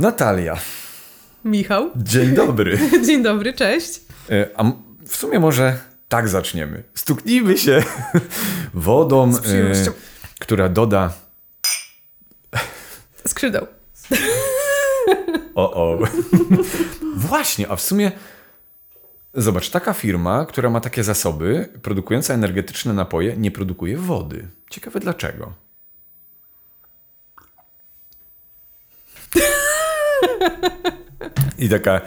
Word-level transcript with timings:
Natalia. 0.00 0.56
Michał. 1.44 1.90
Dzień 1.96 2.34
dobry. 2.34 2.78
Dzień 3.06 3.22
dobry, 3.22 3.52
cześć. 3.52 4.00
E, 4.30 4.48
a 4.56 4.72
w 5.06 5.16
sumie 5.16 5.40
może 5.40 5.78
tak 6.08 6.28
zaczniemy. 6.28 6.82
Stuknijmy 6.94 7.58
się 7.58 7.82
wodą, 8.74 9.30
e, 9.30 9.72
która 10.40 10.68
doda. 10.68 11.12
Skrzydeł. 13.26 13.66
O, 15.54 15.72
o. 15.72 15.98
Właśnie, 17.28 17.68
a 17.68 17.76
w 17.76 17.80
sumie. 17.80 18.12
Zobacz, 19.34 19.70
taka 19.70 19.92
firma, 19.92 20.46
która 20.46 20.70
ma 20.70 20.80
takie 20.80 21.04
zasoby, 21.04 21.68
produkująca 21.82 22.34
energetyczne 22.34 22.92
napoje, 22.92 23.36
nie 23.36 23.50
produkuje 23.50 23.96
wody. 23.96 24.48
Ciekawe 24.70 25.00
dlaczego. 25.00 25.52
I 31.58 31.68
taka 31.68 32.00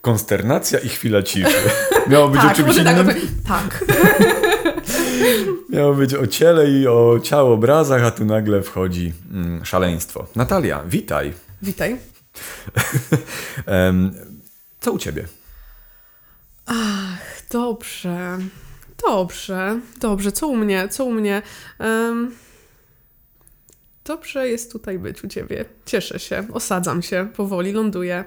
konsternacja 0.00 0.78
i 0.78 0.88
chwila 0.88 1.22
ciszy. 1.22 1.56
Miało 2.10 2.28
być 2.28 2.40
o 2.40 2.44
Tak, 2.44 2.56
czymś 2.56 2.66
może 2.68 2.84
tak, 2.84 2.96
innym. 2.96 3.08
odpowiem. 3.08 3.28
tak. 3.48 3.84
Miało 5.70 5.94
być 5.94 6.14
o 6.14 6.26
ciele 6.26 6.70
i 6.70 6.86
o 6.86 7.20
ciałobrazach, 7.22 8.02
a 8.04 8.10
tu 8.10 8.24
nagle 8.24 8.62
wchodzi 8.62 9.12
mm, 9.32 9.64
szaleństwo. 9.64 10.26
Natalia, 10.36 10.82
witaj. 10.86 11.32
Witaj. 11.62 11.96
Co 14.80 14.92
u 14.92 14.98
ciebie? 14.98 15.24
Dobrze. 17.50 18.38
Dobrze. 19.08 19.80
Dobrze. 20.00 20.32
Co 20.32 20.48
u 20.48 20.56
mnie? 20.56 20.88
Co 20.88 21.04
u 21.04 21.12
mnie? 21.12 21.42
Em, 21.78 22.34
dobrze 24.08 24.48
jest 24.48 24.72
tutaj 24.72 24.98
być 24.98 25.24
u 25.24 25.28
ciebie. 25.28 25.64
Cieszę 25.86 26.18
się. 26.18 26.46
Osadzam 26.52 27.02
się. 27.02 27.28
Powoli 27.36 27.72
ląduję. 27.72 28.24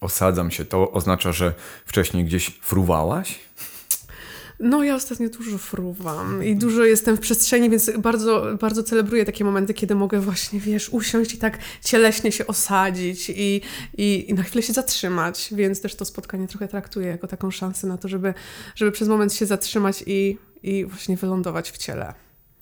Osadzam 0.00 0.50
się. 0.50 0.64
To 0.64 0.90
oznacza, 0.92 1.32
że 1.32 1.54
wcześniej 1.86 2.24
gdzieś 2.24 2.58
fruwałaś? 2.62 3.38
No, 4.60 4.84
ja 4.84 4.94
ostatnio 4.94 5.28
dużo 5.28 5.58
fruwam 5.58 6.44
i 6.44 6.56
dużo 6.56 6.84
jestem 6.84 7.16
w 7.16 7.20
przestrzeni, 7.20 7.70
więc 7.70 7.90
bardzo, 7.98 8.46
bardzo 8.60 8.82
celebruję 8.82 9.24
takie 9.24 9.44
momenty, 9.44 9.74
kiedy 9.74 9.94
mogę 9.94 10.20
właśnie, 10.20 10.60
wiesz, 10.60 10.88
usiąść 10.88 11.34
i 11.34 11.38
tak 11.38 11.58
cieleśnie 11.84 12.32
się 12.32 12.46
osadzić 12.46 13.30
i, 13.30 13.60
i, 13.96 14.30
i 14.30 14.34
na 14.34 14.42
chwilę 14.42 14.62
się 14.62 14.72
zatrzymać, 14.72 15.48
więc 15.52 15.80
też 15.80 15.94
to 15.94 16.04
spotkanie 16.04 16.48
trochę 16.48 16.68
traktuję 16.68 17.06
jako 17.08 17.26
taką 17.26 17.50
szansę 17.50 17.86
na 17.86 17.98
to, 17.98 18.08
żeby, 18.08 18.34
żeby 18.74 18.92
przez 18.92 19.08
moment 19.08 19.34
się 19.34 19.46
zatrzymać 19.46 20.04
i, 20.06 20.38
i 20.62 20.84
właśnie 20.84 21.16
wylądować 21.16 21.70
w 21.70 21.78
ciele, 21.78 22.14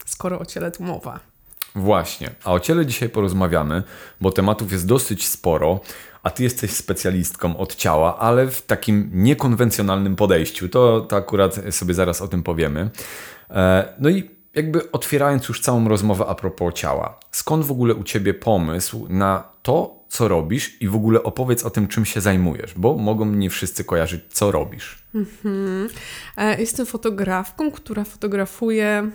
skoro 0.07 0.39
o 0.39 0.47
ciele 0.47 0.71
tu 0.71 0.83
mowa. 0.83 1.38
Właśnie. 1.79 2.31
A 2.45 2.53
o 2.53 2.61
ciele 2.61 2.87
dzisiaj 2.87 3.09
porozmawiamy, 3.09 3.83
bo 4.21 4.33
tematów 4.33 4.73
jest 4.73 4.87
dosyć 4.87 5.29
sporo, 5.29 5.81
a 6.23 6.31
ty 6.31 6.43
jesteś 6.43 6.71
specjalistką 6.71 7.57
od 7.57 7.75
ciała, 7.75 8.19
ale 8.19 8.49
w 8.49 8.63
takim 8.63 9.11
niekonwencjonalnym 9.15 10.17
podejściu. 10.17 10.69
To, 10.69 11.01
to 11.01 11.17
akurat 11.17 11.61
sobie 11.71 11.95
zaraz 11.95 12.23
o 12.23 12.29
tym 12.29 12.43
powiemy. 12.43 12.91
E, 13.51 13.89
No 13.99 14.09
i 14.09 14.31
jakby 14.55 14.91
otwierając 14.93 15.49
już 15.49 15.61
całą 15.61 15.89
rozmowę 15.89 16.25
a 16.27 16.35
propos 16.35 16.75
ciała. 16.75 17.21
Skąd 17.31 17.65
w 17.65 17.71
ogóle 17.71 17.95
u 17.95 18.03
ciebie 18.05 18.35
pomysł 18.35 19.07
na 19.09 19.45
to, 19.63 19.99
co 20.09 20.29
robisz 20.29 20.83
i 20.83 20.89
w 20.89 20.95
ogóle 20.95 21.23
opowiedz 21.23 21.65
o 21.65 21.71
tym, 21.71 21.89
czym 21.89 22.05
się 22.05 22.21
zajmujesz, 22.21 22.75
bo 22.77 22.95
mogą 22.97 23.27
nie 23.27 23.51
wszyscy 23.51 23.85
kojarzyć, 23.85 24.21
co 24.33 24.51
robisz. 24.51 25.03
E, 26.37 26.61
Jestem 26.61 26.87
fotografką, 26.87 27.71
która 27.71 28.05
fotografuje 28.05 29.11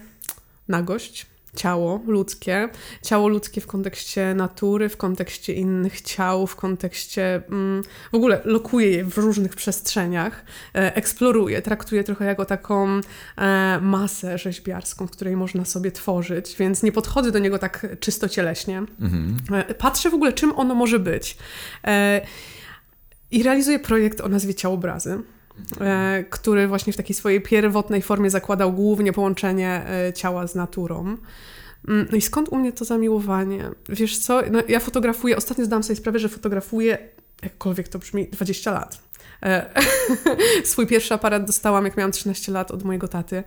nagość, 0.67 1.25
ciało 1.55 2.01
ludzkie. 2.07 2.69
Ciało 3.01 3.27
ludzkie 3.27 3.61
w 3.61 3.67
kontekście 3.67 4.33
natury, 4.35 4.89
w 4.89 4.97
kontekście 4.97 5.53
innych 5.53 6.01
ciał, 6.01 6.47
w 6.47 6.55
kontekście. 6.55 7.41
Mm, 7.49 7.83
w 8.11 8.15
ogóle 8.15 8.41
lokuję 8.45 8.91
je 8.91 9.05
w 9.05 9.17
różnych 9.17 9.55
przestrzeniach, 9.55 10.45
e, 10.75 10.95
eksploruję, 10.95 11.61
traktuję 11.61 12.03
trochę 12.03 12.25
jako 12.25 12.45
taką 12.45 13.01
e, 13.37 13.79
masę 13.81 14.37
rzeźbiarską, 14.37 15.07
w 15.07 15.11
której 15.11 15.35
można 15.35 15.65
sobie 15.65 15.91
tworzyć, 15.91 16.55
więc 16.59 16.83
nie 16.83 16.91
podchodzę 16.91 17.31
do 17.31 17.39
niego 17.39 17.59
tak 17.59 17.87
czysto 17.99 18.29
cieleśnie. 18.29 18.83
E, 19.51 19.73
patrzę 19.73 20.09
w 20.09 20.13
ogóle, 20.13 20.33
czym 20.33 20.53
ono 20.55 20.75
może 20.75 20.99
być. 20.99 21.37
E, 21.87 22.21
i 23.31 23.43
realizuję 23.43 23.79
projekt 23.79 24.21
o 24.21 24.29
nazwie 24.29 24.55
Ciałobrazy, 24.55 25.19
który 26.29 26.67
właśnie 26.67 26.93
w 26.93 26.97
takiej 26.97 27.15
swojej 27.15 27.41
pierwotnej 27.41 28.01
formie 28.01 28.29
zakładał 28.29 28.73
głównie 28.73 29.13
połączenie 29.13 29.85
e, 29.87 30.13
ciała 30.13 30.47
z 30.47 30.55
naturą. 30.55 31.17
No 31.87 32.17
i 32.17 32.21
skąd 32.21 32.49
u 32.49 32.55
mnie 32.55 32.73
to 32.73 32.85
zamiłowanie? 32.85 33.69
Wiesz 33.89 34.17
co, 34.17 34.41
no 34.51 34.59
ja 34.67 34.79
fotografuję, 34.79 35.37
ostatnio 35.37 35.65
zdałam 35.65 35.83
sobie 35.83 35.95
sprawę, 35.95 36.19
że 36.19 36.29
fotografuję, 36.29 36.97
jakkolwiek 37.43 37.87
to 37.87 37.99
brzmi, 37.99 38.27
20 38.27 38.71
lat. 38.71 39.02
E, 39.43 39.69
Swój 40.63 40.87
pierwszy 40.87 41.13
aparat 41.13 41.45
dostałam, 41.45 41.85
jak 41.85 41.97
miałam 41.97 42.11
13 42.11 42.51
lat 42.51 42.71
od 42.71 42.83
mojego 42.83 43.07
taty. 43.07 43.43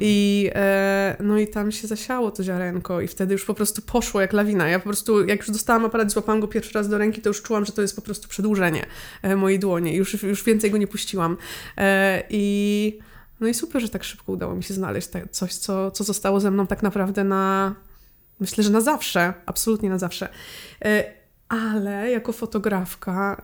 I, 0.00 0.50
e, 0.54 1.16
no 1.20 1.38
i 1.38 1.48
tam 1.48 1.72
się 1.72 1.88
zasiało 1.88 2.30
to 2.30 2.42
ziarenko 2.42 3.00
i 3.00 3.08
wtedy 3.08 3.32
już 3.32 3.44
po 3.44 3.54
prostu 3.54 3.82
poszło 3.82 4.20
jak 4.20 4.32
lawina. 4.32 4.68
Ja 4.68 4.78
po 4.78 4.84
prostu, 4.84 5.26
jak 5.26 5.38
już 5.38 5.50
dostałam 5.50 5.84
aparat, 5.84 6.10
złapałam 6.10 6.40
go 6.40 6.48
pierwszy 6.48 6.72
raz 6.72 6.88
do 6.88 6.98
ręki, 6.98 7.22
to 7.22 7.30
już 7.30 7.42
czułam, 7.42 7.64
że 7.64 7.72
to 7.72 7.82
jest 7.82 7.96
po 7.96 8.02
prostu 8.02 8.28
przedłużenie 8.28 8.86
e, 9.22 9.36
mojej 9.36 9.58
dłoni. 9.58 9.94
Już, 9.94 10.22
już 10.22 10.44
więcej 10.44 10.70
go 10.70 10.78
nie 10.78 10.86
puściłam. 10.86 11.36
E, 11.76 12.22
I 12.30 12.98
no 13.40 13.48
i 13.48 13.54
super, 13.54 13.82
że 13.82 13.88
tak 13.88 14.04
szybko 14.04 14.32
udało 14.32 14.54
mi 14.54 14.62
się 14.62 14.74
znaleźć 14.74 15.08
te, 15.08 15.28
coś, 15.30 15.54
co, 15.54 15.90
co 15.90 16.04
zostało 16.04 16.40
ze 16.40 16.50
mną 16.50 16.66
tak 16.66 16.82
naprawdę 16.82 17.24
na, 17.24 17.74
myślę, 18.40 18.64
że 18.64 18.70
na 18.70 18.80
zawsze, 18.80 19.34
absolutnie 19.46 19.90
na 19.90 19.98
zawsze. 19.98 20.28
Ale 21.48 22.10
jako 22.10 22.32
fotografka 22.32 23.40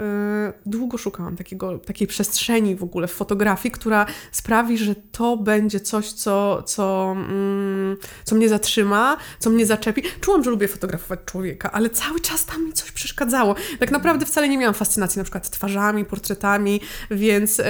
y, 0.48 0.52
długo 0.66 0.98
szukałam 0.98 1.36
takiego, 1.36 1.78
takiej 1.78 2.06
przestrzeni 2.06 2.76
w 2.76 2.82
ogóle 2.82 3.06
w 3.06 3.12
fotografii, 3.12 3.72
która 3.72 4.06
sprawi, 4.32 4.78
że 4.78 4.94
to 4.94 5.36
będzie 5.36 5.80
coś, 5.80 6.12
co, 6.12 6.62
co, 6.62 7.12
mm, 7.16 7.96
co 8.24 8.34
mnie 8.34 8.48
zatrzyma, 8.48 9.16
co 9.38 9.50
mnie 9.50 9.66
zaczepi. 9.66 10.02
Czułam, 10.20 10.44
że 10.44 10.50
lubię 10.50 10.68
fotografować 10.68 11.20
człowieka, 11.24 11.72
ale 11.72 11.90
cały 11.90 12.20
czas 12.20 12.46
tam 12.46 12.64
mi 12.64 12.72
coś 12.72 12.92
przeszkadzało. 12.92 13.54
Tak 13.78 13.90
naprawdę 13.90 14.26
wcale 14.26 14.48
nie 14.48 14.58
miałam 14.58 14.74
fascynacji 14.74 15.18
na 15.18 15.24
przykład 15.24 15.50
twarzami, 15.50 16.04
portretami, 16.04 16.80
więc, 17.10 17.60
y, 17.60 17.64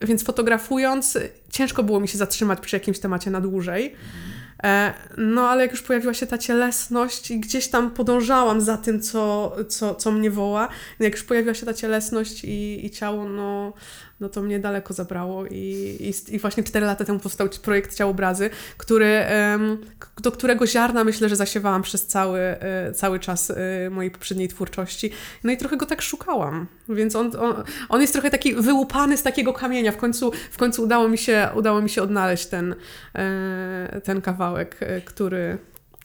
więc 0.00 0.24
fotografując 0.24 1.18
ciężko 1.50 1.82
było 1.82 2.00
mi 2.00 2.08
się 2.08 2.18
zatrzymać 2.18 2.60
przy 2.60 2.76
jakimś 2.76 2.98
temacie 2.98 3.30
na 3.30 3.40
dłużej. 3.40 3.94
E, 4.64 4.94
No, 5.16 5.48
ale 5.48 5.62
jak 5.62 5.70
już 5.70 5.82
pojawiła 5.82 6.14
się 6.14 6.26
ta 6.26 6.38
cielesność 6.38 7.30
i 7.30 7.40
gdzieś 7.40 7.68
tam 7.68 7.90
podążałam 7.90 8.60
za 8.60 8.76
tym, 8.76 9.00
co, 9.00 9.56
co, 9.68 9.94
co 9.94 10.12
mnie 10.12 10.30
woła, 10.30 10.68
jak 11.00 11.12
już 11.12 11.24
pojawiła 11.24 11.54
się 11.54 11.66
ta 11.66 11.74
cielesność 11.74 12.44
i, 12.44 12.86
i 12.86 12.90
ciało, 12.90 13.28
no, 13.28 13.72
no 14.24 14.30
to 14.30 14.42
mnie 14.42 14.58
daleko 14.58 14.94
zabrało 14.94 15.46
i, 15.46 15.96
i, 16.00 16.34
i 16.34 16.38
właśnie 16.38 16.62
cztery 16.62 16.86
lata 16.86 17.04
temu 17.04 17.18
powstał 17.18 17.48
projekt 17.62 17.94
Ciałobrazy, 17.94 18.50
który, 18.76 19.24
do 20.22 20.32
którego 20.32 20.66
ziarna 20.66 21.04
myślę, 21.04 21.28
że 21.28 21.36
zasiewałam 21.36 21.82
przez 21.82 22.06
cały, 22.06 22.40
e, 22.40 22.92
cały 22.92 23.20
czas 23.20 23.50
e, 23.50 23.90
mojej 23.90 24.10
poprzedniej 24.10 24.48
twórczości. 24.48 25.10
No 25.44 25.52
i 25.52 25.56
trochę 25.56 25.76
go 25.76 25.86
tak 25.86 26.02
szukałam, 26.02 26.66
więc 26.88 27.16
on, 27.16 27.30
on, 27.40 27.54
on 27.88 28.00
jest 28.00 28.12
trochę 28.12 28.30
taki 28.30 28.54
wyłupany 28.54 29.16
z 29.16 29.22
takiego 29.22 29.52
kamienia. 29.52 29.92
W 29.92 29.96
końcu, 29.96 30.32
w 30.50 30.56
końcu 30.56 30.82
udało, 30.82 31.08
mi 31.08 31.18
się, 31.18 31.48
udało 31.54 31.82
mi 31.82 31.90
się 31.90 32.02
odnaleźć 32.02 32.46
ten, 32.46 32.74
e, 33.14 34.00
ten 34.04 34.20
kawałek, 34.20 34.80
który, 35.04 35.58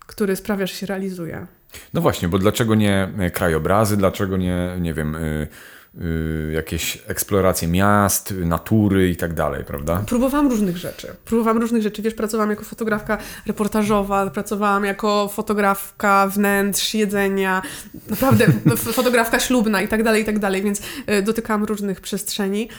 który 0.08 0.36
sprawia, 0.36 0.66
że 0.66 0.74
się 0.74 0.86
realizuje. 0.86 1.48
No 1.94 2.02
właśnie, 2.02 2.28
bo 2.28 2.38
dlaczego 2.38 2.76
nie 2.76 3.12
krajobrazy, 3.34 3.98
dlaczego 3.98 4.38
nie, 4.38 4.78
nie 4.80 4.94
wiem, 4.94 5.16
y, 5.16 5.48
jakieś 6.54 7.04
eksploracje 7.08 7.68
miast, 7.68 8.34
natury 8.46 9.10
i 9.10 9.16
tak 9.16 9.34
dalej, 9.34 9.64
prawda? 9.66 10.04
Próbowałam 10.08 10.50
różnych 10.50 10.78
rzeczy. 10.78 11.08
Próbowałam 11.26 11.62
różnych 11.62 11.82
rzeczy. 11.82 12.02
Wiesz, 12.02 12.14
pracowałam 12.14 12.50
jako 12.50 12.64
fotografka 12.64 13.18
reportażowa, 13.48 14.30
pracowałam 14.30 14.86
jako 14.86 15.28
fotografka 15.28 16.28
wnętrz, 16.28 16.94
jedzenia, 16.94 17.62
naprawdę 18.10 18.46
fotografka 18.78 19.40
ślubna 19.40 19.82
i 19.82 19.88
tak 19.88 20.04
dalej, 20.04 20.22
i 20.22 20.26
tak 20.26 20.40
dalej, 20.40 20.64
więc 20.64 20.82
y, 21.10 21.22
dotykałam 21.22 21.64
różnych 21.64 22.02
przestrzeni. 22.02 22.70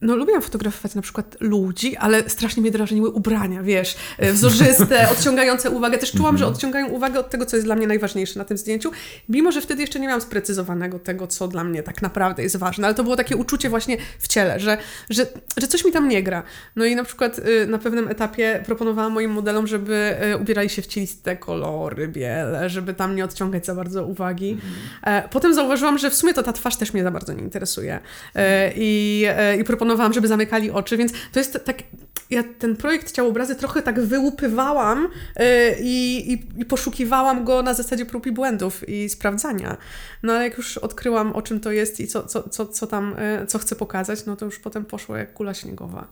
No, 0.00 0.16
lubiłam 0.16 0.42
fotografować 0.42 0.94
na 0.94 1.02
przykład 1.02 1.36
ludzi, 1.40 1.96
ale 1.96 2.30
strasznie 2.30 2.60
mnie 2.60 2.70
drażniły 2.70 3.10
ubrania, 3.10 3.62
wiesz, 3.62 3.96
y, 4.22 4.32
wzorzyste, 4.32 5.08
odciągające 5.12 5.70
uwagę. 5.70 5.98
Też 5.98 6.12
czułam, 6.12 6.38
że 6.38 6.46
odciągają 6.46 6.88
uwagę 6.88 7.20
od 7.20 7.30
tego, 7.30 7.46
co 7.46 7.56
jest 7.56 7.66
dla 7.66 7.74
mnie 7.74 7.86
najważniejsze 7.86 8.38
na 8.38 8.44
tym 8.44 8.58
zdjęciu, 8.58 8.90
mimo 9.28 9.52
że 9.52 9.60
wtedy 9.60 9.80
jeszcze 9.80 10.00
nie 10.00 10.06
miałam 10.06 10.20
sprecyzowanego 10.20 10.98
tego, 10.98 11.26
co 11.26 11.48
dla 11.48 11.64
mnie 11.64 11.82
tak 11.82 12.02
naprawdę 12.02 12.42
jest 12.42 12.56
ważne, 12.56 12.86
ale 12.86 12.94
to 12.94 13.02
było 13.04 13.16
takie 13.16 13.36
uczucie 13.36 13.68
właśnie 13.70 13.96
w 14.18 14.28
ciele, 14.28 14.60
że, 14.60 14.78
że, 15.10 15.26
że 15.56 15.66
coś 15.66 15.84
mi 15.84 15.92
tam 15.92 16.08
nie 16.08 16.22
gra. 16.22 16.42
No 16.76 16.84
i 16.84 16.96
na 16.96 17.04
przykład 17.04 17.38
y, 17.38 17.66
na 17.66 17.78
pewnym 17.78 18.08
etapie 18.08 18.62
proponowałam 18.66 19.12
moim 19.12 19.30
modelom, 19.30 19.66
żeby 19.66 20.16
y, 20.34 20.36
ubierali 20.36 20.68
się 20.68 20.82
w 20.82 20.86
cieliste 20.86 21.36
kolory, 21.36 22.08
biele, 22.08 22.70
żeby 22.70 22.94
tam 22.94 23.16
nie 23.16 23.24
odciągać 23.24 23.66
za 23.66 23.74
bardzo 23.74 24.06
uwagi. 24.06 24.58
E, 25.02 25.28
Potem 25.28 25.54
zauważyłam, 25.54 25.98
że 25.98 26.10
w 26.10 26.14
sumie 26.14 26.34
to 26.34 26.42
ta 26.42 26.52
twarz 26.52 26.76
też 26.76 26.92
mnie 26.92 27.02
za 27.02 27.10
bardzo 27.10 27.32
nie 27.32 27.42
interesuje. 27.42 28.00
E, 28.34 28.72
I, 28.76 29.24
e, 29.28 29.56
i 29.56 29.64
proponowałam 29.64 29.93
planowałam, 29.94 30.12
żeby 30.12 30.28
zamykali 30.28 30.70
oczy, 30.70 30.96
więc 30.96 31.12
to 31.32 31.38
jest 31.38 31.64
tak, 31.64 31.82
ja 32.30 32.42
ten 32.58 32.76
projekt 32.76 33.12
Ciałobrazy 33.12 33.54
trochę 33.54 33.82
tak 33.82 34.00
wyłupywałam 34.00 35.08
yy, 35.36 35.44
i, 35.80 36.32
i, 36.58 36.64
poszukiwałam 36.64 37.44
go 37.44 37.62
na 37.62 37.74
zasadzie 37.74 38.06
prób 38.06 38.26
i 38.26 38.32
błędów 38.32 38.88
i 38.88 39.08
sprawdzania. 39.08 39.76
No 40.22 40.32
ale 40.32 40.44
jak 40.44 40.56
już 40.56 40.78
odkryłam, 40.78 41.32
o 41.32 41.42
czym 41.42 41.60
to 41.60 41.72
jest 41.72 42.00
i 42.00 42.06
co, 42.06 42.22
co, 42.22 42.48
co, 42.48 42.66
co 42.66 42.86
tam, 42.86 43.14
yy, 43.40 43.46
co 43.46 43.58
chcę 43.58 43.76
pokazać, 43.76 44.26
no 44.26 44.36
to 44.36 44.44
już 44.44 44.58
potem 44.58 44.84
poszło 44.84 45.16
jak 45.16 45.34
kula 45.34 45.54
śniegowa. 45.54 46.06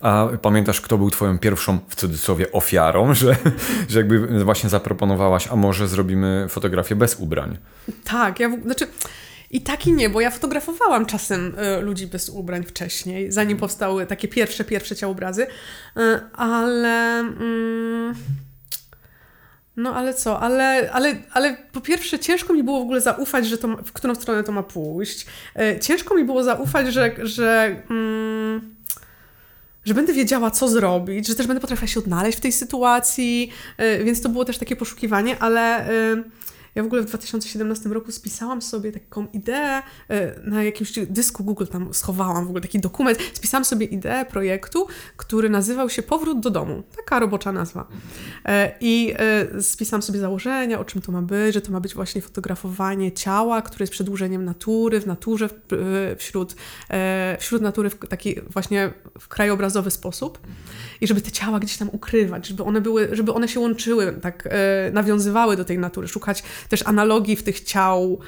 A 0.00 0.28
pamiętasz, 0.42 0.80
kto 0.80 0.98
był 0.98 1.10
twoją 1.10 1.38
pierwszą, 1.38 1.78
w 1.88 1.94
cudzysłowie, 1.94 2.52
ofiarą, 2.52 3.14
że, 3.20 3.36
że 3.88 3.98
jakby 3.98 4.44
właśnie 4.44 4.70
zaproponowałaś, 4.70 5.48
a 5.48 5.56
może 5.56 5.88
zrobimy 5.88 6.46
fotografię 6.48 6.96
bez 6.96 7.16
ubrań? 7.20 7.58
Tak, 8.04 8.40
ja, 8.40 8.48
w, 8.48 8.62
znaczy... 8.62 8.86
I 9.50 9.60
tak 9.60 9.86
i 9.86 9.92
nie, 9.92 10.10
bo 10.10 10.20
ja 10.20 10.30
fotografowałam 10.30 11.06
czasem 11.06 11.54
y, 11.78 11.80
ludzi 11.80 12.06
bez 12.06 12.28
ubrań 12.28 12.64
wcześniej, 12.64 13.32
zanim 13.32 13.52
mhm. 13.52 13.60
powstały 13.60 14.06
takie 14.06 14.28
pierwsze, 14.28 14.64
pierwsze 14.64 14.96
ciałobrazy, 14.96 15.42
y, 15.42 16.00
ale... 16.32 17.18
Mm, 17.18 18.14
no 19.76 19.94
ale 19.94 20.14
co, 20.14 20.40
ale, 20.40 20.90
ale, 20.92 21.16
ale 21.32 21.56
po 21.72 21.80
pierwsze 21.80 22.18
ciężko 22.18 22.54
mi 22.54 22.62
było 22.62 22.78
w 22.78 22.82
ogóle 22.82 23.00
zaufać, 23.00 23.46
że 23.46 23.58
to, 23.58 23.68
w 23.68 23.92
którą 23.92 24.14
stronę 24.14 24.44
to 24.44 24.52
ma 24.52 24.62
pójść. 24.62 25.26
Y, 25.76 25.78
ciężko 25.80 26.14
mi 26.14 26.24
było 26.24 26.44
zaufać, 26.44 26.92
że, 26.92 27.14
że 27.22 27.76
mm, 27.90 28.74
że 29.84 29.94
będę 29.94 30.12
wiedziała, 30.12 30.50
co 30.50 30.68
zrobić, 30.68 31.26
że 31.26 31.34
też 31.34 31.46
będę 31.46 31.60
potrafiła 31.60 31.86
się 31.86 32.00
odnaleźć 32.00 32.38
w 32.38 32.40
tej 32.40 32.52
sytuacji, 32.52 33.52
więc 34.04 34.22
to 34.22 34.28
było 34.28 34.44
też 34.44 34.58
takie 34.58 34.76
poszukiwanie, 34.76 35.38
ale 35.38 35.86
ja 36.74 36.82
w 36.82 36.86
ogóle 36.86 37.02
w 37.02 37.04
2017 37.04 37.88
roku 37.88 38.12
spisałam 38.12 38.62
sobie 38.62 38.92
taką 38.92 39.26
ideę 39.32 39.82
e, 40.08 40.40
na 40.50 40.64
jakimś 40.64 40.92
dysku 40.98 41.44
Google, 41.44 41.66
tam 41.66 41.94
schowałam 41.94 42.44
w 42.44 42.48
ogóle 42.48 42.60
taki 42.60 42.80
dokument, 42.80 43.18
spisałam 43.32 43.64
sobie 43.64 43.86
ideę 43.86 44.24
projektu, 44.24 44.86
który 45.16 45.50
nazywał 45.50 45.90
się 45.90 46.02
Powrót 46.02 46.40
do 46.40 46.50
domu. 46.50 46.82
Taka 46.96 47.18
robocza 47.18 47.52
nazwa. 47.52 47.86
E, 48.44 48.72
I 48.80 49.14
e, 49.18 49.62
spisałam 49.62 50.02
sobie 50.02 50.20
założenia, 50.20 50.80
o 50.80 50.84
czym 50.84 51.02
to 51.02 51.12
ma 51.12 51.22
być, 51.22 51.54
że 51.54 51.60
to 51.60 51.72
ma 51.72 51.80
być 51.80 51.94
właśnie 51.94 52.22
fotografowanie 52.22 53.12
ciała, 53.12 53.62
które 53.62 53.82
jest 53.82 53.92
przedłużeniem 53.92 54.44
natury, 54.44 55.00
w 55.00 55.06
naturze, 55.06 55.48
wśród, 56.16 56.54
wśród 57.38 57.62
natury 57.62 57.90
w 57.90 58.08
taki 58.08 58.40
właśnie 58.40 58.92
w 59.20 59.28
krajobrazowy 59.28 59.90
sposób. 59.90 60.38
I 61.00 61.06
żeby 61.06 61.20
te 61.20 61.30
ciała 61.30 61.58
gdzieś 61.58 61.76
tam 61.76 61.88
ukrywać, 61.92 62.46
żeby 62.46 62.64
one 62.64 62.80
były, 62.80 63.08
żeby 63.12 63.32
one 63.32 63.48
się 63.48 63.60
łączyły, 63.60 64.12
tak 64.12 64.48
nawiązywały 64.92 65.56
do 65.56 65.64
tej 65.64 65.78
natury, 65.78 66.08
szukać 66.08 66.42
też 66.68 66.82
analogii 66.86 67.36
w 67.36 67.42
tych 67.42 67.60
ciał, 67.60 68.18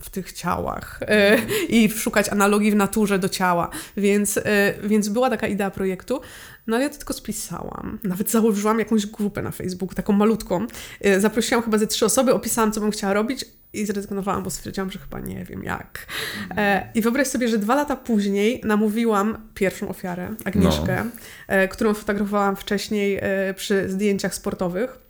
w 0.00 0.10
tych 0.10 0.32
ciałach 0.32 1.00
e, 1.02 1.38
i 1.68 1.90
szukać 1.90 2.28
analogii 2.28 2.70
w 2.70 2.76
naturze 2.76 3.18
do 3.18 3.28
ciała. 3.28 3.70
Więc, 3.96 4.36
e, 4.36 4.74
więc 4.84 5.08
była 5.08 5.30
taka 5.30 5.46
idea 5.46 5.70
projektu. 5.70 6.20
No 6.66 6.76
ale 6.76 6.84
ja 6.84 6.90
to 6.90 6.96
tylko 6.96 7.14
spisałam. 7.14 7.98
Nawet 8.04 8.30
założyłam 8.30 8.78
jakąś 8.78 9.06
grupę 9.06 9.42
na 9.42 9.50
Facebooku, 9.50 9.94
taką 9.94 10.12
malutką. 10.12 10.66
E, 11.00 11.20
zaprosiłam 11.20 11.64
chyba 11.64 11.78
ze 11.78 11.86
trzy 11.86 12.04
osoby, 12.04 12.34
opisałam, 12.34 12.72
co 12.72 12.80
bym 12.80 12.90
chciała 12.90 13.12
robić 13.12 13.44
i 13.72 13.86
zrezygnowałam, 13.86 14.42
bo 14.42 14.50
stwierdziłam, 14.50 14.90
że 14.90 14.98
chyba 14.98 15.20
nie 15.20 15.44
wiem 15.44 15.64
jak. 15.64 16.06
I 16.94 17.02
wyobraź 17.02 17.28
sobie, 17.28 17.48
że 17.48 17.58
dwa 17.58 17.74
lata 17.74 17.96
później 17.96 18.60
namówiłam 18.64 19.38
pierwszą 19.54 19.88
ofiarę, 19.88 20.34
Agnieszkę, 20.44 21.04
no. 21.48 21.54
którą 21.70 21.94
fotografowałam 21.94 22.56
wcześniej 22.56 23.20
przy 23.56 23.88
zdjęciach 23.88 24.34
sportowych. 24.34 25.09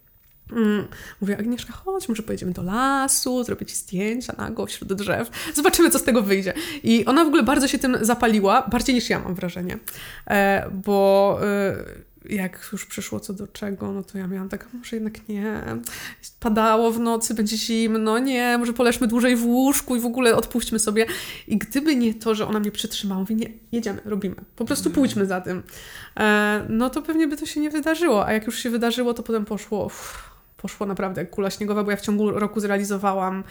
Mm. 0.52 0.85
Mówię, 1.20 1.38
Agnieszka, 1.38 1.73
chodź, 1.73 2.08
może 2.08 2.23
pojedziemy 2.23 2.52
do 2.52 2.62
lasu, 2.62 3.44
zrobię 3.44 3.67
ci 3.67 3.76
zdjęcia 3.76 4.35
nago 4.38 4.67
wśród 4.67 4.93
drzew, 4.93 5.31
zobaczymy, 5.55 5.91
co 5.91 5.99
z 5.99 6.02
tego 6.02 6.23
wyjdzie. 6.23 6.52
I 6.82 7.05
ona 7.05 7.25
w 7.25 7.26
ogóle 7.26 7.43
bardzo 7.43 7.69
się 7.69 7.79
tym 7.79 7.99
zapaliła, 8.00 8.69
bardziej 8.70 8.94
niż 8.94 9.11
ja 9.11 9.19
mam 9.19 9.35
wrażenie, 9.35 9.79
e, 10.26 10.70
bo 10.70 11.38
e, 11.43 12.11
jak 12.29 12.69
już 12.73 12.87
przyszło 12.87 13.20
co 13.20 13.32
do 13.32 13.47
czego, 13.47 13.93
no 13.93 14.02
to 14.02 14.19
ja 14.19 14.26
miałam 14.26 14.49
tak, 14.49 14.69
może 14.73 14.97
jednak 14.97 15.29
nie, 15.29 15.62
padało 16.41 16.91
w 16.91 17.00
nocy, 17.00 17.35
będzie 17.35 17.56
zimno, 17.56 18.19
nie, 18.19 18.58
może 18.58 18.73
poleżmy 18.73 19.06
dłużej 19.06 19.37
w 19.37 19.47
łóżku 19.47 19.97
i 19.97 20.00
w 20.00 20.06
ogóle 20.06 20.37
odpuśćmy 20.37 20.79
sobie. 20.79 21.06
I 21.49 21.58
gdyby 21.58 21.97
nie 21.97 22.14
to, 22.14 22.35
że 22.35 22.47
ona 22.47 22.61
mnie 22.61 22.70
przytrzymała, 22.70 23.20
mówi, 23.20 23.37
nie, 23.37 23.50
jedziemy, 23.73 24.00
robimy, 24.05 24.37
po 24.56 24.64
prostu 24.64 24.88
mhm. 24.88 24.94
pójdźmy 24.94 25.26
za 25.26 25.41
tym, 25.41 25.62
e, 26.17 26.67
no 26.69 26.91
to 26.91 27.02
pewnie 27.02 27.29
by 27.29 27.37
to 27.37 27.47
się 27.47 27.61
nie 27.61 27.70
wydarzyło, 27.70 28.26
a 28.26 28.32
jak 28.32 28.47
już 28.47 28.58
się 28.58 28.70
wydarzyło, 28.70 29.14
to 29.14 29.23
potem 29.23 29.44
poszło... 29.44 29.87
Uff, 29.87 30.30
poszło 30.62 30.87
naprawdę 30.87 31.21
jak 31.21 31.31
kula 31.31 31.51
śniegowa, 31.51 31.85
bo 31.85 31.91
ja 31.91 31.97
w 31.97 32.01
ciągu 32.01 32.31
roku 32.31 32.61
zrealizowałam, 32.61 33.45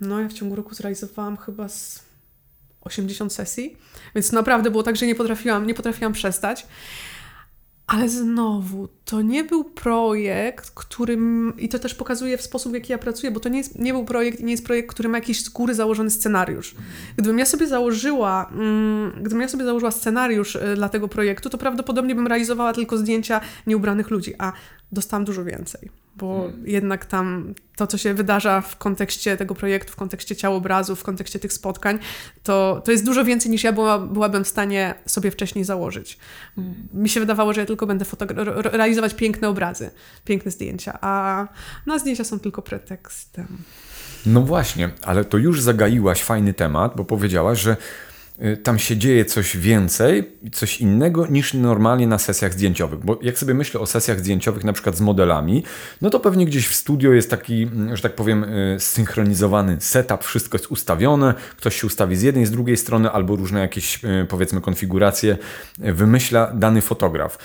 no 0.00 0.20
ja 0.20 0.28
w 0.28 0.32
ciągu 0.32 0.56
roku 0.56 0.74
zrealizowałam 0.74 1.36
chyba 1.36 1.68
z 1.68 2.02
80 2.80 3.32
sesji, 3.32 3.76
więc 4.14 4.32
naprawdę 4.32 4.70
było 4.70 4.82
tak, 4.82 4.96
że 4.96 5.06
nie 5.06 5.14
potrafiłam, 5.14 5.66
nie 5.66 5.74
potrafiłam 5.74 6.12
przestać. 6.12 6.66
Ale 7.90 8.08
znowu, 8.08 8.88
to 9.04 9.22
nie 9.22 9.44
był 9.44 9.64
projekt, 9.64 10.70
którym, 10.74 11.54
i 11.58 11.68
to 11.68 11.78
też 11.78 11.94
pokazuje 11.94 12.38
w 12.38 12.42
sposób, 12.42 12.72
w 12.72 12.74
jaki 12.74 12.92
ja 12.92 12.98
pracuję, 12.98 13.32
bo 13.32 13.40
to 13.40 13.48
nie, 13.48 13.58
jest, 13.58 13.78
nie 13.78 13.92
był 13.92 14.04
projekt 14.04 14.40
i 14.40 14.44
nie 14.44 14.50
jest 14.50 14.64
projekt, 14.64 14.90
który 14.90 15.08
ma 15.08 15.18
jakiś 15.18 15.44
z 15.44 15.48
góry 15.48 15.74
założony 15.74 16.10
scenariusz. 16.10 16.74
Gdybym 17.16 17.38
ja 17.38 17.46
sobie 17.46 17.66
założyła, 17.66 18.50
mm, 18.52 19.12
gdybym 19.20 19.40
ja 19.40 19.48
sobie 19.48 19.64
założyła 19.64 19.90
scenariusz 19.90 20.56
y, 20.56 20.74
dla 20.74 20.88
tego 20.88 21.08
projektu, 21.08 21.50
to 21.50 21.58
prawdopodobnie 21.58 22.14
bym 22.14 22.26
realizowała 22.26 22.72
tylko 22.72 22.98
zdjęcia 22.98 23.40
nieubranych 23.66 24.10
ludzi, 24.10 24.34
a 24.38 24.52
dostałam 24.92 25.24
dużo 25.24 25.44
więcej 25.44 25.90
bo 26.20 26.40
hmm. 26.40 26.66
jednak 26.66 27.06
tam 27.06 27.54
to, 27.76 27.86
co 27.86 27.98
się 27.98 28.14
wydarza 28.14 28.60
w 28.60 28.76
kontekście 28.76 29.36
tego 29.36 29.54
projektu, 29.54 29.92
w 29.92 29.96
kontekście 29.96 30.36
ciałobrazu, 30.36 30.96
w 30.96 31.02
kontekście 31.02 31.38
tych 31.38 31.52
spotkań, 31.52 31.98
to, 32.42 32.82
to 32.84 32.92
jest 32.92 33.04
dużo 33.04 33.24
więcej 33.24 33.50
niż 33.50 33.64
ja 33.64 33.72
była, 33.72 33.98
byłabym 33.98 34.44
w 34.44 34.48
stanie 34.48 34.94
sobie 35.06 35.30
wcześniej 35.30 35.64
założyć. 35.64 36.18
Hmm. 36.56 36.88
Mi 36.94 37.08
się 37.08 37.20
wydawało, 37.20 37.52
że 37.52 37.60
ja 37.60 37.66
tylko 37.66 37.86
będę 37.86 38.04
realizować 38.64 39.14
piękne 39.14 39.48
obrazy, 39.48 39.90
piękne 40.24 40.50
zdjęcia, 40.50 40.98
a 41.00 41.46
no, 41.86 41.98
zdjęcia 41.98 42.24
są 42.24 42.40
tylko 42.40 42.62
pretekstem. 42.62 43.58
No 44.26 44.42
właśnie, 44.42 44.90
ale 45.02 45.24
to 45.24 45.38
już 45.38 45.62
zagaiłaś 45.62 46.22
fajny 46.22 46.54
temat, 46.54 46.92
bo 46.96 47.04
powiedziałaś, 47.04 47.60
że 47.60 47.76
tam 48.62 48.78
się 48.78 48.96
dzieje 48.96 49.24
coś 49.24 49.56
więcej, 49.56 50.30
coś 50.52 50.80
innego 50.80 51.26
niż 51.26 51.54
normalnie 51.54 52.06
na 52.06 52.18
sesjach 52.18 52.52
zdjęciowych. 52.52 53.00
Bo 53.04 53.18
jak 53.22 53.38
sobie 53.38 53.54
myślę 53.54 53.80
o 53.80 53.86
sesjach 53.86 54.20
zdjęciowych, 54.20 54.64
na 54.64 54.72
przykład 54.72 54.96
z 54.96 55.00
modelami, 55.00 55.62
no 56.00 56.10
to 56.10 56.20
pewnie 56.20 56.46
gdzieś 56.46 56.68
w 56.68 56.74
studio 56.74 57.12
jest 57.12 57.30
taki, 57.30 57.62
mm, 57.62 57.96
że 57.96 58.02
tak 58.02 58.14
powiem, 58.14 58.44
y, 58.44 58.76
zsynchronizowany 58.78 59.76
setup, 59.80 60.24
wszystko 60.24 60.58
jest 60.58 60.70
ustawione, 60.70 61.34
ktoś 61.56 61.80
się 61.80 61.86
ustawi 61.86 62.16
z 62.16 62.22
jednej, 62.22 62.46
z 62.46 62.50
drugiej 62.50 62.76
strony, 62.76 63.10
albo 63.10 63.36
różne 63.36 63.60
jakieś, 63.60 64.04
y, 64.04 64.26
powiedzmy, 64.28 64.60
konfiguracje 64.60 65.38
wymyśla 65.78 66.52
dany 66.54 66.82
fotograf. 66.82 67.38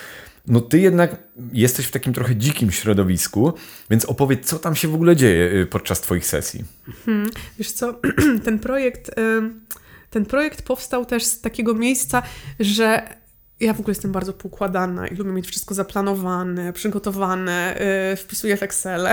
No 0.47 0.61
ty 0.61 0.79
jednak 0.79 1.15
jesteś 1.53 1.85
w 1.85 1.91
takim 1.91 2.13
trochę 2.13 2.35
dzikim 2.35 2.71
środowisku, 2.71 3.53
więc 3.89 4.05
opowiedz, 4.05 4.47
co 4.47 4.59
tam 4.59 4.75
się 4.75 4.87
w 4.87 4.95
ogóle 4.95 5.15
dzieje 5.15 5.65
podczas 5.65 6.01
twoich 6.01 6.25
sesji. 6.25 6.63
Hmm, 7.05 7.29
wiesz 7.57 7.71
co, 7.71 7.99
ten 8.45 8.59
projekt... 8.59 9.09
Y 9.09 9.75
ten 10.15 10.25
projekt 10.25 10.61
powstał 10.61 11.05
też 11.05 11.23
z 11.23 11.41
takiego 11.41 11.73
miejsca, 11.73 12.21
że 12.59 13.15
ja 13.59 13.73
w 13.73 13.79
ogóle 13.79 13.91
jestem 13.91 14.11
bardzo 14.11 14.33
poukładana 14.33 15.07
i 15.07 15.15
lubię 15.15 15.31
mieć 15.31 15.47
wszystko 15.47 15.73
zaplanowane, 15.73 16.73
przygotowane, 16.73 17.79
yy, 18.09 18.15
wpisuję 18.15 18.57
w 18.57 18.63
Excel 18.63 19.07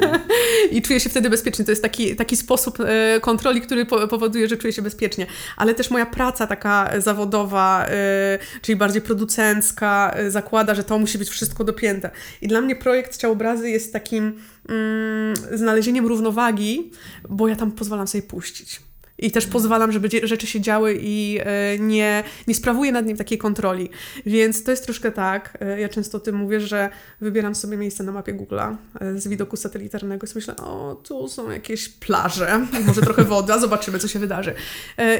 i 0.70 0.82
czuję 0.82 1.00
się 1.00 1.10
wtedy 1.10 1.30
bezpiecznie. 1.30 1.64
To 1.64 1.72
jest 1.72 1.82
taki, 1.82 2.16
taki 2.16 2.36
sposób 2.36 2.78
yy, 2.78 3.20
kontroli, 3.20 3.60
który 3.60 3.86
po 3.86 4.08
powoduje, 4.08 4.48
że 4.48 4.56
czuję 4.56 4.72
się 4.72 4.82
bezpiecznie. 4.82 5.26
Ale 5.56 5.74
też 5.74 5.90
moja 5.90 6.06
praca 6.06 6.46
taka 6.46 7.00
zawodowa, 7.00 7.86
yy, 7.88 8.60
czyli 8.62 8.76
bardziej 8.76 9.02
producencka, 9.02 10.16
y, 10.20 10.30
zakłada, 10.30 10.74
że 10.74 10.84
to 10.84 10.98
musi 10.98 11.18
być 11.18 11.28
wszystko 11.28 11.64
dopięte. 11.64 12.10
I 12.42 12.48
dla 12.48 12.60
mnie 12.60 12.76
projekt 12.76 13.16
Ciałobrazy 13.16 13.70
jest 13.70 13.92
takim 13.92 14.40
mm, 14.68 15.34
znalezieniem 15.52 16.06
równowagi, 16.06 16.90
bo 17.28 17.48
ja 17.48 17.56
tam 17.56 17.72
pozwalam 17.72 18.08
sobie 18.08 18.22
puścić. 18.22 18.80
I 19.18 19.30
też 19.30 19.46
pozwalam, 19.46 19.92
żeby 19.92 20.08
rzeczy 20.22 20.46
się 20.46 20.60
działy 20.60 20.98
i 21.00 21.38
e, 21.40 21.78
nie, 21.78 22.24
nie 22.46 22.54
sprawuję 22.54 22.92
nad 22.92 23.06
nim 23.06 23.16
takiej 23.16 23.38
kontroli. 23.38 23.88
Więc 24.26 24.64
to 24.64 24.70
jest 24.70 24.84
troszkę 24.84 25.12
tak. 25.12 25.58
E, 25.60 25.80
ja 25.80 25.88
często 25.88 26.18
o 26.18 26.20
tym 26.20 26.36
mówię, 26.36 26.60
że 26.60 26.90
wybieram 27.20 27.54
sobie 27.54 27.76
miejsce 27.76 28.04
na 28.04 28.12
mapie 28.12 28.34
Google'a 28.34 28.76
e, 29.00 29.18
z 29.18 29.28
widoku 29.28 29.56
satelitarnego 29.56 30.26
i 30.26 30.30
myślę, 30.34 30.56
o, 30.56 30.94
tu 30.94 31.28
są 31.28 31.50
jakieś 31.50 31.88
plaże, 31.88 32.66
może 32.86 33.02
trochę 33.02 33.24
woda, 33.24 33.58
zobaczymy, 33.58 33.98
co 33.98 34.08
się 34.08 34.18
wydarzy. 34.18 34.54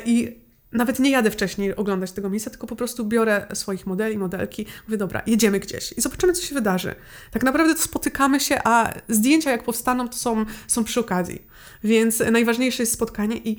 I 0.05 0.45
nawet 0.73 0.99
nie 0.99 1.11
jadę 1.11 1.31
wcześniej 1.31 1.77
oglądać 1.77 2.13
tego 2.13 2.31
miejsca, 2.31 2.51
tylko 2.51 2.67
po 2.67 2.77
prostu 2.77 3.05
biorę 3.05 3.47
swoich 3.53 3.87
modeli, 3.87 4.19
modelki, 4.19 4.67
mówię, 4.89 4.99
dobra, 4.99 5.23
jedziemy 5.27 5.61
gdzieś 5.61 5.93
i 5.93 6.01
zobaczymy, 6.01 6.33
co 6.33 6.43
się 6.43 6.55
wydarzy. 6.55 6.95
Tak 7.31 7.43
naprawdę 7.43 7.75
to 7.75 7.81
spotykamy 7.81 8.41
się, 8.41 8.59
a 8.65 8.95
zdjęcia 9.09 9.51
jak 9.51 9.65
powstaną, 9.65 10.09
to 10.09 10.17
są, 10.17 10.45
są 10.67 10.85
przy 10.85 11.01
okazji. 11.01 11.43
Więc 11.85 12.23
najważniejsze 12.31 12.83
jest 12.83 12.93
spotkanie 12.93 13.37
i 13.37 13.57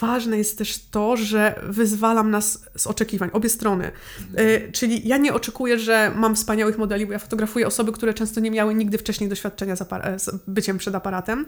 ważne 0.00 0.38
jest 0.38 0.58
też 0.58 0.78
to, 0.90 1.16
że 1.16 1.60
wyzwalam 1.62 2.30
nas 2.30 2.64
z 2.76 2.86
oczekiwań, 2.86 3.30
obie 3.32 3.48
strony. 3.48 3.90
Y, 4.38 4.72
czyli 4.72 5.08
ja 5.08 5.16
nie 5.16 5.34
oczekuję, 5.34 5.78
że 5.78 6.12
mam 6.16 6.34
wspaniałych 6.36 6.78
modeli, 6.78 7.06
bo 7.06 7.12
ja 7.12 7.18
fotografuję 7.18 7.66
osoby, 7.66 7.92
które 7.92 8.14
często 8.14 8.40
nie 8.40 8.50
miały 8.50 8.74
nigdy 8.74 8.98
wcześniej 8.98 9.30
doświadczenia 9.30 9.76
z, 9.76 9.88
z 10.16 10.30
byciem 10.46 10.78
przed 10.78 10.94
aparatem. 10.94 11.40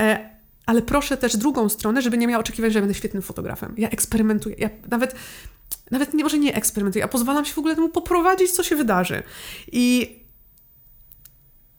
Y, 0.00 0.02
ale 0.66 0.82
proszę 0.82 1.16
też 1.16 1.36
drugą 1.36 1.68
stronę, 1.68 2.02
żeby 2.02 2.18
nie 2.18 2.26
miała 2.26 2.40
oczekiwań, 2.40 2.70
że 2.70 2.80
będę 2.80 2.94
świetnym 2.94 3.22
fotografem. 3.22 3.74
Ja 3.78 3.90
eksperymentuję. 3.90 4.56
Ja 4.58 4.70
nawet 4.90 5.14
nawet 5.90 6.14
nie 6.14 6.24
może 6.24 6.38
nie 6.38 6.54
eksperymentuję, 6.54 7.04
a 7.04 7.08
pozwalam 7.08 7.44
się 7.44 7.54
w 7.54 7.58
ogóle 7.58 7.74
temu 7.74 7.88
poprowadzić, 7.88 8.50
co 8.50 8.62
się 8.62 8.76
wydarzy. 8.76 9.22
I 9.72 10.16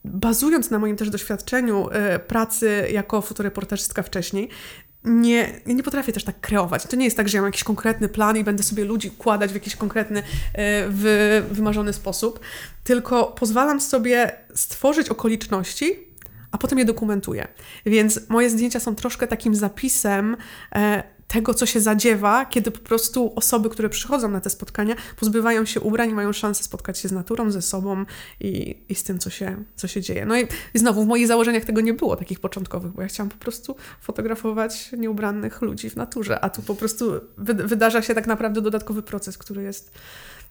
bazując 0.05 0.69
na 0.69 0.79
moim 0.79 0.95
też 0.95 1.09
doświadczeniu 1.09 1.89
y, 2.15 2.19
pracy 2.19 2.87
jako 2.91 3.21
fotoreportażystka 3.21 4.03
wcześniej, 4.03 4.49
nie, 5.03 5.61
nie 5.65 5.83
potrafię 5.83 6.13
też 6.13 6.23
tak 6.23 6.39
kreować. 6.39 6.83
To 6.83 6.95
nie 6.95 7.05
jest 7.05 7.17
tak, 7.17 7.29
że 7.29 7.37
ja 7.37 7.41
mam 7.41 7.47
jakiś 7.47 7.63
konkretny 7.63 8.09
plan 8.09 8.37
i 8.37 8.43
będę 8.43 8.63
sobie 8.63 8.85
ludzi 8.85 9.07
układać 9.07 9.51
w 9.51 9.53
jakiś 9.53 9.75
konkretny, 9.75 10.19
y, 10.19 10.23
wy, 10.89 11.43
wymarzony 11.51 11.93
sposób, 11.93 12.39
tylko 12.83 13.23
pozwalam 13.25 13.81
sobie 13.81 14.31
stworzyć 14.55 15.09
okoliczności, 15.09 16.11
a 16.51 16.57
potem 16.57 16.79
je 16.79 16.85
dokumentuję. 16.85 17.47
Więc 17.85 18.29
moje 18.29 18.49
zdjęcia 18.49 18.79
są 18.79 18.95
troszkę 18.95 19.27
takim 19.27 19.55
zapisem 19.55 20.37
e, 20.75 21.03
tego, 21.31 21.53
co 21.53 21.65
się 21.65 21.79
zadziewa, 21.79 22.45
kiedy 22.45 22.71
po 22.71 22.79
prostu 22.79 23.33
osoby, 23.35 23.69
które 23.69 23.89
przychodzą 23.89 24.31
na 24.31 24.41
te 24.41 24.49
spotkania, 24.49 24.95
pozbywają 25.19 25.65
się 25.65 25.79
ubrań 25.79 26.09
i 26.09 26.13
mają 26.13 26.33
szansę 26.33 26.63
spotkać 26.63 26.99
się 26.99 27.07
z 27.07 27.11
naturą, 27.11 27.51
ze 27.51 27.61
sobą 27.61 28.05
i, 28.39 28.77
i 28.89 28.95
z 28.95 29.03
tym, 29.03 29.19
co 29.19 29.29
się, 29.29 29.63
co 29.75 29.87
się 29.87 30.01
dzieje. 30.01 30.25
No 30.25 30.39
i, 30.39 30.47
i 30.73 30.79
znowu 30.79 31.03
w 31.03 31.07
moich 31.07 31.27
założeniach 31.27 31.65
tego 31.65 31.81
nie 31.81 31.93
było, 31.93 32.15
takich 32.15 32.39
początkowych, 32.39 32.91
bo 32.91 33.01
ja 33.01 33.07
chciałam 33.07 33.29
po 33.29 33.37
prostu 33.37 33.75
fotografować 34.01 34.91
nieubranych 34.97 35.61
ludzi 35.61 35.89
w 35.89 35.95
naturze, 35.95 36.39
a 36.39 36.49
tu 36.49 36.61
po 36.61 36.75
prostu 36.75 37.11
wy, 37.37 37.53
wydarza 37.53 38.01
się 38.01 38.13
tak 38.13 38.27
naprawdę 38.27 38.61
dodatkowy 38.61 39.01
proces, 39.01 39.37
który 39.37 39.63
jest, 39.63 39.91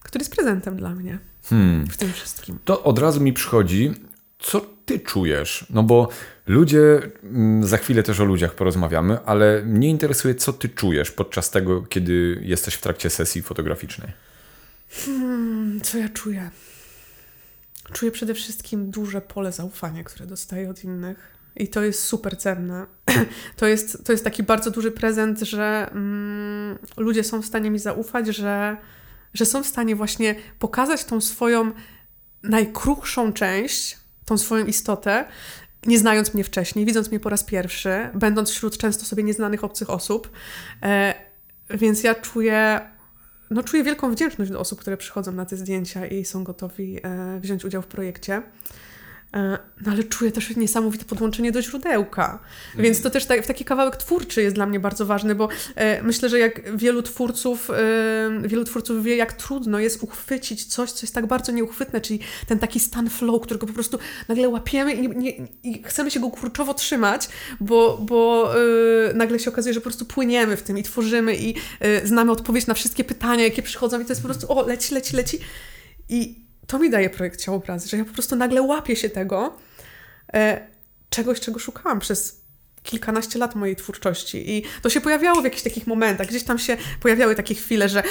który 0.03 0.23
jest 0.23 0.35
prezentem 0.35 0.77
dla 0.77 0.91
mnie 0.91 1.19
hmm. 1.45 1.87
w 1.87 1.97
tym 1.97 2.13
wszystkim. 2.13 2.59
To 2.65 2.83
od 2.83 2.99
razu 2.99 3.21
mi 3.21 3.33
przychodzi, 3.33 3.93
co 4.39 4.61
ty 4.91 5.01
czujesz? 5.01 5.67
No 5.71 5.83
bo 5.83 6.09
ludzie, 6.47 7.01
mm, 7.23 7.67
za 7.67 7.77
chwilę 7.77 8.03
też 8.03 8.21
o 8.21 8.25
ludziach 8.25 8.55
porozmawiamy, 8.55 9.19
ale 9.25 9.63
mnie 9.65 9.89
interesuje, 9.89 10.35
co 10.35 10.53
ty 10.53 10.69
czujesz 10.69 11.11
podczas 11.11 11.51
tego, 11.51 11.83
kiedy 11.83 12.41
jesteś 12.43 12.75
w 12.75 12.81
trakcie 12.81 13.11
sesji 13.11 13.43
fotograficznej. 13.43 14.13
Hmm, 14.91 15.81
co 15.81 15.99
ja 15.99 16.09
czuję? 16.09 16.51
Czuję 17.93 18.13
przede 18.13 18.35
wszystkim 18.35 18.91
duże 18.91 19.21
pole 19.21 19.53
zaufania, 19.53 20.05
które 20.05 20.27
dostaję 20.27 20.71
od 20.71 20.85
innych. 20.85 21.37
I 21.57 21.69
to 21.69 21.83
jest 21.83 22.03
super 22.05 22.39
cenne. 22.39 22.87
To 23.57 23.67
jest, 23.67 24.05
to 24.05 24.13
jest 24.13 24.25
taki 24.25 24.43
bardzo 24.43 24.71
duży 24.71 24.91
prezent, 24.91 25.41
że 25.41 25.91
mm, 25.93 26.79
ludzie 26.97 27.25
są 27.25 27.43
w 27.43 27.47
stanie 27.47 27.71
mi 27.71 27.79
zaufać, 27.79 28.27
że, 28.27 28.77
że 29.35 29.47
są 29.47 29.63
w 29.63 29.67
stanie 29.67 29.97
właśnie 29.97 30.35
pokazać 30.59 31.05
tą 31.05 31.21
swoją 31.21 31.73
najkruchszą 32.43 33.33
część, 33.33 34.00
tą 34.31 34.39
swoją 34.39 34.67
istotę, 34.67 35.25
nie 35.87 35.99
znając 35.99 36.35
mnie 36.35 36.45
wcześniej, 36.45 36.87
widząc 36.87 37.11
mnie 37.11 37.21
po 37.21 37.29
raz 37.29 37.45
pierwszy, 37.45 38.09
będąc 38.15 38.51
wśród 38.51 38.79
często 38.79 39.05
sobie 39.05 39.23
nieznanych 39.23 39.65
obcych 39.65 39.91
osób. 39.91 40.31
E, 40.83 41.15
więc 41.71 42.03
ja 42.03 42.15
czuję, 42.15 42.81
no 43.51 43.63
czuję 43.63 43.85
wielką 43.85 44.11
wdzięczność 44.13 44.51
do 44.51 44.61
osób, 44.61 44.81
które 44.81 44.97
przychodzą 44.97 45.33
na 45.33 45.47
te 45.47 45.57
zdjęcia 45.57 46.07
i 46.07 46.25
są 46.25 46.45
gotowi 46.45 47.01
e, 47.03 47.41
wziąć 47.41 47.65
udział 47.65 47.83
w 47.83 47.87
projekcie. 47.87 48.43
E, 49.35 49.59
no 49.87 49.93
ale 49.93 50.05
czuję 50.05 50.33
też 50.33 50.57
niesamowite 50.57 51.05
podłączenie 51.05 51.53
do 51.53 51.63
źródełka. 51.63 52.25
Mhm. 52.25 52.85
Więc 52.85 53.03
to 53.03 53.11
też 53.11 53.27
tak, 53.27 53.47
taki 53.47 53.65
kawałek 53.65 53.97
twórczy 53.97 54.43
jest 54.43 54.55
dla 54.55 54.67
mnie 54.67 54.81
bardzo 54.81 55.07
ważny, 55.07 55.35
bo 55.35 55.49
e, 55.75 56.03
myślę, 56.03 56.29
że 56.29 56.39
jak 56.39 56.77
wielu 56.77 57.03
twórców, 57.03 57.71
e, 57.71 58.49
wielu 58.49 58.65
twórców 58.65 59.05
wie, 59.05 59.17
jak 59.17 59.33
trudno 59.33 59.79
jest 59.79 60.03
uchwycić 60.03 60.65
coś, 60.65 60.93
co 60.93 61.07
jest 61.07 61.15
tak 61.15 61.27
bardzo 61.27 61.53
nieuchwytne, 61.53 62.01
czyli 62.01 62.21
ten 62.47 62.59
taki 62.59 62.81
stan 62.81 63.11
flow, 63.11 63.43
którego 63.43 63.67
po 63.67 63.73
prostu 63.73 63.99
nagle 64.29 64.49
łapiemy 64.49 64.93
i, 64.93 65.09
nie, 65.09 65.31
i 65.63 65.83
chcemy 65.83 66.11
się 66.11 66.21
go 66.21 66.31
kurczowo 66.31 66.75
trzymać, 66.75 67.29
bo, 67.61 67.99
bo 68.03 68.51
e, 69.11 69.15
nagle 69.15 69.39
się 69.39 69.51
okazuje, 69.51 69.75
że 69.75 69.81
po 69.81 69.85
prostu 69.85 70.05
płyniemy 70.05 70.57
w 70.57 70.63
tym 70.63 70.79
i 70.79 70.83
tworzymy 70.83 71.37
i 71.37 71.55
e, 71.81 72.07
znamy 72.07 72.33
odpowiedź 72.33 72.67
na 72.67 72.75
wszystkie 72.75 73.05
pytania, 73.05 73.45
jakie 73.45 73.63
przychodzą 73.63 74.01
i 74.01 74.05
to 74.05 74.11
jest 74.11 74.23
po 74.23 74.29
prostu 74.29 74.53
o, 74.53 74.67
leci, 74.67 74.95
leci, 74.95 75.17
leci. 75.17 75.39
I 76.09 76.50
to 76.71 76.79
mi 76.79 76.91
daje 76.91 77.11
projekt 77.11 77.41
Ciałobrazy, 77.41 77.89
że 77.89 77.97
ja 77.97 78.05
po 78.05 78.13
prostu 78.13 78.37
nagle 78.37 78.63
łapię 78.63 78.97
się 78.97 79.11
tego, 79.11 79.57
e, 80.35 80.67
czegoś, 81.11 81.41
czego 81.41 81.59
szukałam 81.59 82.01
przez 82.01 82.41
kilkanaście 82.83 83.39
lat 83.39 83.55
mojej 83.55 83.77
twórczości. 83.77 84.51
I 84.51 84.65
to 84.83 84.91
się 84.91 85.01
pojawiało 85.01 85.41
w 85.41 85.45
jakichś 85.45 85.63
takich 85.63 85.87
momentach. 85.87 86.27
Gdzieś 86.27 86.45
tam 86.45 86.59
się 86.59 86.77
pojawiały 87.01 87.35
takie 87.35 87.55
chwile, 87.55 87.89
że 87.89 88.03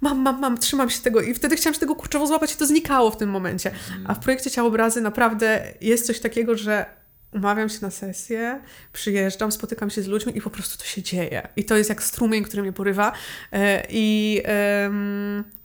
mam, 0.00 0.18
mam, 0.18 0.40
mam, 0.40 0.58
trzymam 0.58 0.90
się 0.90 1.02
tego 1.02 1.20
i 1.20 1.34
wtedy 1.34 1.56
chciałam 1.56 1.74
się 1.74 1.80
tego 1.80 1.96
kurczowo 1.96 2.26
złapać 2.26 2.54
i 2.54 2.56
to 2.56 2.66
znikało 2.66 3.10
w 3.10 3.16
tym 3.16 3.30
momencie. 3.30 3.70
A 4.06 4.14
w 4.14 4.18
projekcie 4.18 4.50
Ciałobrazy 4.50 5.00
naprawdę 5.00 5.74
jest 5.80 6.06
coś 6.06 6.20
takiego, 6.20 6.56
że 6.56 6.86
umawiam 7.32 7.68
się 7.68 7.78
na 7.82 7.90
sesję, 7.90 8.60
przyjeżdżam, 8.92 9.52
spotykam 9.52 9.90
się 9.90 10.02
z 10.02 10.06
ludźmi 10.06 10.36
i 10.38 10.40
po 10.40 10.50
prostu 10.50 10.78
to 10.78 10.84
się 10.84 11.02
dzieje. 11.02 11.48
I 11.56 11.64
to 11.64 11.76
jest 11.76 11.90
jak 11.90 12.02
strumień, 12.02 12.44
który 12.44 12.62
mnie 12.62 12.72
porywa. 12.72 13.12
E, 13.52 13.86
I 13.88 14.42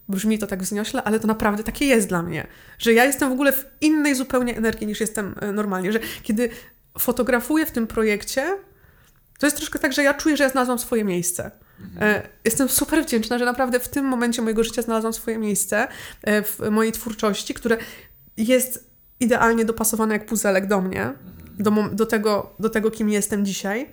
Brzmi 0.09 0.39
to 0.39 0.47
tak 0.47 0.63
wzniośle, 0.63 1.03
ale 1.03 1.19
to 1.19 1.27
naprawdę 1.27 1.63
takie 1.63 1.85
jest 1.85 2.07
dla 2.07 2.21
mnie, 2.21 2.47
że 2.79 2.93
ja 2.93 3.05
jestem 3.05 3.29
w 3.29 3.31
ogóle 3.31 3.53
w 3.53 3.65
innej 3.81 4.15
zupełnie 4.15 4.57
energii 4.57 4.87
niż 4.87 4.99
jestem 4.99 5.35
e, 5.41 5.51
normalnie, 5.51 5.91
że 5.91 5.99
kiedy 6.23 6.49
fotografuję 6.99 7.65
w 7.65 7.71
tym 7.71 7.87
projekcie, 7.87 8.57
to 9.39 9.47
jest 9.47 9.57
troszkę 9.57 9.79
tak, 9.79 9.93
że 9.93 10.03
ja 10.03 10.13
czuję, 10.13 10.37
że 10.37 10.43
ja 10.43 10.49
znalazłam 10.49 10.79
swoje 10.79 11.03
miejsce. 11.03 11.51
Mhm. 11.81 12.15
E, 12.15 12.29
jestem 12.45 12.69
super 12.69 13.03
wdzięczna, 13.03 13.37
że 13.37 13.45
naprawdę 13.45 13.79
w 13.79 13.87
tym 13.87 14.05
momencie 14.05 14.41
mojego 14.41 14.63
życia 14.63 14.81
znalazłam 14.81 15.13
swoje 15.13 15.37
miejsce 15.37 15.87
e, 16.21 16.43
w 16.43 16.59
mojej 16.71 16.91
twórczości, 16.91 17.53
które 17.53 17.77
jest 18.37 18.89
idealnie 19.19 19.65
dopasowane 19.65 20.13
jak 20.13 20.25
puzelek 20.25 20.67
do 20.67 20.81
mnie, 20.81 21.13
do, 21.59 21.71
do, 21.91 22.05
tego, 22.05 22.55
do 22.59 22.69
tego, 22.69 22.91
kim 22.91 23.09
jestem 23.09 23.45
dzisiaj. 23.45 23.89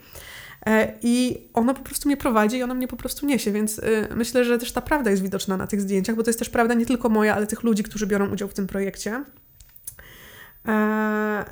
E, 0.66 0.98
I 1.02 1.46
ono 1.54 1.74
po 1.74 1.82
prostu 1.82 2.08
mnie 2.08 2.16
prowadzi 2.16 2.56
i 2.56 2.62
ono 2.62 2.74
mnie 2.74 2.88
po 2.88 2.96
prostu 2.96 3.26
niesie, 3.26 3.52
więc 3.52 3.78
y, 3.78 4.08
myślę, 4.14 4.44
że 4.44 4.58
też 4.58 4.72
ta 4.72 4.80
prawda 4.80 5.10
jest 5.10 5.22
widoczna 5.22 5.56
na 5.56 5.66
tych 5.66 5.80
zdjęciach, 5.80 6.16
bo 6.16 6.22
to 6.22 6.30
jest 6.30 6.38
też 6.38 6.50
prawda 6.50 6.74
nie 6.74 6.86
tylko 6.86 7.08
moja, 7.08 7.34
ale 7.34 7.46
tych 7.46 7.62
ludzi, 7.62 7.82
którzy 7.82 8.06
biorą 8.06 8.32
udział 8.32 8.48
w 8.48 8.54
tym 8.54 8.66
projekcie. 8.66 9.24
E, 10.68 11.44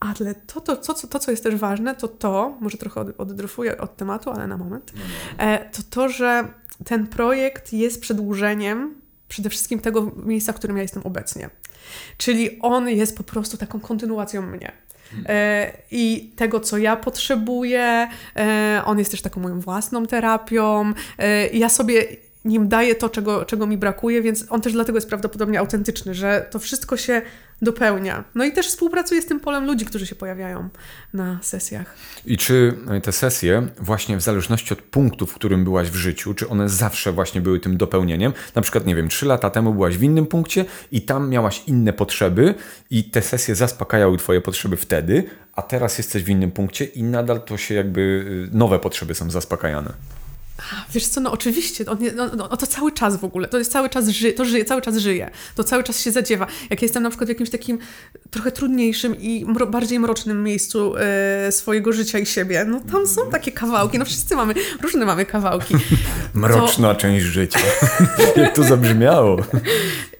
ale 0.00 0.34
to, 0.46 0.60
to, 0.60 0.76
to, 0.76 0.94
to, 0.94 1.18
co 1.18 1.30
jest 1.30 1.42
też 1.42 1.56
ważne, 1.56 1.94
to 1.94 2.08
to, 2.08 2.56
może 2.60 2.78
trochę 2.78 3.00
oddryfuję 3.18 3.78
od 3.78 3.96
tematu, 3.96 4.30
ale 4.30 4.46
na 4.46 4.56
moment, 4.56 4.92
no, 4.94 5.00
no. 5.38 5.44
E, 5.44 5.70
to 5.70 5.82
to, 5.90 6.08
że 6.08 6.48
ten 6.84 7.06
projekt 7.06 7.72
jest 7.72 8.00
przedłużeniem 8.00 8.94
przede 9.28 9.50
wszystkim 9.50 9.78
tego 9.78 10.12
miejsca, 10.24 10.52
w 10.52 10.56
którym 10.56 10.76
ja 10.76 10.82
jestem 10.82 11.02
obecnie. 11.02 11.50
Czyli 12.16 12.60
on 12.60 12.88
jest 12.88 13.16
po 13.16 13.22
prostu 13.22 13.56
taką 13.56 13.80
kontynuacją 13.80 14.42
mnie. 14.42 14.72
E, 15.26 15.72
i 15.90 16.32
tego, 16.36 16.60
co 16.60 16.78
ja 16.78 16.96
potrzebuję. 16.96 18.08
E, 18.36 18.82
on 18.84 18.98
jest 18.98 19.10
też 19.10 19.22
taką 19.22 19.40
moją 19.40 19.60
własną 19.60 20.06
terapią. 20.06 20.92
E, 21.18 21.48
ja 21.48 21.68
sobie 21.68 22.06
nim 22.44 22.68
daję 22.68 22.94
to, 22.94 23.08
czego, 23.08 23.44
czego 23.44 23.66
mi 23.66 23.78
brakuje, 23.78 24.22
więc 24.22 24.46
on 24.50 24.60
też 24.60 24.72
dlatego 24.72 24.96
jest 24.96 25.08
prawdopodobnie 25.08 25.58
autentyczny, 25.58 26.14
że 26.14 26.46
to 26.50 26.58
wszystko 26.58 26.96
się 26.96 27.22
dopełnia. 27.62 28.24
No 28.34 28.44
i 28.44 28.52
też 28.52 28.68
współpracuję 28.68 29.22
z 29.22 29.26
tym 29.26 29.40
polem 29.40 29.66
ludzi, 29.66 29.84
którzy 29.84 30.06
się 30.06 30.14
pojawiają 30.14 30.68
na 31.14 31.38
sesjach. 31.42 31.94
I 32.26 32.36
czy 32.36 32.74
te 33.02 33.12
sesje, 33.12 33.68
właśnie 33.78 34.16
w 34.16 34.22
zależności 34.22 34.74
od 34.74 34.82
punktu, 34.82 35.26
w 35.26 35.34
którym 35.34 35.64
byłaś 35.64 35.90
w 35.90 35.94
życiu, 35.94 36.34
czy 36.34 36.48
one 36.48 36.68
zawsze 36.68 37.12
właśnie 37.12 37.40
były 37.40 37.60
tym 37.60 37.76
dopełnieniem? 37.76 38.32
Na 38.54 38.62
przykład, 38.62 38.86
nie 38.86 38.94
wiem, 38.94 39.08
trzy 39.08 39.26
lata 39.26 39.50
temu 39.50 39.74
byłaś 39.74 39.98
w 39.98 40.02
innym 40.02 40.26
punkcie 40.26 40.64
i 40.92 41.02
tam 41.02 41.28
miałaś 41.28 41.62
inne 41.66 41.92
potrzeby 41.92 42.54
i 42.90 43.04
te 43.04 43.22
sesje 43.22 43.54
zaspokajały 43.54 44.18
twoje 44.18 44.40
potrzeby 44.40 44.76
wtedy, 44.76 45.24
a 45.54 45.62
teraz 45.62 45.98
jesteś 45.98 46.22
w 46.22 46.28
innym 46.28 46.50
punkcie 46.50 46.84
i 46.84 47.02
nadal 47.02 47.42
to 47.42 47.56
się 47.56 47.74
jakby 47.74 48.00
y, 48.52 48.56
nowe 48.56 48.78
potrzeby 48.78 49.14
są 49.14 49.30
zaspokajane. 49.30 50.19
Wiesz 50.94 51.06
co, 51.06 51.20
no 51.20 51.32
oczywiście, 51.32 51.86
on, 51.86 51.98
no, 52.16 52.28
no, 52.36 52.56
to 52.56 52.66
cały 52.66 52.92
czas 52.92 53.16
w 53.16 53.24
ogóle, 53.24 53.48
to 53.48 53.58
jest 53.58 53.72
cały 53.72 53.88
czas, 53.88 54.08
ży, 54.08 54.32
to 54.32 54.44
żyje, 54.44 54.64
cały 54.64 54.82
czas 54.82 54.96
żyje, 54.96 55.30
to 55.54 55.64
cały 55.64 55.84
czas 55.84 56.00
się 56.00 56.12
zadziewa. 56.12 56.46
Jak 56.70 56.82
jestem 56.82 57.02
na 57.02 57.10
przykład 57.10 57.26
w 57.26 57.28
jakimś 57.28 57.50
takim 57.50 57.78
trochę 58.30 58.52
trudniejszym 58.52 59.16
i 59.20 59.44
mro, 59.44 59.66
bardziej 59.66 60.00
mrocznym 60.00 60.44
miejscu 60.44 60.94
e, 60.96 61.52
swojego 61.52 61.92
życia 61.92 62.18
i 62.18 62.26
siebie, 62.26 62.64
no 62.64 62.80
tam 62.92 63.06
są 63.06 63.30
takie 63.30 63.52
kawałki, 63.52 63.98
no 63.98 64.04
wszyscy 64.04 64.36
mamy, 64.36 64.54
różne 64.82 65.06
mamy 65.06 65.26
kawałki. 65.26 65.74
Mroczna 66.34 66.94
to... 66.94 67.00
część 67.00 67.24
życia, 67.24 67.60
jak 68.36 68.54
to 68.54 68.62
zabrzmiało. 68.62 69.36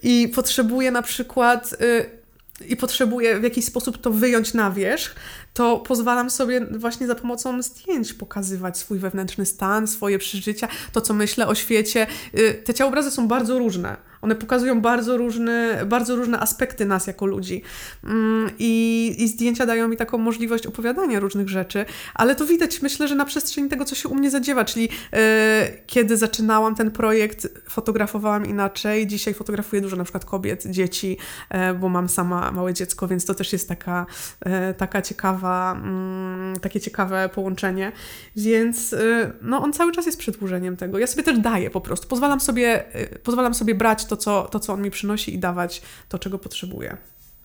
I 0.02 0.28
potrzebuję 0.34 0.90
na 0.90 1.02
przykład... 1.02 1.74
E, 1.80 2.20
i 2.68 2.76
potrzebuję 2.76 3.40
w 3.40 3.42
jakiś 3.42 3.64
sposób 3.64 3.98
to 3.98 4.10
wyjąć 4.10 4.54
na 4.54 4.70
wierzch, 4.70 5.14
to 5.52 5.78
pozwalam 5.78 6.30
sobie 6.30 6.66
właśnie 6.66 7.06
za 7.06 7.14
pomocą 7.14 7.62
zdjęć 7.62 8.12
pokazywać 8.12 8.78
swój 8.78 8.98
wewnętrzny 8.98 9.46
stan, 9.46 9.86
swoje 9.86 10.18
przeżycia, 10.18 10.68
to 10.92 11.00
co 11.00 11.14
myślę 11.14 11.46
o 11.46 11.54
świecie. 11.54 12.06
Y, 12.38 12.62
te 12.64 12.74
ciałobrazy 12.74 13.10
są 13.10 13.28
bardzo 13.28 13.58
różne, 13.58 13.96
One 14.22 14.34
pokazują 14.34 14.80
bardzo 14.80 15.16
różne, 15.16 15.86
bardzo 15.86 16.16
różne 16.16 16.40
aspekty 16.40 16.86
nas 16.86 17.06
jako 17.06 17.26
ludzi. 17.26 17.62
Mm, 18.04 18.50
I, 18.58 19.14
I 19.18 19.28
zdjęcia 19.28 19.66
dają 19.66 19.88
mi 19.88 19.96
taką 19.96 20.18
możliwość 20.18 20.66
opowiadania 20.66 21.20
różnych 21.20 21.48
rzeczy, 21.48 21.84
ale 22.14 22.34
to 22.34 22.46
widać, 22.46 22.82
myślę, 22.82 23.08
że 23.08 23.14
na 23.14 23.24
przestrzeni 23.24 23.68
tego, 23.68 23.84
co 23.84 23.94
się 23.94 24.08
u 24.08 24.14
mnie 24.14 24.30
zadziewa, 24.30 24.64
czyli 24.64 24.82
yy, 24.82 25.18
kiedy 25.86 26.16
zaczynałam 26.16 26.74
ten 26.74 26.90
projekt, 26.90 27.48
fotografowałam 27.68 28.46
inaczej. 28.46 29.06
Dzisiaj 29.06 29.34
fotografuję 29.34 29.82
dużo 29.82 29.96
na 29.96 30.04
przykład 30.04 30.24
kobiet, 30.24 30.66
dzieci, 30.66 31.16
yy, 31.50 31.74
bo 31.74 31.88
mam 31.88 32.08
sama 32.08 32.52
małe 32.52 32.74
dziecko, 32.74 33.08
więc 33.08 33.24
to 33.24 33.34
też 33.34 33.52
jest 33.52 33.68
taka, 33.68 34.06
yy, 34.44 34.52
taka 34.74 35.02
ciekawa, 35.02 35.80
yy, 36.54 36.60
takie 36.60 36.80
ciekawe 36.80 37.30
połączenie. 37.34 37.92
Więc 38.36 38.94
no, 39.42 39.62
on 39.62 39.72
cały 39.72 39.92
czas 39.92 40.06
jest 40.06 40.18
przedłużeniem 40.18 40.76
tego. 40.76 40.98
Ja 40.98 41.06
sobie 41.06 41.22
też 41.22 41.38
daję 41.38 41.70
po 41.70 41.80
prostu. 41.80 42.08
Pozwalam 42.08 42.40
sobie, 42.40 42.84
pozwalam 43.22 43.54
sobie 43.54 43.74
brać 43.74 44.04
to 44.10 44.16
co, 44.16 44.42
to, 44.42 44.60
co 44.60 44.72
on 44.72 44.82
mi 44.82 44.90
przynosi 44.90 45.34
i 45.34 45.38
dawać 45.38 45.82
to, 46.08 46.18
czego 46.18 46.38
potrzebuję. 46.38 46.96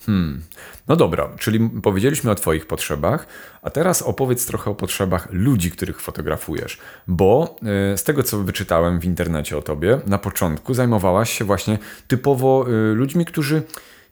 Hmm. 0.06 0.42
No 0.88 0.96
dobra, 0.96 1.30
czyli 1.40 1.70
powiedzieliśmy 1.84 2.32
o 2.32 2.36
Twoich 2.36 2.68
potrzebach, 2.68 3.28
a 3.62 3.70
teraz 3.70 4.02
opowiedz 4.02 4.46
trochę 4.46 4.72
o 4.72 4.76
potrzebach 4.76 5.28
ludzi, 5.32 5.72
których 5.72 6.02
fotografujesz, 6.02 6.78
bo 7.08 7.56
y, 7.94 7.98
z 7.98 8.04
tego 8.04 8.24
co 8.24 8.44
wyczytałem 8.44 9.00
w 9.00 9.06
internecie 9.06 9.58
o 9.58 9.62
Tobie, 9.62 10.00
na 10.08 10.18
początku 10.18 10.74
zajmowałaś 10.74 11.38
się 11.38 11.46
właśnie 11.46 11.78
typowo 12.08 12.66
y, 12.68 12.96
ludźmi, 12.96 13.26
którzy 13.26 13.62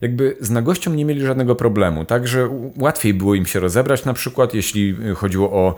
jakby 0.01 0.37
z 0.39 0.49
nagością 0.49 0.93
nie 0.93 1.05
mieli 1.05 1.21
żadnego 1.21 1.55
problemu, 1.55 2.05
także 2.05 2.49
łatwiej 2.77 3.13
było 3.13 3.35
im 3.35 3.45
się 3.45 3.59
rozebrać, 3.59 4.05
na 4.05 4.13
przykład 4.13 4.53
jeśli 4.53 4.95
y, 5.11 5.15
chodziło 5.15 5.51
o 5.51 5.75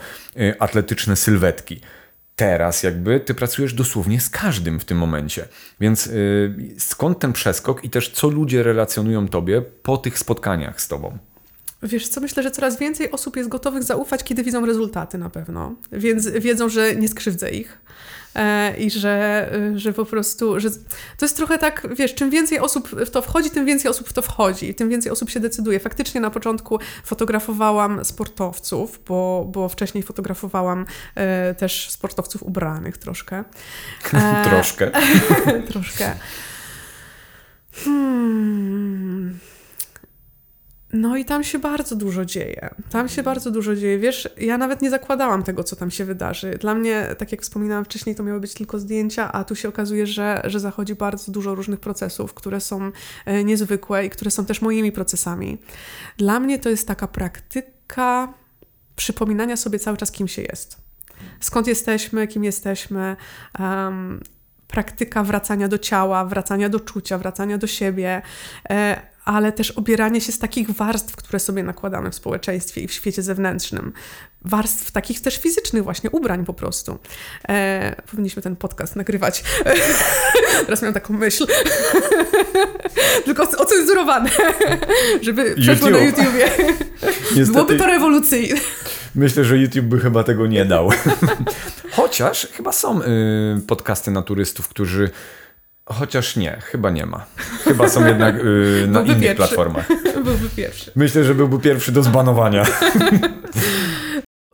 atletyczne 0.59 1.15
sylwetki 1.15 1.81
teraz 2.35 2.83
jakby 2.83 3.19
ty 3.19 3.33
pracujesz 3.33 3.73
dosłownie 3.73 4.21
z 4.21 4.29
każdym 4.29 4.79
w 4.79 4.85
tym 4.85 4.97
momencie. 4.97 5.47
Więc 5.79 6.05
yy, 6.05 6.75
skąd 6.77 7.19
ten 7.19 7.33
przeskok 7.33 7.83
i 7.83 7.89
też 7.89 8.09
co 8.09 8.27
ludzie 8.27 8.63
relacjonują 8.63 9.27
tobie 9.27 9.61
po 9.61 9.97
tych 9.97 10.19
spotkaniach 10.19 10.81
z 10.81 10.87
tobą? 10.87 11.17
Wiesz 11.83 12.07
co, 12.07 12.21
myślę, 12.21 12.43
że 12.43 12.51
coraz 12.51 12.79
więcej 12.79 13.11
osób 13.11 13.35
jest 13.35 13.49
gotowych 13.49 13.83
zaufać, 13.83 14.23
kiedy 14.23 14.43
widzą 14.43 14.65
rezultaty 14.65 15.17
na 15.17 15.29
pewno. 15.29 15.75
Więc 15.91 16.27
wiedzą, 16.27 16.69
że 16.69 16.95
nie 16.95 17.07
skrzywdzę 17.07 17.51
ich. 17.51 17.77
E, 18.35 18.77
i 18.77 18.91
że, 18.91 19.47
e, 19.53 19.79
że 19.79 19.93
po 19.93 20.05
prostu, 20.05 20.59
że 20.59 20.69
to 21.17 21.25
jest 21.25 21.37
trochę 21.37 21.57
tak, 21.57 21.87
wiesz, 21.95 22.15
czym 22.15 22.29
więcej 22.29 22.59
osób 22.59 22.89
w 22.89 23.09
to 23.09 23.21
wchodzi, 23.21 23.49
tym 23.49 23.65
więcej 23.65 23.91
osób 23.91 24.09
w 24.09 24.13
to 24.13 24.21
wchodzi, 24.21 24.75
tym 24.75 24.89
więcej 24.89 25.11
osób 25.11 25.29
się 25.29 25.39
decyduje. 25.39 25.79
Faktycznie 25.79 26.21
na 26.21 26.29
początku 26.29 26.79
fotografowałam 27.03 28.05
sportowców, 28.05 28.99
bo, 29.07 29.47
bo 29.51 29.69
wcześniej 29.69 30.03
fotografowałam 30.03 30.85
e, 31.15 31.55
też 31.55 31.89
sportowców 31.89 32.43
ubranych 32.43 32.97
troszkę. 32.97 33.43
troszkę. 34.49 34.91
troszkę. 35.71 36.15
Hmm. 37.71 39.39
No 40.95 41.17
i 41.17 41.25
tam 41.25 41.43
się 41.43 41.59
bardzo 41.59 41.95
dużo 41.95 42.25
dzieje. 42.25 42.69
Tam 42.89 43.09
się 43.09 43.23
bardzo 43.23 43.51
dużo 43.51 43.75
dzieje. 43.75 43.99
Wiesz, 43.99 44.29
ja 44.37 44.57
nawet 44.57 44.81
nie 44.81 44.89
zakładałam 44.89 45.43
tego, 45.43 45.63
co 45.63 45.75
tam 45.75 45.91
się 45.91 46.05
wydarzy. 46.05 46.57
Dla 46.61 46.75
mnie, 46.75 47.07
tak 47.17 47.31
jak 47.31 47.41
wspominałam 47.41 47.85
wcześniej, 47.85 48.15
to 48.15 48.23
miały 48.23 48.39
być 48.39 48.53
tylko 48.53 48.79
zdjęcia, 48.79 49.31
a 49.31 49.43
tu 49.43 49.55
się 49.55 49.69
okazuje, 49.69 50.07
że, 50.07 50.41
że 50.45 50.59
zachodzi 50.59 50.95
bardzo 50.95 51.31
dużo 51.31 51.55
różnych 51.55 51.79
procesów, 51.79 52.33
które 52.33 52.61
są 52.61 52.91
e, 53.25 53.43
niezwykłe 53.43 54.05
i 54.05 54.09
które 54.09 54.31
są 54.31 54.45
też 54.45 54.61
moimi 54.61 54.91
procesami. 54.91 55.57
Dla 56.17 56.39
mnie 56.39 56.59
to 56.59 56.69
jest 56.69 56.87
taka 56.87 57.07
praktyka 57.07 58.33
przypominania 58.95 59.57
sobie 59.57 59.79
cały 59.79 59.97
czas, 59.97 60.11
kim 60.11 60.27
się 60.27 60.41
jest. 60.41 60.77
Skąd 61.39 61.67
jesteśmy, 61.67 62.27
kim 62.27 62.43
jesteśmy, 62.43 63.15
um, 63.59 64.21
praktyka 64.67 65.23
wracania 65.23 65.67
do 65.67 65.77
ciała, 65.77 66.25
wracania 66.25 66.69
do 66.69 66.79
czucia, 66.79 67.17
wracania 67.17 67.57
do 67.57 67.67
siebie, 67.67 68.21
e, 68.69 69.14
ale 69.25 69.51
też 69.51 69.71
obieranie 69.71 70.21
się 70.21 70.31
z 70.31 70.39
takich 70.39 70.71
warstw, 70.71 71.15
które 71.15 71.39
sobie 71.39 71.63
nakładamy 71.63 72.11
w 72.11 72.15
społeczeństwie 72.15 72.81
i 72.81 72.87
w 72.87 72.93
świecie 72.93 73.21
zewnętrznym. 73.21 73.93
Warstw 74.41 74.91
takich 74.91 75.21
też 75.21 75.37
fizycznych, 75.37 75.83
właśnie 75.83 76.09
ubrań 76.09 76.45
po 76.45 76.53
prostu. 76.53 76.99
E, 77.49 77.95
powinniśmy 78.11 78.41
ten 78.41 78.55
podcast 78.55 78.95
nagrywać. 78.95 79.43
Teraz 80.65 80.81
miałam 80.81 80.93
taką 80.93 81.13
myśl. 81.13 81.47
Tylko 83.25 83.49
ocenzurowane, 83.57 84.29
żeby 85.21 85.55
przeszło 85.61 85.89
na 85.89 85.97
YouTubie. 85.97 86.51
Niestety, 87.01 87.45
Byłoby 87.45 87.77
to 87.77 87.85
rewolucyjne. 87.85 88.59
Myślę, 89.15 89.43
że 89.43 89.57
YouTube 89.57 89.85
by 89.85 89.99
chyba 89.99 90.23
tego 90.23 90.47
nie 90.47 90.65
dał. 90.65 90.89
Chociaż 91.91 92.47
chyba 92.53 92.71
są 92.71 93.01
y, 93.01 93.05
podcasty 93.67 94.11
naturystów, 94.11 94.67
którzy 94.67 95.09
Chociaż 95.89 96.35
nie, 96.35 96.59
chyba 96.61 96.89
nie 96.89 97.05
ma. 97.05 97.25
Chyba 97.63 97.89
są 97.89 98.07
jednak 98.07 98.35
yy, 98.35 98.87
na 98.91 99.01
innych 99.01 99.19
pierwszy. 99.19 99.35
platformach. 99.35 99.87
Byłby 100.25 100.49
pierwszy. 100.55 100.91
Myślę, 100.95 101.23
że 101.23 101.35
byłby 101.35 101.59
pierwszy 101.59 101.91
do 101.91 102.03
zbanowania. 102.03 102.65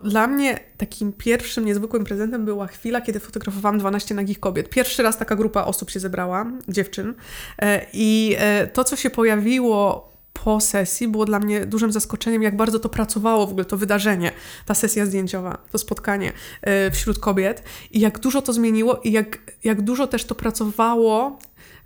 Dla 0.03 0.27
mnie 0.27 0.59
takim 0.77 1.13
pierwszym 1.13 1.65
niezwykłym 1.65 2.03
prezentem 2.03 2.45
była 2.45 2.67
chwila, 2.67 3.01
kiedy 3.01 3.19
fotografowałam 3.19 3.79
12 3.79 4.15
nagich 4.15 4.39
kobiet. 4.39 4.69
Pierwszy 4.69 5.03
raz 5.03 5.17
taka 5.17 5.35
grupa 5.35 5.63
osób 5.63 5.89
się 5.89 5.99
zebrała, 5.99 6.45
dziewczyn. 6.67 7.13
E, 7.59 7.85
I 7.93 8.35
e, 8.39 8.67
to, 8.67 8.83
co 8.83 8.95
się 8.95 9.09
pojawiło 9.09 10.10
po 10.43 10.59
sesji 10.59 11.07
było 11.07 11.25
dla 11.25 11.39
mnie 11.39 11.65
dużym 11.65 11.91
zaskoczeniem, 11.91 12.41
jak 12.41 12.55
bardzo 12.55 12.79
to 12.79 12.89
pracowało 12.89 13.47
w 13.47 13.49
ogóle 13.49 13.65
to 13.65 13.77
wydarzenie, 13.77 14.31
ta 14.65 14.73
sesja 14.73 15.05
zdjęciowa, 15.05 15.57
to 15.71 15.77
spotkanie 15.77 16.33
e, 16.61 16.91
wśród 16.91 17.19
kobiet 17.19 17.63
i 17.91 17.99
jak 17.99 18.19
dużo 18.19 18.41
to 18.41 18.53
zmieniło 18.53 19.01
i 19.03 19.11
jak, 19.11 19.39
jak 19.63 19.81
dużo 19.81 20.07
też 20.07 20.25
to 20.25 20.35
pracowało 20.35 21.39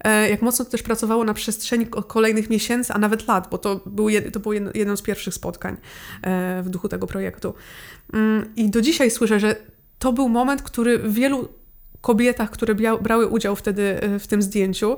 e, 0.04 0.30
jak 0.30 0.42
mocno 0.42 0.66
to 0.66 0.72
też 0.72 0.84
pracowało 0.84 1.24
na 1.24 1.34
przestrzeni 1.34 1.88
kolejnych 2.08 2.50
miesięcy, 2.50 2.94
a 2.94 2.98
nawet 2.98 3.28
lat, 3.28 3.48
bo 3.52 3.58
to, 3.58 3.80
był, 3.86 4.08
to 4.34 4.40
było 4.40 4.54
jedno 4.54 4.98
z 4.98 5.02
pierwszych 5.02 5.34
spotkań 5.34 5.78
e, 6.22 6.62
w 6.64 6.70
duchu 6.70 6.90
tego 6.90 7.08
projektu. 7.08 7.54
Mm, 8.14 8.50
I 8.56 8.70
do 8.70 8.82
dzisiaj 8.82 9.12
słyszę, 9.12 9.40
że 9.40 9.56
to 10.00 10.14
był 10.14 10.30
moment, 10.30 10.62
który 10.62 11.00
wielu 11.00 11.48
kobietach, 12.02 12.52
które 12.52 12.76
brały 12.76 13.28
udział 13.28 13.56
wtedy 13.56 14.00
w 14.20 14.28
tym 14.28 14.42
zdjęciu, 14.42 14.98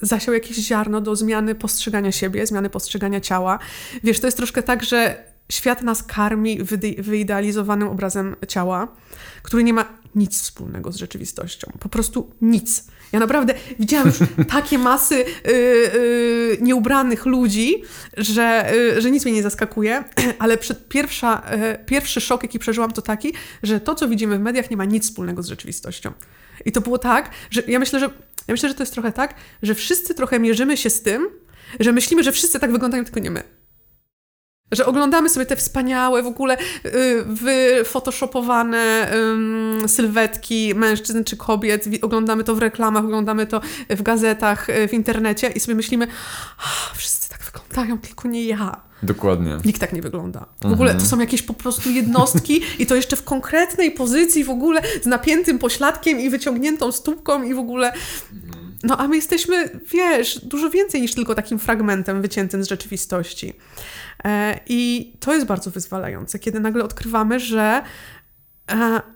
zasiał 0.00 0.34
jakieś 0.34 0.56
ziarno 0.56 1.00
do 1.00 1.16
zmiany 1.16 1.54
postrzegania 1.54 2.12
siebie, 2.12 2.46
zmiany 2.46 2.70
postrzegania 2.70 3.20
ciała. 3.20 3.58
Wiesz, 4.04 4.20
to 4.20 4.26
jest 4.26 4.36
troszkę 4.36 4.62
tak, 4.62 4.84
że 4.84 5.24
świat 5.52 5.82
nas 5.82 6.02
karmi 6.02 6.58
wyidealizowanym 6.98 7.88
obrazem 7.88 8.36
ciała, 8.48 8.88
który 9.42 9.64
nie 9.64 9.72
ma 9.72 9.98
nic 10.14 10.42
wspólnego 10.42 10.92
z 10.92 10.96
rzeczywistością. 10.96 11.72
Po 11.80 11.88
prostu 11.88 12.30
nic. 12.40 12.84
Ja 13.12 13.20
naprawdę 13.20 13.54
widziałam 13.78 14.06
już 14.06 14.16
takie 14.50 14.78
masy 14.78 15.14
yy, 15.14 15.52
yy, 15.52 16.58
nieubranych 16.60 17.26
ludzi, 17.26 17.82
że, 18.16 18.72
yy, 18.94 19.00
że 19.00 19.10
nic 19.10 19.24
mnie 19.24 19.34
nie 19.34 19.42
zaskakuje, 19.42 20.04
ale 20.38 20.58
pierwsza, 20.88 21.42
y, 21.74 21.84
pierwszy 21.84 22.20
szok, 22.20 22.42
jaki 22.42 22.58
przeżyłam, 22.58 22.92
to 22.92 23.02
taki, 23.02 23.32
że 23.62 23.80
to, 23.80 23.94
co 23.94 24.08
widzimy 24.08 24.38
w 24.38 24.40
mediach, 24.40 24.70
nie 24.70 24.76
ma 24.76 24.84
nic 24.84 25.04
wspólnego 25.04 25.42
z 25.42 25.48
rzeczywistością. 25.48 26.12
I 26.64 26.72
to 26.72 26.80
było 26.80 26.98
tak, 26.98 27.30
że 27.50 27.62
ja 27.68 27.78
myślę, 27.78 28.00
że 28.00 28.10
ja 28.48 28.52
myślę, 28.52 28.68
że 28.68 28.74
to 28.74 28.82
jest 28.82 28.92
trochę 28.92 29.12
tak, 29.12 29.34
że 29.62 29.74
wszyscy 29.74 30.14
trochę 30.14 30.40
mierzymy 30.40 30.76
się 30.76 30.90
z 30.90 31.02
tym, 31.02 31.28
że 31.80 31.92
myślimy, 31.92 32.22
że 32.22 32.32
wszyscy 32.32 32.60
tak 32.60 32.72
wyglądają, 32.72 33.04
tylko 33.04 33.20
nie 33.20 33.30
my. 33.30 33.42
Że 34.72 34.86
oglądamy 34.86 35.28
sobie 35.28 35.46
te 35.46 35.56
wspaniałe, 35.56 36.22
w 36.22 36.26
ogóle 36.26 36.56
y, 36.86 37.24
wyfotoshopowane 37.26 39.12
y, 39.84 39.88
sylwetki 39.88 40.74
mężczyzn 40.74 41.24
czy 41.24 41.36
kobiet, 41.36 41.84
oglądamy 42.02 42.44
to 42.44 42.54
w 42.54 42.58
reklamach, 42.58 43.04
oglądamy 43.04 43.46
to 43.46 43.60
w 43.90 44.02
gazetach, 44.02 44.70
y, 44.70 44.88
w 44.88 44.92
internecie 44.92 45.48
i 45.48 45.60
sobie 45.60 45.74
myślimy, 45.74 46.06
wszyscy 46.94 47.27
tak 47.27 47.27
wyglądają, 47.52 47.98
tylko 47.98 48.28
nie 48.28 48.44
ja. 48.44 48.88
Dokładnie. 49.02 49.56
Nikt 49.64 49.80
tak 49.80 49.92
nie 49.92 50.02
wygląda. 50.02 50.40
W 50.40 50.64
mhm. 50.64 50.74
ogóle 50.74 50.94
to 50.94 51.00
są 51.00 51.18
jakieś 51.18 51.42
po 51.42 51.54
prostu 51.54 51.90
jednostki 51.90 52.60
i 52.78 52.86
to 52.86 52.94
jeszcze 52.94 53.16
w 53.16 53.24
konkretnej 53.24 53.90
pozycji, 53.90 54.44
w 54.44 54.50
ogóle 54.50 54.82
z 55.02 55.06
napiętym 55.06 55.58
pośladkiem 55.58 56.20
i 56.20 56.30
wyciągniętą 56.30 56.92
stópką 56.92 57.42
i 57.42 57.54
w 57.54 57.58
ogóle... 57.58 57.92
No 58.82 58.96
a 58.96 59.08
my 59.08 59.16
jesteśmy, 59.16 59.80
wiesz, 59.92 60.44
dużo 60.44 60.70
więcej 60.70 61.00
niż 61.00 61.14
tylko 61.14 61.34
takim 61.34 61.58
fragmentem 61.58 62.22
wyciętym 62.22 62.64
z 62.64 62.68
rzeczywistości. 62.68 63.52
E, 64.24 64.60
I 64.66 65.12
to 65.20 65.34
jest 65.34 65.46
bardzo 65.46 65.70
wyzwalające, 65.70 66.38
kiedy 66.38 66.60
nagle 66.60 66.84
odkrywamy, 66.84 67.40
że 67.40 67.82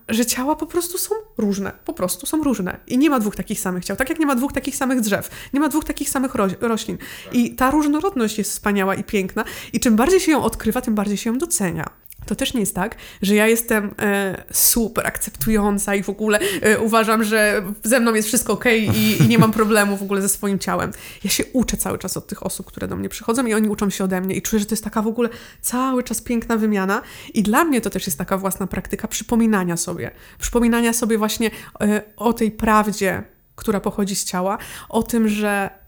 że 0.08 0.26
ciała 0.26 0.56
po 0.56 0.66
prostu 0.66 0.98
są 0.98 1.14
różne. 1.38 1.72
Po 1.84 1.92
prostu 1.92 2.26
są 2.26 2.42
różne. 2.42 2.80
I 2.86 2.98
nie 2.98 3.10
ma 3.10 3.20
dwóch 3.20 3.36
takich 3.36 3.60
samych 3.60 3.84
ciał. 3.84 3.96
Tak 3.96 4.08
jak 4.08 4.18
nie 4.18 4.26
ma 4.26 4.34
dwóch 4.34 4.52
takich 4.52 4.76
samych 4.76 5.00
drzew. 5.00 5.30
Nie 5.52 5.60
ma 5.60 5.68
dwóch 5.68 5.84
takich 5.84 6.10
samych 6.10 6.34
ro 6.34 6.46
roślin. 6.60 6.98
I 7.32 7.54
ta 7.54 7.70
różnorodność 7.70 8.38
jest 8.38 8.50
wspaniała 8.50 8.94
i 8.94 9.04
piękna. 9.04 9.44
I 9.72 9.80
czym 9.80 9.96
bardziej 9.96 10.20
się 10.20 10.32
ją 10.32 10.42
odkrywa, 10.42 10.80
tym 10.80 10.94
bardziej 10.94 11.16
się 11.16 11.30
ją 11.30 11.38
docenia. 11.38 12.01
To 12.26 12.34
też 12.34 12.54
nie 12.54 12.60
jest 12.60 12.74
tak, 12.74 12.96
że 13.22 13.34
ja 13.34 13.46
jestem 13.46 13.94
e, 13.98 14.44
super 14.52 15.06
akceptująca 15.06 15.94
i 15.94 16.02
w 16.02 16.08
ogóle 16.08 16.38
e, 16.60 16.78
uważam, 16.78 17.24
że 17.24 17.62
ze 17.82 18.00
mną 18.00 18.14
jest 18.14 18.28
wszystko 18.28 18.52
ok 18.52 18.64
i, 18.66 19.22
i, 19.22 19.28
nie 19.28 19.38
mam 19.38 19.52
problemu 19.62 19.96
w 19.96 20.02
ogóle 20.02 20.22
ze 20.22 20.28
swoim 20.28 20.58
ciałem. 20.58 20.92
Ja 21.24 21.30
się 21.30 21.44
uczę 21.52 21.76
cały 21.76 21.98
czas 21.98 22.16
od 22.16 22.26
tych 22.26 22.46
osób, 22.46 22.66
które 22.66 22.88
do 22.88 22.96
mnie 22.96 23.08
przychodzą 23.08 23.46
i 23.46 23.54
oni 23.54 23.68
uczą 23.68 23.90
się 23.90 24.04
ode 24.04 24.20
mnie 24.20 24.34
i 24.34 24.42
czuję, 24.42 24.60
że 24.60 24.66
to 24.66 24.72
jest 24.72 24.84
taka 24.84 25.02
w 25.02 25.06
ogóle 25.06 25.28
cały 25.60 26.02
czas 26.02 26.20
piękna 26.20 26.56
wymiana 26.56 27.02
i 27.34 27.42
dla 27.42 27.64
mnie 27.64 27.80
to 27.80 27.90
też 27.90 28.06
jest 28.06 28.18
taka 28.18 28.38
własna 28.38 28.66
praktyka 28.66 29.08
przypominania 29.08 29.76
sobie. 29.76 30.10
Przypominania 30.38 30.92
sobie 30.92 31.18
właśnie 31.18 31.50
e, 31.80 32.02
o 32.16 32.32
tej 32.32 32.50
prawdzie, 32.50 33.22
która 33.56 33.80
pochodzi 33.80 34.16
z 34.16 34.24
ciała, 34.24 34.58
o 34.88 35.02
tym, 35.02 35.28
że 35.28 35.81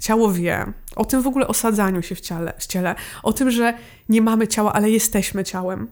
ciało 0.00 0.32
wie, 0.32 0.72
o 0.96 1.04
tym 1.04 1.22
w 1.22 1.26
ogóle 1.26 1.48
osadzaniu 1.48 2.02
się 2.02 2.14
w 2.14 2.20
ciele, 2.20 2.52
w 2.58 2.66
ciele 2.66 2.94
o 3.22 3.32
tym, 3.32 3.50
że 3.50 3.74
nie 4.08 4.22
mamy 4.22 4.48
ciała, 4.48 4.72
ale 4.72 4.90
jesteśmy 4.90 5.44
ciałem. 5.44 5.90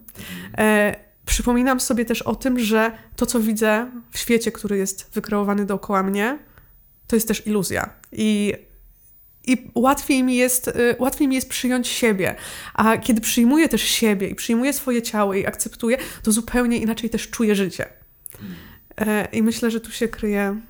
E, 0.58 0.96
przypominam 1.26 1.80
sobie 1.80 2.04
też 2.04 2.22
o 2.22 2.36
tym, 2.36 2.58
że 2.58 2.92
to, 3.16 3.26
co 3.26 3.40
widzę 3.40 3.90
w 4.10 4.18
świecie, 4.18 4.52
który 4.52 4.76
jest 4.76 5.10
wykreowany 5.14 5.66
dookoła 5.66 6.02
mnie, 6.02 6.38
to 7.06 7.16
jest 7.16 7.28
też 7.28 7.46
iluzja. 7.46 7.90
I 8.12 8.54
i 9.46 9.70
łatwiej 9.74 10.22
mi, 10.22 10.36
jest, 10.36 10.68
y, 10.68 10.96
łatwiej 10.98 11.28
mi 11.28 11.34
jest 11.34 11.48
przyjąć 11.48 11.88
siebie. 11.88 12.34
A 12.74 12.96
kiedy 12.98 13.20
przyjmuję 13.20 13.68
też 13.68 13.82
siebie 13.82 14.28
i 14.28 14.34
przyjmuję 14.34 14.72
swoje 14.72 15.02
ciało 15.02 15.34
i 15.34 15.46
akceptuję, 15.46 15.98
to 16.22 16.32
zupełnie 16.32 16.78
inaczej 16.78 17.10
też 17.10 17.30
czuję 17.30 17.54
życie. 17.54 17.86
E, 18.96 19.28
I 19.32 19.42
myślę, 19.42 19.70
że 19.70 19.80
tu 19.80 19.90
się 19.90 20.08
kryje 20.08 20.60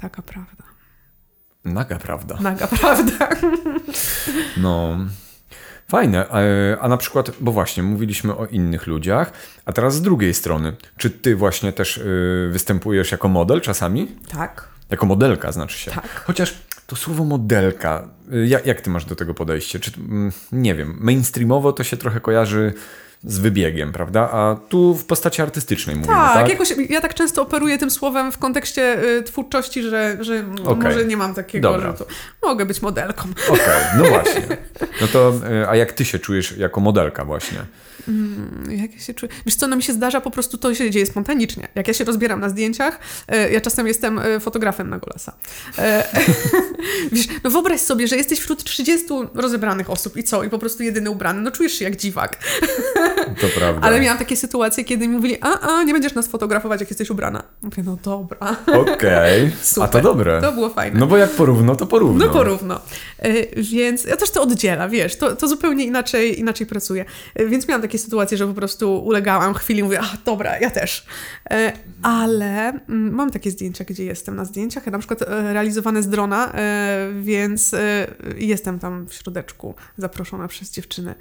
taka 0.00 0.22
prawda. 0.22 0.69
Naga 1.64 1.98
prawda. 1.98 2.38
Naga 2.40 2.66
prawda. 2.66 3.28
No. 4.56 4.98
Fajne. 5.88 6.28
E, 6.30 6.78
a 6.80 6.88
na 6.88 6.96
przykład, 6.96 7.30
bo 7.40 7.52
właśnie 7.52 7.82
mówiliśmy 7.82 8.36
o 8.36 8.46
innych 8.46 8.86
ludziach, 8.86 9.32
a 9.64 9.72
teraz 9.72 9.94
z 9.94 10.02
drugiej 10.02 10.34
strony, 10.34 10.76
czy 10.96 11.10
ty 11.10 11.36
właśnie 11.36 11.72
też 11.72 11.96
y, 11.96 12.48
występujesz 12.52 13.12
jako 13.12 13.28
model 13.28 13.60
czasami? 13.60 14.08
Tak. 14.32 14.68
Jako 14.90 15.06
modelka 15.06 15.52
znaczy 15.52 15.78
się. 15.78 15.90
Tak. 15.90 16.24
Chociaż 16.24 16.54
to 16.86 16.96
słowo 16.96 17.24
modelka, 17.24 18.08
y, 18.32 18.46
jak, 18.46 18.66
jak 18.66 18.80
ty 18.80 18.90
masz 18.90 19.04
do 19.04 19.16
tego 19.16 19.34
podejście? 19.34 19.80
Czy, 19.80 19.92
mm, 19.98 20.32
nie 20.52 20.74
wiem, 20.74 20.96
mainstreamowo 21.00 21.72
to 21.72 21.84
się 21.84 21.96
trochę 21.96 22.20
kojarzy 22.20 22.74
z 23.24 23.38
wybiegiem, 23.38 23.92
prawda? 23.92 24.20
A 24.32 24.56
tu 24.68 24.94
w 24.94 25.04
postaci 25.04 25.42
artystycznej 25.42 25.96
mówimy, 25.96 26.14
tak? 26.14 26.34
tak? 26.34 26.48
jakoś 26.48 26.74
ja 26.90 27.00
tak 27.00 27.14
często 27.14 27.42
operuję 27.42 27.78
tym 27.78 27.90
słowem 27.90 28.32
w 28.32 28.38
kontekście 28.38 29.04
y, 29.04 29.22
twórczości, 29.22 29.82
że, 29.82 30.16
że 30.20 30.44
Okej. 30.64 30.84
może 30.84 31.04
nie 31.04 31.16
mam 31.16 31.34
takiego, 31.34 31.72
Dobra. 31.72 31.90
że 31.90 31.98
to 31.98 32.06
mogę 32.42 32.66
być 32.66 32.82
modelką. 32.82 33.28
Okej, 33.48 33.82
no 33.98 34.04
właśnie. 34.04 34.56
No 35.00 35.06
to, 35.06 35.32
y, 35.62 35.68
a 35.68 35.76
jak 35.76 35.92
ty 35.92 36.04
się 36.04 36.18
czujesz 36.18 36.56
jako 36.56 36.80
modelka 36.80 37.24
właśnie? 37.24 37.58
Jak 38.68 38.94
ja 38.94 39.00
się 39.00 39.14
czuję? 39.14 39.32
Wiesz 39.46 39.54
co, 39.54 39.66
no 39.66 39.76
mi 39.76 39.82
się 39.82 39.92
zdarza 39.92 40.20
po 40.20 40.30
prostu, 40.30 40.58
to 40.58 40.74
się 40.74 40.90
dzieje 40.90 41.06
spontanicznie. 41.06 41.68
Jak 41.74 41.88
ja 41.88 41.94
się 41.94 42.04
rozbieram 42.04 42.40
na 42.40 42.48
zdjęciach, 42.48 42.98
e, 43.28 43.52
ja 43.52 43.60
czasem 43.60 43.86
jestem 43.86 44.20
fotografem 44.40 44.90
na 44.90 44.98
Golasa. 44.98 45.32
Wiesz, 47.12 47.26
no 47.44 47.50
wyobraź 47.50 47.80
sobie, 47.80 48.08
że 48.08 48.16
jesteś 48.16 48.38
wśród 48.38 48.64
30 48.64 49.06
rozebranych 49.34 49.90
osób 49.90 50.16
i 50.16 50.24
co? 50.24 50.44
I 50.44 50.50
po 50.50 50.58
prostu 50.58 50.82
jedyny 50.82 51.10
ubrany. 51.10 51.40
No 51.40 51.50
czujesz 51.50 51.72
się 51.72 51.84
jak 51.84 51.96
dziwak. 51.96 52.38
To 53.40 53.46
prawda. 53.58 53.86
Ale 53.86 54.00
miałam 54.00 54.18
takie 54.18 54.36
sytuacje, 54.36 54.84
kiedy 54.84 55.08
mi 55.08 55.14
mówili, 55.14 55.36
a, 55.40 55.60
a, 55.60 55.82
nie 55.82 55.92
będziesz 55.92 56.14
nas 56.14 56.28
fotografować, 56.28 56.80
jak 56.80 56.90
jesteś 56.90 57.10
ubrana. 57.10 57.42
Mówię, 57.62 57.82
no 57.86 57.98
dobra. 58.02 58.56
Okej, 58.66 59.52
a 59.60 59.64
Super. 59.64 59.88
to 59.90 60.00
dobre. 60.00 60.40
To 60.40 60.52
było 60.52 60.70
fajne. 60.70 61.00
No 61.00 61.06
bo 61.06 61.16
jak 61.16 61.30
porówno, 61.30 61.76
to 61.76 61.86
porówno. 61.86 62.26
No 62.26 62.32
porówno. 62.32 62.80
E, 63.18 63.62
Więc 63.62 64.04
ja 64.04 64.16
też 64.16 64.30
to 64.30 64.42
oddziela, 64.42 64.88
wiesz, 64.88 65.16
to, 65.16 65.36
to 65.36 65.48
zupełnie 65.48 65.84
inaczej, 65.84 66.40
inaczej 66.40 66.66
pracuje. 66.66 67.04
E, 67.34 67.46
Więc 67.46 67.68
miałam 67.68 67.82
takie 67.82 67.98
sytuacje, 67.98 68.38
że 68.38 68.46
po 68.46 68.54
prostu 68.54 69.04
ulegałam 69.04 69.54
chwili, 69.54 69.82
mówię, 69.82 70.00
a 70.00 70.16
dobra, 70.24 70.58
ja 70.58 70.70
też. 70.70 71.06
E, 71.50 71.72
Ale 72.02 72.68
mm, 72.68 73.14
mam 73.14 73.30
takie 73.30 73.50
zdjęcia, 73.50 73.84
gdzie 73.84 74.04
jestem 74.04 74.36
na 74.36 74.44
zdjęciach, 74.44 74.86
na 74.86 74.98
przykład 74.98 75.20
realizowane 75.28 76.02
z 76.02 76.08
drona, 76.08 76.52
więc 77.20 77.74
jestem 78.36 78.78
tam 78.78 79.06
w 79.06 79.14
środeczku 79.14 79.74
zaproszona 79.98 80.48
przez 80.48 80.70
dziewczyny. 80.70 81.14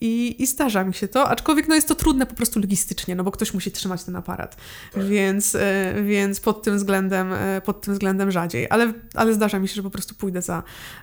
I, 0.00 0.42
I 0.42 0.46
zdarza 0.46 0.84
mi 0.84 0.94
się 0.94 1.08
to, 1.08 1.28
aczkolwiek 1.28 1.68
no 1.68 1.74
jest 1.74 1.88
to 1.88 1.94
trudne 1.94 2.26
po 2.26 2.34
prostu 2.34 2.60
logistycznie, 2.60 3.14
no 3.14 3.24
bo 3.24 3.30
ktoś 3.30 3.54
musi 3.54 3.70
trzymać 3.70 4.04
ten 4.04 4.16
aparat, 4.16 4.56
więc, 4.96 5.54
e, 5.54 5.94
więc 6.06 6.40
pod 6.40 6.62
tym 6.62 6.76
względem, 6.76 7.32
e, 7.32 7.60
pod 7.60 7.80
tym 7.80 7.94
względem 7.94 8.30
rzadziej, 8.30 8.66
ale, 8.70 8.92
ale 9.14 9.34
zdarza 9.34 9.58
mi 9.58 9.68
się, 9.68 9.74
że 9.74 9.82
po 9.82 9.90
prostu 9.90 10.14
pójdę 10.14 10.42
za 10.42 10.62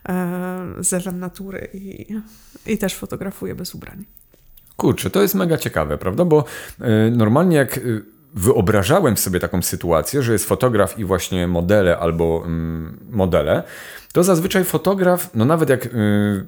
e, 0.10 0.66
zewem 0.80 1.20
natury 1.20 1.70
i, 1.74 2.06
i 2.66 2.78
też 2.78 2.96
fotografuję 2.96 3.56
bez 3.56 3.76
ubrań. 3.76 4.06
Kurczę, 4.78 5.10
to 5.10 5.22
jest 5.22 5.36
mega 5.36 5.58
ciekawe, 5.58 5.98
prawda? 5.98 6.26
Bo 6.26 6.46
normalnie 7.12 7.58
jak 7.58 7.80
wyobrażałem 8.34 9.18
sobie 9.18 9.40
taką 9.40 9.62
sytuację, 9.62 10.24
że 10.24 10.34
jest 10.34 10.46
fotograf 10.46 11.00
i 11.00 11.06
właśnie 11.06 11.48
modele 11.48 11.98
albo 11.98 12.44
ym, 12.46 13.00
modele, 13.10 13.64
to 14.14 14.24
zazwyczaj 14.24 14.64
fotograf, 14.64 15.30
no 15.34 15.46
nawet 15.46 15.70
jak 15.70 15.86
y, 15.86 15.90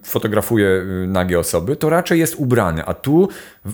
fotografuje 0.04 0.68
y, 0.68 1.08
nagie 1.08 1.40
osoby, 1.40 1.76
to 1.76 1.90
raczej 1.90 2.20
jest 2.20 2.36
ubrany, 2.36 2.86
a 2.86 2.94
tu 2.94 3.30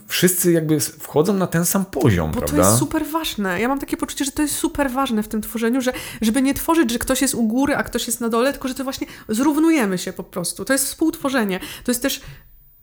wszyscy 0.08 0.52
jakby 0.52 0.80
wchodzą 0.80 1.34
na 1.34 1.48
ten 1.48 1.66
sam 1.66 1.86
poziom, 1.86 2.32
Bo 2.32 2.38
prawda? 2.38 2.58
to 2.58 2.70
jest 2.70 2.80
super 2.80 3.06
ważne. 3.06 3.62
Ja 3.62 3.68
mam 3.68 3.80
takie 3.80 3.98
poczucie, 3.98 4.26
że 4.26 4.32
to 4.32 4.42
jest 4.42 4.56
super 4.56 4.92
ważne 4.92 5.24
w 5.24 5.28
tym 5.28 5.42
tworzeniu, 5.42 5.82
że 5.82 5.94
żeby 6.22 6.42
nie 6.42 6.54
tworzyć, 6.54 6.92
że 6.92 7.00
ktoś 7.00 7.22
jest 7.22 7.36
u 7.36 7.48
góry, 7.48 7.76
a 7.76 7.84
ktoś 7.84 8.08
jest 8.08 8.22
na 8.22 8.30
dole, 8.30 8.52
tylko 8.52 8.68
że 8.68 8.74
to 8.76 8.84
właśnie 8.84 9.08
zrównujemy 9.30 9.98
się 9.98 10.14
po 10.14 10.24
prostu. 10.24 10.66
To 10.66 10.74
jest 10.74 10.86
współtworzenie. 10.86 11.60
To 11.60 11.92
jest 11.92 12.02
też 12.02 12.22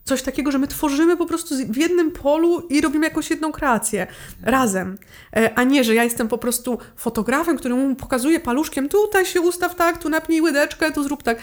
coś 0.05 0.23
takiego, 0.23 0.53
że 0.53 0.59
my 0.59 0.67
tworzymy 0.69 1.17
po 1.17 1.27
prostu 1.27 1.55
w 1.69 1.77
jednym 1.77 2.11
polu 2.11 2.67
i 2.71 2.81
robimy 2.81 3.07
jakąś 3.07 3.31
jedną 3.31 3.53
kreację 3.53 4.07
razem. 4.43 4.99
E, 5.37 5.59
A 5.59 5.65
nie, 5.65 5.85
że 5.85 5.95
ja 5.95 6.05
jestem 6.05 6.29
po 6.29 6.39
prostu 6.39 6.79
fotografem, 6.97 7.57
który 7.57 7.75
mu 7.75 7.95
pokazuje 7.97 8.41
paluszkiem, 8.41 8.89
tutaj 8.89 9.27
się 9.27 9.41
ustaw 9.41 9.75
tak, 9.75 10.03
tu 10.03 10.09
napnij 10.09 10.41
łydeczkę, 10.41 10.93
tu 10.93 11.03
zrób 11.03 11.23
tak. 11.23 11.39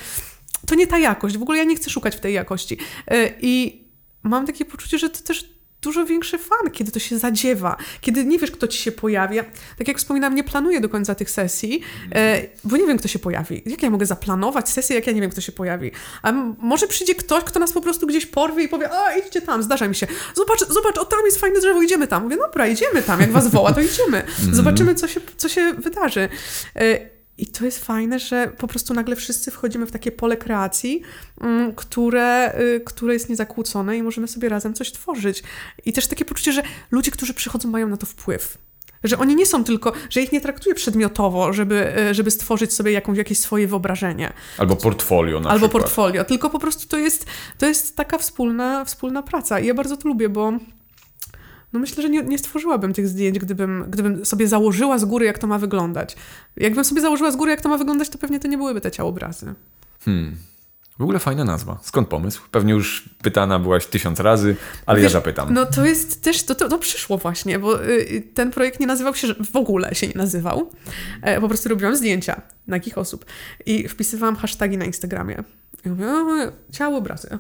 To 0.68 0.76
nie 0.76 0.88
ta 0.88 0.98
jakość. 0.98 1.38
W 1.38 1.42
ogóle 1.42 1.58
ja 1.58 1.64
nie 1.64 1.76
chcę 1.76 1.90
szukać 1.90 2.16
w 2.16 2.20
tej 2.20 2.34
jakości. 2.34 2.78
E, 3.08 3.30
I 3.42 3.84
mam 4.24 4.46
takie 4.46 4.66
poczucie, 4.66 4.98
że 4.98 5.10
to 5.10 5.20
też 5.24 5.59
dużo 5.82 6.06
większy 6.06 6.38
fan, 6.38 6.72
kiedy 6.72 6.92
to 6.92 7.00
się 7.00 7.18
zadziewa, 7.18 7.78
kiedy 8.02 8.26
nie 8.26 8.40
wiesz, 8.40 8.52
kto 8.52 8.68
ci 8.68 8.78
się 8.78 8.92
pojawi. 8.92 9.36
Ja, 9.36 9.44
Tak 9.78 9.88
jak 9.88 9.98
wspominałam, 9.98 10.36
nie 10.36 10.44
planuję 10.44 10.82
do 10.82 10.90
końca 10.90 11.16
tych 11.16 11.30
sesji, 11.30 11.82
e, 12.16 12.42
bo 12.64 12.78
nie 12.78 12.88
wiem, 12.88 12.98
kto 12.98 13.08
się 13.08 13.20
pojawi. 13.20 13.62
Jak 13.66 13.84
ja 13.84 13.90
mogę 13.90 14.06
zaplanować 14.06 14.70
sesję, 14.70 14.96
jak 14.96 15.08
ja 15.08 15.14
nie 15.14 15.22
wiem, 15.22 15.30
kto 15.30 15.42
się 15.42 15.52
pojawi? 15.52 15.92
A 16.22 16.32
może 16.58 16.88
przyjdzie 16.88 17.16
ktoś, 17.16 17.44
kto 17.44 17.60
nas 17.60 17.72
po 17.72 17.82
prostu 17.82 18.08
gdzieś 18.08 18.26
porwie 18.26 18.64
i 18.64 18.68
powie, 18.68 18.90
a 18.92 19.16
idźcie 19.16 19.42
tam, 19.42 19.64
zdarza 19.64 19.88
mi 19.88 19.96
się. 19.96 20.08
Zobacz, 20.36 20.60
zobacz, 20.70 20.98
o 20.98 21.06
tam 21.06 21.20
jest 21.26 21.40
fajne 21.40 21.60
drzewo, 21.60 21.82
idziemy 21.82 22.08
tam. 22.08 22.24
Mówię, 22.24 22.38
dobra, 22.38 22.68
idziemy 22.68 23.02
tam, 23.04 23.22
jak 23.22 23.32
was 23.32 23.48
woła, 23.48 23.74
to 23.74 23.82
idziemy. 23.82 24.24
Zobaczymy, 24.52 24.96
co 24.96 25.08
się, 25.08 25.22
co 25.38 25.50
się 25.50 25.74
wydarzy. 25.74 26.30
E, 26.76 27.19
i 27.42 27.48
to 27.48 27.66
jest 27.66 27.86
fajne, 27.86 28.20
że 28.20 28.52
po 28.58 28.68
prostu 28.68 28.94
nagle 28.94 29.16
wszyscy 29.16 29.52
wchodzimy 29.52 29.86
w 29.86 29.92
takie 29.92 30.12
pole 30.12 30.38
kreacji, 30.38 31.02
mm, 31.42 31.76
które, 31.76 32.60
y, 32.60 32.82
które 32.86 33.14
jest 33.14 33.30
niezakłócone 33.30 33.98
i 33.98 34.04
możemy 34.04 34.28
sobie 34.28 34.50
razem 34.50 34.74
coś 34.74 34.92
tworzyć. 34.92 35.44
I 35.86 35.94
też 35.94 36.08
takie 36.08 36.26
poczucie, 36.26 36.52
że 36.52 36.64
ludzie, 36.92 37.12
którzy 37.12 37.34
przychodzą, 37.34 37.70
mają 37.70 37.88
na 37.88 37.98
to 37.98 38.06
wpływ. 38.06 38.58
Że 39.04 39.18
oni 39.18 39.36
nie 39.36 39.46
są 39.46 39.64
tylko, 39.64 39.94
że 40.10 40.22
ich 40.22 40.32
nie 40.32 40.42
traktuję 40.42 40.76
przedmiotowo, 40.76 41.54
żeby, 41.54 41.94
y, 42.10 42.14
żeby 42.14 42.32
stworzyć 42.32 42.74
sobie 42.74 42.92
jakąś, 42.92 43.18
jakieś 43.18 43.40
swoje 43.40 43.68
wyobrażenie 43.68 44.34
Albo 44.58 44.76
portfolio 44.76 45.40
na 45.40 45.50
albo 45.50 45.68
przykład. 45.68 45.84
portfolio, 45.84 46.24
tylko 46.24 46.50
po 46.50 46.60
prostu 46.60 46.88
to 46.88 46.98
jest, 46.98 47.26
to 47.58 47.66
jest 47.66 47.96
taka 47.96 48.18
wspólna, 48.18 48.86
wspólna 48.86 49.24
praca. 49.24 49.60
I 49.60 49.68
ja 49.68 49.74
bardzo 49.74 49.98
to 49.98 50.08
lubię, 50.08 50.30
bo 50.30 50.54
no 51.74 51.80
myślę, 51.80 52.04
że 52.04 52.10
nie, 52.10 52.24
nie 52.24 52.38
stworzyłabym 52.38 52.94
tych 52.94 53.08
zdjęć, 53.08 53.40
gdybym, 53.40 53.86
gdybym 53.90 54.26
sobie 54.26 54.48
założyła 54.48 54.98
z 54.98 55.06
góry, 55.06 55.26
jak 55.26 55.40
to 55.40 55.48
ma 55.48 55.60
wyglądać. 55.60 56.16
Jakbym 56.58 56.86
sobie 56.86 57.02
założyła 57.02 57.32
z 57.32 57.36
góry, 57.36 57.52
jak 57.52 57.62
to 57.62 57.70
ma 57.70 57.78
wyglądać, 57.78 58.10
to 58.10 58.18
pewnie 58.18 58.40
to 58.40 58.48
nie 58.48 58.58
byłyby 58.58 58.82
te 58.82 58.92
ciałobrazy. 58.92 59.54
Hmm. 60.06 60.36
W 61.00 61.02
ogóle 61.02 61.20
fajna 61.20 61.44
nazwa. 61.44 61.80
Skąd 61.82 62.08
pomysł? 62.08 62.42
Pewnie 62.52 62.74
już 62.74 63.10
pytana 63.22 63.60
byłaś 63.60 63.86
tysiąc 63.86 64.20
razy, 64.20 64.56
ale 64.86 65.00
ja 65.00 65.04
Wiesz, 65.04 65.12
zapytam. 65.12 65.54
No 65.54 65.66
to 65.66 65.86
jest 65.86 66.24
też, 66.24 66.44
to, 66.44 66.56
to, 66.56 66.70
to 66.70 66.80
przyszło 66.80 67.18
właśnie, 67.18 67.60
bo 67.60 67.86
y, 67.86 68.24
ten 68.34 68.52
projekt 68.52 68.80
nie 68.80 68.88
nazywał 68.88 69.16
się, 69.16 69.28
w 69.52 69.56
ogóle 69.56 69.96
się 69.96 70.08
nie 70.08 70.14
nazywał. 70.16 70.72
E, 71.22 71.42
po 71.42 71.48
prostu 71.48 71.70
robiłam 71.70 71.96
zdjęcia 71.96 72.42
nagich 72.68 72.98
osób 72.98 73.26
i 73.66 73.88
wpisywałam 73.88 74.36
hasztagi 74.36 74.78
na 74.78 74.86
Instagramie. 74.86 75.44
I 75.86 75.90
mówię, 75.90 76.08
o, 76.10 76.72
ciało, 76.72 76.98
obrazy. 76.98 77.38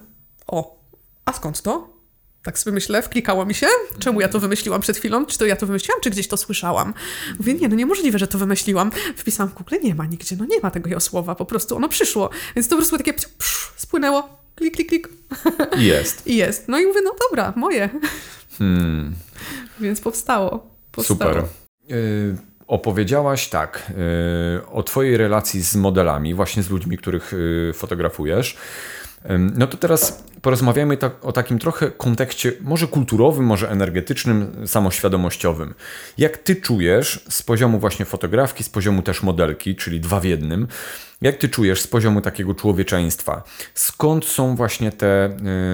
O, 0.47 0.79
a 1.25 1.33
skąd 1.33 1.61
to? 1.61 1.98
Tak 2.43 2.59
sobie 2.59 2.73
myślę, 2.73 3.01
wklikało 3.01 3.45
mi 3.45 3.53
się. 3.53 3.67
Czemu 3.99 4.21
ja 4.21 4.29
to 4.29 4.39
wymyśliłam 4.39 4.81
przed 4.81 4.97
chwilą? 4.97 5.25
Czy 5.25 5.37
to 5.37 5.45
ja 5.45 5.55
to 5.55 5.65
wymyśliłam, 5.65 6.01
czy 6.01 6.09
gdzieś 6.09 6.27
to 6.27 6.37
słyszałam? 6.37 6.93
Mówię, 7.39 7.53
nie, 7.53 7.67
no 7.67 7.75
niemożliwe, 7.75 8.19
że 8.19 8.27
to 8.27 8.37
wymyśliłam. 8.37 8.91
Wpisałam 9.15 9.51
w 9.51 9.53
Google, 9.53 9.75
nie 9.83 9.95
ma 9.95 10.05
nigdzie, 10.05 10.35
no 10.39 10.45
nie 10.45 10.59
ma 10.59 10.71
tego 10.71 10.99
słowa, 10.99 11.35
po 11.35 11.45
prostu 11.45 11.75
ono 11.75 11.89
przyszło. 11.89 12.29
Więc 12.55 12.67
to 12.67 12.75
po 12.75 12.77
prostu 12.77 12.97
takie 12.97 13.13
psz, 13.13 13.73
spłynęło, 13.75 14.29
klik, 14.55 14.75
klik, 14.75 14.89
klik 14.89 15.09
jest. 15.77 16.27
i 16.31 16.35
jest. 16.35 16.67
No 16.67 16.79
i 16.79 16.85
mówię, 16.85 16.99
no 17.03 17.11
dobra, 17.29 17.53
moje. 17.55 17.89
Hmm. 18.57 19.15
Więc 19.79 20.01
powstało. 20.01 20.67
powstało. 20.91 21.19
Super. 21.19 21.43
Y, 21.91 22.37
opowiedziałaś 22.67 23.47
tak 23.47 23.91
y, 24.59 24.65
o 24.67 24.83
Twojej 24.83 25.17
relacji 25.17 25.61
z 25.61 25.75
modelami, 25.75 26.33
właśnie 26.33 26.63
z 26.63 26.69
ludźmi, 26.69 26.97
których 26.97 27.33
y, 27.33 27.71
fotografujesz. 27.75 28.57
No 29.39 29.67
to 29.67 29.77
teraz 29.77 30.23
porozmawiamy 30.41 30.97
tak, 30.97 31.25
o 31.25 31.31
takim 31.31 31.59
trochę 31.59 31.91
kontekście, 31.91 32.51
może 32.61 32.87
kulturowym, 32.87 33.45
może 33.45 33.69
energetycznym, 33.69 34.67
samoświadomościowym. 34.67 35.73
Jak 36.17 36.37
ty 36.37 36.55
czujesz 36.55 37.25
z 37.29 37.43
poziomu 37.43 37.79
właśnie 37.79 38.05
fotografki, 38.05 38.63
z 38.63 38.69
poziomu 38.69 39.01
też 39.01 39.23
modelki, 39.23 39.75
czyli 39.75 39.99
dwa 39.99 40.19
w 40.19 40.23
jednym, 40.23 40.67
jak 41.21 41.37
ty 41.37 41.49
czujesz 41.49 41.81
z 41.81 41.87
poziomu 41.87 42.21
takiego 42.21 42.55
człowieczeństwa? 42.55 43.43
Skąd 43.73 44.25
są 44.25 44.55
właśnie 44.55 44.91
te, 44.91 45.29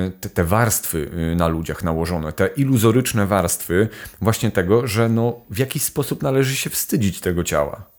y, 0.08 0.12
te, 0.22 0.30
te 0.30 0.44
warstwy 0.44 1.10
y, 1.32 1.36
na 1.36 1.48
ludziach 1.48 1.84
nałożone, 1.84 2.34
te 2.34 2.48
iluzoryczne 2.48 3.26
warstwy 3.26 3.88
właśnie 4.22 4.52
tego, 4.52 4.88
że 4.88 5.10
no, 5.10 5.42
w 5.50 5.58
jakiś 5.58 5.84
sposób 5.84 6.24
należy 6.24 6.56
się 6.56 6.70
wstydzić 6.70 7.20
tego 7.20 7.44
ciała? 7.44 7.95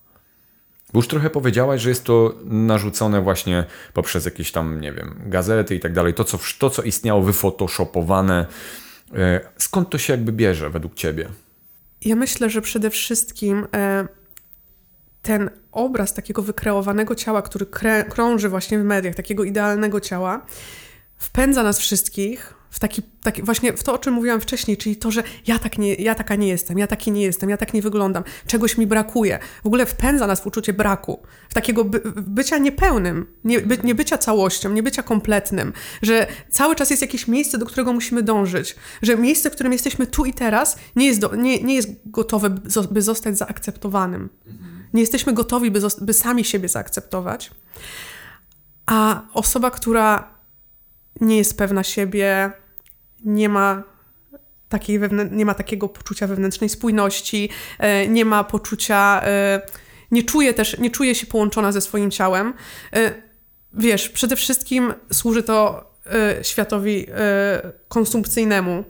Bo 0.93 0.99
już 0.99 1.09
trochę 1.09 1.31
powiedziałaś, 1.31 1.81
że 1.81 1.89
jest 1.89 2.05
to 2.05 2.35
narzucone 2.45 3.21
właśnie 3.23 3.65
poprzez 3.93 4.25
jakieś 4.25 4.53
tam, 4.53 4.81
nie 4.81 4.93
wiem, 4.93 5.21
gazety 5.27 5.75
i 5.75 5.81
tak 5.81 5.93
dalej. 5.93 6.15
To, 6.15 6.25
co, 6.25 6.39
to, 6.59 6.71
co 6.71 6.83
istniało 6.83 7.23
wyfotoshopowane. 7.23 8.47
E, 9.15 9.41
skąd 9.59 9.91
to 9.91 9.99
się 9.99 10.13
jakby 10.13 10.33
bierze 10.33 10.71
według 10.71 10.95
ciebie? 10.95 11.29
Ja 12.05 12.17
myślę, 12.17 12.51
że 12.51 12.63
przede 12.63 12.91
wszystkim 12.91 13.67
e, 13.75 14.09
ten 15.23 15.51
obraz 15.73 16.15
takiego 16.15 16.43
wykreowanego 16.43 17.15
ciała, 17.15 17.43
który 17.43 17.67
krąży 18.11 18.49
właśnie 18.49 18.79
w 18.79 18.85
mediach, 18.85 19.15
takiego 19.15 19.45
idealnego 19.45 20.01
ciała, 20.01 20.47
wpędza 21.17 21.63
nas 21.63 21.79
wszystkich 21.79 22.56
w 22.77 22.79
taki, 22.79 23.03
taki, 23.23 23.43
właśnie 23.43 23.73
w 23.73 23.83
to, 23.83 23.95
o 23.95 23.99
czym 23.99 24.15
mówiłam 24.15 24.41
wcześniej, 24.41 24.77
czyli 24.77 24.97
to, 24.97 25.11
że 25.11 25.23
ja, 25.47 25.59
tak 25.59 25.79
nie, 25.79 25.95
ja 25.95 26.15
taka 26.15 26.35
nie 26.35 26.49
jestem, 26.49 26.79
ja 26.79 26.87
taki 26.87 27.13
nie 27.13 27.23
jestem, 27.23 27.51
ja 27.51 27.57
tak 27.57 27.75
nie 27.75 27.83
wyglądam, 27.83 28.25
czegoś 28.47 28.79
mi 28.79 28.87
brakuje. 28.87 29.39
W 29.63 29.67
ogóle 29.67 29.87
wpędza 29.87 30.27
nas 30.27 30.41
w 30.41 30.47
uczucie 30.47 30.73
braku, 30.73 31.23
w 31.49 31.55
takiego 31.55 31.85
by, 31.85 32.01
bycia 32.17 32.59
niepełnym, 32.59 33.27
nie, 33.45 33.61
by, 33.61 33.79
nie 33.85 33.95
bycia 33.95 34.19
całością, 34.19 34.73
nie 34.73 34.83
bycia 34.83 35.03
kompletnym, 35.03 35.73
że 36.03 36.27
cały 36.51 36.75
czas 36.75 36.91
jest 36.91 37.03
jakieś 37.03 37.29
miejsce, 37.29 37.59
do 37.59 37.67
którego 37.67 37.93
musimy 37.93 38.23
dążyć, 38.23 38.77
że 39.03 39.17
miejsce, 39.17 39.51
w 39.51 39.53
którym 39.53 39.73
jesteśmy 39.73 40.07
tu 40.07 40.25
i 40.25 40.35
teraz, 40.35 40.77
nie 40.97 41.07
jest, 41.07 41.21
do, 41.21 41.35
nie, 41.35 41.63
nie 41.63 41.75
jest 41.75 41.89
gotowe, 42.07 42.51
by 42.91 43.03
zostać 43.03 43.39
zaakceptowanym. 43.39 44.29
Nie 44.95 45.01
jesteśmy 45.01 45.33
gotowi, 45.33 45.71
by, 45.71 45.81
by 46.01 46.13
sami 46.13 46.45
siebie 46.45 46.69
zaakceptować. 46.69 47.51
A 48.87 49.23
osoba, 49.33 49.71
która 49.71 50.35
nie 51.21 51.37
jest 51.37 51.59
pewna 51.59 51.85
siebie, 51.85 52.53
nie 53.27 53.49
ma 53.49 53.83
takiej 54.69 55.01
nie 55.31 55.45
ma 55.45 55.55
takiego 55.55 55.89
poczucia 55.89 56.27
wewnętrznej 56.27 56.69
spójności, 56.69 57.49
e, 57.79 58.09
nie 58.09 58.25
ma 58.25 58.45
poczucia, 58.45 59.23
e, 59.25 59.61
nie 60.11 60.23
czuje 60.23 60.55
też, 60.55 60.79
nie 60.79 60.91
czuje 60.91 61.15
się 61.15 61.27
połączona 61.27 61.73
ze 61.73 61.81
swoim 61.81 62.11
ciałem. 62.11 62.55
E, 62.93 63.13
wiesz, 63.73 64.09
przede 64.09 64.37
wszystkim 64.37 64.95
służy 65.13 65.43
to 65.43 65.87
światowi 66.43 67.07
konsumpcyjnemu, 67.89 68.85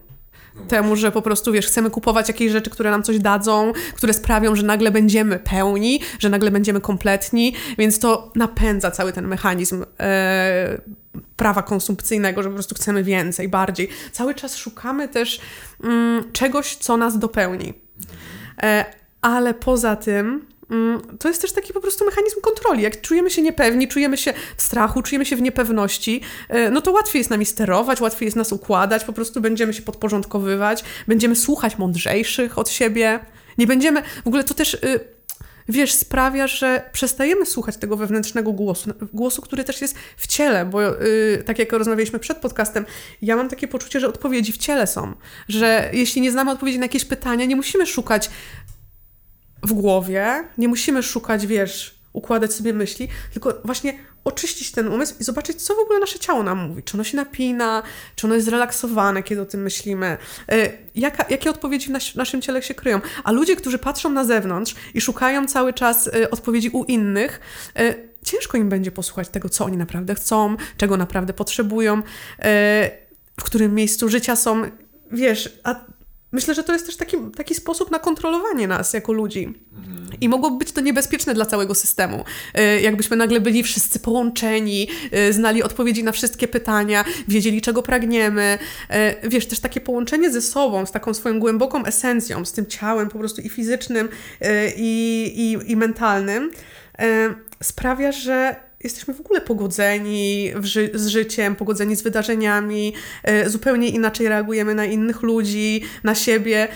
temu, 0.69 0.97
że 0.97 1.13
po 1.13 1.23
prostu, 1.23 1.53
wiesz, 1.53 1.67
chcemy 1.67 1.91
kupować 1.91 2.29
jakieś 2.29 2.53
rzeczy, 2.53 2.71
które 2.71 2.91
nam 2.91 3.03
coś 3.03 3.19
dadzą, 3.19 3.73
które 3.95 4.13
sprawią, 4.13 4.57
że 4.57 4.63
nagle 4.63 4.91
będziemy 4.91 5.39
pełni, 5.39 6.01
że 6.19 6.29
nagle 6.29 6.51
będziemy 6.51 6.81
kompletni, 6.81 7.55
więc 7.79 7.99
to 7.99 8.33
napędza 8.35 8.91
cały 8.91 9.13
ten 9.13 9.27
mechanizm 9.27 9.85
e, 10.01 10.81
prawa 11.37 11.63
konsumpcyjnego, 11.63 12.43
że 12.43 12.49
po 12.49 12.55
prostu 12.55 12.75
chcemy 12.75 13.05
więcej, 13.05 13.49
bardziej. 13.49 13.89
Cały 14.13 14.35
czas 14.35 14.57
szukamy 14.57 15.09
też 15.09 15.41
mm, 15.85 16.33
czegoś, 16.33 16.77
co 16.77 16.97
nas 16.97 17.19
dopełni. 17.19 17.75
E, 18.63 18.85
ale 19.21 19.55
poza 19.55 19.97
tym 19.97 20.47
to 21.19 21.29
jest 21.29 21.43
też 21.43 21.53
taki 21.53 21.73
po 21.73 21.81
prostu 21.81 22.05
mechanizm 22.05 22.41
kontroli. 22.41 22.83
Jak 22.83 23.01
czujemy 23.01 23.31
się 23.31 23.43
niepewni, 23.43 23.89
czujemy 23.89 24.17
się 24.17 24.35
w 24.57 24.63
strachu, 24.63 25.03
czujemy 25.03 25.27
się 25.27 25.37
w 25.37 25.43
niepewności, 25.43 26.21
e, 26.49 26.71
no 26.71 26.81
to 26.81 26.93
łatwiej 26.93 27.21
jest 27.21 27.31
nami 27.31 27.47
sterować, 27.47 28.01
łatwiej 28.01 28.27
jest 28.27 28.37
nas 28.37 28.53
układać, 28.53 29.05
po 29.05 29.13
prostu 29.13 29.41
będziemy 29.41 29.75
się 29.75 29.83
podporządkowywać, 29.83 30.85
będziemy 31.09 31.37
słuchać 31.37 31.79
mądrzejszych 31.79 32.59
od 32.59 32.69
siebie. 32.71 33.21
Nie 33.59 33.67
będziemy, 33.67 34.03
w 34.25 34.27
ogóle 34.27 34.45
to 34.45 34.55
też 34.55 34.75
y, 34.75 35.01
wiesz, 35.69 35.93
sprawia, 35.93 36.47
że 36.47 36.91
przestajemy 36.93 37.47
słuchać 37.47 37.77
tego 37.77 37.97
wewnętrznego 37.97 38.53
głosu, 38.53 38.91
głosu, 39.13 39.43
który 39.43 39.65
też 39.65 39.81
jest 39.81 39.97
w 40.17 40.27
ciele, 40.27 40.65
bo 40.65 40.83
yy, 40.83 41.43
tak 41.47 41.59
jak 41.59 41.73
rozmawialiśmy 41.73 42.19
przed 42.19 42.39
podcastem, 42.39 42.87
ja 43.23 43.37
mam 43.37 43.49
takie 43.49 43.69
poczucie, 43.69 44.01
że 44.01 44.09
odpowiedzi 44.09 44.53
w 44.53 44.59
ciele 44.59 44.87
są, 44.87 45.15
że 45.49 45.91
jeśli 45.93 46.21
nie 46.21 46.33
znamy 46.33 46.51
odpowiedzi 46.51 46.79
na 46.79 46.85
jakieś 46.85 47.05
pytania, 47.05 47.45
nie 47.45 47.57
musimy 47.57 47.87
szukać 47.87 48.31
w 49.63 49.73
głowie, 49.73 50.45
nie 50.59 50.69
musimy 50.69 51.03
szukać, 51.03 51.47
wiesz, 51.47 51.97
układać 52.13 52.55
sobie 52.55 52.73
myśli, 52.73 53.09
tylko 53.33 53.55
właśnie 53.65 53.99
oczyścić 54.25 54.73
ten 54.73 54.89
umysł 54.89 55.15
i 55.21 55.25
zobaczyć, 55.25 55.63
co 55.63 55.75
w 55.75 55.79
ogóle 55.79 55.99
nasze 55.99 56.19
ciało 56.19 56.43
nam 56.43 56.59
mówi. 56.69 56.83
Czy 56.83 56.97
ono 56.97 57.05
się 57.05 57.17
napina, 57.17 57.83
czy 58.17 58.27
ono 58.27 58.35
jest 58.35 58.47
zrelaksowane, 58.47 59.23
kiedy 59.23 59.41
o 59.41 59.47
tym 59.47 59.63
myślimy. 59.63 60.17
Y, 60.53 60.79
jaka, 60.95 61.25
jakie 61.31 61.51
odpowiedzi 61.51 61.87
w 61.87 61.91
nas, 61.91 62.15
naszym 62.15 62.43
ciele 62.43 62.63
się 62.63 62.75
kryją. 62.75 63.01
A 63.25 63.33
ludzie, 63.33 63.57
którzy 63.57 63.79
patrzą 63.79 64.11
na 64.11 64.25
zewnątrz 64.25 64.75
i 64.95 65.01
szukają 65.01 65.47
cały 65.47 65.73
czas 65.73 66.07
y, 66.07 66.31
odpowiedzi 66.31 66.69
u 66.69 66.85
innych, 66.85 67.41
y, 67.81 68.09
ciężko 68.25 68.59
im 68.59 68.69
będzie 68.69 68.91
posłuchać 68.91 69.29
tego, 69.29 69.49
co 69.49 69.65
oni 69.65 69.77
naprawdę 69.77 70.15
chcą, 70.15 70.57
czego 70.77 70.97
naprawdę 70.97 71.33
potrzebują, 71.33 72.03
w 73.41 73.45
którym 73.45 73.75
miejscu 73.75 74.09
życia 74.09 74.37
są. 74.37 74.63
Wiesz, 75.13 75.59
a 75.65 75.85
Myślę, 76.37 76.55
że 76.55 76.65
to 76.65 76.73
jest 76.73 76.87
też 76.87 76.97
taki, 76.97 77.17
taki 77.37 77.55
sposób 77.55 77.91
na 77.91 77.99
kontrolowanie 77.99 78.69
nas 78.69 78.93
jako 78.93 79.13
ludzi. 79.13 79.55
Mhm. 79.77 80.07
I 80.21 80.29
mogłoby 80.29 80.59
być 80.59 80.73
to 80.73 80.81
niebezpieczne 80.81 81.35
dla 81.35 81.47
całego 81.47 81.75
systemu. 81.75 82.25
E, 82.55 82.81
jakbyśmy 82.81 83.17
nagle 83.17 83.41
byli 83.41 83.63
wszyscy 83.63 83.99
połączeni, 83.99 84.89
e, 85.11 85.33
znali 85.33 85.63
odpowiedzi 85.63 86.05
na 86.05 86.13
wszystkie 86.13 86.49
pytania, 86.49 87.05
wiedzieli 87.29 87.61
czego 87.61 87.83
pragniemy. 87.83 88.59
E, 88.89 89.29
wiesz, 89.29 89.47
też 89.47 89.61
takie 89.61 89.81
połączenie 89.81 90.31
ze 90.31 90.43
sobą, 90.43 90.87
z 90.87 90.93
taką 90.93 91.15
swoją 91.15 91.41
głęboką 91.41 91.85
esencją, 91.85 92.45
z 92.45 92.53
tym 92.53 92.67
ciałem 92.67 93.09
po 93.09 93.19
prostu 93.19 93.41
i 93.41 93.49
fizycznym, 93.49 94.09
i, 94.77 95.33
i, 95.67 95.73
i 95.73 95.77
mentalnym, 95.77 96.51
sprawia, 97.63 98.13
że 98.13 98.66
jesteśmy 98.87 99.15
w 99.15 99.21
ogóle 99.21 99.41
pogodzeni 99.41 100.53
ży 100.61 100.91
z 100.95 101.07
życiem, 101.07 101.57
pogodzeni 101.57 101.97
z 101.97 102.03
wydarzeniami, 102.03 102.93
y, 103.45 103.51
zupełnie 103.51 103.89
inaczej 103.89 104.29
reagujemy 104.29 104.75
na 104.75 104.85
innych 104.85 105.23
ludzi, 105.23 105.83
na 106.05 106.15
siebie. 106.15 106.69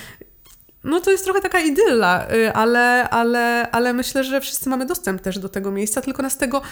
No 0.84 1.00
to 1.00 1.10
jest 1.10 1.24
trochę 1.24 1.40
taka 1.40 1.60
idylla, 1.60 2.26
y, 2.32 2.52
ale, 2.52 3.08
ale, 3.10 3.70
ale 3.70 3.92
myślę, 3.92 4.24
że 4.24 4.40
wszyscy 4.40 4.68
mamy 4.68 4.86
dostęp 4.86 5.22
też 5.22 5.38
do 5.38 5.48
tego 5.48 5.70
miejsca, 5.70 6.00
tylko 6.00 6.22
nas 6.22 6.38
tego, 6.38 6.62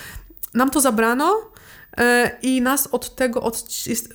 nam 0.54 0.70
to 0.70 0.80
zabrano 0.80 1.36
y, 1.36 2.02
i 2.42 2.62
nas 2.62 2.86
od 2.86 3.14
tego, 3.14 3.42
od, 3.42 3.86
jest, 3.86 4.14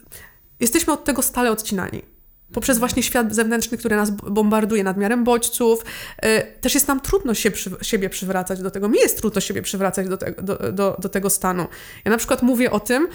jesteśmy 0.60 0.94
od 0.94 1.04
tego 1.04 1.22
stale 1.22 1.52
odcinani 1.52 2.13
poprzez 2.54 2.78
właśnie 2.78 3.04
świat 3.04 3.36
zewnętrzny, 3.36 3.78
który 3.78 3.96
nas 3.96 4.12
bombarduje 4.12 4.84
nadmiarem 4.84 5.24
bodźców. 5.24 5.86
Y, 6.26 6.62
też 6.62 6.74
jest 6.74 6.88
nam 6.88 7.00
trudno 7.00 7.34
się 7.34 7.52
przy, 7.52 7.72
siebie 7.82 8.10
przywracać 8.10 8.62
do 8.62 8.72
tego. 8.72 8.90
Mi 8.90 9.00
jest 9.00 9.18
trudno 9.18 9.42
siebie 9.42 9.62
przywracać 9.62 10.08
do, 10.08 10.18
te, 10.18 10.32
do, 10.32 10.72
do, 10.72 10.98
do 11.00 11.10
tego 11.10 11.30
stanu. 11.30 11.68
Ja 12.06 12.12
na 12.12 12.18
przykład 12.18 12.42
mówię 12.42 12.72
o 12.72 12.80
tym 12.80 13.08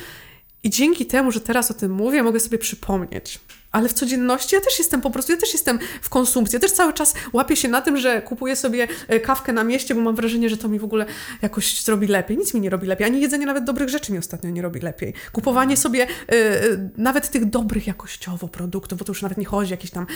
i 0.63 0.71
dzięki 0.71 1.07
temu, 1.07 1.33
że 1.33 1.41
teraz 1.41 1.71
o 1.71 1.75
tym 1.75 1.93
mówię, 1.93 2.23
mogę 2.23 2.41
sobie 2.41 2.59
przypomnieć. 2.59 3.41
Ale 3.73 3.89
w 3.89 3.93
codzienności 3.93 4.55
ja 4.55 4.61
też 4.61 4.79
jestem 4.79 5.01
po 5.01 5.11
prostu, 5.11 5.33
ja 5.33 5.39
też 5.39 5.53
jestem 5.53 5.79
w 6.03 6.09
konsumpcji. 6.09 6.57
Ja 6.57 6.61
też 6.61 6.73
cały 6.73 6.93
czas 6.93 7.15
łapię 7.33 7.57
się 7.57 7.69
na 7.69 7.81
tym, 7.81 7.97
że 7.97 8.23
kupuję 8.23 8.57
sobie 8.57 8.89
e, 9.09 9.21
kawkę 9.21 9.53
na 9.53 9.65
mieście, 9.65 9.95
bo 9.95 10.01
mam 10.01 10.15
wrażenie, 10.15 10.49
że 10.49 10.57
to 10.57 10.69
mi 10.69 10.79
w 10.79 10.85
ogóle 10.85 11.07
jakoś 11.43 11.83
zrobi 11.83 12.07
lepiej. 12.07 12.39
Nic 12.39 12.55
mi 12.55 12.61
nie 12.61 12.71
robi 12.71 12.87
lepiej. 12.87 13.07
Ani 13.07 13.21
jedzenie 13.21 13.47
nawet 13.47 13.65
dobrych 13.65 13.89
rzeczy 13.89 14.13
mi 14.13 14.19
ostatnio 14.19 14.51
nie 14.51 14.63
robi 14.63 14.81
lepiej. 14.81 15.15
Kupowanie 15.33 15.77
sobie 15.77 16.07
y, 16.33 16.91
nawet 16.97 17.31
tych 17.31 17.45
dobrych 17.45 17.87
jakościowo 17.87 18.49
produktów, 18.49 18.99
bo 18.99 19.05
to 19.05 19.11
już 19.11 19.23
nawet 19.23 19.39
nie 19.39 19.45
chodzi 19.45 19.71
jakieś 19.71 19.91
tam 19.91 20.07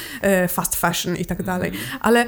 y, 0.44 0.48
fast 0.48 0.76
fashion 0.76 1.16
i 1.16 1.24
tak 1.24 1.42
dalej. 1.42 1.70
Mhm. 1.70 1.98
Ale 2.00 2.26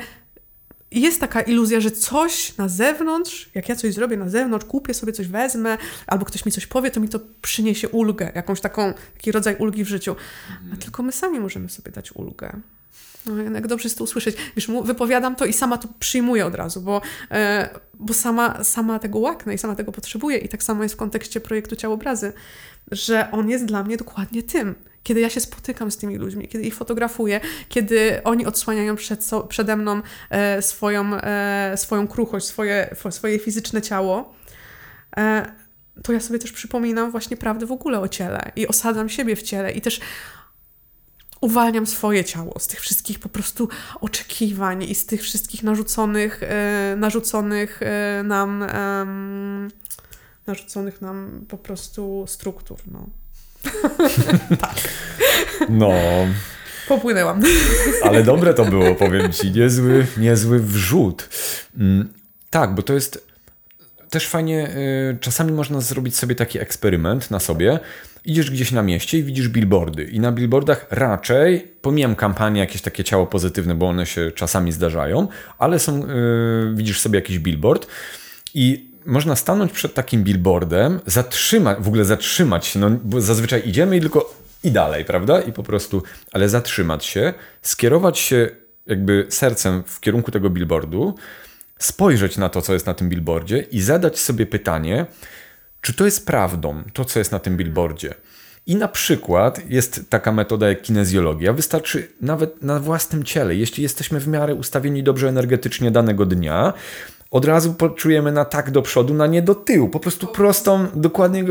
jest 1.00 1.20
taka 1.20 1.40
iluzja, 1.40 1.80
że 1.80 1.90
coś 1.90 2.56
na 2.56 2.68
zewnątrz, 2.68 3.50
jak 3.54 3.68
ja 3.68 3.76
coś 3.76 3.94
zrobię 3.94 4.16
na 4.16 4.28
zewnątrz, 4.28 4.66
kupię 4.66 4.94
sobie 4.94 5.12
coś, 5.12 5.28
wezmę, 5.28 5.78
albo 6.06 6.24
ktoś 6.24 6.46
mi 6.46 6.52
coś 6.52 6.66
powie, 6.66 6.90
to 6.90 7.00
mi 7.00 7.08
to 7.08 7.20
przyniesie 7.42 7.88
ulgę, 7.88 8.32
jakąś 8.34 8.60
taką, 8.60 8.94
taki 9.14 9.32
rodzaj 9.32 9.56
ulgi 9.58 9.84
w 9.84 9.88
życiu. 9.88 10.16
A 10.72 10.76
tylko 10.76 11.02
my 11.02 11.12
sami 11.12 11.40
możemy 11.40 11.68
sobie 11.68 11.92
dać 11.92 12.12
ulgę. 12.12 12.60
No, 13.26 13.42
jak 13.42 13.66
dobrze 13.66 13.86
jest 13.86 13.98
to 13.98 14.04
usłyszeć. 14.04 14.36
Wiesz, 14.56 14.68
wypowiadam 14.84 15.36
to 15.36 15.44
i 15.44 15.52
sama 15.52 15.78
to 15.78 15.88
przyjmuję 15.98 16.46
od 16.46 16.54
razu, 16.54 16.80
bo, 16.80 17.00
e, 17.30 17.68
bo 17.94 18.14
sama, 18.14 18.64
sama 18.64 18.98
tego 18.98 19.18
łaknę 19.18 19.54
i 19.54 19.58
sama 19.58 19.74
tego 19.74 19.92
potrzebuję. 19.92 20.38
I 20.38 20.48
tak 20.48 20.62
samo 20.62 20.82
jest 20.82 20.94
w 20.94 20.98
kontekście 20.98 21.40
projektu 21.40 21.76
Ciałobrazy, 21.76 22.32
że 22.90 23.30
on 23.30 23.50
jest 23.50 23.64
dla 23.64 23.84
mnie 23.84 23.96
dokładnie 23.96 24.42
tym 24.42 24.74
kiedy 25.04 25.20
ja 25.20 25.30
się 25.30 25.40
spotykam 25.40 25.90
z 25.90 25.96
tymi 25.96 26.16
ludźmi, 26.16 26.48
kiedy 26.48 26.64
ich 26.64 26.74
fotografuję, 26.74 27.40
kiedy 27.68 28.22
oni 28.24 28.46
odsłaniają 28.46 28.96
przed 28.96 29.30
przede 29.48 29.76
mną 29.76 30.02
e, 30.30 30.62
swoją, 30.62 31.14
e, 31.14 31.76
swoją 31.76 32.08
kruchość, 32.08 32.46
swoje, 32.46 32.96
swoje 33.10 33.38
fizyczne 33.38 33.82
ciało, 33.82 34.34
e, 35.16 35.52
to 36.02 36.12
ja 36.12 36.20
sobie 36.20 36.38
też 36.38 36.52
przypominam 36.52 37.10
właśnie 37.10 37.36
prawdę 37.36 37.66
w 37.66 37.72
ogóle 37.72 38.00
o 38.00 38.08
ciele 38.08 38.52
i 38.56 38.66
osadzam 38.66 39.08
siebie 39.08 39.36
w 39.36 39.42
ciele 39.42 39.72
i 39.72 39.80
też 39.80 40.00
uwalniam 41.40 41.86
swoje 41.86 42.24
ciało 42.24 42.58
z 42.58 42.66
tych 42.66 42.80
wszystkich 42.80 43.18
po 43.18 43.28
prostu 43.28 43.68
oczekiwań 44.00 44.82
i 44.82 44.94
z 44.94 45.06
tych 45.06 45.22
wszystkich 45.22 45.62
narzuconych, 45.62 46.42
e, 46.42 46.94
narzuconych 46.96 47.80
e, 47.82 48.22
nam 48.22 48.64
narzuconych 50.46 51.00
nam 51.00 51.46
po 51.48 51.58
prostu 51.58 52.24
struktur. 52.28 52.78
No. 52.86 53.23
Tak. 54.60 54.74
No. 55.68 55.92
Popłynęłam. 56.88 57.42
Ale 58.02 58.22
dobre 58.22 58.54
to 58.54 58.64
było, 58.64 58.94
powiem 58.94 59.32
ci. 59.32 59.50
Niezły, 59.50 60.06
niezły 60.16 60.58
wrzut. 60.60 61.28
Mm, 61.78 62.08
tak, 62.50 62.74
bo 62.74 62.82
to 62.82 62.92
jest 62.92 63.26
też 64.10 64.28
fajnie. 64.28 64.68
Y, 65.12 65.18
czasami 65.20 65.52
można 65.52 65.80
zrobić 65.80 66.16
sobie 66.16 66.34
taki 66.34 66.58
eksperyment 66.58 67.30
na 67.30 67.40
sobie. 67.40 67.78
Idziesz 68.24 68.50
gdzieś 68.50 68.72
na 68.72 68.82
mieście 68.82 69.18
i 69.18 69.22
widzisz 69.22 69.48
billboardy. 69.48 70.04
I 70.04 70.20
na 70.20 70.32
billboardach 70.32 70.86
raczej, 70.90 71.68
pomijam 71.82 72.16
kampanie, 72.16 72.60
jakieś 72.60 72.82
takie 72.82 73.04
ciało 73.04 73.26
pozytywne, 73.26 73.74
bo 73.74 73.88
one 73.88 74.06
się 74.06 74.30
czasami 74.34 74.72
zdarzają, 74.72 75.28
ale 75.58 75.78
są, 75.78 75.98
yy, 75.98 76.74
widzisz 76.74 77.00
sobie 77.00 77.18
jakiś 77.18 77.38
billboard 77.38 77.86
I 78.54 78.93
można 79.06 79.36
stanąć 79.36 79.72
przed 79.72 79.94
takim 79.94 80.24
billboardem, 80.24 81.00
zatrzymać, 81.06 81.78
w 81.80 81.88
ogóle 81.88 82.04
zatrzymać 82.04 82.66
się, 82.66 82.78
no 82.78 82.90
bo 83.04 83.20
zazwyczaj 83.20 83.68
idziemy 83.68 83.96
i 83.96 84.00
tylko 84.00 84.34
i 84.64 84.70
dalej, 84.70 85.04
prawda? 85.04 85.40
I 85.40 85.52
po 85.52 85.62
prostu, 85.62 86.02
ale 86.32 86.48
zatrzymać 86.48 87.04
się, 87.04 87.34
skierować 87.62 88.18
się 88.18 88.50
jakby 88.86 89.26
sercem 89.28 89.82
w 89.86 90.00
kierunku 90.00 90.30
tego 90.30 90.50
billboardu, 90.50 91.14
spojrzeć 91.78 92.36
na 92.36 92.48
to, 92.48 92.62
co 92.62 92.72
jest 92.72 92.86
na 92.86 92.94
tym 92.94 93.08
billboardzie 93.08 93.58
i 93.58 93.80
zadać 93.80 94.18
sobie 94.18 94.46
pytanie, 94.46 95.06
czy 95.80 95.94
to 95.94 96.04
jest 96.04 96.26
prawdą, 96.26 96.82
to, 96.92 97.04
co 97.04 97.18
jest 97.18 97.32
na 97.32 97.38
tym 97.38 97.56
billboardzie. 97.56 98.14
I 98.66 98.76
na 98.76 98.88
przykład 98.88 99.70
jest 99.70 100.10
taka 100.10 100.32
metoda 100.32 100.68
jak 100.68 100.82
kinezjologia. 100.82 101.52
Wystarczy 101.52 102.08
nawet 102.20 102.62
na 102.62 102.80
własnym 102.80 103.24
ciele, 103.24 103.54
jeśli 103.54 103.82
jesteśmy 103.82 104.20
w 104.20 104.28
miarę 104.28 104.54
ustawieni 104.54 105.02
dobrze 105.02 105.28
energetycznie 105.28 105.90
danego 105.90 106.26
dnia, 106.26 106.72
od 107.34 107.44
razu 107.44 107.74
poczujemy 107.74 108.32
na 108.32 108.44
tak 108.44 108.70
do 108.70 108.82
przodu, 108.82 109.14
na 109.14 109.26
nie 109.26 109.42
do 109.42 109.54
tyłu. 109.54 109.88
Po 109.88 110.00
prostu 110.00 110.26
prostą, 110.26 110.86
dokładnie 110.94 111.44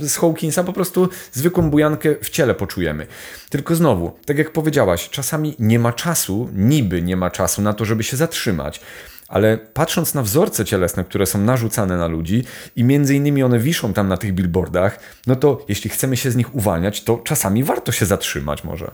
z 0.00 0.16
Hawkinsa, 0.16 0.64
po 0.64 0.72
prostu 0.72 1.08
zwykłą 1.32 1.70
bujankę 1.70 2.14
w 2.22 2.30
ciele 2.30 2.54
poczujemy. 2.54 3.06
Tylko 3.50 3.74
znowu, 3.74 4.12
tak 4.26 4.38
jak 4.38 4.52
powiedziałaś, 4.52 5.08
czasami 5.08 5.54
nie 5.58 5.78
ma 5.78 5.92
czasu, 5.92 6.48
niby 6.52 7.02
nie 7.02 7.16
ma 7.16 7.30
czasu 7.30 7.62
na 7.62 7.72
to, 7.72 7.84
żeby 7.84 8.02
się 8.02 8.16
zatrzymać. 8.16 8.80
Ale 9.28 9.58
patrząc 9.58 10.14
na 10.14 10.22
wzorce 10.22 10.64
cielesne, 10.64 11.04
które 11.04 11.26
są 11.26 11.40
narzucane 11.40 11.96
na 11.98 12.06
ludzi 12.06 12.44
i 12.76 12.84
między 12.84 13.14
innymi 13.14 13.42
one 13.42 13.58
wiszą 13.58 13.92
tam 13.92 14.08
na 14.08 14.16
tych 14.16 14.34
billboardach, 14.34 15.00
no 15.26 15.36
to 15.36 15.64
jeśli 15.68 15.90
chcemy 15.90 16.16
się 16.16 16.30
z 16.30 16.36
nich 16.36 16.54
uwalniać, 16.54 17.04
to 17.04 17.18
czasami 17.18 17.64
warto 17.64 17.92
się 17.92 18.06
zatrzymać 18.06 18.64
może. 18.64 18.90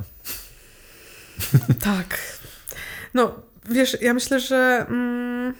Tak. 1.80 2.18
No, 3.14 3.34
wiesz, 3.70 3.96
ja 4.00 4.14
myślę, 4.14 4.40
że... 4.40 4.86
Mm 4.88 5.54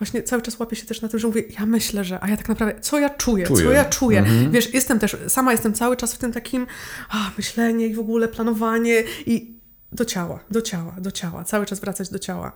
właśnie 0.00 0.22
cały 0.22 0.42
czas 0.42 0.58
łapię 0.58 0.76
się 0.76 0.86
też 0.86 1.02
na 1.02 1.08
tym, 1.08 1.20
że 1.20 1.26
mówię, 1.26 1.42
ja 1.58 1.66
myślę, 1.66 2.04
że, 2.04 2.24
a 2.24 2.28
ja 2.28 2.36
tak 2.36 2.48
naprawdę, 2.48 2.80
co 2.80 2.98
ja 2.98 3.10
czuję, 3.10 3.46
czuję. 3.46 3.64
co 3.64 3.72
ja 3.72 3.84
czuję. 3.84 4.18
Mhm. 4.18 4.50
Wiesz, 4.50 4.74
jestem 4.74 4.98
też, 4.98 5.16
sama 5.28 5.52
jestem 5.52 5.72
cały 5.72 5.96
czas 5.96 6.14
w 6.14 6.18
tym 6.18 6.32
takim 6.32 6.66
a, 7.08 7.30
myślenie 7.36 7.86
i 7.86 7.94
w 7.94 7.98
ogóle 7.98 8.28
planowanie 8.28 9.02
i 9.26 9.60
do 9.92 10.04
ciała, 10.04 10.44
do 10.50 10.62
ciała, 10.62 10.96
do 11.00 11.10
ciała, 11.10 11.44
cały 11.44 11.66
czas 11.66 11.80
wracać 11.80 12.10
do 12.10 12.18
ciała. 12.18 12.52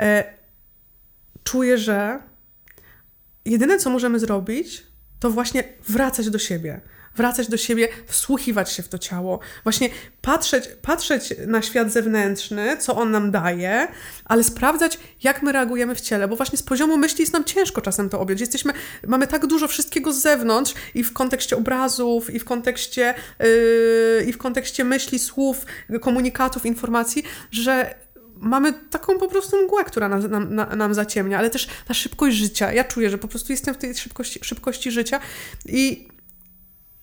E, 0.00 0.34
czuję, 1.44 1.78
że 1.78 2.18
jedyne, 3.44 3.78
co 3.78 3.90
możemy 3.90 4.18
zrobić, 4.18 4.86
to 5.20 5.30
właśnie 5.30 5.64
wracać 5.88 6.30
do 6.30 6.38
siebie 6.38 6.80
wracać 7.16 7.48
do 7.48 7.56
siebie, 7.56 7.88
wsłuchiwać 8.06 8.72
się 8.72 8.82
w 8.82 8.88
to 8.88 8.98
ciało, 8.98 9.40
właśnie 9.62 9.90
patrzeć, 10.22 10.64
patrzeć 10.82 11.34
na 11.46 11.62
świat 11.62 11.92
zewnętrzny, 11.92 12.76
co 12.76 12.96
on 12.96 13.10
nam 13.10 13.30
daje, 13.30 13.88
ale 14.24 14.44
sprawdzać, 14.44 14.98
jak 15.22 15.42
my 15.42 15.52
reagujemy 15.52 15.94
w 15.94 16.00
ciele, 16.00 16.28
bo 16.28 16.36
właśnie 16.36 16.58
z 16.58 16.62
poziomu 16.62 16.96
myśli 16.96 17.20
jest 17.20 17.32
nam 17.32 17.44
ciężko 17.44 17.80
czasem 17.80 18.08
to 18.08 18.20
objąć. 18.20 18.40
Jesteśmy, 18.40 18.72
mamy 19.06 19.26
tak 19.26 19.46
dużo 19.46 19.68
wszystkiego 19.68 20.12
z 20.12 20.22
zewnątrz 20.22 20.74
i 20.94 21.04
w 21.04 21.12
kontekście 21.12 21.56
obrazów, 21.56 22.34
i 22.34 22.38
w 22.38 22.44
kontekście, 22.44 23.14
yy, 23.38 24.24
i 24.26 24.32
w 24.32 24.38
kontekście 24.38 24.84
myśli, 24.84 25.18
słów, 25.18 25.66
komunikatów, 26.00 26.66
informacji, 26.66 27.22
że 27.50 27.94
mamy 28.40 28.72
taką 28.72 29.18
po 29.18 29.28
prostu 29.28 29.64
mgłę, 29.64 29.84
która 29.84 30.08
nam, 30.08 30.54
nam, 30.54 30.78
nam 30.78 30.94
zaciemnia, 30.94 31.38
ale 31.38 31.50
też 31.50 31.68
ta 31.88 31.94
szybkość 31.94 32.36
życia. 32.36 32.72
Ja 32.72 32.84
czuję, 32.84 33.10
że 33.10 33.18
po 33.18 33.28
prostu 33.28 33.52
jestem 33.52 33.74
w 33.74 33.78
tej 33.78 33.94
szybkości, 33.94 34.40
szybkości 34.42 34.90
życia 34.90 35.20
i 35.66 36.08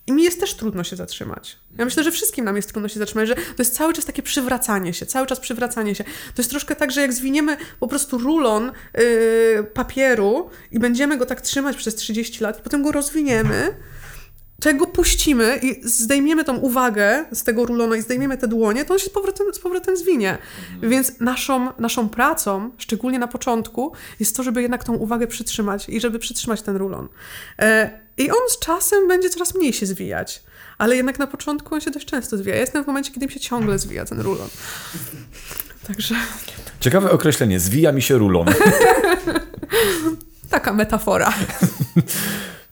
i 0.08 0.12
mi 0.12 0.24
jest 0.24 0.40
też 0.40 0.54
trudno 0.54 0.84
się 0.84 0.96
zatrzymać. 0.96 1.58
Ja 1.78 1.86
myślę, 1.86 2.04
że 2.04 2.12
wszystkim 2.12 2.46
nam 2.46 2.56
jest 2.56 2.72
trudno 2.72 2.90
się 2.90 3.00
zatrzymać, 3.00 3.28
że 3.28 3.36
to 3.36 3.42
jest 3.60 3.76
cały 3.76 3.94
czas 3.94 4.06
takie 4.06 4.24
przywracanie 4.24 4.94
się, 4.94 5.06
cały 5.06 5.28
czas 5.28 5.40
przywracanie 5.40 5.96
się. 5.96 6.04
To 6.04 6.42
jest 6.42 6.50
troszkę 6.50 6.76
tak, 6.76 6.92
że 6.92 7.02
jak 7.02 7.14
zwiniemy 7.14 7.58
po 7.80 7.88
prostu 7.88 8.18
rulon 8.18 8.72
yy, 8.94 9.64
papieru 9.64 10.50
i 10.72 10.80
będziemy 10.80 11.18
go 11.18 11.26
tak 11.26 11.42
trzymać 11.42 11.78
przez 11.78 11.96
30 11.96 12.44
lat 12.44 12.60
i 12.60 12.64
potem 12.64 12.84
go 12.84 12.92
rozwiniemy, 12.92 13.76
czego 14.62 14.88
puścimy 14.88 15.60
i 15.64 15.88
zdejmiemy 15.88 16.44
tą 16.44 16.58
uwagę 16.58 17.26
z 17.32 17.44
tego 17.44 17.66
rulonu 17.66 17.96
i 17.96 18.02
zdejmiemy 18.02 18.38
te 18.38 18.48
dłonie, 18.48 18.86
to 18.86 18.94
on 18.94 19.00
się 19.00 19.06
z 19.06 19.10
powrotem, 19.10 19.54
z 19.54 19.60
powrotem 19.60 19.98
zwinie. 19.98 20.38
Mhm. 20.72 20.90
Więc 20.92 21.20
naszą, 21.20 21.80
naszą 21.80 22.10
pracą, 22.10 22.72
szczególnie 22.78 23.20
na 23.20 23.28
początku, 23.28 23.94
jest 24.20 24.36
to, 24.36 24.44
żeby 24.44 24.62
jednak 24.62 24.84
tą 24.84 24.94
uwagę 24.94 25.28
przytrzymać 25.28 25.90
i 25.90 26.00
żeby 26.00 26.20
przytrzymać 26.20 26.62
ten 26.62 26.76
rulon. 26.76 27.08
E, 27.60 28.03
I 28.18 28.32
on 28.32 28.50
z 28.50 28.60
czasem 28.60 29.08
będzie 29.08 29.30
coraz 29.30 29.56
mniej 29.56 29.74
się 29.74 29.86
zwijać, 29.86 30.44
ale 30.78 30.96
jednak 30.96 31.20
na 31.20 31.28
początku 31.28 31.76
on 31.76 31.82
się 31.82 31.92
dość 31.92 32.06
często 32.06 32.38
zwija. 32.38 32.56
Ja 32.56 32.62
jestem 32.62 32.84
w 32.84 32.88
momencie, 32.88 33.12
kiedy 33.12 33.26
mi 33.26 33.32
się 33.32 33.40
ciągle 33.40 33.80
zwija 33.80 34.06
ten 34.06 34.20
rulon. 34.20 34.50
Także... 35.88 36.16
Ciekawe 36.80 37.12
określenie, 37.12 37.60
zwija 37.60 37.92
mi 37.92 38.02
się 38.02 38.18
rulon. 38.18 38.48
Taka 40.50 40.74
metafora. 40.74 41.34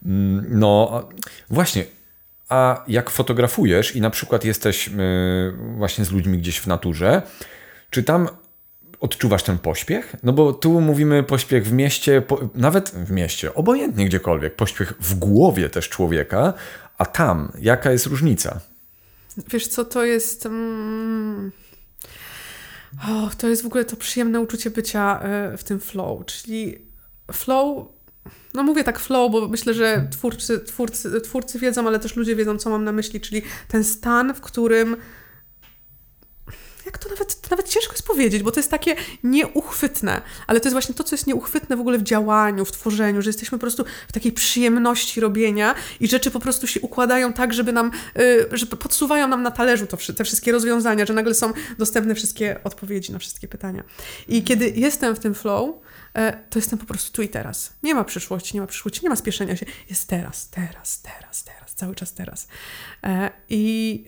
Mm, 0.05 0.45
no, 0.49 1.03
właśnie. 1.49 1.85
A 2.49 2.83
jak 2.87 3.09
fotografujesz 3.09 3.95
i 3.95 4.01
na 4.01 4.09
przykład 4.09 4.45
jesteś 4.45 4.87
yy, 4.87 4.93
właśnie 5.77 6.05
z 6.05 6.11
ludźmi 6.11 6.37
gdzieś 6.37 6.59
w 6.59 6.67
naturze, 6.67 7.21
czy 7.89 8.03
tam 8.03 8.29
odczuwasz 9.01 9.43
ten 9.43 9.57
pośpiech? 9.57 10.15
No 10.23 10.33
bo 10.33 10.53
tu 10.53 10.81
mówimy 10.81 11.23
pośpiech 11.23 11.67
w 11.67 11.71
mieście, 11.71 12.21
po, 12.21 12.49
nawet 12.55 12.89
w 12.89 13.11
mieście, 13.11 13.53
obojętnie 13.53 14.05
gdziekolwiek, 14.05 14.55
pośpiech 14.55 14.93
w 14.99 15.15
głowie 15.15 15.69
też 15.69 15.89
człowieka, 15.89 16.53
a 16.97 17.05
tam 17.05 17.51
jaka 17.59 17.91
jest 17.91 18.05
różnica? 18.05 18.59
Wiesz 19.47 19.67
co, 19.67 19.85
to 19.85 20.05
jest... 20.05 20.45
Mm... 20.45 21.51
To 23.37 23.47
jest 23.47 23.63
w 23.63 23.65
ogóle 23.65 23.85
to 23.85 23.95
przyjemne 23.95 24.39
uczucie 24.39 24.69
bycia 24.69 25.19
e, 25.21 25.57
w 25.57 25.63
tym 25.63 25.79
flow, 25.79 26.25
czyli 26.25 26.77
flow 27.31 27.87
no 28.53 28.63
mówię 28.63 28.83
tak 28.83 28.99
flow, 28.99 29.31
bo 29.31 29.47
myślę, 29.47 29.73
że 29.73 30.07
twórcy, 30.11 30.59
twórcy, 30.59 31.21
twórcy 31.21 31.59
wiedzą, 31.59 31.87
ale 31.87 31.99
też 31.99 32.15
ludzie 32.15 32.35
wiedzą, 32.35 32.57
co 32.57 32.69
mam 32.69 32.83
na 32.83 32.91
myśli, 32.91 33.21
czyli 33.21 33.41
ten 33.67 33.83
stan, 33.83 34.33
w 34.33 34.41
którym 34.41 34.97
jak 36.91 36.97
to 36.97 37.09
nawet, 37.09 37.41
to 37.41 37.47
nawet 37.51 37.69
ciężko 37.69 37.93
jest 37.93 38.07
powiedzieć, 38.07 38.43
bo 38.43 38.51
to 38.51 38.59
jest 38.59 38.71
takie 38.71 38.95
nieuchwytne, 39.23 40.21
ale 40.47 40.59
to 40.59 40.67
jest 40.67 40.73
właśnie 40.73 40.95
to, 40.95 41.03
co 41.03 41.15
jest 41.15 41.27
nieuchwytne 41.27 41.77
w 41.77 41.79
ogóle 41.79 41.97
w 41.97 42.03
działaniu, 42.03 42.65
w 42.65 42.71
tworzeniu, 42.71 43.21
że 43.21 43.29
jesteśmy 43.29 43.57
po 43.57 43.61
prostu 43.61 43.85
w 44.07 44.11
takiej 44.11 44.31
przyjemności 44.31 45.21
robienia 45.21 45.75
i 45.99 46.07
rzeczy 46.07 46.31
po 46.31 46.39
prostu 46.39 46.67
się 46.67 46.81
układają 46.81 47.33
tak, 47.33 47.53
żeby 47.53 47.71
nam, 47.71 47.91
yy, 48.15 48.57
że 48.57 48.65
podsuwają 48.65 49.27
nam 49.27 49.43
na 49.43 49.51
talerzu 49.51 49.87
to, 49.87 49.97
te 50.17 50.23
wszystkie 50.23 50.51
rozwiązania, 50.51 51.05
że 51.05 51.13
nagle 51.13 51.33
są 51.33 51.53
dostępne 51.77 52.15
wszystkie 52.15 52.59
odpowiedzi 52.63 53.11
na 53.11 53.19
wszystkie 53.19 53.47
pytania. 53.47 53.83
I 54.27 54.43
kiedy 54.43 54.69
jestem 54.75 55.15
w 55.15 55.19
tym 55.19 55.35
flow, 55.35 55.75
E, 56.13 56.31
to 56.49 56.59
jestem 56.59 56.79
po 56.79 56.85
prostu 56.85 57.11
tu 57.11 57.21
i 57.21 57.29
teraz. 57.29 57.73
Nie 57.83 57.95
ma 57.95 58.03
przyszłości, 58.03 58.55
nie 58.55 58.61
ma 58.61 58.67
przyszłości, 58.67 58.99
nie 59.03 59.09
ma 59.09 59.15
spieszenia 59.15 59.55
się. 59.55 59.65
Jest 59.89 60.09
teraz, 60.09 60.49
teraz, 60.49 61.01
teraz, 61.01 61.43
teraz, 61.43 61.75
cały 61.75 61.95
czas 61.95 62.13
teraz. 62.13 62.47
E, 63.03 63.31
I 63.49 64.03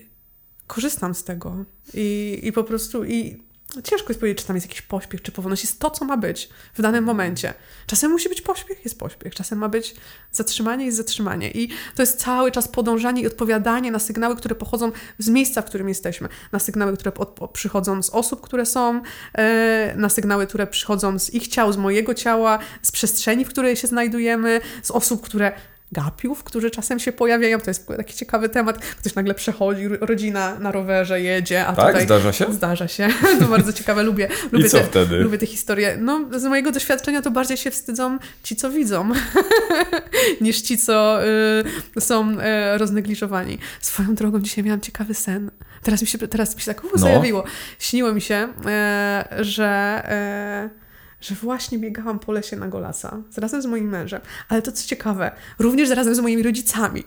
korzystam 0.67 1.15
z 1.15 1.23
tego. 1.23 1.65
I, 1.93 2.39
i 2.43 2.51
po 2.51 2.63
prostu 2.63 3.05
i 3.05 3.43
Ciężko 3.83 4.09
jest 4.09 4.19
powiedzieć, 4.19 4.41
czy 4.41 4.47
tam 4.47 4.55
jest 4.55 4.67
jakiś 4.67 4.81
pośpiech, 4.81 5.21
czy 5.21 5.31
powolność. 5.31 5.63
Jest 5.63 5.79
to, 5.79 5.89
co 5.89 6.05
ma 6.05 6.17
być 6.17 6.49
w 6.73 6.81
danym 6.81 7.03
momencie. 7.03 7.53
Czasem 7.87 8.11
musi 8.11 8.29
być 8.29 8.41
pośpiech, 8.41 8.83
jest 8.83 8.99
pośpiech. 8.99 9.35
Czasem 9.35 9.59
ma 9.59 9.69
być 9.69 9.95
zatrzymanie, 10.31 10.85
jest 10.85 10.97
zatrzymanie. 10.97 11.51
I 11.51 11.69
to 11.95 12.01
jest 12.01 12.19
cały 12.19 12.51
czas 12.51 12.67
podążanie 12.67 13.21
i 13.21 13.27
odpowiadanie 13.27 13.91
na 13.91 13.99
sygnały, 13.99 14.35
które 14.35 14.55
pochodzą 14.55 14.91
z 15.19 15.29
miejsca, 15.29 15.61
w 15.61 15.65
którym 15.65 15.89
jesteśmy. 15.89 16.29
Na 16.51 16.59
sygnały, 16.59 16.97
które 16.97 17.13
od, 17.13 17.51
przychodzą 17.53 18.03
z 18.03 18.09
osób, 18.09 18.41
które 18.41 18.65
są, 18.65 19.01
e, 19.33 19.93
na 19.97 20.09
sygnały, 20.09 20.47
które 20.47 20.67
przychodzą 20.67 21.19
z 21.19 21.33
ich 21.33 21.47
ciał, 21.47 21.73
z 21.73 21.77
mojego 21.77 22.13
ciała, 22.13 22.59
z 22.81 22.91
przestrzeni, 22.91 23.45
w 23.45 23.49
której 23.49 23.75
się 23.75 23.87
znajdujemy, 23.87 24.61
z 24.83 24.91
osób, 24.91 25.21
które 25.21 25.51
gapiów, 25.93 26.43
którzy 26.43 26.71
czasem 26.71 26.99
się 26.99 27.11
pojawiają. 27.11 27.59
To 27.59 27.69
jest 27.69 27.87
taki 27.87 28.13
ciekawy 28.13 28.49
temat. 28.49 28.77
Ktoś 28.77 29.15
nagle 29.15 29.33
przechodzi, 29.33 29.87
rodzina 29.87 30.59
na 30.59 30.71
rowerze 30.71 31.21
jedzie, 31.21 31.65
a 31.65 31.73
tak, 31.73 31.87
tutaj... 31.87 32.05
zdarza 32.05 32.33
się? 32.33 32.53
Zdarza 32.53 32.87
się. 32.87 33.07
To 33.39 33.45
bardzo 33.45 33.73
ciekawe, 33.73 34.03
lubię, 34.03 34.27
lubię, 34.51 34.65
I 34.65 34.69
co 34.69 34.77
te, 34.77 34.83
wtedy? 34.83 35.17
lubię 35.17 35.37
te 35.37 35.45
historie. 35.45 35.97
No, 36.01 36.25
z 36.39 36.43
mojego 36.43 36.71
doświadczenia 36.71 37.21
to 37.21 37.31
bardziej 37.31 37.57
się 37.57 37.71
wstydzą 37.71 38.17
ci, 38.43 38.55
co 38.55 38.71
widzą, 38.71 39.11
niż 40.41 40.61
ci, 40.61 40.77
co 40.77 41.19
y, 41.97 42.01
są 42.01 42.31
y, 42.31 42.77
roznegliżowani. 42.77 43.57
Swoją 43.81 44.15
drogą 44.15 44.39
dzisiaj 44.39 44.63
miałam 44.63 44.81
ciekawy 44.81 45.13
sen. 45.13 45.51
Teraz 45.83 46.01
mi 46.01 46.07
się, 46.07 46.17
teraz 46.17 46.55
mi 46.55 46.61
się 46.61 46.73
tak 46.73 46.83
no. 46.83 46.97
zajawiło. 46.97 47.43
Śniło 47.79 48.13
mi 48.13 48.21
się, 48.21 48.47
y, 49.39 49.43
że 49.43 50.01
y, 50.69 50.82
że 51.23 51.35
właśnie 51.35 51.79
biegałam 51.79 52.19
po 52.19 52.31
lesie 52.31 52.55
na 52.55 52.67
Golasa 52.67 53.17
razem 53.37 53.61
z 53.61 53.65
moim 53.65 53.89
mężem. 53.89 54.21
Ale 54.49 54.61
to 54.61 54.71
co 54.71 54.87
ciekawe, 54.87 55.31
również 55.59 55.89
razem 55.89 56.15
z 56.15 56.19
moimi 56.19 56.43
rodzicami. 56.43 57.03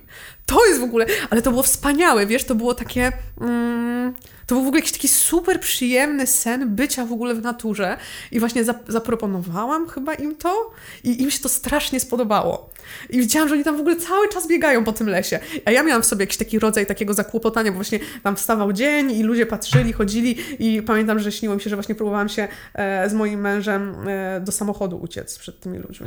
To 0.47 0.67
jest 0.67 0.81
w 0.81 0.85
ogóle, 0.85 1.07
ale 1.31 1.43
to 1.43 1.51
było 1.51 1.63
wspaniałe, 1.63 2.27
wiesz, 2.27 2.45
to 2.45 2.55
było 2.55 2.75
takie. 2.75 3.13
Mm, 3.41 4.15
to 4.47 4.55
był 4.55 4.65
w 4.65 4.67
ogóle 4.67 4.79
jakiś 4.79 4.93
taki 4.93 5.09
super 5.09 5.61
przyjemny 5.61 6.27
sen 6.27 6.75
bycia 6.75 7.07
w 7.07 7.13
ogóle 7.13 7.35
w 7.35 7.43
naturze. 7.43 7.97
I 8.31 8.41
właśnie 8.41 8.65
zaproponowałam 8.89 9.89
chyba 9.89 10.15
im 10.15 10.37
to 10.37 10.71
i 11.05 11.23
im 11.23 11.31
się 11.31 11.41
to 11.41 11.49
strasznie 11.49 12.01
spodobało. 12.01 12.71
I 13.11 13.19
widziałam, 13.19 13.49
że 13.49 13.55
oni 13.55 13.65
tam 13.65 13.77
w 13.77 13.81
ogóle 13.81 13.97
cały 13.97 14.29
czas 14.29 14.49
biegają 14.49 14.85
po 14.85 14.93
tym 14.93 15.09
lesie. 15.09 15.39
A 15.65 15.71
ja 15.71 15.83
miałam 15.83 16.03
w 16.03 16.07
sobie 16.07 16.23
jakiś 16.23 16.37
taki 16.37 16.59
rodzaj 16.59 16.87
takiego 16.87 17.15
zakłopotania, 17.15 17.71
bo 17.71 17.75
właśnie 17.75 17.99
tam 18.23 18.37
wstawał 18.37 18.73
dzień 18.73 19.11
i 19.11 19.23
ludzie 19.23 19.47
patrzyli, 19.47 19.93
chodzili 19.93 20.37
i 20.59 20.83
pamiętam, 20.83 21.19
że 21.19 21.33
śniło 21.33 21.55
mi 21.55 21.61
się, 21.61 21.71
że 21.71 21.77
właśnie 21.77 21.95
próbowałam 21.95 22.29
się 22.29 22.49
e, 22.75 23.11
z 23.11 23.15
moim 23.15 23.41
mężem 23.41 24.09
e, 24.09 24.41
do 24.41 24.53
samochodu 24.53 24.97
uciec 24.97 25.39
przed 25.39 25.61
tymi 25.61 25.79
ludźmi. 25.79 26.07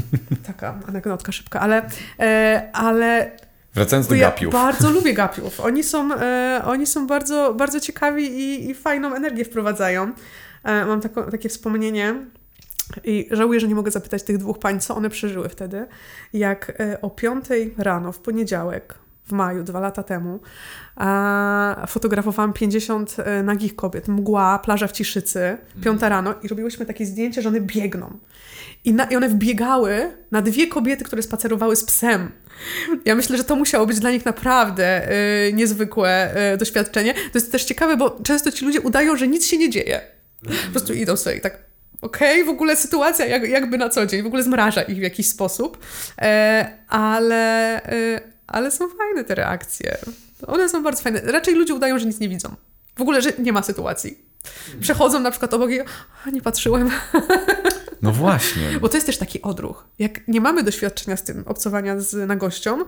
Taka 0.46 0.80
anegdotka 0.88 1.32
szybka, 1.32 1.60
ale, 1.60 1.90
e, 2.18 2.70
ale 2.72 3.36
Wracając 3.74 4.06
do 4.06 4.14
ja 4.14 4.30
gapiów. 4.30 4.52
bardzo 4.52 4.90
lubię 4.96 5.14
gapiów. 5.14 5.60
Oni 5.60 5.84
są, 5.84 6.14
e, 6.14 6.62
oni 6.64 6.86
są 6.86 7.06
bardzo, 7.06 7.54
bardzo 7.54 7.80
ciekawi 7.80 8.24
i, 8.24 8.70
i 8.70 8.74
fajną 8.74 9.14
energię 9.14 9.44
wprowadzają. 9.44 10.12
E, 10.64 10.84
mam 10.84 11.00
tako, 11.00 11.30
takie 11.30 11.48
wspomnienie 11.48 12.14
i 13.04 13.28
żałuję, 13.30 13.60
że 13.60 13.68
nie 13.68 13.74
mogę 13.74 13.90
zapytać 13.90 14.22
tych 14.22 14.38
dwóch 14.38 14.58
pań, 14.58 14.80
co 14.80 14.96
one 14.96 15.10
przeżyły 15.10 15.48
wtedy. 15.48 15.86
Jak 16.32 16.80
e, 16.80 17.00
o 17.00 17.10
5 17.10 17.44
rano 17.78 18.12
w 18.12 18.18
poniedziałek, 18.18 18.94
w 19.26 19.32
maju, 19.32 19.62
dwa 19.62 19.80
lata 19.80 20.02
temu, 20.02 20.40
a 20.96 21.84
fotografowałam 21.88 22.52
50 22.52 23.16
e, 23.18 23.42
nagich 23.42 23.76
kobiet, 23.76 24.08
mgła, 24.08 24.58
plaża 24.58 24.86
w 24.86 24.92
Ciszycy, 24.92 25.58
piąta 25.84 26.08
rano 26.08 26.34
i 26.42 26.48
robiłyśmy 26.48 26.86
takie 26.86 27.06
zdjęcie, 27.06 27.42
że 27.42 27.48
one 27.48 27.60
biegną. 27.60 28.18
I, 28.84 28.92
na, 28.92 29.04
I 29.04 29.16
one 29.16 29.28
wbiegały 29.28 30.16
na 30.30 30.42
dwie 30.42 30.66
kobiety, 30.66 31.04
które 31.04 31.22
spacerowały 31.22 31.76
z 31.76 31.84
psem. 31.84 32.32
Ja 33.04 33.14
myślę, 33.14 33.36
że 33.36 33.44
to 33.44 33.56
musiało 33.56 33.86
być 33.86 34.00
dla 34.00 34.10
nich 34.10 34.24
naprawdę 34.24 35.12
y, 35.48 35.52
niezwykłe 35.52 36.34
y, 36.54 36.56
doświadczenie. 36.56 37.14
To 37.14 37.30
jest 37.34 37.52
też 37.52 37.64
ciekawe, 37.64 37.96
bo 37.96 38.18
często 38.22 38.52
ci 38.52 38.64
ludzie 38.64 38.80
udają, 38.80 39.16
że 39.16 39.28
nic 39.28 39.46
się 39.46 39.58
nie 39.58 39.70
dzieje. 39.70 40.00
Po 40.66 40.70
prostu 40.70 40.92
idą 40.92 41.16
sobie 41.16 41.36
i 41.36 41.40
tak 41.40 41.70
okej, 42.02 42.42
okay, 42.42 42.44
w 42.44 42.48
ogóle 42.48 42.76
sytuacja 42.76 43.26
jak, 43.26 43.48
jakby 43.48 43.78
na 43.78 43.88
co 43.88 44.06
dzień, 44.06 44.22
w 44.22 44.26
ogóle 44.26 44.42
zmraża 44.42 44.82
ich 44.82 44.98
w 44.98 45.02
jakiś 45.02 45.28
sposób, 45.28 45.78
e, 46.18 46.78
ale, 46.88 47.82
e, 47.84 48.20
ale 48.46 48.70
są 48.70 48.88
fajne 48.88 49.24
te 49.24 49.34
reakcje. 49.34 49.98
One 50.46 50.68
są 50.68 50.82
bardzo 50.82 51.02
fajne. 51.02 51.20
Raczej 51.24 51.54
ludzie 51.54 51.74
udają, 51.74 51.98
że 51.98 52.06
nic 52.06 52.20
nie 52.20 52.28
widzą. 52.28 52.54
W 52.96 53.00
ogóle, 53.00 53.22
że 53.22 53.32
nie 53.38 53.52
ma 53.52 53.62
sytuacji. 53.62 54.29
Przechodzą 54.80 55.20
na 55.20 55.30
przykład 55.30 55.54
obok 55.54 55.70
i 55.70 55.80
a, 56.26 56.30
nie 56.30 56.42
patrzyłem. 56.42 56.90
No 58.02 58.12
właśnie. 58.12 58.62
Bo 58.80 58.88
to 58.88 58.96
jest 58.96 59.06
też 59.06 59.18
taki 59.18 59.42
odruch. 59.42 59.84
Jak 59.98 60.28
nie 60.28 60.40
mamy 60.40 60.62
doświadczenia 60.62 61.16
z 61.16 61.22
tym, 61.22 61.42
obcowania 61.46 62.00
z 62.00 62.28
nagością, 62.28 62.78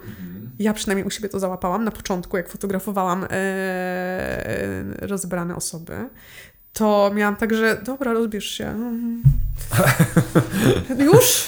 ja 0.58 0.72
przynajmniej 0.72 1.06
u 1.06 1.10
siebie 1.10 1.28
to 1.28 1.38
załapałam 1.38 1.84
na 1.84 1.90
początku, 1.90 2.36
jak 2.36 2.48
fotografowałam 2.48 3.26
e, 3.30 4.84
rozbrane 5.00 5.56
osoby, 5.56 6.08
to 6.72 7.10
miałam 7.14 7.36
tak, 7.36 7.54
że 7.54 7.80
dobra, 7.84 8.12
rozbierz 8.12 8.50
się. 8.50 8.74
Już? 11.12 11.44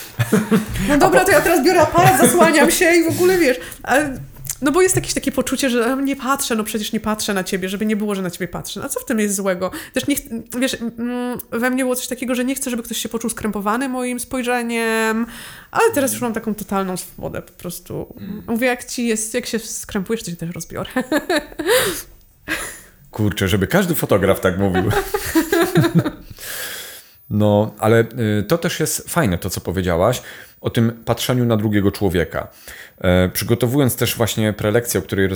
No 0.88 0.98
dobra, 0.98 1.24
to 1.24 1.30
ja 1.30 1.40
teraz 1.40 1.64
biorę 1.64 1.80
aparat, 1.80 2.20
zasłaniam 2.20 2.70
się 2.70 2.94
i 2.94 3.05
w 3.05 3.09
ogóle 3.09 3.38
wiesz. 3.38 3.61
Ale, 3.82 4.18
no 4.64 4.72
bo 4.72 4.82
jest 4.82 4.96
jakieś 4.96 5.14
takie 5.14 5.32
poczucie, 5.32 5.70
że 5.70 5.96
nie 6.02 6.16
patrzę, 6.16 6.54
no 6.56 6.64
przecież 6.64 6.92
nie 6.92 7.00
patrzę 7.00 7.34
na 7.34 7.44
ciebie, 7.44 7.68
żeby 7.68 7.86
nie 7.86 7.96
było, 7.96 8.14
że 8.14 8.22
na 8.22 8.30
ciebie 8.30 8.48
patrzę. 8.48 8.80
A 8.84 8.88
co 8.88 9.00
w 9.00 9.04
tym 9.04 9.20
jest 9.20 9.34
złego? 9.34 9.70
Też 9.92 10.06
nie, 10.06 10.16
wiesz, 10.58 10.76
mm, 10.98 11.38
we 11.50 11.70
mnie 11.70 11.82
było 11.84 11.96
coś 11.96 12.08
takiego, 12.08 12.34
że 12.34 12.44
nie 12.44 12.54
chcę, 12.54 12.70
żeby 12.70 12.82
ktoś 12.82 12.98
się 12.98 13.08
poczuł 13.08 13.30
skrępowany 13.30 13.88
moim 13.88 14.20
spojrzeniem, 14.20 15.26
ale 15.70 15.90
teraz 15.94 16.12
już 16.12 16.20
mam 16.20 16.32
taką 16.32 16.54
totalną 16.54 16.96
swobodę 16.96 17.42
po 17.42 17.52
prostu. 17.52 18.14
Mówię, 18.46 18.66
jak 18.66 18.84
ci 18.84 19.06
jest, 19.06 19.34
jak 19.34 19.46
się 19.46 19.58
skrępujesz, 19.58 20.22
to 20.22 20.30
się 20.30 20.36
też 20.36 20.50
rozbiorę. 20.50 20.90
Kurczę, 23.10 23.48
żeby 23.48 23.66
każdy 23.66 23.94
fotograf 23.94 24.40
tak 24.40 24.58
mówił. 24.58 24.90
No, 27.30 27.74
ale 27.78 28.00
y, 28.00 28.42
to 28.48 28.58
też 28.58 28.80
jest 28.80 29.10
fajne, 29.10 29.38
to 29.38 29.50
co 29.50 29.60
powiedziałaś 29.60 30.22
o 30.64 30.70
tym 30.70 30.92
patrzeniu 31.04 31.44
na 31.44 31.56
drugiego 31.56 31.90
człowieka. 31.90 32.48
E, 33.00 33.28
przygotowując 33.28 33.96
też 33.96 34.16
właśnie 34.16 34.52
prelekcję, 34.52 35.00
o 35.00 35.02
której 35.02 35.28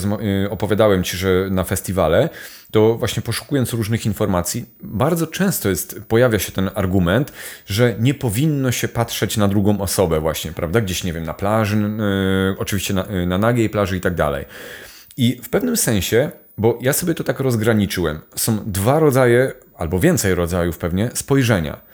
y, 0.45 0.51
opowiadałem 0.51 1.05
Ci, 1.05 1.17
że 1.17 1.49
na 1.51 1.65
festiwale, 1.65 2.29
to 2.71 2.95
właśnie 2.95 3.23
poszukując 3.23 3.73
różnych 3.73 4.07
informacji, 4.07 4.65
bardzo 4.83 5.27
często 5.27 5.69
jest, 5.69 6.01
pojawia 6.09 6.39
się 6.39 6.53
ten 6.53 6.71
argument, 6.75 7.33
że 7.67 7.95
nie 8.01 8.15
powinno 8.15 8.73
się 8.73 8.89
patrzeć 8.89 9.37
na 9.37 9.49
drugą 9.49 9.81
osobę 9.81 10.21
właśnie, 10.21 10.53
prawda? 10.53 10.81
Gdzieś, 10.81 11.05
nie 11.05 11.13
wiem, 11.13 11.25
na 11.25 11.35
plaży, 11.35 11.77
y, 11.77 12.59
oczywiście 12.59 12.95
na, 12.95 13.07
na 13.27 13.39
nagiej 13.39 13.71
plaży 13.71 13.97
i 13.97 14.01
tak 14.01 14.15
dalej. 14.15 14.45
I 15.17 15.41
w 15.43 15.49
pewnym 15.49 15.77
sensie 15.77 16.31
bo 16.59 16.79
ja 16.81 16.93
sobie 16.93 17.15
to 17.15 17.25
tak 17.25 17.41
rozgraniczyłem. 17.41 18.21
Są 18.37 18.59
dwa 18.67 18.99
rodzaje, 18.99 19.53
albo 19.77 20.01
więcej 20.01 20.35
rodzajów 20.35 20.79
pewnie, 20.79 21.11
spojrzenia. 21.15 21.88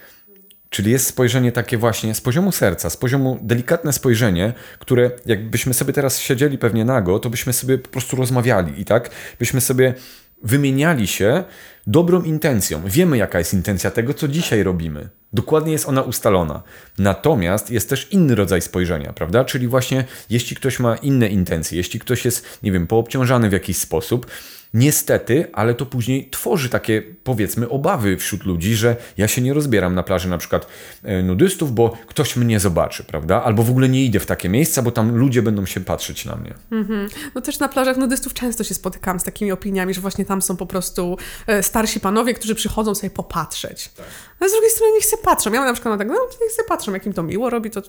Czyli 0.75 0.91
jest 0.91 1.07
spojrzenie 1.07 1.53
takie 1.53 1.79
właśnie 1.79 2.15
z 2.15 2.21
poziomu 2.21 2.53
serca, 2.53 2.91
z 2.91 2.97
poziomu 2.97 3.39
delikatne 3.43 3.93
spojrzenie, 3.93 4.53
które 4.79 5.11
jakbyśmy 5.27 5.75
sobie 5.75 5.93
teraz 5.93 6.19
siedzieli 6.19 6.59
pewnie 6.59 6.85
nago, 6.85 7.19
to 7.19 7.31
byśmy 7.31 7.53
sobie 7.53 7.79
po 7.79 7.89
prostu 7.89 8.17
rozmawiali 8.17 8.81
i 8.81 8.85
tak 8.85 9.11
byśmy 9.39 9.61
sobie 9.61 9.95
wymieniali 10.43 11.07
się 11.07 11.45
dobrą 11.87 12.23
intencją. 12.23 12.83
Wiemy, 12.87 13.17
jaka 13.17 13.39
jest 13.39 13.55
intencja 13.55 13.91
tego, 13.91 14.15
co 14.15 14.29
dzisiaj 14.29 14.63
robimy. 14.63 15.09
Dokładnie 15.33 15.73
jest 15.73 15.89
ona 15.89 16.03
ustalona. 16.03 16.63
Natomiast 16.99 17.71
jest 17.71 17.89
też 17.89 18.13
inny 18.13 18.35
rodzaj 18.35 18.61
spojrzenia, 18.61 19.13
prawda? 19.13 19.45
Czyli 19.45 19.69
właśnie, 19.69 20.05
jeśli 20.31 20.57
ktoś 20.57 20.79
ma 20.79 20.97
inne 20.97 21.29
intencje, 21.29 21.79
jeśli 21.79 22.01
ktoś 22.01 22.25
jest, 22.25 22.59
nie 22.63 22.73
wiem, 22.73 22.87
poobciążany 22.87 23.49
w 23.49 23.53
jakiś 23.53 23.77
sposób, 23.77 24.27
Niestety, 24.75 25.47
ale 25.53 25.75
to 25.75 25.87
później 25.87 26.29
tworzy 26.31 26.69
takie, 26.69 27.03
powiedzmy, 27.25 27.69
obawy 27.69 28.17
wśród 28.17 28.45
ludzi, 28.45 28.75
że 28.75 28.97
ja 29.17 29.29
się 29.29 29.43
nie 29.43 29.55
rozbieram 29.55 29.95
na 29.95 30.03
plaży 30.03 30.29
na 30.29 30.39
przykład 30.39 30.67
e, 31.03 31.23
nudystów, 31.23 31.75
bo 31.75 31.97
ktoś 32.07 32.37
mnie 32.37 32.61
zobaczy, 32.61 33.05
prawda? 33.05 33.43
Albo 33.43 33.63
w 33.63 33.71
ogóle 33.71 33.89
nie 33.89 34.05
idę 34.05 34.21
w 34.21 34.27
takie 34.27 34.49
miejsca, 34.49 34.83
bo 34.83 34.91
tam 34.91 35.17
ludzie 35.17 35.43
będą 35.43 35.67
się 35.67 35.81
patrzeć 35.81 36.25
na 36.25 36.37
mnie. 36.37 36.55
Mm-hmm. 36.71 37.09
No 37.35 37.41
też 37.41 37.59
na 37.59 37.69
plażach 37.69 37.97
nudystów 37.97 38.35
często 38.35 38.65
się 38.65 38.75
spotykam 38.75 39.21
z 39.21 39.25
takimi 39.25 39.53
opiniami, 39.53 39.95
że 39.95 40.01
właśnie 40.01 40.25
tam 40.25 40.43
są 40.43 40.57
po 40.57 40.67
prostu 40.67 41.19
e, 41.47 41.63
starsi 41.63 42.01
panowie, 42.01 42.35
którzy 42.35 42.55
przychodzą 42.55 42.95
sobie 42.95 43.11
popatrzeć. 43.11 43.89
Tak. 43.89 44.07
Ale 44.41 44.51
z 44.51 44.53
drugiej 44.53 44.71
strony 44.71 44.93
niech 44.93 45.05
się 45.05 45.17
patrzą. 45.17 45.53
Ja 45.53 45.61
mam 45.61 45.69
na 45.69 45.73
przykład 45.73 45.99
tak, 45.99 46.09
no 46.09 46.15
niech 46.15 46.53
się 46.53 46.63
patrzą, 46.69 46.93
jak 46.93 47.07
im 47.07 47.13
to 47.13 47.23
miło 47.23 47.51
robi. 47.51 47.71
To... 47.71 47.83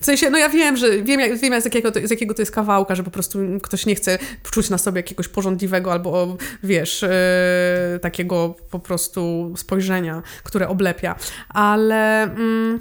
W 0.00 0.04
sensie, 0.04 0.30
no 0.30 0.38
ja 0.38 0.48
wiem, 0.48 0.76
że 0.76 1.02
wiem, 1.02 1.38
wiem 1.38 1.60
z, 1.60 1.64
jakiego 1.64 1.92
to, 1.92 2.00
z 2.04 2.10
jakiego 2.10 2.34
to 2.34 2.42
jest 2.42 2.52
kawałka, 2.52 2.94
że 2.94 3.02
po 3.02 3.10
prostu 3.10 3.38
ktoś 3.62 3.86
nie 3.86 3.94
chce 3.94 4.18
czuć 4.50 4.70
na 4.70 4.78
sobie 4.78 4.98
jakiegoś 4.98 5.28
porządliwego 5.28 5.92
albo 5.92 6.36
wiesz, 6.62 7.02
yy, 7.02 7.98
takiego 7.98 8.54
po 8.70 8.78
prostu 8.78 9.52
spojrzenia, 9.56 10.22
które 10.42 10.68
oblepia. 10.68 11.14
Ale 11.48 12.22
mm, 12.22 12.80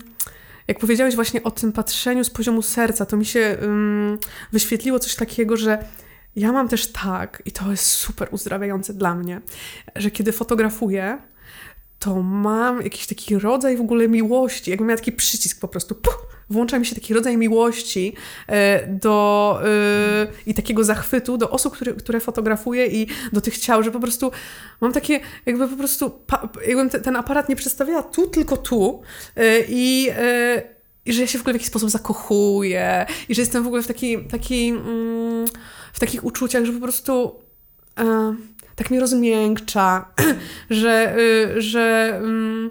jak 0.67 0.79
powiedziałeś 0.79 1.15
właśnie 1.15 1.43
o 1.43 1.51
tym 1.51 1.71
patrzeniu 1.71 2.23
z 2.23 2.29
poziomu 2.29 2.61
serca, 2.61 3.05
to 3.05 3.17
mi 3.17 3.25
się 3.25 3.39
mm, 3.39 4.17
wyświetliło 4.51 4.99
coś 4.99 5.15
takiego, 5.15 5.57
że 5.57 5.83
ja 6.35 6.51
mam 6.51 6.67
też 6.67 6.91
tak, 6.91 7.41
i 7.45 7.51
to 7.51 7.71
jest 7.71 7.85
super 7.85 8.27
uzdrawiające 8.31 8.93
dla 8.93 9.15
mnie, 9.15 9.41
że 9.95 10.11
kiedy 10.11 10.31
fotografuję, 10.31 11.17
to 11.99 12.23
mam 12.23 12.81
jakiś 12.81 13.07
taki 13.07 13.39
rodzaj 13.39 13.77
w 13.77 13.81
ogóle 13.81 14.07
miłości, 14.07 14.71
jakbym 14.71 14.87
miała 14.87 14.97
taki 14.97 15.11
przycisk 15.11 15.59
po 15.59 15.67
prostu, 15.67 15.95
puh, 15.95 16.27
włącza 16.49 16.79
mi 16.79 16.85
się 16.85 16.95
taki 16.95 17.13
rodzaj 17.13 17.37
miłości 17.37 18.13
e, 18.47 18.87
do, 18.87 19.59
e, 19.63 20.27
i 20.45 20.53
takiego 20.53 20.83
zachwytu 20.83 21.37
do 21.37 21.49
osób, 21.49 21.73
które, 21.73 21.93
które 21.93 22.19
fotografuję 22.19 22.87
i 22.87 23.07
do 23.33 23.41
tych 23.41 23.57
ciał, 23.57 23.83
że 23.83 23.91
po 23.91 23.99
prostu 23.99 24.31
mam 24.81 24.91
takie, 24.91 25.19
jakby 25.45 25.67
po 25.67 25.77
prostu, 25.77 26.11
jakbym 26.67 26.89
ten 26.89 27.15
aparat 27.15 27.49
nie 27.49 27.55
przedstawiała 27.55 28.03
tu, 28.03 28.27
tylko 28.27 28.57
tu 28.57 29.01
e, 29.35 29.59
i 29.69 30.09
i 31.05 31.13
że 31.13 31.21
ja 31.21 31.27
się 31.27 31.37
w 31.37 31.41
ogóle 31.41 31.53
w 31.53 31.55
jakiś 31.55 31.67
sposób 31.67 31.89
zakochuję 31.89 33.05
i 33.29 33.35
że 33.35 33.41
jestem 33.41 33.63
w 33.63 33.67
ogóle 33.67 33.83
w, 33.83 33.87
taki, 33.87 34.25
taki, 34.25 34.69
mm, 34.69 35.45
w 35.93 35.99
takich 35.99 36.25
uczuciach, 36.25 36.65
że 36.65 36.73
po 36.73 36.79
prostu 36.79 37.35
tak 38.79 38.91
mnie 38.91 38.99
rozmiękcza, 38.99 40.05
że, 40.69 41.17
y, 41.17 41.61
że 41.61 42.13
mm, 42.21 42.69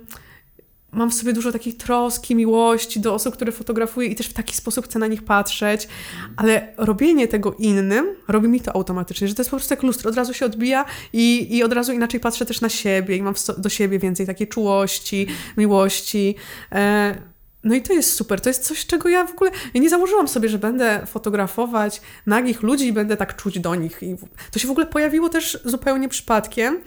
mam 0.93 1.11
w 1.11 1.15
sobie 1.15 1.33
dużo 1.33 1.53
takiej 1.53 1.75
troski, 1.75 2.35
miłości 2.35 3.01
do 3.01 3.15
osób, 3.15 3.35
które 3.35 3.53
fotografuję 3.53 4.09
i 4.09 4.15
też 4.15 4.27
w 4.27 4.33
taki 4.33 4.57
sposób 4.57 4.85
chcę 4.85 4.99
na 4.99 5.07
nich 5.07 5.23
patrzeć, 5.23 5.89
ale 6.37 6.73
robienie 6.77 7.29
tego 7.29 7.55
innym 7.59 8.07
robi 8.29 8.49
mi 8.49 8.61
to 8.61 8.77
automatycznie, 8.77 9.29
że 9.29 9.35
to 9.35 9.41
jest 9.41 9.51
po 9.51 9.57
prostu 9.57 9.75
jak 9.75 9.83
lustro, 9.83 10.11
od 10.11 10.17
razu 10.17 10.35
się 10.35 10.47
odbija 10.47 10.85
i, 11.13 11.57
i 11.57 11.63
od 11.63 11.73
razu 11.73 11.93
inaczej 11.93 12.21
patrzę 12.21 12.47
też 12.47 12.61
na 12.61 12.69
siebie 12.69 13.17
i 13.17 13.23
mam 13.23 13.35
do 13.59 13.69
siebie 13.69 13.99
więcej 13.99 14.27
takiej 14.27 14.49
czułości, 14.49 15.27
miłości. 15.57 16.35
E, 16.73 17.38
no 17.65 17.75
i 17.75 17.83
to 17.83 17.93
jest 17.93 18.13
super. 18.13 18.41
To 18.41 18.51
jest 18.51 18.65
coś, 18.65 18.87
czego 18.87 19.09
ja 19.09 19.27
w 19.27 19.33
ogóle 19.33 19.51
ja 19.75 19.81
nie 19.81 19.91
założyłam 19.91 20.29
sobie, 20.29 20.49
że 20.49 20.59
będę 20.59 21.07
fotografować 21.07 22.01
nagich 22.27 22.63
ludzi 22.63 22.87
i 22.87 22.93
będę 22.93 23.17
tak 23.17 23.37
czuć 23.37 23.59
do 23.59 23.75
nich. 23.75 24.03
I 24.03 24.17
to 24.51 24.59
się 24.59 24.69
w 24.69 24.71
ogóle 24.71 24.87
pojawiło 24.87 25.29
też 25.29 25.59
zupełnie 25.65 26.09
przypadkiem. 26.09 26.81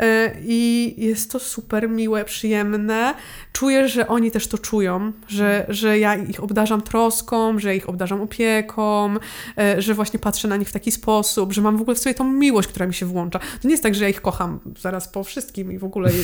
E, 0.00 0.32
I 0.42 0.94
jest 0.98 1.30
to 1.30 1.38
super 1.38 1.88
miłe, 1.88 2.24
przyjemne. 2.24 3.14
Czuję, 3.52 3.88
że 3.88 4.08
oni 4.08 4.30
też 4.30 4.46
to 4.46 4.58
czują, 4.58 5.12
że, 5.28 5.66
że 5.68 5.98
ja 5.98 6.16
ich 6.16 6.42
obdarzam 6.42 6.82
troską, 6.82 7.58
że 7.58 7.76
ich 7.76 7.88
obdarzam 7.88 8.20
opieką, 8.20 9.14
e, 9.58 9.82
że 9.82 9.94
właśnie 9.94 10.18
patrzę 10.18 10.48
na 10.48 10.56
nich 10.56 10.68
w 10.68 10.72
taki 10.72 10.92
sposób, 10.92 11.52
że 11.52 11.62
mam 11.62 11.76
w 11.76 11.80
ogóle 11.80 11.94
w 11.94 11.98
sobie 11.98 12.14
tą 12.14 12.32
miłość, 12.32 12.68
która 12.68 12.86
mi 12.86 12.94
się 12.94 13.06
włącza. 13.06 13.38
To 13.38 13.68
nie 13.68 13.70
jest 13.70 13.82
tak, 13.82 13.94
że 13.94 14.04
ja 14.04 14.10
ich 14.10 14.20
kocham 14.20 14.60
zaraz 14.80 15.08
po 15.08 15.24
wszystkim 15.24 15.72
i 15.72 15.78
w 15.78 15.84
ogóle. 15.84 16.10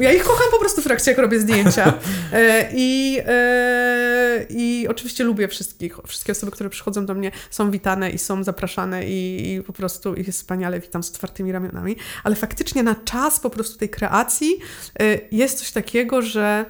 Ja 0.00 0.12
ich 0.12 0.24
kocham 0.24 0.46
po 0.50 0.58
prostu 0.58 0.80
w 0.80 0.84
trakcie, 0.84 1.10
jak 1.10 1.20
robię 1.20 1.40
zdjęcia. 1.40 1.94
E, 2.32 2.68
I, 2.74 3.18
i 4.50 4.86
oczywiście 4.90 5.24
lubię 5.24 5.48
wszystkich. 5.48 5.98
Wszystkie 6.06 6.32
osoby, 6.32 6.52
które 6.52 6.70
przychodzą 6.70 7.06
do 7.06 7.14
mnie, 7.14 7.30
są 7.50 7.70
witane 7.70 8.10
i 8.10 8.18
są 8.18 8.44
zapraszane, 8.44 9.06
i, 9.06 9.52
i 9.52 9.62
po 9.62 9.72
prostu 9.72 10.14
ich 10.14 10.28
wspaniale 10.28 10.80
witam 10.80 11.02
z 11.02 11.10
otwartymi 11.10 11.52
ramionami. 11.52 11.96
Ale 12.24 12.36
faktycznie 12.36 12.82
na 12.82 12.93
czas 12.94 13.40
po 13.40 13.50
prostu 13.50 13.78
tej 13.78 13.88
kreacji 13.88 14.58
y, 15.02 15.28
jest 15.32 15.58
coś 15.58 15.72
takiego, 15.72 16.22
że 16.22 16.64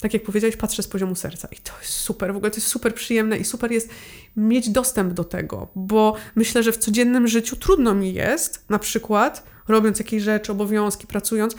tak 0.00 0.14
jak 0.14 0.22
powiedziałeś, 0.22 0.56
patrzę 0.56 0.82
z 0.82 0.88
poziomu 0.88 1.14
serca 1.14 1.48
i 1.52 1.56
to 1.56 1.72
jest 1.80 1.92
super, 1.92 2.32
w 2.32 2.36
ogóle 2.36 2.50
to 2.50 2.56
jest 2.56 2.66
super 2.66 2.94
przyjemne 2.94 3.38
i 3.38 3.44
super 3.44 3.72
jest 3.72 3.88
mieć 4.36 4.70
dostęp 4.70 5.12
do 5.12 5.24
tego, 5.24 5.68
bo 5.74 6.14
myślę, 6.34 6.62
że 6.62 6.72
w 6.72 6.76
codziennym 6.76 7.28
życiu 7.28 7.56
trudno 7.56 7.94
mi 7.94 8.14
jest, 8.14 8.64
na 8.68 8.78
przykład 8.78 9.44
robiąc 9.68 9.98
jakieś 9.98 10.22
rzeczy, 10.22 10.52
obowiązki, 10.52 11.06
pracując, 11.06 11.56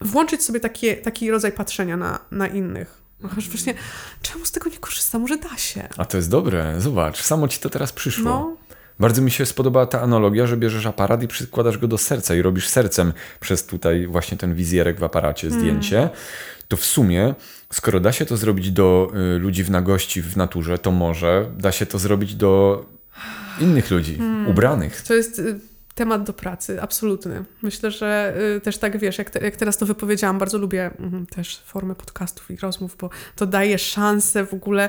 włączyć 0.00 0.42
sobie 0.42 0.60
takie, 0.60 0.96
taki 0.96 1.30
rodzaj 1.30 1.52
patrzenia 1.52 1.96
na, 1.96 2.18
na 2.30 2.46
innych. 2.46 3.00
Aż 3.38 3.48
właśnie, 3.48 3.74
czemu 4.22 4.44
z 4.44 4.52
tego 4.52 4.70
nie 4.70 4.78
korzystam? 4.78 5.20
Może 5.20 5.36
da 5.36 5.56
się. 5.56 5.88
A 5.96 6.04
to 6.04 6.16
jest 6.16 6.30
dobre, 6.30 6.80
zobacz, 6.80 7.22
samo 7.22 7.48
ci 7.48 7.58
to 7.58 7.70
teraz 7.70 7.92
przyszło. 7.92 8.24
No. 8.24 8.56
Bardzo 9.00 9.22
mi 9.22 9.30
się 9.30 9.46
spodobała 9.46 9.86
ta 9.86 10.00
analogia, 10.00 10.46
że 10.46 10.56
bierzesz 10.56 10.86
aparat 10.86 11.22
i 11.22 11.28
przykładasz 11.28 11.78
go 11.78 11.88
do 11.88 11.98
serca 11.98 12.34
i 12.34 12.42
robisz 12.42 12.68
sercem 12.68 13.12
przez 13.40 13.66
tutaj 13.66 14.06
właśnie 14.06 14.38
ten 14.38 14.54
wizjerek 14.54 15.00
w 15.00 15.04
aparacie 15.04 15.50
zdjęcie. 15.50 16.10
To 16.68 16.76
w 16.76 16.84
sumie, 16.84 17.34
skoro 17.72 18.00
da 18.00 18.12
się 18.12 18.26
to 18.26 18.36
zrobić 18.36 18.70
do 18.70 19.12
y, 19.36 19.38
ludzi 19.38 19.64
w 19.64 19.70
nagości 19.70 20.22
w 20.22 20.36
naturze, 20.36 20.78
to 20.78 20.90
może 20.90 21.50
da 21.58 21.72
się 21.72 21.86
to 21.86 21.98
zrobić 21.98 22.34
do 22.34 22.84
innych 23.60 23.90
ludzi, 23.90 24.18
ubranych. 24.46 25.02
To 25.02 25.14
jest 25.14 25.38
y, 25.38 25.60
temat 25.94 26.22
do 26.22 26.32
pracy, 26.32 26.82
absolutny. 26.82 27.44
Myślę, 27.62 27.90
że 27.90 28.34
y, 28.56 28.60
też 28.60 28.78
tak 28.78 28.98
wiesz, 28.98 29.18
jak, 29.18 29.30
te, 29.30 29.40
jak 29.40 29.56
teraz 29.56 29.76
to 29.76 29.86
wypowiedziałam, 29.86 30.38
bardzo 30.38 30.58
lubię 30.58 30.90
mhm, 30.98 31.26
też 31.26 31.62
formę 31.66 31.94
podcastów 31.94 32.50
i 32.50 32.56
rozmów, 32.56 32.96
bo 33.00 33.10
to 33.36 33.46
daje 33.46 33.78
szansę 33.78 34.46
w 34.46 34.54
ogóle, 34.54 34.88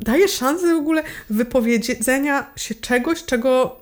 daje 0.00 0.28
szansę 0.28 0.74
w 0.74 0.78
ogóle 0.78 1.02
wypowiedzenia 1.30 2.50
się 2.56 2.74
czegoś, 2.74 3.24
czego 3.24 3.80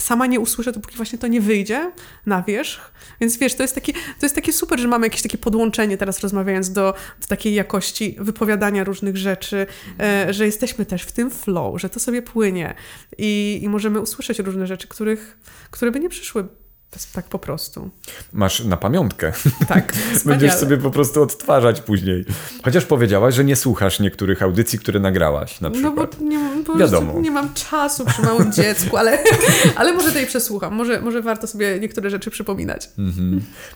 sama 0.00 0.26
nie 0.26 0.40
usłyszę, 0.40 0.72
dopóki 0.72 0.96
właśnie 0.96 1.18
to 1.18 1.26
nie 1.26 1.40
wyjdzie 1.40 1.92
na 2.26 2.42
wierzch. 2.42 2.92
Więc 3.20 3.36
wiesz, 3.36 3.54
to 3.54 3.62
jest, 3.62 3.74
taki, 3.74 3.92
to 3.92 4.22
jest 4.22 4.34
takie 4.34 4.52
super, 4.52 4.80
że 4.80 4.88
mamy 4.88 5.06
jakieś 5.06 5.22
takie 5.22 5.38
podłączenie 5.38 5.96
teraz 5.96 6.20
rozmawiając 6.20 6.72
do, 6.72 6.94
do 7.20 7.26
takiej 7.26 7.54
jakości 7.54 8.16
wypowiadania 8.18 8.84
różnych 8.84 9.16
rzeczy, 9.16 9.66
e, 10.00 10.32
że 10.32 10.46
jesteśmy 10.46 10.86
też 10.86 11.02
w 11.02 11.12
tym 11.12 11.30
flow, 11.30 11.80
że 11.80 11.88
to 11.88 12.00
sobie 12.00 12.22
płynie 12.22 12.74
i, 13.18 13.60
i 13.62 13.68
możemy 13.68 14.00
usłyszeć 14.00 14.38
różne 14.38 14.66
rzeczy, 14.66 14.88
których, 14.88 15.38
które 15.70 15.90
by 15.90 16.00
nie 16.00 16.08
przyszły 16.08 16.48
tak 17.12 17.24
po 17.24 17.38
prostu. 17.38 17.90
Masz 18.32 18.64
na 18.64 18.76
pamiątkę. 18.76 19.32
Tak, 19.68 19.92
Będziesz 20.24 20.54
sobie 20.54 20.76
po 20.76 20.90
prostu 20.90 21.22
odtwarzać 21.22 21.80
później. 21.80 22.24
Chociaż 22.64 22.84
powiedziałaś, 22.84 23.34
że 23.34 23.44
nie 23.44 23.56
słuchasz 23.56 24.00
niektórych 24.00 24.42
audycji, 24.42 24.78
które 24.78 25.00
nagrałaś 25.00 25.60
na 25.60 25.68
No 25.68 25.74
przykład. 25.74 26.16
bo 26.16 26.24
nie, 26.24 26.38
po 26.66 26.74
Wiadomo. 26.74 27.20
nie 27.20 27.30
mam 27.30 27.54
czasu 27.54 28.04
przy 28.04 28.22
małym 28.22 28.52
dziecku, 28.58 28.96
ale, 28.96 29.18
ale 29.76 29.92
może 29.92 30.12
tej 30.12 30.26
przesłucham. 30.26 30.74
Może, 30.74 31.00
może 31.00 31.22
warto 31.22 31.46
sobie 31.46 31.80
niektóre 31.80 32.10
rzeczy 32.10 32.30
przypominać. 32.30 32.90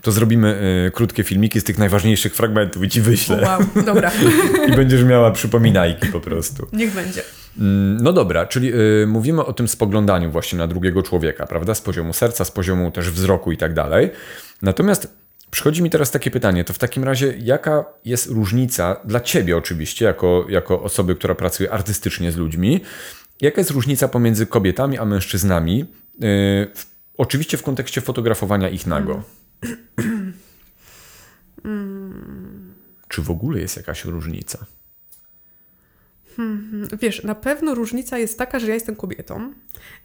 To 0.03 0.13
zrobimy 0.13 0.61
y, 0.89 0.91
krótkie 0.91 1.25
filmiki 1.25 1.61
z 1.61 1.65
tych 1.65 1.79
najważniejszych 1.79 2.35
fragmentów 2.35 2.85
i 2.85 2.89
ci 2.89 3.01
O, 3.01 3.05
wyślę. 3.05 3.43
wow, 3.43 3.85
dobra, 3.85 4.11
I 4.69 4.73
będziesz 4.73 5.05
miała 5.05 5.31
przypominajki 5.31 6.07
po 6.07 6.21
prostu. 6.21 6.67
niech 6.73 6.93
będzie. 6.95 7.23
Mm, 7.59 7.97
No 8.03 8.13
dobra, 8.13 8.47
czyli 8.47 8.73
y, 8.75 9.07
mówimy 9.07 9.45
o 9.45 9.53
tym 9.53 9.69
spoglądaniu 9.69 10.31
właśnie 10.31 10.59
na 10.59 10.67
drugiego 10.67 11.03
człowieka, 11.03 11.47
prawda? 11.47 11.75
Z 11.75 11.81
poziomu 11.81 12.13
serca, 12.13 12.45
z 12.45 12.51
poziomu 12.51 12.91
też 12.91 13.11
wzroku 13.11 13.53
i 13.53 13.57
tak 13.57 13.75
dalej. 13.75 14.11
Natomiast 14.63 15.15
przychodzi 15.51 15.83
mi 15.83 15.91
teraz 15.91 16.11
takie 16.11 16.31
pytanie, 16.31 16.65
to 16.65 16.73
w 16.73 16.79
takim 16.79 17.05
razie 17.05 17.35
jaka 17.39 17.85
jest 18.05 18.31
różnica 18.31 18.97
dla 19.05 19.21
ciebie 19.21 19.57
oczywiście, 19.57 20.05
jako, 20.05 20.47
jako 20.49 20.83
osoby, 20.83 21.15
która 21.15 21.35
pracuje 21.35 21.73
artystycznie 21.73 22.33
z 22.33 22.37
ludźmi, 22.37 22.81
jaka 23.41 23.61
jest 23.61 23.71
różnica 23.71 24.09
pomiędzy 24.09 24.47
kobietami 24.47 24.99
a 24.99 25.05
mężczyznami, 25.05 25.81
y, 25.83 25.87
w, 26.75 26.87
oczywiście 27.19 27.57
w 27.57 27.63
kontekście 27.63 28.01
fotografowania 28.01 28.69
ich 28.69 28.87
nago? 28.87 29.23
Czy 33.09 33.23
w 33.23 33.31
ogóle 33.31 33.61
jest 33.61 33.77
jakaś 33.77 34.05
różnica? 34.05 34.67
Wiesz, 37.01 37.25
na 37.25 37.35
pewno 37.35 37.75
różnica 37.75 38.19
jest 38.19 38.39
taka, 38.39 38.59
że 38.59 38.67
ja 38.67 38.75
jestem 38.75 38.97
kobietą 38.97 39.53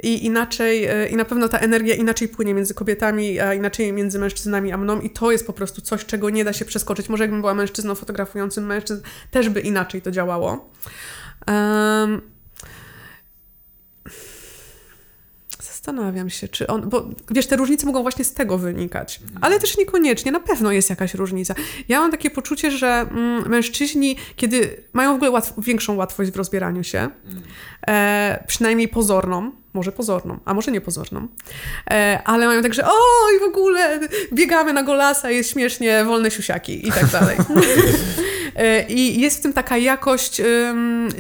i 0.04 0.26
inaczej, 0.26 0.86
e, 0.86 1.08
i 1.08 1.16
na 1.16 1.26
pewno 1.26 1.50
ta 1.50 1.60
energia 1.60 1.96
inaczej 1.96 2.28
płynie 2.28 2.54
między 2.54 2.74
kobietami, 2.74 3.40
a 3.40 3.54
inaczej 3.54 3.94
między 3.94 4.20
mężczyznami 4.20 4.72
a 4.72 4.78
mną 4.78 5.02
i 5.02 5.10
to 5.10 5.32
jest 5.32 5.48
po 5.48 5.54
prostu 5.54 5.82
coś, 5.82 6.06
czego 6.06 6.30
nie 6.30 6.44
da 6.44 6.54
się 6.54 6.66
przeskoczyć. 6.66 7.10
Może 7.10 7.24
jakbym 7.24 7.42
była 7.42 7.54
mężczyzną 7.54 7.96
fotografującym 7.96 8.66
mężczyzn, 8.66 9.02
też 9.32 9.50
by 9.50 9.62
inaczej 9.62 10.02
to 10.02 10.12
działało. 10.12 10.70
Em, 11.46 12.22
Zastanawiam 15.88 16.30
się, 16.30 16.48
czy 16.48 16.68
on. 16.68 16.90
Bo 16.90 17.10
wiesz, 17.32 17.48
te 17.48 17.56
różnice 17.56 17.86
mogą 17.86 18.02
właśnie 18.02 18.26
z 18.26 18.34
tego 18.34 18.58
wynikać, 18.58 19.20
ale 19.42 19.60
też 19.60 19.78
niekoniecznie. 19.78 20.32
Na 20.32 20.40
pewno 20.40 20.72
jest 20.72 20.90
jakaś 20.90 21.14
różnica. 21.14 21.56
Ja 21.90 22.00
mam 22.00 22.12
takie 22.12 22.30
poczucie, 22.30 22.72
że 22.72 22.88
mm, 22.88 23.50
mężczyźni, 23.50 24.16
kiedy 24.36 24.84
mają 24.94 25.12
w 25.12 25.16
ogóle 25.16 25.32
łatw 25.32 25.54
większą 25.58 25.96
łatwość 25.96 26.32
w 26.32 26.36
rozbieraniu 26.36 26.84
się, 26.84 27.10
e, 27.88 28.44
przynajmniej 28.48 28.88
pozorną, 28.88 29.52
może 29.74 29.92
pozorną, 29.92 30.40
a 30.46 30.54
może 30.54 30.72
niepozorną, 30.72 31.28
e, 31.92 32.22
ale 32.26 32.48
mają 32.48 32.62
tak, 32.62 32.74
że 32.74 32.86
oj, 32.86 33.40
w 33.40 33.44
ogóle 33.44 34.00
biegamy 34.34 34.74
na 34.74 34.84
golasa, 34.84 35.32
jest 35.32 35.52
śmiesznie, 35.52 36.04
wolne 36.06 36.32
siusiaki 36.32 36.88
i 36.88 36.92
tak 36.92 37.06
dalej. 37.06 37.38
E, 38.58 38.86
I 38.88 39.22
jest 39.22 39.40
w 39.40 39.42
tym 39.42 39.54
taka 39.54 39.78
jakość 39.78 40.42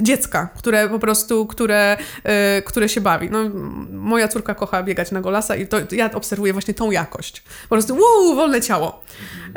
dziecka, 0.01 0.49
które 0.57 0.89
po 0.89 0.99
prostu, 0.99 1.45
które, 1.45 1.97
e, 2.23 2.61
które 2.61 2.89
się 2.89 3.01
bawi. 3.01 3.29
No, 3.29 3.49
moja 3.91 4.27
córka 4.27 4.55
kocha 4.55 4.83
biegać 4.83 5.11
na 5.11 5.21
golasa 5.21 5.55
i 5.55 5.67
to, 5.67 5.77
ja 5.91 6.11
obserwuję 6.11 6.53
właśnie 6.53 6.73
tą 6.73 6.91
jakość. 6.91 7.41
Po 7.41 7.75
prostu, 7.75 7.93
wow, 7.95 8.35
wolne 8.35 8.61
ciało. 8.61 9.03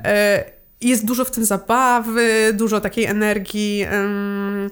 E, 0.04 0.44
i 0.80 0.88
jest 0.88 1.04
dużo 1.04 1.24
w 1.24 1.30
tym 1.30 1.44
zabawy, 1.44 2.52
dużo 2.52 2.80
takiej 2.80 3.04
energii. 3.04 3.86
ym, 3.92 4.70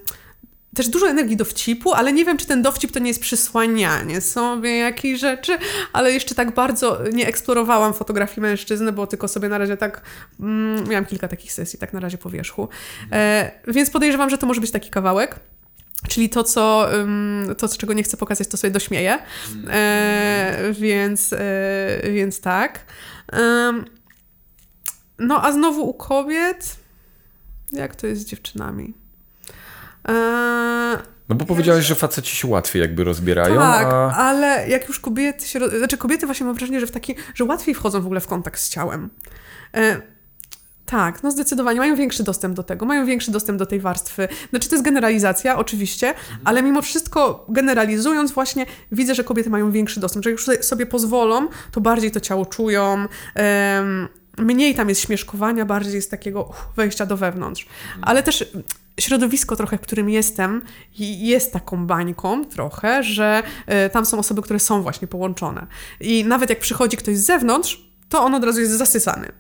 też 0.75 0.89
dużo 0.89 1.09
energii 1.09 1.37
dowcipu, 1.37 1.93
ale 1.93 2.13
nie 2.13 2.25
wiem, 2.25 2.37
czy 2.37 2.47
ten 2.47 2.63
dowcip 2.63 2.93
to 2.93 2.99
nie 2.99 3.09
jest 3.09 3.21
przysłanianie 3.21 4.21
sobie 4.21 4.77
jakiejś 4.77 5.21
rzeczy, 5.21 5.59
ale 5.93 6.13
jeszcze 6.13 6.35
tak 6.35 6.55
bardzo 6.55 6.99
nie 7.13 7.27
eksplorowałam 7.27 7.95
fotografii 7.95 8.41
mężczyzny, 8.41 8.93
bo 8.93 9.07
tylko 9.07 9.29
sobie 9.29 9.49
na 9.49 9.59
razie 9.59 9.77
tak, 9.77 10.03
mm, 10.41 10.89
miałam 10.89 11.07
kilka 11.07 11.29
takich 11.29 11.53
sesji, 11.53 11.79
tak 11.79 11.93
na 11.93 12.01
razie 12.01 12.19
po 12.19 12.31
wierzchu. 12.31 12.69
E, 13.13 13.51
więc 13.67 13.91
podejrzewam, 13.91 14.31
że 14.31 14.39
to 14.39 14.47
może 14.47 14.61
być 14.61 14.71
taki 14.71 14.91
kawałek. 14.91 15.41
Czyli 16.09 16.31
to, 16.31 16.45
co, 16.45 16.89
to, 17.59 17.69
czego 17.69 17.93
nie 17.93 18.03
chcę 18.03 18.17
pokazać, 18.17 18.49
to 18.49 18.57
sobie 18.57 18.71
dośmieję. 18.71 19.19
E, 19.71 20.73
więc, 20.73 21.33
e, 21.33 21.39
więc 22.13 22.41
tak. 22.41 22.85
No 25.19 25.45
a 25.45 25.53
znowu 25.53 25.89
u 25.91 25.95
kobiet, 25.95 26.77
jak 27.73 27.97
to 27.97 28.07
jest 28.07 28.23
z 28.23 28.25
dziewczynami? 28.25 28.95
E, 30.09 30.99
No 31.29 31.35
bo 31.35 31.45
powiedziałeś, 31.45 31.85
że 31.87 31.95
faceci 31.95 32.37
się 32.37 32.49
łatwiej 32.49 32.83
jakby 32.83 33.05
rozbierają, 33.05 33.61
tak, 33.61 33.87
a... 33.87 34.15
ale 34.17 34.69
jak 34.69 34.89
już 34.89 35.01
kobiety 35.01 35.47
się. 35.49 35.59
roz- 35.59 35.73
Znaczy, 35.79 35.97
kobiety 35.99 36.27
właśnie 36.27 36.47
mam 36.47 36.55
wrażenie, 36.55 36.81
że 36.81 36.87
w 36.87 36.91
taki, 36.91 37.15
że 37.35 37.45
łatwiej 37.45 37.75
wchodzą 37.75 38.01
w 38.03 38.05
ogóle 38.05 38.21
w 38.21 38.27
kontakt 38.27 38.61
z 38.61 38.69
ciałem. 38.69 39.11
E, 39.77 40.01
tak, 40.87 41.23
no 41.23 41.31
zdecydowanie 41.31 41.79
mają 41.81 41.97
większy 41.97 42.23
dostęp 42.23 42.55
do 42.57 42.63
tego, 42.63 42.87
mają 42.87 43.07
większy 43.07 43.31
dostęp 43.31 43.59
do 43.59 43.67
tej 43.67 43.81
warstwy. 43.81 44.29
Znaczy, 44.51 44.69
to 44.69 44.75
jest 44.75 44.85
generalizacja, 44.85 45.59
oczywiście, 45.59 46.15
ale 46.45 46.63
mimo 46.63 46.83
wszystko 46.83 47.47
generalizując, 47.49 48.33
właśnie 48.33 48.67
widzę, 48.93 49.15
że 49.15 49.25
kobiety 49.25 49.51
mają 49.51 49.71
większy 49.71 50.01
dostęp, 50.01 50.25
że 50.25 50.31
jak 50.31 50.39
już 50.41 50.65
sobie- 50.67 50.87
pozwolą, 50.87 51.49
to 51.73 51.81
bardziej 51.81 52.11
to 52.11 52.21
ciało 52.21 52.47
czują. 52.47 53.07
mniej 54.39 54.75
tam 54.75 54.89
jest 54.89 55.01
śmieszkowania, 55.01 55.65
bardziej 55.65 55.95
jest 55.95 56.11
takiego 56.11 56.43
uff, 56.45 56.67
wejścia 56.77 57.07
do 57.07 57.17
wewnątrz. 57.17 57.67
Ale 58.03 58.23
też 58.23 58.53
środowisko 58.99 59.57
trochę, 59.57 59.79
w 59.79 59.81
którym 59.81 60.11
jestem, 60.11 60.63
jest 60.99 61.53
taką 61.53 61.87
bańką 61.87 62.45
trochę, 62.45 63.03
że 63.03 63.43
e, 63.67 63.91
tam 63.91 64.07
są 64.07 64.19
osoby, 64.19 64.43
które 64.43 64.59
są 64.59 64.83
właśnie 64.83 65.09
połączone. 65.09 65.67
I 66.01 66.25
nawet 66.25 66.51
jak 66.51 66.59
przychodzi 66.59 66.97
ktoś 66.97 67.19
z 67.19 67.25
zewnątrz, 67.27 67.88
to 68.09 68.25
on 68.25 68.35
od 68.35 68.45
razu 68.45 68.61
jest 68.61 68.73
zasysany. 68.73 69.33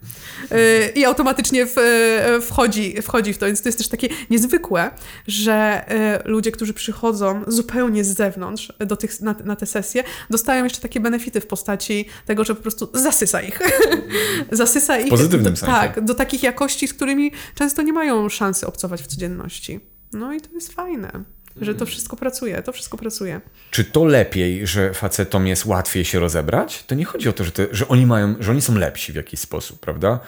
E, 0.50 0.88
I 0.88 1.04
automatycznie 1.04 1.66
w, 1.66 1.78
e, 1.78 2.40
wchodzi, 2.40 3.02
wchodzi 3.02 3.32
w 3.32 3.38
to. 3.38 3.46
Więc 3.46 3.62
to 3.62 3.68
jest 3.68 3.78
też 3.78 3.88
takie 3.88 4.08
niezwykłe, 4.30 4.90
że 5.26 5.54
e, 5.90 6.22
ludzie, 6.24 6.52
którzy 6.52 6.74
przychodzą 6.74 7.42
zupełnie 7.46 8.04
z 8.04 8.16
zewnątrz 8.16 8.72
do 8.78 8.96
tych, 8.96 9.20
na, 9.20 9.34
na 9.44 9.56
te 9.56 9.66
sesje, 9.66 10.04
dostają 10.30 10.64
jeszcze 10.64 10.80
takie 10.80 11.00
benefity 11.00 11.40
w 11.40 11.46
postaci 11.46 12.08
tego, 12.26 12.44
że 12.44 12.54
po 12.54 12.62
prostu 12.62 12.88
zasysa 12.94 13.42
ich. 13.42 13.60
zasysa 14.52 14.98
ich. 14.98 15.10
pozytywnym 15.10 15.52
do, 15.52 15.60
sensie. 15.60 15.74
Tak, 15.74 16.04
do 16.04 16.14
takich 16.14 16.42
jakości, 16.42 16.88
z 16.88 16.94
którymi 16.94 17.32
często 17.54 17.82
nie 17.82 17.92
mają 17.92 18.28
szansy 18.28 18.66
obcować 18.66 19.02
w 19.02 19.06
codzienności. 19.06 19.80
No 20.12 20.32
i 20.32 20.40
to 20.40 20.54
jest 20.54 20.72
fajne, 20.72 21.24
że 21.60 21.74
to 21.74 21.86
wszystko 21.86 22.16
pracuje, 22.16 22.62
to 22.62 22.72
wszystko 22.72 22.96
pracuje. 22.98 23.40
Czy 23.70 23.84
to 23.84 24.04
lepiej, 24.04 24.66
że 24.66 24.94
facetom 24.94 25.46
jest 25.46 25.64
łatwiej 25.66 26.04
się 26.04 26.18
rozebrać? 26.18 26.84
To 26.86 26.94
nie 26.94 27.04
chodzi 27.04 27.28
o 27.28 27.32
to, 27.32 27.44
że, 27.44 27.50
te, 27.50 27.66
że 27.70 27.88
oni 27.88 28.06
mają, 28.06 28.34
że 28.40 28.50
oni 28.50 28.62
są 28.62 28.74
lepsi 28.74 29.12
w 29.12 29.16
jakiś 29.16 29.40
sposób, 29.40 29.80
prawda? 29.80 30.20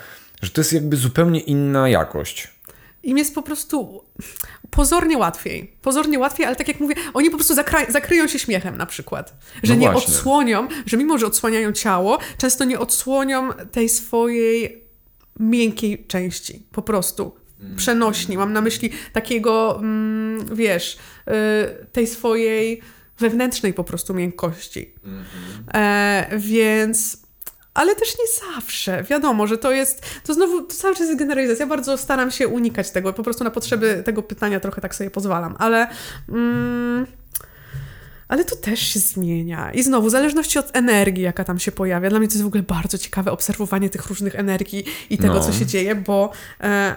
Że 0.43 0.51
to 0.51 0.61
jest 0.61 0.72
jakby 0.72 0.97
zupełnie 0.97 1.41
inna 1.41 1.89
jakość. 1.89 2.49
Im 3.03 3.18
jest 3.18 3.35
po 3.35 3.43
prostu 3.43 4.05
pozornie 4.70 5.18
łatwiej. 5.18 5.72
Pozornie 5.83 6.18
łatwiej, 6.18 6.47
ale 6.47 6.57
tak 6.57 6.68
jak 6.68 6.81
mówię, 6.81 6.95
oni 7.14 7.31
po 7.31 7.37
prostu 7.37 7.55
zakra- 7.55 7.91
zakryją 7.93 8.28
się 8.28 8.39
śmiechem 8.39 8.76
na 8.76 8.87
przykład. 8.87 9.35
Że 9.62 9.74
No 9.74 9.81
nie 9.81 9.91
właśnie. 9.91 10.14
odsłonią, 10.14 10.68
że 10.87 10.97
mimo, 10.97 11.18
że 11.18 11.26
odsłaniają 11.26 11.72
ciało, 11.72 12.18
często 12.39 12.64
nie 12.64 12.78
odsłonią 12.78 13.53
tej 13.53 13.89
swojej 13.89 14.85
miękkiej 15.41 16.07
części. 16.07 16.66
Po 16.72 16.83
prostu. 16.83 17.37
Przenośni. 17.77 18.37
Mam 18.37 18.53
na 18.53 18.61
myśli 18.61 18.91
takiego, 19.13 19.79
mm, 19.79 20.57
wiesz, 20.57 20.99
y, 21.29 21.87
tej 21.93 22.07
swojej 22.07 22.81
wewnętrznej 23.19 23.75
po 23.75 23.85
prostu 23.85 24.15
miękkości. 24.15 24.95
E, 25.75 26.31
więc 26.39 27.21
ale 27.75 27.95
też 27.95 28.09
nie 28.09 28.55
zawsze. 28.55 29.03
Wiadomo, 29.03 29.47
że 29.47 29.59
to 29.59 29.73
jest, 29.73 30.21
to 30.27 30.35
znowu 30.35 30.63
to 30.63 30.75
cały 30.75 30.95
czas 30.95 31.07
jest 31.07 31.19
generalizacja. 31.19 31.65
Ja 31.65 31.69
bardzo 31.69 31.99
staram 31.99 32.31
się 32.31 32.49
unikać 32.49 32.91
tego, 32.91 33.13
po 33.13 33.23
prostu 33.23 33.45
na 33.45 33.51
potrzeby 33.51 34.03
tego 34.05 34.23
pytania 34.23 34.61
trochę 34.61 34.81
tak 34.81 34.95
sobie 34.95 35.11
pozwalam, 35.11 35.57
ale. 35.59 35.87
Mm, 36.29 37.07
ale 38.29 38.45
to 38.45 38.57
też 38.57 38.81
się 38.81 39.01
zmienia. 39.01 39.73
I 39.73 39.83
znowu, 39.83 40.09
w 40.09 40.11
zależności 40.11 40.59
od 40.59 40.77
energii, 40.77 41.23
jaka 41.23 41.45
tam 41.45 41.59
się 41.59 41.73
pojawia. 41.73 42.11
Dla 42.11 42.19
mnie 42.19 42.29
to 42.29 42.35
jest 42.35 42.43
w 42.43 42.47
ogóle 42.47 42.63
bardzo 42.63 42.99
ciekawe 42.99 43.33
obserwowanie 43.33 43.91
tych 43.91 44.07
różnych 44.07 44.35
energii 44.35 44.85
i 45.11 45.19
tego, 45.19 45.35
No. 45.35 45.41
co 45.41 45.53
się 45.53 45.67
dzieje, 45.67 45.95
bo. 45.95 46.33
E, 46.61 46.97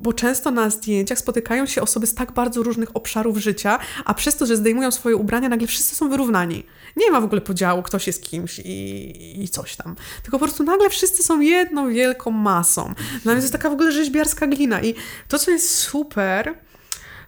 bo 0.00 0.12
często 0.12 0.50
na 0.50 0.70
zdjęciach 0.70 1.18
spotykają 1.18 1.66
się 1.66 1.82
osoby 1.82 2.06
z 2.06 2.14
tak 2.14 2.32
bardzo 2.32 2.62
różnych 2.62 2.96
obszarów 2.96 3.38
życia, 3.38 3.78
a 4.04 4.14
przez 4.14 4.36
to, 4.36 4.46
że 4.46 4.56
zdejmują 4.56 4.90
swoje 4.90 5.16
ubrania, 5.16 5.48
nagle 5.48 5.66
wszyscy 5.66 5.94
są 5.94 6.08
wyrównani. 6.08 6.66
Nie 6.96 7.10
ma 7.10 7.20
w 7.20 7.24
ogóle 7.24 7.40
podziału, 7.40 7.82
ktoś 7.82 8.06
jest 8.06 8.22
kimś 8.22 8.58
i, 8.58 9.42
i 9.42 9.48
coś 9.48 9.76
tam. 9.76 9.96
Tylko 10.22 10.38
po 10.38 10.44
prostu 10.44 10.64
nagle 10.64 10.90
wszyscy 10.90 11.22
są 11.22 11.40
jedną 11.40 11.90
wielką 11.90 12.30
masą. 12.30 12.94
Dla 13.22 13.32
mnie 13.32 13.40
to 13.40 13.44
jest 13.44 13.52
taka 13.52 13.70
w 13.70 13.72
ogóle 13.72 13.92
rzeźbiarska 13.92 14.46
glina. 14.46 14.82
I 14.82 14.94
to, 15.28 15.38
co 15.38 15.50
jest 15.50 15.74
super, 15.74 16.54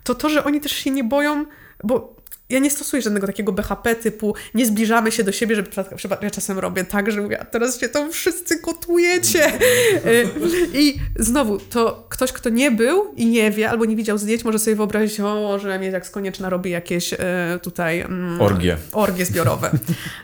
to 0.04 0.14
to, 0.14 0.28
że 0.28 0.44
oni 0.44 0.60
też 0.60 0.72
się 0.72 0.90
nie 0.90 1.04
boją, 1.04 1.44
bo 1.84 2.21
ja 2.48 2.58
nie 2.58 2.70
stosuję 2.70 3.02
żadnego 3.02 3.26
takiego 3.26 3.52
BHP 3.52 3.94
typu 3.94 4.34
nie 4.54 4.66
zbliżamy 4.66 5.12
się 5.12 5.24
do 5.24 5.32
siebie, 5.32 5.56
żeby 5.56 5.68
ja 6.22 6.30
czasem 6.30 6.58
robię 6.58 6.84
tak, 6.84 7.10
że 7.10 7.20
mówię, 7.20 7.40
a 7.40 7.44
teraz 7.44 7.80
się 7.80 7.88
tam 7.88 8.12
wszyscy 8.12 8.60
gotujecie. 8.60 9.52
Y, 10.06 10.28
I 10.82 10.98
znowu, 11.18 11.58
to 11.58 12.06
ktoś, 12.08 12.32
kto 12.32 12.50
nie 12.50 12.70
był 12.70 13.14
i 13.16 13.26
nie 13.26 13.50
wie, 13.50 13.70
albo 13.70 13.84
nie 13.84 13.96
widział 13.96 14.18
zdjęć, 14.18 14.44
może 14.44 14.58
sobie 14.58 14.76
wyobrazić, 14.76 15.20
o, 15.20 15.58
że 15.58 15.68
z 16.06 16.10
Konieczna 16.10 16.50
robi 16.50 16.70
jakieś 16.70 17.12
y, 17.12 17.18
tutaj... 17.62 18.00
mm, 18.00 18.40
Orgie. 18.40 18.76
Orgie 18.92 19.24
zbiorowe. 19.24 19.70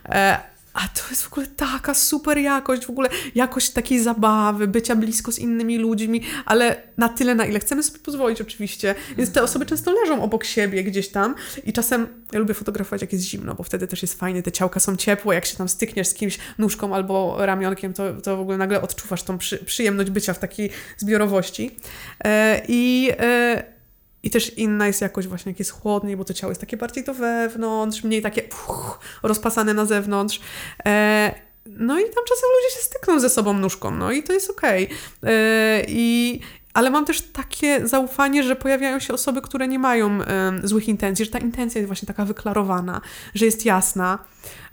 A 0.72 0.80
to 0.80 1.00
jest 1.10 1.22
w 1.22 1.32
ogóle 1.32 1.46
taka 1.46 1.94
super 1.94 2.38
jakość, 2.38 2.86
w 2.86 2.90
ogóle 2.90 3.08
jakość 3.34 3.70
takiej 3.70 4.00
zabawy, 4.00 4.68
bycia 4.68 4.96
blisko 4.96 5.32
z 5.32 5.38
innymi 5.38 5.78
ludźmi, 5.78 6.22
ale 6.44 6.82
na 6.96 7.08
tyle, 7.08 7.34
na 7.34 7.46
ile 7.46 7.60
chcemy 7.60 7.82
sobie 7.82 7.98
pozwolić 7.98 8.40
oczywiście. 8.40 8.94
Więc 9.16 9.32
te 9.32 9.42
osoby 9.42 9.66
często 9.66 9.92
leżą 9.92 10.22
obok 10.22 10.44
siebie 10.44 10.84
gdzieś 10.84 11.08
tam 11.08 11.34
i 11.64 11.72
czasem 11.72 12.06
ja 12.32 12.38
lubię 12.38 12.54
fotografować 12.54 13.00
jak 13.00 13.12
jest 13.12 13.24
zimno, 13.24 13.54
bo 13.54 13.62
wtedy 13.62 13.86
też 13.86 14.02
jest 14.02 14.18
fajnie, 14.18 14.42
te 14.42 14.52
ciałka 14.52 14.80
są 14.80 14.96
ciepłe, 14.96 15.34
jak 15.34 15.46
się 15.46 15.56
tam 15.56 15.68
stykniesz 15.68 16.08
z 16.08 16.14
kimś 16.14 16.38
nóżką 16.58 16.94
albo 16.94 17.36
ramionkiem, 17.46 17.92
to, 17.92 18.14
to 18.14 18.36
w 18.36 18.40
ogóle 18.40 18.58
nagle 18.58 18.82
odczuwasz 18.82 19.22
tą 19.22 19.38
przy, 19.38 19.58
przyjemność 19.58 20.10
bycia 20.10 20.34
w 20.34 20.38
takiej 20.38 20.70
zbiorowości. 20.96 21.76
E, 22.24 22.62
I... 22.68 23.10
E, 23.18 23.77
i 24.22 24.30
też 24.30 24.58
inna 24.58 24.86
jest 24.86 25.00
jakość 25.00 25.28
właśnie, 25.28 25.52
jak 25.52 25.58
jest 25.58 25.70
chłodniej, 25.70 26.16
bo 26.16 26.24
to 26.24 26.34
ciało 26.34 26.50
jest 26.50 26.60
takie 26.60 26.76
bardziej 26.76 27.04
do 27.04 27.14
wewnątrz, 27.14 28.04
mniej 28.04 28.22
takie 28.22 28.42
uff, 28.42 28.98
rozpasane 29.22 29.74
na 29.74 29.84
zewnątrz. 29.84 30.40
E, 30.86 31.34
no 31.66 31.98
i 31.98 32.02
tam 32.02 32.24
czasem 32.28 32.48
ludzie 32.56 32.76
się 32.76 32.82
stykną 32.82 33.20
ze 33.20 33.28
sobą 33.28 33.52
nóżką, 33.52 33.90
no 33.90 34.12
i 34.12 34.22
to 34.22 34.32
jest 34.32 34.50
okej. 34.50 34.88
E, 35.22 35.84
I 35.88 36.40
ale 36.74 36.90
mam 36.90 37.04
też 37.04 37.20
takie 37.20 37.88
zaufanie, 37.88 38.42
że 38.42 38.56
pojawiają 38.56 39.00
się 39.00 39.14
osoby, 39.14 39.42
które 39.42 39.68
nie 39.68 39.78
mają 39.78 40.22
e, 40.22 40.52
złych 40.64 40.88
intencji, 40.88 41.24
że 41.24 41.30
ta 41.30 41.38
intencja 41.38 41.78
jest 41.78 41.86
właśnie 41.86 42.06
taka 42.06 42.24
wyklarowana, 42.24 43.00
że 43.34 43.44
jest 43.44 43.64
jasna. 43.64 44.18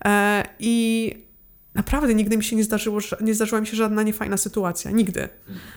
E, 0.05 0.43
I 0.59 1.24
Naprawdę 1.75 2.15
nigdy 2.15 2.37
mi 2.37 2.43
się 2.43 2.55
nie 2.55 2.63
zdarzyło, 2.63 2.99
nie 3.21 3.33
zdarzyła 3.33 3.61
mi 3.61 3.67
się 3.67 3.77
żadna 3.77 4.03
niefajna 4.03 4.37
sytuacja. 4.37 4.91
Nigdy. 4.91 5.29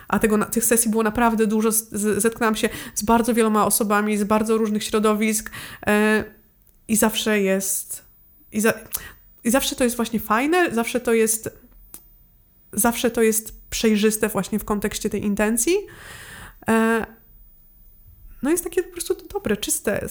A 0.09 0.19
tego, 0.19 0.45
tych 0.45 0.65
sesji 0.65 0.91
było 0.91 1.03
naprawdę 1.03 1.47
dużo. 1.47 1.73
Zetknęłam 2.17 2.57
się 2.57 2.69
z 2.95 3.03
bardzo 3.03 3.35
wieloma 3.35 3.67
osobami, 3.67 4.19
z 4.19 4.25
bardzo 4.25 4.57
różnych 4.57 4.85
środowisk 4.85 5.51
e, 5.87 6.25
i 6.89 6.97
zawsze 6.97 7.41
jest... 7.41 8.05
I, 8.53 8.61
za, 8.61 8.75
I 9.45 9.51
zawsze 9.51 9.77
to 9.77 9.85
jest 9.85 9.97
właśnie 9.97 10.21
fajne, 10.21 10.75
zawsze 10.75 11.01
to 11.01 11.13
jest... 11.13 11.59
Zawsze 12.73 13.11
to 13.11 13.23
jest 13.23 13.69
przejrzyste 13.71 14.29
właśnie 14.29 14.59
w 14.59 14.65
kontekście 14.65 15.11
tej 15.11 15.25
intencji. 15.25 15.77
E, 16.69 17.07
no 18.43 18.51
jest 18.51 18.65
takie 18.65 18.83
po 18.83 18.93
prostu 18.93 19.17
dobre, 19.33 19.57
czyste, 19.57 20.09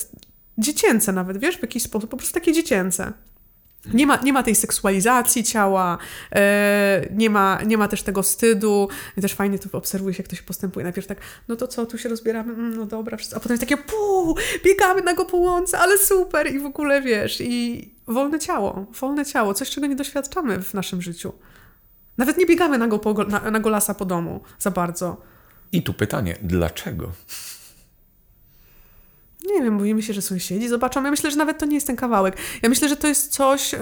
dziecięce 0.57 1.13
nawet, 1.13 1.38
wiesz, 1.38 1.57
w 1.57 1.61
jakiś 1.61 1.83
sposób, 1.83 2.09
po 2.09 2.17
prostu 2.17 2.33
takie 2.33 2.53
dziecięce. 2.53 3.13
Nie 3.93 4.07
ma, 4.07 4.15
nie 4.15 4.34
ma 4.34 4.43
tej 4.43 4.55
seksualizacji 4.55 5.43
ciała, 5.43 5.97
e, 6.32 7.07
nie, 7.11 7.30
ma, 7.30 7.59
nie 7.65 7.78
ma 7.78 7.88
też 7.88 8.03
tego 8.03 8.23
wstydu. 8.23 8.89
Też 9.21 9.34
fajnie 9.34 9.59
to 9.59 9.78
obserwuje 9.78 10.13
się, 10.13 10.23
jak 10.23 10.28
to 10.30 10.36
się 10.36 10.43
postępuje. 10.43 10.84
Najpierw 10.84 11.07
tak, 11.07 11.17
no 11.47 11.55
to 11.55 11.67
co, 11.67 11.86
tu 11.86 11.97
się 11.97 12.09
rozbieramy, 12.09 12.53
mm, 12.53 12.75
no 12.75 12.86
dobra, 12.86 13.17
wszyscy- 13.17 13.36
a 13.36 13.39
potem 13.39 13.57
takie, 13.57 13.78
puu, 13.78 14.36
biegamy 14.65 15.01
na 15.01 15.13
go 15.13 15.25
po 15.25 15.38
łące, 15.38 15.80
ale 15.80 15.97
super 15.97 16.53
i 16.53 16.59
w 16.59 16.65
ogóle 16.65 17.01
wiesz, 17.01 17.41
i 17.41 17.89
wolne 18.07 18.39
ciało, 18.39 18.86
wolne 18.99 19.25
ciało, 19.25 19.53
coś, 19.53 19.69
czego 19.69 19.88
nie 19.88 19.95
doświadczamy 19.95 20.61
w 20.61 20.73
naszym 20.73 21.01
życiu. 21.01 21.34
Nawet 22.17 22.38
nie 22.38 22.45
biegamy 22.45 22.78
na, 22.78 22.88
go 22.88 22.99
po, 22.99 23.13
na, 23.13 23.51
na 23.51 23.59
golasa 23.59 23.93
po 23.93 24.05
domu 24.05 24.41
za 24.59 24.71
bardzo. 24.71 25.21
I 25.71 25.84
tu 25.84 25.93
pytanie, 25.93 26.38
dlaczego? 26.41 27.11
Nie 29.56 29.64
wiem, 29.64 29.78
boimy 29.78 30.04
się, 30.04 30.14
że 30.14 30.22
sąsiedzi 30.22 30.68
zobaczą. 30.68 31.04
Ja 31.04 31.12
myślę, 31.12 31.32
że 31.32 31.38
nawet 31.38 31.58
to 31.58 31.66
nie 31.66 31.76
jest 31.76 31.88
ten 31.88 31.95
kawałek. 31.95 32.38
Ja 32.62 32.70
myślę, 32.70 32.89
że 32.89 32.95
to 32.95 33.08
jest 33.08 33.32
coś, 33.32 33.76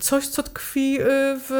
coś 0.00 0.26
co 0.26 0.42
tkwi 0.42 1.00
y, 1.00 1.04
w 1.48 1.50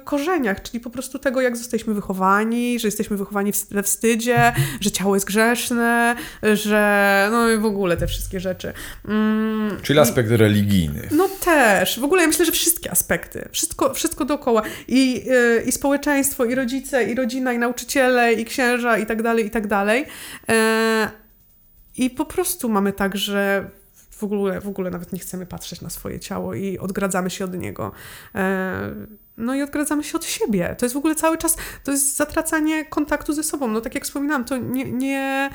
y, 0.00 0.04
korzeniach, 0.04 0.62
czyli 0.62 0.80
po 0.80 0.90
prostu 0.90 1.18
tego, 1.18 1.40
jak 1.40 1.56
zostaliśmy 1.56 1.94
wychowani, 1.94 2.78
że 2.78 2.88
jesteśmy 2.88 3.16
wychowani 3.16 3.52
we 3.70 3.82
wstydzie, 3.82 4.52
że 4.80 4.90
ciało 4.90 5.16
jest 5.16 5.26
grzeszne, 5.26 6.16
że 6.54 7.28
no 7.32 7.50
i 7.50 7.58
w 7.58 7.64
ogóle 7.64 7.96
te 7.96 8.06
wszystkie 8.06 8.40
rzeczy. 8.40 8.72
Mm, 9.08 9.76
Czyli 9.82 9.98
aspekt 9.98 10.30
religijny. 10.30 11.08
no 11.10 11.28
też. 11.44 12.00
W 12.00 12.04
ogóle 12.04 12.22
ja 12.22 12.28
myślę, 12.28 12.44
że 12.44 12.52
wszystkie 12.52 12.90
aspekty. 12.90 13.48
Wszystko, 13.52 13.94
wszystko 13.94 14.24
dookoła. 14.24 14.62
I, 14.88 15.24
yy, 15.24 15.62
I 15.66 15.72
społeczeństwo, 15.72 16.44
i 16.44 16.54
rodzice, 16.54 17.04
i 17.04 17.14
rodzina, 17.14 17.52
i 17.52 17.58
nauczyciele, 17.58 18.32
i 18.32 18.44
księża, 18.44 18.98
i 18.98 19.06
tak 19.06 19.22
dalej, 19.22 19.46
i 19.46 19.50
tak 19.50 19.66
dalej. 19.66 20.06
E, 20.48 21.10
I 21.96 22.10
po 22.10 22.24
prostu 22.24 22.68
mamy 22.68 22.92
tak, 22.92 23.16
że 23.16 23.70
w 24.18 24.24
ogóle, 24.24 24.60
w 24.60 24.68
ogóle 24.68 24.90
nawet 24.90 25.12
nie 25.12 25.18
chcemy 25.18 25.46
patrzeć 25.46 25.80
na 25.80 25.90
swoje 25.90 26.20
ciało 26.20 26.54
i 26.54 26.78
odgradzamy 26.78 27.30
się 27.30 27.44
od 27.44 27.54
niego. 27.54 27.92
E, 28.34 28.94
no 29.36 29.54
i 29.54 29.62
odgradzamy 29.62 30.04
się 30.04 30.16
od 30.16 30.24
siebie. 30.24 30.76
To 30.78 30.84
jest 30.84 30.94
w 30.94 30.98
ogóle 30.98 31.14
cały 31.14 31.38
czas, 31.38 31.56
to 31.84 31.92
jest 31.92 32.16
zatracanie 32.16 32.84
kontaktu 32.84 33.32
ze 33.32 33.42
sobą. 33.42 33.68
No 33.68 33.80
tak 33.80 33.94
jak 33.94 34.04
wspominałam, 34.04 34.44
to 34.44 34.56
nie, 34.56 34.92
nie, 34.92 35.50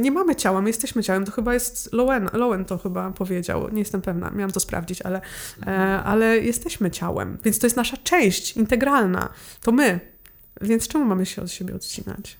nie 0.00 0.10
mamy 0.10 0.36
ciała, 0.36 0.62
my 0.62 0.68
jesteśmy 0.68 1.02
ciałem. 1.02 1.24
To 1.24 1.32
chyba 1.32 1.54
jest 1.54 1.92
Lowen, 1.92 2.30
Lowen 2.32 2.64
to 2.64 2.78
chyba 2.78 3.10
powiedział, 3.10 3.68
nie 3.70 3.78
jestem 3.78 4.02
pewna, 4.02 4.30
miałam 4.30 4.52
to 4.52 4.60
sprawdzić, 4.60 5.02
ale, 5.02 5.20
e, 5.66 6.02
ale 6.04 6.38
jesteśmy 6.38 6.90
ciałem, 6.90 7.38
więc 7.44 7.58
to 7.58 7.66
jest 7.66 7.76
nasza 7.76 7.96
część 7.96 8.56
integralna. 8.56 9.28
To 9.62 9.72
my. 9.72 10.00
Więc 10.60 10.88
czemu 10.88 11.04
mamy 11.04 11.26
się 11.26 11.42
od 11.42 11.50
siebie 11.50 11.74
odcinać? 11.74 12.36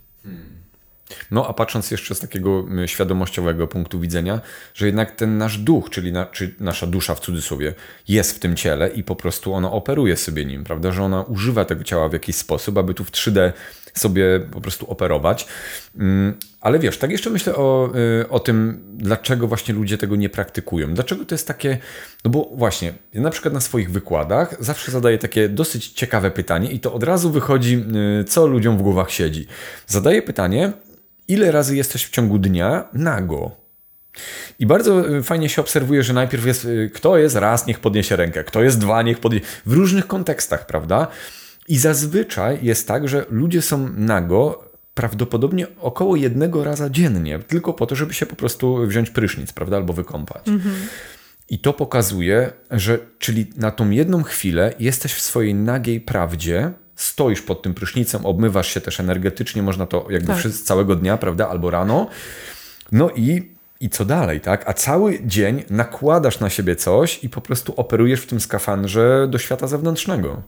No 1.30 1.46
a 1.48 1.52
patrząc 1.52 1.90
jeszcze 1.90 2.14
z 2.14 2.18
takiego 2.18 2.64
y, 2.84 2.88
świadomościowego 2.88 3.68
punktu 3.68 4.00
widzenia, 4.00 4.40
że 4.74 4.86
jednak 4.86 5.16
ten 5.16 5.38
nasz 5.38 5.59
duch, 5.59 5.90
czyli 5.90 6.12
na, 6.12 6.26
nasza 6.61 6.86
dusza 6.86 7.14
w 7.14 7.20
cudzysłowie, 7.20 7.74
jest 8.09 8.36
w 8.36 8.38
tym 8.38 8.57
ciele 8.57 8.88
i 8.88 9.04
po 9.04 9.16
prostu 9.16 9.54
ona 9.54 9.72
operuje 9.72 10.16
sobie 10.16 10.44
nim, 10.44 10.64
prawda? 10.64 10.92
Że 10.92 11.02
ona 11.02 11.22
używa 11.22 11.64
tego 11.64 11.84
ciała 11.84 12.09
w 12.09 12.12
jakiś 12.12 12.36
sposób, 12.36 12.78
aby 12.78 12.94
tu 12.94 13.04
w 13.04 13.11
3D 13.11 13.52
sobie 13.98 14.40
po 14.52 14.61
prostu 14.61 14.90
operować. 14.90 15.46
Mm, 15.98 16.34
Ale 16.61 16.78
wiesz, 16.78 16.98
tak 16.98 17.11
jeszcze 17.11 17.30
myślę 17.30 17.54
o, 17.54 17.90
y, 18.22 18.28
o 18.28 18.40
tym, 18.40 18.82
dlaczego 18.94 19.48
właśnie 19.48 19.74
ludzie 19.74 19.98
tego 19.98 20.16
nie 20.16 20.28
praktykują. 20.28 20.94
Dlaczego 20.94 21.24
to 21.24 21.34
jest 21.34 21.48
takie, 21.48 21.78
no 22.24 22.30
bo 22.30 22.50
właśnie, 22.54 22.92
ja 23.12 23.20
na 23.20 23.30
przykład 23.30 23.54
na 23.54 23.61
swoich 23.61 23.90
wykładach 23.90 24.57
zawsze 24.61 24.92
zadaję 24.92 25.18
takie 25.18 25.48
dosyć 25.48 25.88
ciekawe 25.88 26.30
pytanie 26.30 26.70
i 26.70 26.80
to 26.80 26.92
od 26.92 27.02
razu 27.02 27.30
wychodzi, 27.30 27.84
y, 28.20 28.24
co 28.24 28.46
ludziom 28.46 28.78
w 28.78 28.82
głowach 28.82 29.11
siedzi. 29.11 29.46
Zadaję 29.86 30.22
pytanie, 30.22 30.72
ile 31.29 31.51
razy 31.51 31.77
jesteś 31.77 32.05
w 32.05 32.11
ciągu 32.11 32.39
dnia 32.39 32.89
nago? 32.93 33.66
I 34.59 34.66
bardzo 34.66 35.16
y, 35.16 35.22
fajnie 35.22 35.49
się 35.49 35.61
obserwuje, 35.61 36.03
że 36.03 36.12
najpierw 36.12 36.47
jest, 36.47 36.64
y, 36.64 36.91
kto 36.95 37.18
jest 37.18 37.37
raz, 37.37 37.66
niech 37.66 37.81
podniesie 37.81 38.16
rękę, 38.16 38.45
kto 38.45 38.62
jest 38.62 38.79
dwa, 38.79 39.03
niech 39.03 39.18
podniesie. 39.18 39.47
W 39.66 39.72
różnych 39.72 40.07
kontekstach, 40.07 40.66
prawda? 40.66 41.07
I 41.68 41.79
zazwyczaj 41.79 42.59
jest 42.62 42.89
tak, 42.89 43.09
że 43.09 43.27
ludzie 43.31 43.62
są 43.62 43.89
nago 43.89 44.70
prawdopodobnie 44.95 45.66
około 45.81 46.16
jednego 46.16 46.64
raza 46.64 46.91
dziennie, 46.91 47.39
tylko 47.39 47.72
po 47.72 47.87
to, 47.87 47.95
żeby 47.95 48.14
się 48.14 48.27
po 48.27 48.37
prostu 48.37 48.87
wziąć 48.87 49.11
prysznic, 49.11 49.53
prawda, 49.53 49.77
albo 49.77 49.93
wykąpać. 49.93 50.47
I 51.49 51.59
to 51.59 51.72
pokazuje, 51.72 52.53
że 52.70 52.99
czyli 53.18 53.47
na 53.57 53.70
tą 53.70 53.91
jedną 53.91 54.22
chwilę 54.22 54.72
jesteś 54.79 55.14
w 55.14 55.20
swojej 55.20 55.55
nagiej 55.55 56.01
prawdzie, 56.01 56.72
stoisz 56.97 57.42
pod 57.42 57.62
tym 57.62 57.74
prysznicem, 57.74 58.26
obmywasz 58.26 58.74
się 58.74 58.80
też 58.80 59.01
energetycznie, 59.01 59.62
można 59.62 59.86
to 59.86 60.07
jakby 60.11 60.26
Tak. 60.26 60.36
przez 60.36 60.64
całego 60.64 60.97
dnia, 60.97 61.16
prawda, 61.16 61.49
albo 61.49 61.70
rano. 61.70 62.07
No 62.92 63.11
i, 63.11 63.53
i 63.80 63.90
co 63.90 64.05
dalej, 64.05 64.40
tak? 64.40 64.68
A 64.68 64.72
cały 64.72 65.18
dzień 65.24 65.64
nakładasz 65.70 66.40
na 66.40 66.51
siebie 66.51 66.76
coś 66.76 67.24
i 67.24 67.28
po 67.28 67.40
prostu 67.40 67.74
operujesz 67.76 68.20
w 68.20 68.26
tym 68.26 68.40
skafandrze 68.40 69.28
do 69.30 69.38
świata 69.38 69.66
zewnętrznego. 69.66 70.42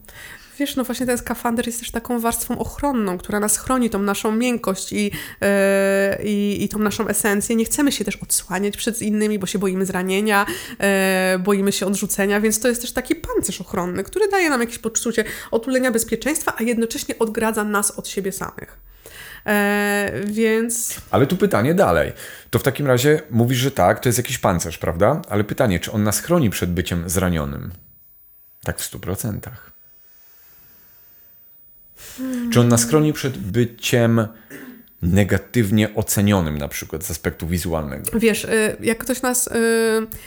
Wiesz, 0.58 0.76
no 0.76 0.84
właśnie 0.84 1.06
ten 1.06 1.18
skafander 1.18 1.66
jest 1.66 1.80
też 1.80 1.90
taką 1.90 2.20
warstwą 2.20 2.58
ochronną, 2.58 3.18
która 3.18 3.40
nas 3.40 3.58
chroni, 3.58 3.90
tą 3.90 3.98
naszą 3.98 4.32
miękkość 4.32 4.92
i, 4.92 5.04
yy, 5.04 6.24
i, 6.24 6.68
tą 6.68 6.78
naszą 6.78 7.08
esencję. 7.08 7.56
Nie 7.56 7.64
chcemy 7.64 7.92
się 7.92 8.04
też 8.04 8.16
odsłaniać 8.16 8.76
przed 8.76 9.02
innymi, 9.02 9.38
bo 9.38 9.46
się 9.46 9.58
boimy 9.58 9.86
zranienia, 9.86 10.46
yy, 11.32 11.38
boimy 11.38 11.72
się 11.72 11.86
odrzucenia, 11.86 12.40
więc 12.40 12.60
to 12.60 12.68
jest 12.68 12.80
też 12.80 12.92
taki 12.92 13.14
pancerz 13.14 13.60
ochronny, 13.60 14.04
który 14.04 14.28
daje 14.28 14.50
nam 14.50 14.60
jakieś 14.60 14.78
poczucie 14.78 15.24
otulenia 15.50 15.90
bezpieczeństwa, 15.90 16.54
a 16.56 16.62
jednocześnie 16.62 17.18
odgradza 17.18 17.64
nas 17.64 17.90
od 17.90 18.08
siebie 18.08 18.32
samych. 18.32 18.88
E, 19.46 20.10
więc. 20.24 21.00
Ale 21.10 21.26
tu 21.26 21.36
pytanie 21.36 21.74
dalej. 21.74 22.12
To 22.50 22.58
w 22.58 22.62
takim 22.62 22.86
razie 22.86 23.22
mówisz, 23.30 23.58
że 23.58 23.70
tak, 23.70 24.00
to 24.00 24.08
jest 24.08 24.18
jakiś 24.18 24.38
pancerz, 24.38 24.78
prawda? 24.78 25.22
Ale 25.28 25.44
pytanie, 25.44 25.80
czy 25.80 25.92
on 25.92 26.02
nas 26.02 26.20
chroni 26.20 26.50
przed 26.50 26.72
byciem 26.72 27.10
zranionym? 27.10 27.70
Tak 28.64 28.78
w 28.78 28.84
stu 28.84 29.00
procentach. 29.00 29.77
Czy 32.50 32.60
on 32.60 32.68
nas 32.68 32.86
chroni 32.86 33.12
przed 33.12 33.38
byciem 33.38 34.26
negatywnie 35.02 35.94
ocenionym 35.94 36.58
na 36.58 36.68
przykład 36.68 37.04
z 37.04 37.10
aspektu 37.10 37.46
wizualnego. 37.46 38.18
Wiesz, 38.18 38.44
y, 38.44 38.76
jak 38.80 38.98
ktoś 38.98 39.22
nas, 39.22 39.46
y, 39.46 39.50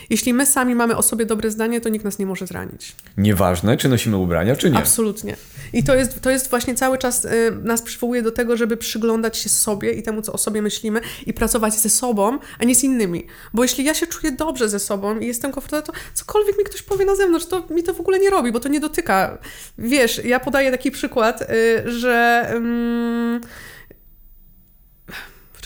jeśli 0.10 0.34
my 0.34 0.46
sami 0.46 0.76
mamy 0.76 0.98
o 0.98 1.02
sobie 1.02 1.26
dobre 1.26 1.52
zdanie, 1.52 1.82
to 1.82 1.90
nikt 1.90 2.06
nas 2.06 2.20
nie 2.20 2.26
może 2.26 2.48
zranić. 2.48 2.96
Nieważne, 3.18 3.78
czy 3.78 3.90
nosimy 3.90 4.18
ubrania, 4.18 4.56
czy 4.56 4.70
nie. 4.70 4.78
Absolutnie. 4.78 5.36
I 5.74 5.84
to 5.84 5.96
jest, 5.96 6.22
to 6.22 6.30
jest 6.30 6.50
właśnie 6.50 6.76
cały 6.76 6.98
czas 6.98 7.26
y, 7.26 7.30
nas 7.64 7.82
przywołuje 7.82 8.22
do 8.22 8.32
tego, 8.32 8.58
żeby 8.58 8.78
przyglądać 8.78 9.38
się 9.38 9.50
sobie 9.50 9.92
i 9.92 10.04
temu, 10.04 10.22
co 10.22 10.34
o 10.34 10.38
sobie 10.38 10.62
myślimy 10.62 11.02
i 11.26 11.34
pracować 11.34 11.74
ze 11.74 11.90
sobą, 11.90 12.40
a 12.60 12.64
nie 12.64 12.76
z 12.76 12.84
innymi. 12.84 13.28
Bo 13.54 13.64
jeśli 13.64 13.86
ja 13.86 13.94
się 13.94 14.08
czuję 14.08 14.32
dobrze 14.32 14.70
ze 14.70 14.80
sobą 14.80 15.20
i 15.20 15.28
jestem 15.28 15.52
komfortowa, 15.52 15.82
to 15.82 15.94
cokolwiek 16.14 16.58
mi 16.58 16.64
ktoś 16.64 16.82
powie 16.82 17.06
na 17.06 17.16
zewnątrz, 17.16 17.46
to 17.46 17.68
mi 17.70 17.84
to 17.84 17.94
w 17.94 18.00
ogóle 18.00 18.20
nie 18.20 18.30
robi, 18.30 18.52
bo 18.52 18.60
to 18.60 18.70
nie 18.70 18.80
dotyka. 18.80 19.38
Wiesz, 19.78 20.22
ja 20.26 20.40
podaję 20.40 20.72
taki 20.72 20.92
przykład, 20.92 21.44
że... 21.86 22.48
Um, 22.54 23.42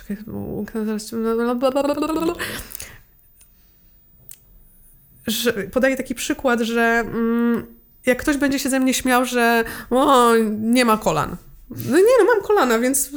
Czekaj, 0.07 0.23
zaraz... 0.85 1.11
Że, 5.27 5.53
podaję 5.53 5.97
taki 5.97 6.15
przykład, 6.15 6.61
że 6.61 6.81
mm, 6.81 7.65
jak 8.05 8.21
ktoś 8.21 8.37
będzie 8.37 8.59
się 8.59 8.69
ze 8.69 8.79
mnie 8.79 8.93
śmiał, 8.93 9.25
że 9.25 9.63
o, 9.89 10.31
nie 10.59 10.85
ma 10.85 10.97
kolan. 10.97 11.35
No 11.69 11.97
nie, 11.97 12.03
no 12.19 12.25
mam 12.35 12.43
kolana, 12.43 12.79
więc 12.79 13.09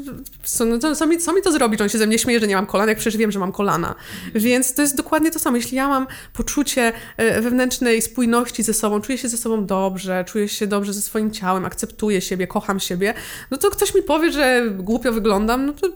co, 0.43 0.65
no 0.65 0.79
to, 0.79 0.97
co, 0.97 1.07
mi, 1.07 1.19
co 1.19 1.33
mi 1.33 1.43
to 1.43 1.53
zrobi, 1.53 1.79
że 1.79 1.85
on 1.85 1.91
się 1.91 1.99
ze 1.99 2.07
mnie 2.07 2.19
śmieje, 2.19 2.41
że 2.41 2.47
nie 2.47 2.57
mam 2.57 2.67
kolan, 2.67 2.89
jak 2.89 2.99
przecież 2.99 3.17
wiem, 3.17 3.33
że 3.33 3.39
mam 3.39 3.53
kolana. 3.53 3.95
Więc 4.35 4.75
to 4.75 4.83
jest 4.83 4.97
dokładnie 4.97 5.31
to 5.31 5.39
samo. 5.39 5.57
Jeśli 5.57 5.77
ja 5.77 5.89
mam 5.89 6.07
poczucie 6.33 6.93
e, 7.17 7.41
wewnętrznej 7.41 8.03
spójności 8.03 8.63
ze 8.63 8.75
sobą, 8.75 9.01
czuję 9.01 9.19
się 9.19 9.29
ze 9.29 9.37
sobą 9.37 9.67
dobrze, 9.67 10.25
czuję 10.25 10.49
się 10.49 10.67
dobrze 10.67 10.93
ze 10.93 11.03
swoim 11.03 11.31
ciałem, 11.31 11.65
akceptuję 11.65 12.21
siebie, 12.21 12.47
kocham 12.47 12.81
siebie, 12.81 13.15
no 13.51 13.59
to 13.59 13.71
ktoś 13.71 13.95
mi 13.95 14.03
powie, 14.03 14.33
że 14.33 14.71
głupio 14.71 15.13
wyglądam, 15.13 15.67
no 15.67 15.73
to 15.73 15.89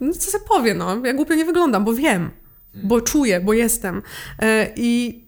no 0.00 0.12
co 0.12 0.30
sobie 0.30 0.44
powie, 0.44 0.74
no. 0.74 1.06
Ja 1.06 1.14
głupio 1.14 1.34
nie 1.34 1.44
wyglądam, 1.44 1.84
bo 1.84 1.94
wiem, 1.94 2.30
bo 2.74 3.00
czuję, 3.00 3.40
bo 3.40 3.52
jestem. 3.52 4.02
E, 4.42 4.72
I 4.76 5.24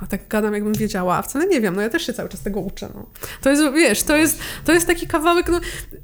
no, 0.00 0.06
tak 0.06 0.28
gadam, 0.28 0.54
jakbym 0.54 0.72
wiedziała, 0.72 1.16
a 1.16 1.22
wcale 1.22 1.46
nie 1.46 1.60
wiem, 1.60 1.76
no 1.76 1.82
ja 1.82 1.90
też 1.90 2.06
się 2.06 2.12
cały 2.12 2.28
czas 2.28 2.42
tego 2.42 2.60
uczę, 2.60 2.88
no. 2.94 3.06
To 3.40 3.50
jest, 3.50 3.62
wiesz, 3.74 4.02
to 4.02 4.16
jest, 4.16 4.38
to 4.64 4.72
jest 4.72 4.86
taki 4.86 5.06
kawałek, 5.06 5.48
no, 5.48 5.60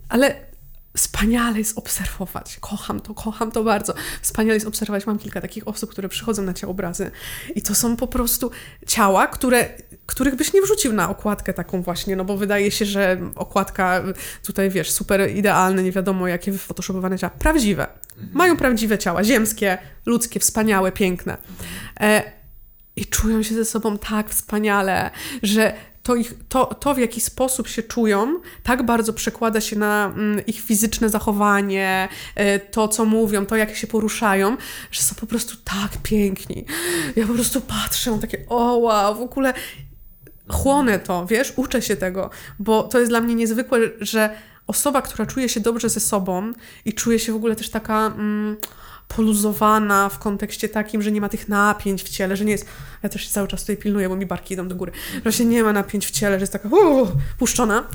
ale 0.08 0.49
wspaniale 0.96 1.58
jest 1.58 1.78
obserwować. 1.78 2.56
Kocham 2.60 3.00
to, 3.00 3.14
kocham 3.14 3.52
to 3.52 3.64
bardzo. 3.64 3.94
Wspaniale 4.22 4.54
jest 4.54 4.66
obserwować. 4.66 5.06
Mam 5.06 5.18
kilka 5.18 5.40
takich 5.40 5.68
osób, 5.68 5.90
które 5.90 6.08
przychodzą 6.08 6.42
na 6.42 6.54
ciałobrazy 6.54 7.10
i 7.54 7.62
to 7.62 7.74
są 7.74 7.96
po 7.96 8.06
prostu 8.06 8.50
ciała, 8.86 9.26
które, 9.26 9.68
których 10.06 10.34
byś 10.34 10.52
nie 10.52 10.62
wrzucił 10.62 10.92
na 10.92 11.10
okładkę 11.10 11.54
taką 11.54 11.82
właśnie, 11.82 12.16
no 12.16 12.24
bo 12.24 12.36
wydaje 12.36 12.70
się, 12.70 12.84
że 12.84 13.20
okładka 13.34 14.02
tutaj, 14.46 14.70
wiesz, 14.70 14.90
super 14.90 15.30
idealne, 15.30 15.82
nie 15.82 15.92
wiadomo 15.92 16.28
jakie 16.28 16.52
wyfotoshopowane 16.52 17.18
ciała. 17.18 17.32
Prawdziwe. 17.38 17.86
Mają 18.32 18.56
prawdziwe 18.56 18.98
ciała, 18.98 19.24
ziemskie, 19.24 19.78
ludzkie, 20.06 20.40
wspaniałe, 20.40 20.92
piękne. 20.92 21.36
E, 22.00 22.32
I 22.96 23.06
czują 23.06 23.42
się 23.42 23.54
ze 23.54 23.64
sobą 23.64 23.98
tak 23.98 24.30
wspaniale, 24.30 25.10
że 25.42 25.74
to, 26.10 26.16
ich, 26.16 26.34
to, 26.48 26.66
to, 26.66 26.94
w 26.94 26.98
jaki 26.98 27.20
sposób 27.20 27.68
się 27.68 27.82
czują, 27.82 28.40
tak 28.62 28.86
bardzo 28.86 29.12
przekłada 29.12 29.60
się 29.60 29.78
na 29.78 30.06
mm, 30.06 30.46
ich 30.46 30.60
fizyczne 30.60 31.08
zachowanie, 31.08 32.08
e, 32.34 32.58
to, 32.58 32.88
co 32.88 33.04
mówią, 33.04 33.46
to, 33.46 33.56
jak 33.56 33.76
się 33.76 33.86
poruszają, 33.86 34.56
że 34.90 35.02
są 35.02 35.14
po 35.14 35.26
prostu 35.26 35.56
tak 35.64 35.90
piękni. 36.02 36.64
Ja 37.16 37.26
po 37.26 37.34
prostu 37.34 37.60
patrzę, 37.60 38.18
takie, 38.20 38.44
o 38.48 38.76
wow, 38.76 39.14
w 39.14 39.20
ogóle 39.20 39.54
chłonę 40.48 40.98
to, 40.98 41.26
wiesz, 41.26 41.52
uczę 41.56 41.82
się 41.82 41.96
tego, 41.96 42.30
bo 42.58 42.82
to 42.82 42.98
jest 42.98 43.10
dla 43.10 43.20
mnie 43.20 43.34
niezwykłe, 43.34 43.78
że 44.00 44.30
osoba, 44.66 45.02
która 45.02 45.26
czuje 45.26 45.48
się 45.48 45.60
dobrze 45.60 45.88
ze 45.88 46.00
sobą 46.00 46.52
i 46.84 46.92
czuje 46.92 47.18
się 47.18 47.32
w 47.32 47.36
ogóle 47.36 47.56
też 47.56 47.70
taka... 47.70 48.06
Mm, 48.06 48.56
poluzowana 49.16 50.08
w 50.08 50.18
kontekście 50.18 50.68
takim, 50.68 51.02
że 51.02 51.12
nie 51.12 51.20
ma 51.20 51.28
tych 51.28 51.48
napięć 51.48 52.02
w 52.02 52.08
ciele, 52.08 52.36
że 52.36 52.44
nie 52.44 52.52
jest, 52.52 52.66
ja 53.02 53.08
też 53.08 53.22
się 53.22 53.30
cały 53.30 53.48
czas 53.48 53.60
tutaj 53.60 53.76
pilnuję, 53.76 54.08
bo 54.08 54.16
mi 54.16 54.26
barki 54.26 54.54
idą 54.54 54.68
do 54.68 54.76
góry, 54.76 54.92
że 55.24 55.32
się 55.32 55.44
nie 55.44 55.62
ma 55.62 55.72
napięć 55.72 56.06
w 56.06 56.10
ciele, 56.10 56.36
że 56.36 56.42
jest 56.42 56.52
taka 56.52 56.68
uh, 56.68 57.08
puszczona, 57.38 57.88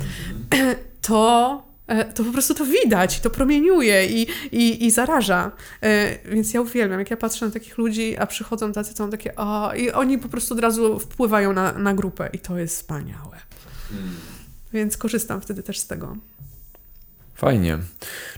to, 1.07 1.63
e, 1.87 2.05
to 2.05 2.23
po 2.23 2.31
prostu 2.31 2.53
to 2.53 2.65
widać, 2.65 3.19
to 3.19 3.29
promieniuje 3.29 4.05
i, 4.05 4.27
i, 4.51 4.85
i 4.85 4.91
zaraża. 4.91 5.51
E, 5.81 6.29
więc 6.29 6.53
ja 6.53 6.61
uwielbiam, 6.61 6.99
jak 6.99 7.11
ja 7.11 7.17
patrzę 7.17 7.45
na 7.45 7.51
takich 7.51 7.77
ludzi, 7.77 8.17
a 8.17 8.27
przychodzą 8.27 8.71
tacy, 8.71 8.93
co 8.93 8.97
są 9.03 9.09
takie, 9.09 9.35
o, 9.35 9.73
i 9.73 9.91
oni 9.91 10.17
po 10.17 10.29
prostu 10.29 10.53
od 10.53 10.59
razu 10.59 10.99
wpływają 10.99 11.53
na, 11.53 11.71
na 11.71 11.93
grupę 11.93 12.29
i 12.33 12.39
to 12.39 12.57
jest 12.57 12.75
wspaniałe. 12.75 13.37
Hmm. 13.89 14.15
Więc 14.73 14.97
korzystam 14.97 15.41
wtedy 15.41 15.63
też 15.63 15.79
z 15.79 15.87
tego. 15.87 16.17
Fajnie. 17.35 17.77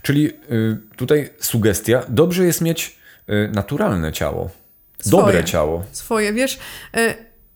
Czyli 0.02 0.30
y, 0.52 0.78
tutaj 0.96 1.30
sugestia, 1.40 2.04
dobrze 2.10 2.46
jest 2.46 2.62
mieć 2.62 3.00
y, 3.30 3.52
naturalne 3.54 4.12
ciało. 4.12 4.50
Swoje, 5.00 5.24
dobre 5.24 5.44
ciało. 5.44 5.86
Swoje, 5.92 6.34
wiesz. 6.34 6.60
Y, 6.98 7.14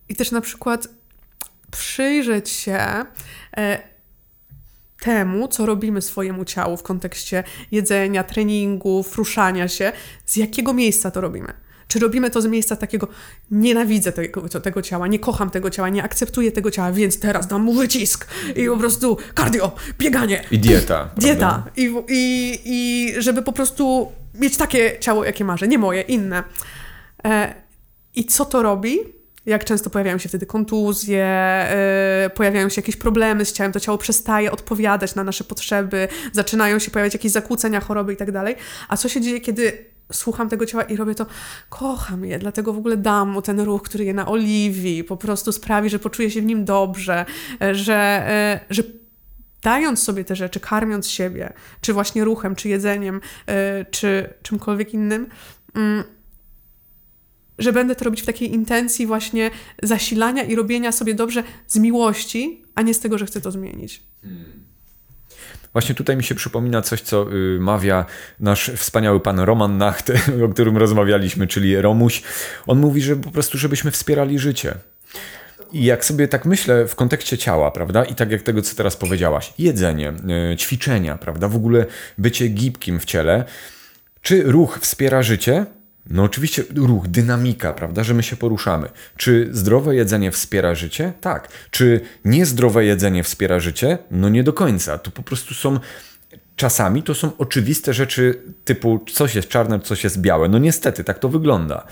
I 0.10 0.16
też 0.16 0.32
na 0.32 0.42
przykład 0.42 0.88
przyjrzeć 1.72 2.50
się 2.50 3.06
temu, 5.02 5.48
co 5.48 5.66
robimy 5.66 6.02
swojemu 6.02 6.46
ciału 6.46 6.78
w 6.78 6.84
kontekście 6.84 7.44
jedzenia, 7.72 8.24
treningów, 8.24 9.18
ruszania 9.18 9.68
się, 9.68 9.92
z 10.26 10.36
jakiego 10.36 10.74
miejsca 10.74 11.12
to 11.12 11.22
robimy. 11.22 11.54
Czy 11.92 12.00
robimy 12.00 12.30
to 12.30 12.42
z 12.42 12.46
miejsca 12.46 12.76
takiego, 12.76 13.08
nienawidzę 13.52 14.12
tego, 14.12 14.50
tego 14.50 14.82
ciała, 14.82 15.08
nie 15.08 15.20
kocham 15.20 15.50
tego 15.50 15.70
ciała, 15.70 15.90
nie 15.90 16.04
akceptuję 16.04 16.52
tego 16.52 16.72
ciała, 16.72 16.92
więc 16.92 17.20
teraz 17.20 17.48
dam 17.48 17.62
mu 17.62 17.74
wycisk 17.74 18.28
i 18.56 18.68
po 18.68 18.78
prostu 18.78 19.18
cardio, 19.38 19.72
bieganie. 20.00 20.44
I 20.52 20.60
dieta. 20.60 21.10
Dieta. 21.18 21.64
I, 21.78 21.94
i, 22.10 22.60
I 22.66 23.14
żeby 23.18 23.42
po 23.42 23.54
prostu 23.54 24.12
mieć 24.36 24.58
takie 24.58 25.00
ciało, 25.00 25.26
jakie 25.26 25.46
marzę, 25.46 25.68
nie 25.68 25.78
moje, 25.78 26.02
inne. 26.02 26.44
E, 27.26 27.56
I 28.16 28.26
co 28.26 28.46
to 28.46 28.64
robi? 28.64 29.00
Jak 29.46 29.66
często 29.66 29.90
pojawiają 29.90 30.18
się 30.18 30.30
wtedy 30.30 30.46
kontuzje, 30.46 31.28
yy, 32.24 32.30
pojawiają 32.30 32.70
się 32.70 32.82
jakieś 32.82 32.96
problemy 32.96 33.46
z 33.46 33.54
ciałem, 33.54 33.72
to 33.72 33.80
ciało 33.80 33.98
przestaje 33.98 34.52
odpowiadać 34.52 35.16
na 35.16 35.24
nasze 35.24 35.44
potrzeby, 35.44 36.08
zaczynają 36.32 36.80
się 36.80 36.92
pojawiać 36.92 37.14
jakieś 37.14 37.32
zakłócenia, 37.32 37.80
choroby 37.80 38.14
i 38.14 38.18
tak 38.18 38.32
dalej. 38.32 38.56
A 38.88 38.98
co 38.98 39.10
się 39.10 39.22
dzieje, 39.22 39.42
kiedy 39.42 39.92
słucham 40.12 40.50
tego 40.50 40.66
ciała 40.66 40.84
i 40.84 40.96
robię 40.96 41.16
to, 41.16 41.26
kocham 41.70 42.26
je, 42.26 42.40
dlatego 42.40 42.74
w 42.74 42.78
ogóle 42.78 42.98
dam 42.98 43.30
mu 43.30 43.42
ten 43.42 43.60
ruch, 43.60 43.82
który 43.82 44.06
je 44.06 44.14
na 44.14 44.28
oliwii, 44.28 45.04
po 45.04 45.18
prostu 45.18 45.52
sprawi, 45.52 45.90
że 45.90 46.00
poczuję 46.00 46.32
się 46.32 46.42
w 46.42 46.46
nim 46.46 46.66
dobrze, 46.66 47.26
że, 47.72 48.24
e, 48.28 48.60
że 48.70 48.84
dając 49.62 50.04
sobie 50.04 50.26
te 50.26 50.36
rzeczy, 50.36 50.60
karmiąc 50.60 51.08
siebie, 51.08 51.54
czy 51.82 51.94
właśnie 51.94 52.24
ruchem, 52.24 52.56
czy 52.56 52.70
jedzeniem, 52.70 53.22
e, 53.48 53.86
czy 53.86 54.34
czymkolwiek 54.42 54.94
innym, 54.94 55.28
mm, 55.76 56.04
że 57.60 57.74
będę 57.74 57.96
to 57.96 58.06
robić 58.06 58.22
w 58.22 58.26
takiej 58.26 58.54
intencji 58.54 59.08
właśnie 59.08 59.52
zasilania 59.84 60.44
i 60.44 60.56
robienia 60.56 60.92
sobie 60.92 61.14
dobrze 61.14 61.44
z 61.68 61.78
miłości, 61.78 62.64
a 62.76 62.82
nie 62.82 62.94
z 62.94 63.00
tego, 63.00 63.18
że 63.18 63.26
chcę 63.26 63.42
to 63.42 63.52
zmienić. 63.52 64.04
Hmm. 64.22 64.71
Właśnie 65.74 65.96
tutaj 65.96 66.18
mi 66.18 66.24
się 66.24 66.36
przypomina 66.36 66.82
coś, 66.82 67.02
co 67.02 67.34
y, 67.34 67.60
mawia 67.60 68.06
nasz 68.40 68.72
wspaniały 68.76 69.20
pan 69.20 69.40
Roman 69.40 69.78
Nacht, 69.78 70.12
o 70.46 70.50
którym 70.50 70.78
rozmawialiśmy, 70.78 71.48
czyli 71.48 71.82
Romuś. 71.82 72.24
On 72.68 72.80
mówi, 72.80 73.02
że 73.02 73.16
po 73.16 73.32
prostu, 73.32 73.58
żebyśmy 73.58 73.92
wspierali 73.92 74.40
życie. 74.40 74.76
I 75.72 75.86
jak 75.86 76.06
sobie 76.06 76.28
tak 76.28 76.46
myślę 76.46 76.88
w 76.88 76.96
kontekście 76.96 77.38
ciała, 77.38 77.72
prawda? 77.72 78.06
I 78.06 78.16
tak 78.16 78.32
jak 78.32 78.42
tego, 78.42 78.62
co 78.62 78.76
teraz 78.76 78.98
powiedziałaś, 78.98 79.54
jedzenie, 79.60 80.14
y, 80.54 80.58
ćwiczenia, 80.58 81.18
prawda? 81.18 81.48
W 81.48 81.56
ogóle 81.56 81.86
bycie 82.18 82.48
gibkim 82.48 83.00
w 83.00 83.06
ciele. 83.06 83.44
Czy 84.22 84.44
ruch 84.44 84.80
wspiera 84.82 85.24
życie? 85.24 85.66
No 86.12 86.24
oczywiście 86.24 86.64
ruch, 86.76 87.08
dynamika, 87.08 87.74
prawda, 87.74 88.04
że 88.04 88.14
my 88.14 88.24
się 88.24 88.36
poruszamy. 88.36 88.90
Czy 89.18 89.50
zdrowe 89.52 89.96
jedzenie 89.96 90.32
wspiera 90.32 90.76
życie? 90.76 91.14
Tak. 91.22 91.50
Czy 91.72 92.02
niezdrowe 92.26 92.86
jedzenie 92.86 93.24
wspiera 93.24 93.60
życie? 93.60 93.98
No 94.12 94.30
nie 94.30 94.44
do 94.44 94.54
końca. 94.54 94.98
To 94.98 95.12
po 95.12 95.24
prostu 95.24 95.54
są 95.54 95.80
czasami 96.56 97.04
to 97.04 97.16
są 97.16 97.32
oczywiste 97.38 97.94
rzeczy 97.94 98.42
typu 98.66 99.06
coś 99.14 99.36
jest 99.36 99.48
czarne, 99.48 99.80
coś 99.80 100.04
jest 100.04 100.22
białe. 100.22 100.50
No 100.50 100.58
niestety, 100.58 101.04
tak 101.04 101.20
to 101.20 101.30
wygląda. 101.30 101.88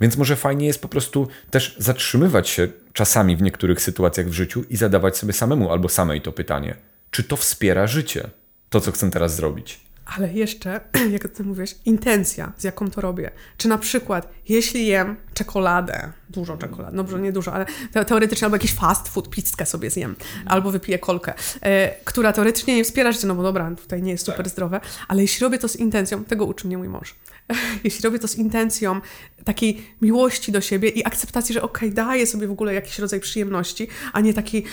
Więc 0.00 0.16
może 0.16 0.36
fajnie 0.36 0.66
jest 0.66 0.82
po 0.82 0.88
prostu 0.88 1.28
też 1.50 1.76
zatrzymywać 1.78 2.48
się 2.48 2.68
czasami 2.92 3.36
w 3.36 3.42
niektórych 3.42 3.80
sytuacjach 3.80 4.28
w 4.28 4.32
życiu 4.32 4.64
i 4.70 4.76
zadawać 4.76 5.16
sobie 5.18 5.32
samemu 5.32 5.72
albo 5.72 5.88
samej 5.88 6.20
to 6.20 6.32
pytanie, 6.32 6.74
czy 7.10 7.24
to 7.24 7.36
wspiera 7.36 7.86
życie? 7.86 8.30
To, 8.70 8.80
co 8.80 8.92
chcę 8.92 9.10
teraz 9.10 9.36
zrobić. 9.36 9.80
Ale 10.16 10.32
jeszcze, 10.32 10.80
jak 11.12 11.28
ty 11.28 11.44
mówisz, 11.44 11.74
intencja, 11.84 12.52
z 12.58 12.64
jaką 12.64 12.90
to 12.90 13.00
robię. 13.00 13.30
Czy 13.56 13.68
na 13.68 13.78
przykład, 13.78 14.32
jeśli 14.48 14.86
jem 14.86 15.16
czekoladę, 15.40 16.12
dużo 16.30 16.56
czekolady, 16.56 16.96
no 16.96 17.02
może 17.02 17.20
nie 17.20 17.32
dużo, 17.32 17.52
ale 17.52 17.66
te, 17.92 18.04
teoretycznie 18.04 18.44
albo 18.44 18.56
jakiś 18.56 18.74
fast 18.74 19.08
food, 19.08 19.30
pizzkę 19.30 19.66
sobie 19.66 19.90
zjem, 19.90 20.16
albo 20.46 20.70
wypiję 20.70 20.98
kolkę, 20.98 21.34
e, 21.62 21.94
która 22.04 22.32
teoretycznie 22.32 22.76
nie 22.76 22.84
wspiera 22.84 23.12
życie, 23.12 23.26
no 23.26 23.34
bo 23.34 23.42
dobra, 23.42 23.70
tutaj 23.76 24.02
nie 24.02 24.12
jest 24.12 24.26
super 24.26 24.48
zdrowe, 24.48 24.80
ale 25.08 25.22
jeśli 25.22 25.44
robię 25.44 25.58
to 25.58 25.68
z 25.68 25.76
intencją, 25.76 26.24
tego 26.24 26.44
uczy 26.44 26.66
mnie 26.66 26.78
mój 26.78 26.88
mąż, 26.88 27.14
jeśli 27.84 28.02
robię 28.02 28.18
to 28.18 28.28
z 28.28 28.36
intencją 28.36 29.00
takiej 29.44 29.86
miłości 30.02 30.52
do 30.52 30.60
siebie 30.60 30.88
i 30.88 31.04
akceptacji, 31.04 31.52
że 31.54 31.62
okej, 31.62 31.88
okay, 31.88 32.04
daję 32.04 32.26
sobie 32.26 32.46
w 32.46 32.50
ogóle 32.50 32.74
jakiś 32.74 32.98
rodzaj 32.98 33.20
przyjemności, 33.20 33.88
a 34.12 34.20
nie 34.20 34.34
taki, 34.34 34.64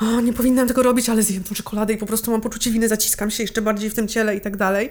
o, 0.00 0.20
nie 0.20 0.32
powinnam 0.32 0.68
tego 0.68 0.82
robić, 0.82 1.08
ale 1.08 1.22
zjem 1.22 1.44
tą 1.44 1.54
czekoladę 1.54 1.92
i 1.92 1.96
po 1.96 2.06
prostu 2.06 2.30
mam 2.30 2.40
poczucie 2.40 2.70
winy, 2.70 2.88
zaciskam 2.88 3.30
się 3.30 3.42
jeszcze 3.42 3.62
bardziej 3.62 3.90
w 3.90 3.94
tym 3.94 4.08
ciele 4.08 4.36
i 4.36 4.40
tak 4.40 4.56
dalej. 4.56 4.90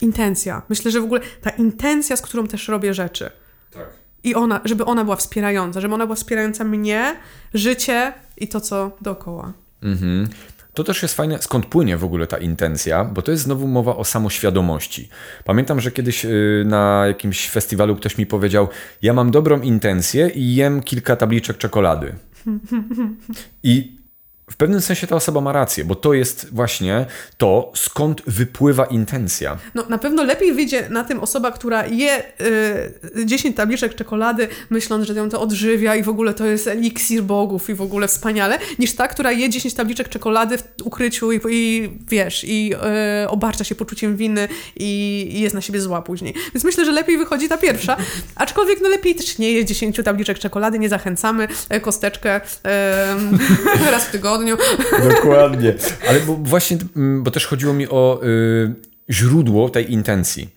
Intencja. 0.00 0.62
Myślę, 0.68 0.90
że 0.90 1.00
w 1.00 1.04
ogóle 1.04 1.20
ta 1.40 1.50
intencja, 1.50 2.16
z 2.16 2.22
którą 2.22 2.46
też 2.46 2.68
robię 2.68 2.94
rzeczy. 2.94 3.30
Tak. 3.70 3.99
I 4.24 4.34
ona, 4.34 4.60
żeby 4.64 4.84
ona 4.84 5.04
była 5.04 5.16
wspierająca, 5.16 5.80
żeby 5.80 5.94
ona 5.94 6.06
była 6.06 6.16
wspierająca 6.16 6.64
mnie, 6.64 7.16
życie 7.54 8.12
i 8.36 8.48
to, 8.48 8.60
co 8.60 8.96
dookoła. 9.00 9.52
Mhm. 9.82 10.28
To 10.74 10.84
też 10.84 11.02
jest 11.02 11.14
fajne, 11.14 11.42
skąd 11.42 11.66
płynie 11.66 11.96
w 11.96 12.04
ogóle 12.04 12.26
ta 12.26 12.38
intencja, 12.38 13.04
bo 13.04 13.22
to 13.22 13.30
jest 13.30 13.42
znowu 13.42 13.66
mowa 13.66 13.96
o 13.96 14.04
samoświadomości. 14.04 15.08
Pamiętam, 15.44 15.80
że 15.80 15.90
kiedyś 15.90 16.24
y, 16.24 16.64
na 16.66 17.04
jakimś 17.06 17.48
festiwalu 17.50 17.96
ktoś 17.96 18.18
mi 18.18 18.26
powiedział: 18.26 18.68
Ja 19.02 19.12
mam 19.12 19.30
dobrą 19.30 19.60
intencję 19.60 20.28
i 20.28 20.54
jem 20.54 20.82
kilka 20.82 21.16
tabliczek 21.16 21.58
czekolady. 21.58 22.14
I 23.62 23.99
w 24.50 24.56
pewnym 24.56 24.80
sensie 24.80 25.06
ta 25.06 25.16
osoba 25.16 25.40
ma 25.40 25.52
rację, 25.52 25.84
bo 25.84 25.94
to 25.94 26.14
jest 26.14 26.46
właśnie 26.52 27.06
to, 27.36 27.72
skąd 27.74 28.22
wypływa 28.26 28.84
intencja. 28.84 29.58
No 29.74 29.84
na 29.88 29.98
pewno 29.98 30.24
lepiej 30.24 30.52
wyjdzie 30.52 30.88
na 30.88 31.04
tym 31.04 31.20
osoba, 31.20 31.50
która 31.50 31.86
je 31.86 32.22
y, 33.16 33.26
10 33.26 33.56
tabliczek 33.56 33.94
czekolady, 33.94 34.48
myśląc, 34.70 35.06
że 35.06 35.14
ją 35.14 35.28
to 35.28 35.40
odżywia 35.40 35.96
i 35.96 36.02
w 36.02 36.08
ogóle 36.08 36.34
to 36.34 36.46
jest 36.46 36.66
eliksir 36.66 37.22
bogów 37.22 37.70
i 37.70 37.74
w 37.74 37.82
ogóle 37.82 38.08
wspaniale, 38.08 38.58
niż 38.78 38.92
ta, 38.92 39.08
która 39.08 39.32
je 39.32 39.50
10 39.50 39.74
tabliczek 39.74 40.08
czekolady 40.08 40.58
w 40.58 40.64
ukryciu 40.84 41.32
i, 41.32 41.40
i 41.50 41.90
wiesz, 42.08 42.44
i 42.44 42.74
y, 43.24 43.28
obarcza 43.28 43.64
się 43.64 43.74
poczuciem 43.74 44.16
winy 44.16 44.48
i, 44.76 45.28
i, 45.32 45.40
jest 45.40 45.54
na 45.54 45.60
siebie 45.60 45.80
zła 45.80 46.02
później. 46.02 46.34
Więc 46.54 46.64
myślę, 46.64 46.84
że 46.84 46.92
lepiej 46.92 47.18
wychodzi 47.18 47.48
ta 47.48 47.58
pierwsza, 47.58 47.96
aczkolwiek 48.36 48.78
no 48.82 48.88
lepiej 48.88 49.14
też 49.14 49.38
nie 49.38 49.52
je 49.52 49.64
10 49.64 50.00
tabliczek 50.04 50.38
czekolady, 50.38 50.78
nie 50.78 50.88
zachęcamy, 50.88 51.48
e, 51.68 51.80
kosteczkę 51.80 52.40
y, 52.40 53.90
raz 53.92 54.04
w 54.04 54.10
tygodniu 54.10 54.39
tygodniu. 54.40 54.56
Dokładnie. 55.14 55.74
Ale 56.08 56.20
bo 56.20 56.34
właśnie, 56.34 56.78
mm, 56.96 57.22
bo 57.22 57.30
też 57.30 57.46
chodziło 57.46 57.72
mi 57.72 57.88
o 57.88 58.20
y, 58.24 58.74
źródło 59.10 59.68
tej 59.68 59.92
intencji. 59.92 60.48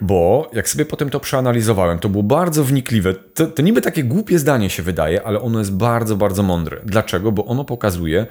Bo 0.00 0.50
jak 0.52 0.68
sobie 0.68 0.84
potem 0.84 1.10
to 1.10 1.20
przeanalizowałem, 1.20 1.98
to 1.98 2.08
było 2.08 2.22
bardzo 2.22 2.64
wnikliwe. 2.64 3.14
To, 3.14 3.46
to 3.46 3.62
niby 3.62 3.80
takie 3.80 4.04
głupie 4.04 4.38
zdanie 4.38 4.70
się 4.70 4.82
wydaje, 4.82 5.22
ale 5.22 5.40
ono 5.40 5.58
jest 5.58 5.72
bardzo, 5.72 6.16
bardzo 6.16 6.42
mądre. 6.42 6.80
Dlaczego? 6.84 7.32
Bo 7.32 7.44
ono 7.44 7.64
pokazuje, 7.64 8.26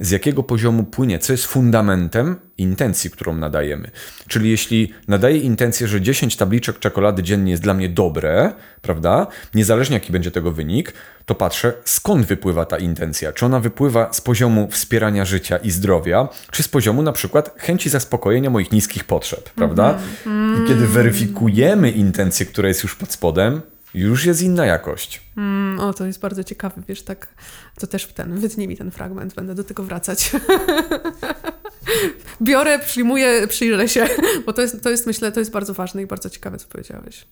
z 0.00 0.10
jakiego 0.10 0.42
poziomu 0.42 0.84
płynie, 0.84 1.18
co 1.18 1.32
jest 1.32 1.46
fundamentem 1.46 2.36
intencji, 2.58 3.10
którą 3.10 3.36
nadajemy. 3.36 3.90
Czyli 4.28 4.50
jeśli 4.50 4.92
nadaję 5.08 5.38
intencję, 5.38 5.88
że 5.88 6.00
10 6.00 6.36
tabliczek 6.36 6.78
czekolady 6.78 7.22
dziennie 7.22 7.50
jest 7.50 7.62
dla 7.62 7.74
mnie 7.74 7.88
dobre, 7.88 8.52
prawda? 8.82 9.26
Niezależnie 9.54 9.94
jaki 9.94 10.12
będzie 10.12 10.30
tego 10.30 10.52
wynik, 10.52 10.92
to 11.26 11.34
patrzę, 11.34 11.72
skąd 11.84 12.26
wypływa 12.26 12.64
ta 12.64 12.78
intencja. 12.78 13.32
Czy 13.32 13.46
ona 13.46 13.60
wypływa 13.60 14.12
z 14.12 14.20
poziomu 14.20 14.68
wspierania 14.70 15.24
życia 15.24 15.56
i 15.56 15.70
zdrowia, 15.70 16.28
czy 16.50 16.62
z 16.62 16.68
poziomu 16.68 17.02
na 17.02 17.12
przykład 17.12 17.54
chęci 17.58 17.90
zaspokojenia 17.90 18.50
moich 18.50 18.72
niskich 18.72 19.04
potrzeb, 19.04 19.50
prawda? 19.50 19.98
Mm. 20.26 20.64
I 20.64 20.68
kiedy 20.68 20.86
weryfikujemy 20.86 21.90
intencję, 21.90 22.46
która 22.46 22.68
jest 22.68 22.82
już 22.82 22.96
pod 22.96 23.12
spodem, 23.12 23.60
już 23.98 24.24
jest 24.24 24.42
inna 24.42 24.66
jakość. 24.66 25.22
Mm, 25.36 25.80
o, 25.80 25.92
to 25.92 26.06
jest 26.06 26.20
bardzo 26.20 26.44
ciekawe, 26.44 26.82
wiesz, 26.88 27.02
tak, 27.02 27.34
to 27.80 27.86
też 27.86 28.06
ten, 28.06 28.38
wytnij 28.38 28.68
mi 28.68 28.76
ten 28.76 28.90
fragment, 28.90 29.34
będę 29.34 29.54
do 29.54 29.64
tego 29.64 29.82
wracać. 29.82 30.30
Biorę, 32.42 32.78
przyjmuję, 32.78 33.48
przyjrzę 33.48 33.88
się, 33.88 34.08
bo 34.46 34.52
to 34.52 34.62
jest, 34.62 34.82
to 34.82 34.90
jest, 34.90 35.06
myślę, 35.06 35.32
to 35.32 35.40
jest 35.40 35.52
bardzo 35.52 35.74
ważne 35.74 36.02
i 36.02 36.06
bardzo 36.06 36.30
ciekawe, 36.30 36.58
co 36.58 36.68
powiedziałeś. 36.68 37.26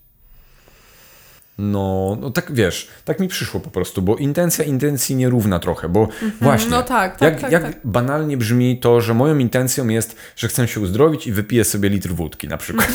No, 1.58 2.16
no 2.20 2.30
tak 2.30 2.52
wiesz, 2.52 2.88
tak 3.04 3.20
mi 3.20 3.28
przyszło 3.28 3.60
po 3.60 3.70
prostu, 3.70 4.02
bo 4.02 4.16
intencja 4.16 4.64
intencji 4.64 5.16
nierówna 5.16 5.58
trochę, 5.58 5.88
bo 5.88 6.00
mm 6.00 6.10
-hmm, 6.10 6.30
właśnie, 6.40 6.70
no 6.70 6.82
tak, 6.82 7.18
tak, 7.18 7.32
jak, 7.32 7.40
tak, 7.40 7.52
jak 7.52 7.62
tak. 7.62 7.80
banalnie 7.84 8.36
brzmi 8.36 8.78
to, 8.78 9.00
że 9.00 9.14
moją 9.14 9.38
intencją 9.38 9.88
jest, 9.88 10.16
że 10.36 10.48
chcę 10.48 10.68
się 10.68 10.80
uzdrowić 10.80 11.26
i 11.26 11.32
wypiję 11.32 11.64
sobie 11.64 11.88
litr 11.88 12.08
wódki 12.08 12.48
na 12.48 12.56
przykład. 12.56 12.88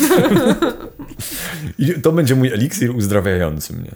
I 1.80 1.94
to 2.02 2.12
będzie 2.12 2.36
mój 2.36 2.48
eliksir 2.48 2.96
uzdrawiający 2.96 3.74
mnie. 3.74 3.92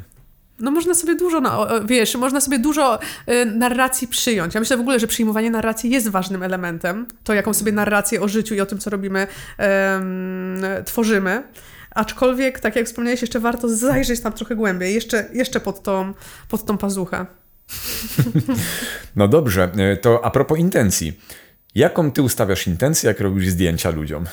No 0.59 0.72
można 0.72 0.93
sobie 0.93 1.16
dużo, 1.16 1.41
no, 1.41 1.68
wiesz, 1.86 2.16
można 2.16 2.41
sobie 2.41 2.59
dużo 2.59 2.99
y, 3.30 3.45
narracji 3.45 4.07
przyjąć. 4.07 4.53
Ja 4.53 4.59
myślę 4.59 4.78
w 4.78 4.80
ogóle, 4.80 4.99
że 4.99 5.07
przyjmowanie 5.07 5.51
narracji 5.51 5.89
jest 5.89 6.09
ważnym 6.09 6.43
elementem. 6.43 7.05
To, 7.24 7.34
jaką 7.34 7.53
sobie 7.53 7.72
narrację 7.72 8.22
o 8.22 8.28
życiu 8.28 8.55
i 8.55 8.61
o 8.61 8.66
tym, 8.66 8.80
co 8.80 8.89
robimy, 8.89 9.28
tworzymy. 10.86 11.43
Aczkolwiek, 11.96 12.60
tak 12.60 12.76
jak 12.76 12.86
wspomniałeś, 12.86 13.22
jeszcze 13.22 13.39
warto 13.39 13.70
zajrzeć 13.70 14.20
tam 14.20 14.34
trochę 14.34 14.56
głębiej, 14.56 14.93
jeszcze, 14.93 15.30
jeszcze 15.34 15.60
pod, 15.60 15.84
tą, 15.84 16.14
pod 16.50 16.66
tą 16.66 16.78
pazuchę. 16.78 17.26
No 19.16 19.28
dobrze, 19.28 19.72
e, 19.78 19.98
to 19.98 20.26
a 20.26 20.32
propos 20.32 20.60
intencji. 20.60 21.20
Jaką 21.76 22.12
ty 22.12 22.22
ustawiasz 22.22 22.68
intencję, 22.68 23.08
jak 23.08 23.20
robisz 23.20 23.50
zdjęcia 23.50 23.89
ludziom? 23.89 24.26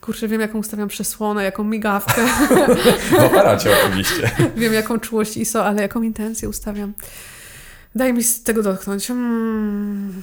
Kurczę, 0.00 0.28
wiem 0.28 0.40
jaką 0.40 0.58
ustawiam 0.58 0.88
przesłonę, 0.88 1.44
jaką 1.44 1.64
migawkę. 1.64 2.26
W 3.10 3.20
aparacie 3.20 3.70
oczywiście. 3.84 4.30
wiem 4.56 4.72
jaką 4.72 5.00
czułość 5.00 5.36
ISO, 5.36 5.64
ale 5.66 5.82
jaką 5.82 6.02
intencję 6.02 6.48
ustawiam. 6.48 6.94
Daj 7.94 8.12
mi 8.12 8.24
z 8.24 8.42
tego 8.42 8.62
dotknąć. 8.62 9.06
Hmm 9.06 10.22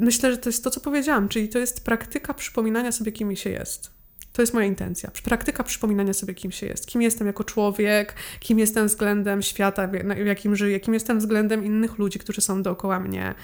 myślę, 0.00 0.32
że 0.32 0.38
to 0.38 0.48
jest 0.48 0.64
to, 0.64 0.70
co 0.70 0.80
powiedziałam, 0.80 1.28
czyli 1.28 1.48
to 1.48 1.58
jest 1.58 1.84
praktyka 1.84 2.34
przypominania 2.34 2.92
sobie, 2.92 3.12
kim 3.12 3.36
się 3.36 3.50
jest. 3.50 4.00
To 4.32 4.42
jest 4.42 4.54
moja 4.54 4.66
intencja. 4.66 5.10
Praktyka 5.24 5.64
przypominania 5.64 6.12
sobie, 6.12 6.34
kim 6.34 6.50
się 6.50 6.66
jest. 6.66 6.86
Kim 6.86 7.02
jestem 7.02 7.26
jako 7.26 7.44
człowiek, 7.44 8.14
kim 8.40 8.58
jestem 8.58 8.86
względem 8.86 9.42
świata, 9.42 9.88
w 10.22 10.26
jakim 10.26 10.56
żyję, 10.56 10.80
kim 10.80 10.94
jestem 10.94 11.18
względem 11.18 11.64
innych 11.64 11.98
ludzi, 11.98 12.18
którzy 12.18 12.40
są 12.40 12.62
dookoła 12.62 13.00
mnie. 13.00 13.34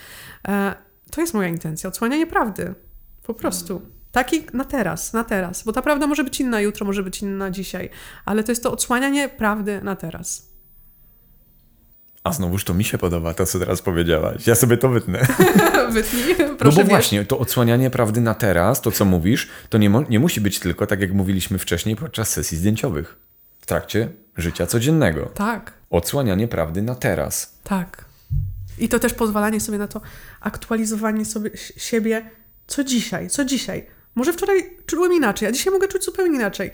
E, 0.49 0.75
to 1.11 1.21
jest 1.21 1.35
moja 1.35 1.49
intencja. 1.49 1.89
Odsłanianie 1.89 2.27
prawdy. 2.27 2.75
Po 3.23 3.35
prostu. 3.35 3.83
Taki 4.13 4.43
na 4.53 4.65
teraz, 4.65 5.13
na 5.13 5.25
teraz. 5.25 5.63
Bo 5.63 5.73
ta 5.73 5.83
prawda 5.83 6.07
może 6.07 6.25
być 6.25 6.41
inna 6.41 6.61
jutro, 6.61 6.87
może 6.87 7.03
być 7.03 7.23
inna 7.23 7.51
dzisiaj. 7.51 7.91
Ale 8.25 8.45
to 8.45 8.53
jest 8.53 8.63
to 8.63 8.73
odsłanianie 8.73 9.29
prawdy 9.29 9.81
na 9.83 9.97
teraz. 9.97 10.56
A 12.27 12.33
znowuż 12.33 12.65
to 12.65 12.75
mi 12.75 12.85
się 12.85 12.99
podoba, 12.99 13.35
to 13.35 13.47
co 13.47 13.59
teraz 13.59 13.83
powiedziałaś. 13.83 14.47
Ja 14.47 14.55
sobie 14.55 14.77
to 14.77 14.89
wytnę. 14.89 15.27
Wytnij, 15.93 16.35
proszę. 16.59 16.65
No 16.65 16.71
bo 16.71 16.77
wiesz. 16.77 16.89
właśnie, 16.89 17.25
to 17.25 17.39
odsłanianie 17.39 17.91
prawdy 17.91 18.21
na 18.21 18.35
teraz, 18.35 18.81
to 18.81 18.91
co 18.91 19.05
mówisz, 19.05 19.49
to 19.69 19.79
nie, 19.79 19.91
nie 20.09 20.19
musi 20.19 20.41
być 20.41 20.61
tylko, 20.61 20.87
tak 20.87 21.01
jak 21.01 21.13
mówiliśmy 21.13 21.59
wcześniej, 21.59 21.97
podczas 21.97 22.31
sesji 22.31 22.59
zdjęciowych. 22.59 23.17
W 23.59 23.67
trakcie 23.67 24.09
życia 24.37 24.67
codziennego. 24.67 25.27
Tak. 25.35 25.73
Odsłanianie 25.91 26.49
prawdy 26.49 26.83
na 26.83 26.95
teraz. 26.95 27.59
Tak. 27.65 28.05
I 28.79 28.89
to 28.89 28.99
też 28.99 29.15
pozwalanie 29.15 29.61
sobie 29.61 29.79
na 29.79 29.89
to 29.89 30.01
aktualizowanie 30.41 31.25
sobie 31.25 31.51
siebie 31.77 32.31
co 32.67 32.85
dzisiaj, 32.85 33.31
co 33.31 33.45
dzisiaj. 33.45 33.87
Może 34.15 34.33
wczoraj 34.33 34.77
czułem 34.87 35.13
inaczej, 35.13 35.49
a 35.49 35.53
dzisiaj 35.53 35.73
mogę 35.73 35.89
czuć 35.89 36.05
zupełnie 36.05 36.37
inaczej. 36.37 36.71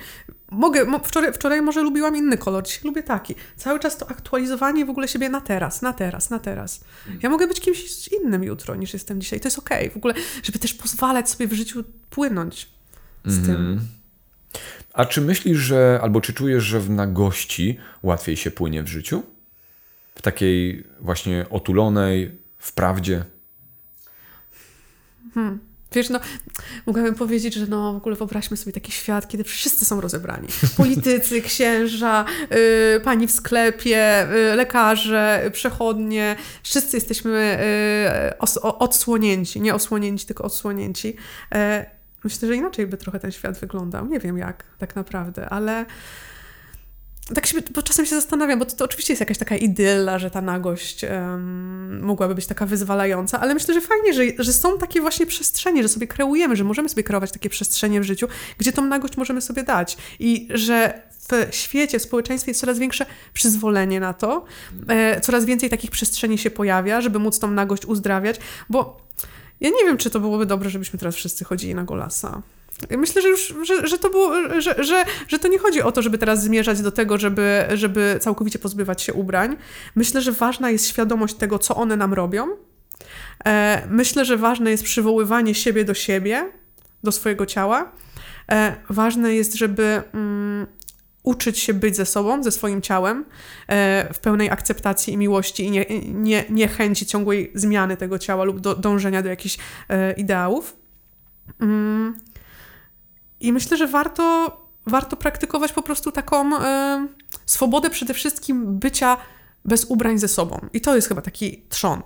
Mogę, 0.53 0.85
mo, 0.85 0.99
wczoraj, 0.99 1.33
wczoraj 1.33 1.63
może 1.63 1.83
lubiła 1.83 2.09
inny 2.09 2.39
kolor, 2.39 2.65
dzisiaj 2.65 2.83
lubię 2.85 3.03
taki. 3.03 3.35
Cały 3.57 3.81
czas 3.81 3.97
to 3.97 4.11
aktualizowanie 4.11 4.87
w 4.87 4.91
ogóle 4.91 5.09
siebie 5.09 5.29
na 5.29 5.41
teraz, 5.41 5.83
na 5.83 5.93
teraz, 5.93 6.31
na 6.31 6.39
teraz. 6.39 6.85
Ja 7.23 7.31
mogę 7.31 7.47
być 7.47 7.61
kimś 7.61 8.09
innym 8.09 8.45
jutro 8.45 8.75
niż 8.75 8.93
jestem 8.93 9.21
dzisiaj. 9.21 9.41
To 9.41 9.47
jest 9.47 9.59
okej. 9.59 9.79
Okay. 9.79 9.91
W 9.91 9.97
ogóle, 9.97 10.15
żeby 10.43 10.59
też 10.59 10.75
pozwalać 10.75 11.31
sobie 11.31 11.47
w 11.47 11.53
życiu 11.53 11.85
płynąć 12.11 12.69
z 13.25 13.39
mm 13.39 13.43
-hmm. 13.43 13.47
tym. 13.47 13.57
Mhm. 13.57 13.89
A 14.93 15.05
czy 15.05 15.21
myślisz, 15.21 15.59
że, 15.59 15.99
albo 16.03 16.21
czy 16.21 16.33
czujesz, 16.33 16.65
że 16.65 16.81
w 16.81 16.91
nagości 16.91 17.79
łatwiej 18.03 18.37
się 18.37 18.51
płynie 18.51 18.83
w 18.83 18.89
życiu? 18.89 19.23
W 20.15 20.23
takiej 20.23 20.85
właśnie 21.01 21.47
otulonej, 21.51 22.39
w 22.59 22.73
prawdzie? 22.73 23.25
Hmm. 25.35 25.72
Wiesz, 25.95 26.11
no, 26.11 26.21
mogłabym 26.87 27.15
powiedzieć, 27.15 27.55
że 27.55 27.67
no, 27.67 27.93
w 27.93 27.97
ogóle 27.97 28.17
wyobraźmy 28.17 28.57
sobie 28.57 28.73
taki 28.73 28.93
świat, 28.93 29.29
kiedy 29.29 29.45
wszyscy 29.45 29.85
są 29.85 30.01
rozebrani. 30.01 30.49
Politycy, 30.77 31.43
księża, 31.51 32.25
y, 32.97 33.01
pani 33.01 33.27
w 33.27 33.31
sklepie, 33.31 34.27
y, 34.53 34.57
lekarze, 34.57 35.51
przechodnie. 35.53 36.37
Wszyscy 36.63 36.97
jesteśmy 36.97 37.59
y, 38.33 38.39
os, 38.39 38.59
odsłonięci. 38.63 39.61
Nie 39.61 39.75
osłonięci, 39.75 40.27
tylko 40.27 40.45
odsłonięci. 40.45 41.09
Y, 41.55 41.57
myślę, 42.25 42.49
że 42.49 42.57
inaczej 42.57 42.87
by 42.87 42.97
trochę 42.97 43.21
ten 43.21 43.33
świat 43.33 43.59
wyglądał. 43.59 44.07
Nie 44.07 44.19
wiem 44.19 44.39
jak 44.39 44.65
tak 44.79 44.97
naprawdę, 44.97 45.49
ale 45.49 45.87
tak 47.35 47.47
się, 47.47 47.63
bo 47.75 47.83
czasem 47.83 48.07
się 48.07 48.15
zastanawiam, 48.15 48.59
bo 48.59 48.65
to, 48.65 48.77
to 48.77 48.85
oczywiście 48.85 49.13
jest 49.13 49.21
jakaś 49.21 49.39
taka 49.39 49.57
idylla, 49.57 50.19
że 50.19 50.31
ta 50.31 50.41
nagość 50.41 51.05
um, 51.05 52.01
mogłaby 52.03 52.35
być 52.35 52.47
taka 52.47 52.67
wyzwalająca, 52.67 53.41
ale 53.41 53.55
myślę, 53.55 53.75
że 53.75 53.81
fajnie, 53.81 54.15
że, 54.15 54.23
że 54.39 54.53
są 54.53 54.79
takie 54.79 55.01
właśnie 55.01 55.27
przestrzenie, 55.27 55.83
że 55.83 55.89
sobie 55.89 56.07
kreujemy, 56.07 56.57
że 56.57 56.65
możemy 56.65 56.89
sobie 56.89 57.03
kreować 57.03 57.33
takie 57.33 57.49
przestrzenie 57.49 58.01
w 58.01 58.05
życiu, 58.05 58.29
gdzie 58.59 58.73
tą 58.73 58.85
nagość 58.85 59.17
możemy 59.17 59.41
sobie 59.41 59.63
dać 59.63 59.97
i 60.19 60.49
że 60.51 61.03
w 61.51 61.55
świecie, 61.55 61.99
w 61.99 62.03
społeczeństwie 62.03 62.51
jest 62.51 62.61
coraz 62.61 62.79
większe 62.79 63.07
przyzwolenie 63.35 64.01
na 64.01 64.15
to, 64.15 64.45
e, 64.89 65.21
coraz 65.21 65.45
więcej 65.45 65.71
takich 65.71 65.91
przestrzeni 65.91 66.39
się 66.39 66.51
pojawia, 66.51 67.01
żeby 67.01 67.19
móc 67.19 67.39
tą 67.39 67.51
nagość 67.51 67.87
uzdrawiać, 67.87 68.37
bo 68.71 69.01
ja 69.61 69.71
nie 69.71 69.85
wiem, 69.85 69.97
czy 69.97 70.11
to 70.11 70.21
byłoby 70.21 70.47
dobre, 70.47 70.71
żebyśmy 70.71 70.99
teraz 70.99 71.15
wszyscy 71.15 71.45
chodzili 71.45 71.75
na 71.75 71.85
golasa. 71.85 72.43
Myślę, 72.91 73.23
że 73.23 73.29
już, 73.29 73.55
że, 73.63 73.87
że 73.87 73.99
to 73.99 74.11
było, 74.11 74.61
że, 74.61 74.85
że, 74.85 75.05
że 75.29 75.39
to 75.39 75.49
nie 75.49 75.59
chodzi 75.59 75.83
o 75.83 75.93
to, 75.93 76.03
żeby 76.03 76.19
teraz 76.19 76.43
zmierzać 76.43 76.83
do 76.83 76.93
tego, 76.93 77.19
żeby, 77.19 77.65
żeby 77.75 78.19
całkowicie 78.21 78.59
pozbywać 78.59 79.03
się 79.03 79.13
ubrań. 79.13 79.57
Myślę, 79.95 80.21
że 80.21 80.33
ważna 80.33 80.71
jest 80.71 80.89
świadomość 80.89 81.35
tego, 81.35 81.59
co 81.59 81.77
one 81.77 81.97
nam 81.97 82.15
robią. 82.15 82.49
E, 83.45 83.83
myślę, 83.91 84.25
że 84.25 84.37
ważne 84.37 84.71
jest 84.71 84.85
przywoływanie 84.85 85.55
siebie 85.55 85.85
do 85.85 85.95
siebie, 85.95 86.53
do 87.03 87.13
swojego 87.13 87.47
ciała. 87.47 87.93
E, 88.53 88.77
ważne 88.91 89.35
jest, 89.35 89.55
żeby 89.55 90.03
mm, 90.15 90.67
uczyć 91.23 91.59
się 91.59 91.75
być 91.75 91.97
ze 91.97 92.07
sobą, 92.07 92.43
ze 92.43 92.51
swoim 92.51 92.83
ciałem 92.83 93.25
e, 93.69 94.15
w 94.15 94.19
pełnej 94.19 94.51
akceptacji 94.51 95.15
i 95.15 95.17
miłości 95.17 95.65
i 95.65 95.71
nie, 95.71 95.87
nie, 96.05 96.45
nie 96.51 96.69
chęci 96.69 97.07
ciągłej 97.07 97.53
zmiany 97.55 97.97
tego 97.97 98.19
ciała 98.19 98.45
lub 98.45 98.61
do, 98.61 98.75
dążenia 98.75 99.23
do 99.23 99.29
jakichś 99.29 99.59
ideałów. 100.17 100.77
Mm. 101.61 102.15
I 103.43 103.53
myślę, 103.53 103.77
że 103.77 103.87
warto, 103.87 104.57
warto 104.87 105.17
praktykować 105.17 105.73
po 105.73 105.83
prostu 105.83 106.13
taką 106.13 106.57
e, 106.57 107.07
swobodę 107.47 107.91
przede 107.91 108.15
wszystkim 108.15 108.79
bycia 108.79 109.17
bez 109.65 109.85
ubrań 109.85 110.19
ze 110.19 110.29
sobą. 110.29 110.67
I 110.73 110.81
to 110.81 110.97
jest 110.97 111.09
chyba 111.09 111.23
taki 111.23 111.65
trzon. 111.69 112.03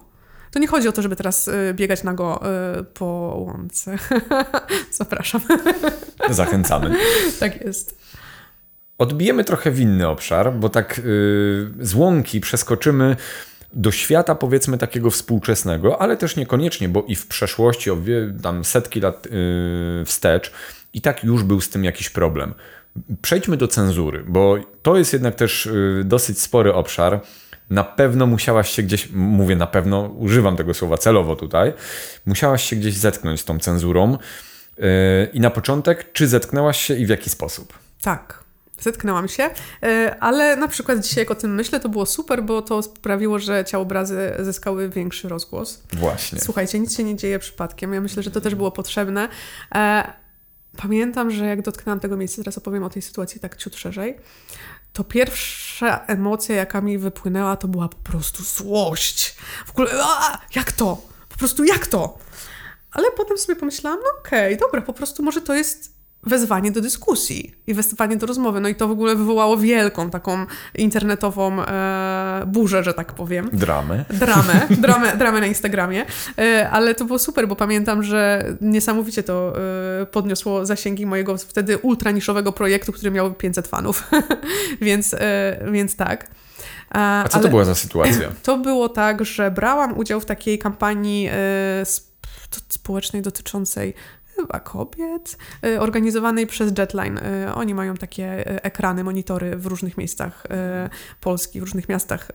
To 0.51 0.59
nie 0.59 0.67
chodzi 0.67 0.89
o 0.89 0.93
to, 0.93 1.03
żeby 1.03 1.17
teraz 1.17 1.49
y, 1.49 1.75
biegać 1.75 2.03
nago 2.03 2.43
y, 2.81 2.85
po 2.85 3.05
łące. 3.47 3.99
Zapraszam. 4.91 5.41
Zachęcamy. 6.31 6.97
tak 7.41 7.61
jest. 7.61 7.99
Odbijemy 8.99 9.45
trochę 9.45 9.71
w 9.71 9.81
inny 9.81 10.09
obszar, 10.09 10.53
bo 10.53 10.69
tak 10.69 10.99
y, 10.99 11.03
z 11.81 11.95
łąki 11.95 12.41
przeskoczymy 12.41 13.17
do 13.73 13.91
świata 13.91 14.35
powiedzmy 14.35 14.79
takiego 14.79 15.11
współczesnego, 15.11 16.03
ale 16.03 16.17
też 16.17 16.37
niekoniecznie, 16.37 16.89
bo 16.89 17.03
i 17.03 17.15
w 17.15 17.27
przeszłości, 17.27 17.91
o 17.91 17.97
tam 18.43 18.65
setki 18.65 19.01
lat 19.01 19.27
yy, 19.27 20.05
wstecz, 20.05 20.53
i 20.97 21.01
tak 21.01 21.25
już 21.25 21.43
był 21.43 21.61
z 21.61 21.69
tym 21.69 21.85
jakiś 21.85 22.11
problem. 22.11 22.55
Przejdźmy 23.23 23.57
do 23.57 23.69
cenzury, 23.69 24.25
bo 24.29 24.57
to 24.83 24.97
jest 24.97 25.13
jednak 25.13 25.35
też 25.35 25.67
yy, 25.67 26.05
dosyć 26.05 26.41
spory 26.41 26.75
obszar. 26.75 27.21
Na 27.71 27.85
pewno 27.85 28.27
musiałaś 28.27 28.71
się 28.71 28.83
gdzieś, 28.83 29.09
mówię 29.13 29.57
na 29.57 29.67
pewno, 29.67 30.01
używam 30.01 30.57
tego 30.57 30.75
słowa 30.75 30.99
celowo 30.99 31.37
tutaj, 31.37 31.73
musiałaś 32.27 32.65
się 32.65 32.77
gdzieś 32.77 32.95
zetknąć 32.95 33.41
z 33.41 33.45
tą 33.45 33.59
cenzurą. 33.59 34.19
Yy, 34.79 34.87
I 35.33 35.41
na 35.41 35.51
początek, 35.51 36.13
czy 36.13 36.29
zetknęłaś 36.29 36.81
się 36.81 36.95
i 36.95 37.07
w 37.07 37.09
jaki 37.09 37.31
sposób? 37.31 37.79
Tak. 38.03 38.47
Zetknęłam 38.81 39.29
się, 39.29 39.51
e, 39.83 40.17
ale 40.21 40.57
na 40.57 40.69
przykład 40.69 41.01
dzisiaj 41.01 41.23
jak 41.23 41.31
o 41.31 41.35
tym 41.35 41.55
myślę, 41.55 41.81
to 41.81 41.89
było 41.89 42.07
super, 42.07 42.43
bo 42.43 42.63
to 42.63 42.83
sprawiło, 42.83 43.39
że 43.39 43.65
ciałobrazy 43.65 44.33
zyskały 44.39 44.89
większy 44.89 45.29
rozgłos. 45.29 45.83
Właśnie. 45.93 46.41
Słuchajcie, 46.41 46.79
nic 46.79 46.97
się 46.97 47.05
nie 47.05 47.17
dzieje 47.17 47.39
przypadkiem. 47.39 47.95
Ja 47.95 48.01
myślę, 48.01 48.23
że 48.23 48.31
to 48.31 48.41
też 48.41 48.55
było 48.55 48.71
potrzebne. 48.71 49.29
Pamiętam, 50.77 51.31
że 51.31 51.47
jak 51.47 51.63
dotknęłam 51.63 52.01
tego 52.01 52.17
miejsca, 52.17 52.43
teraz 52.43 52.59
opowiem 52.59 52.83
o 52.83 52.91
tej 52.91 53.03
sytuacji 53.03 53.41
tak 53.41 53.57
ciut 53.57 53.77
szerzej, 53.77 54.17
to 54.93 55.05
pierwsza 55.05 56.05
emocja, 56.07 56.57
jaka 56.57 56.81
mi 56.81 56.99
wypłynęła, 56.99 57.57
to 57.57 57.69
była 57.69 57.89
po 57.89 57.97
prostu 57.97 58.45
złość. 58.45 59.37
W 59.67 59.71
ogóle, 59.71 59.91
a, 60.03 60.39
jak 60.55 60.73
to? 60.73 61.03
Po 61.29 61.37
prostu 61.37 61.65
jak 61.65 61.87
to? 61.87 62.19
Ale 62.93 63.11
potem 63.17 63.39
sobie 63.39 63.57
pomyślałam, 63.57 63.99
no 64.03 64.21
okej, 64.21 64.55
okay, 64.55 64.67
dobra, 64.67 64.83
po 64.83 64.93
prostu 64.93 65.23
może 65.23 65.41
to 65.41 65.55
jest 65.55 65.96
wezwanie 66.27 66.71
do 66.71 66.81
dyskusji 66.81 67.55
i 67.67 67.75
wezwanie 67.75 68.17
do 68.17 68.27
rozmowy. 68.27 68.61
No 68.61 68.69
i 68.69 68.75
to 68.75 68.89
w 68.89 68.91
ogóle 68.91 69.17
wywołało 69.17 69.57
wielką 69.57 70.11
taką 70.11 70.47
internetową 70.75 71.63
e, 71.63 72.45
burzę, 72.47 72.85
że 72.85 72.95
tak 72.95 73.13
powiem. 73.13 73.51
Dramę. 73.53 74.05
Dramę, 74.11 74.67
dramę, 74.85 75.17
dramę 75.17 75.41
na 75.41 75.47
Instagramie. 75.47 76.07
E, 76.39 76.71
ale 76.71 76.95
to 76.95 77.05
było 77.05 77.19
super, 77.19 77.49
bo 77.49 77.57
pamiętam, 77.57 78.03
że 78.03 78.45
niesamowicie 78.61 79.23
to 79.23 79.53
e, 80.03 80.07
podniosło 80.07 80.67
zasięgi 80.67 81.07
mojego 81.07 81.37
wtedy 81.39 81.79
ultraniszowego 81.79 82.53
projektu, 82.53 82.93
który 82.93 83.11
miał 83.11 83.35
500 83.35 83.69
fanów. 83.69 84.11
więc, 84.81 85.15
e, 85.15 85.59
więc 85.73 85.97
tak. 85.97 86.31
A 86.91 87.25
co 87.29 87.35
ale 87.35 87.45
to 87.45 87.51
była 87.51 87.65
za 87.65 87.75
sytuacja? 87.75 88.29
To 88.43 88.59
było 88.59 88.89
tak, 88.89 89.25
że 89.25 89.51
brałam 89.51 89.99
udział 89.99 90.21
w 90.21 90.25
takiej 90.25 90.59
kampanii 90.59 91.29
e, 91.33 91.37
społecznej 92.69 93.23
dotyczącej 93.23 93.95
chyba 94.37 94.61
kobiet, 94.61 95.39
y, 95.67 95.81
organizowanej 95.81 96.47
przez 96.47 96.73
Jetline. 96.79 97.19
Y, 97.19 97.55
oni 97.55 97.75
mają 97.75 97.95
takie 97.95 98.53
y, 98.53 98.63
ekrany, 98.63 99.05
monitory 99.05 99.57
w 99.57 99.67
różnych 99.67 99.99
miejscach 99.99 100.47
Polski, 101.21 101.61
w 101.61 101.63
różnych 101.63 101.89
miastach 101.89 102.29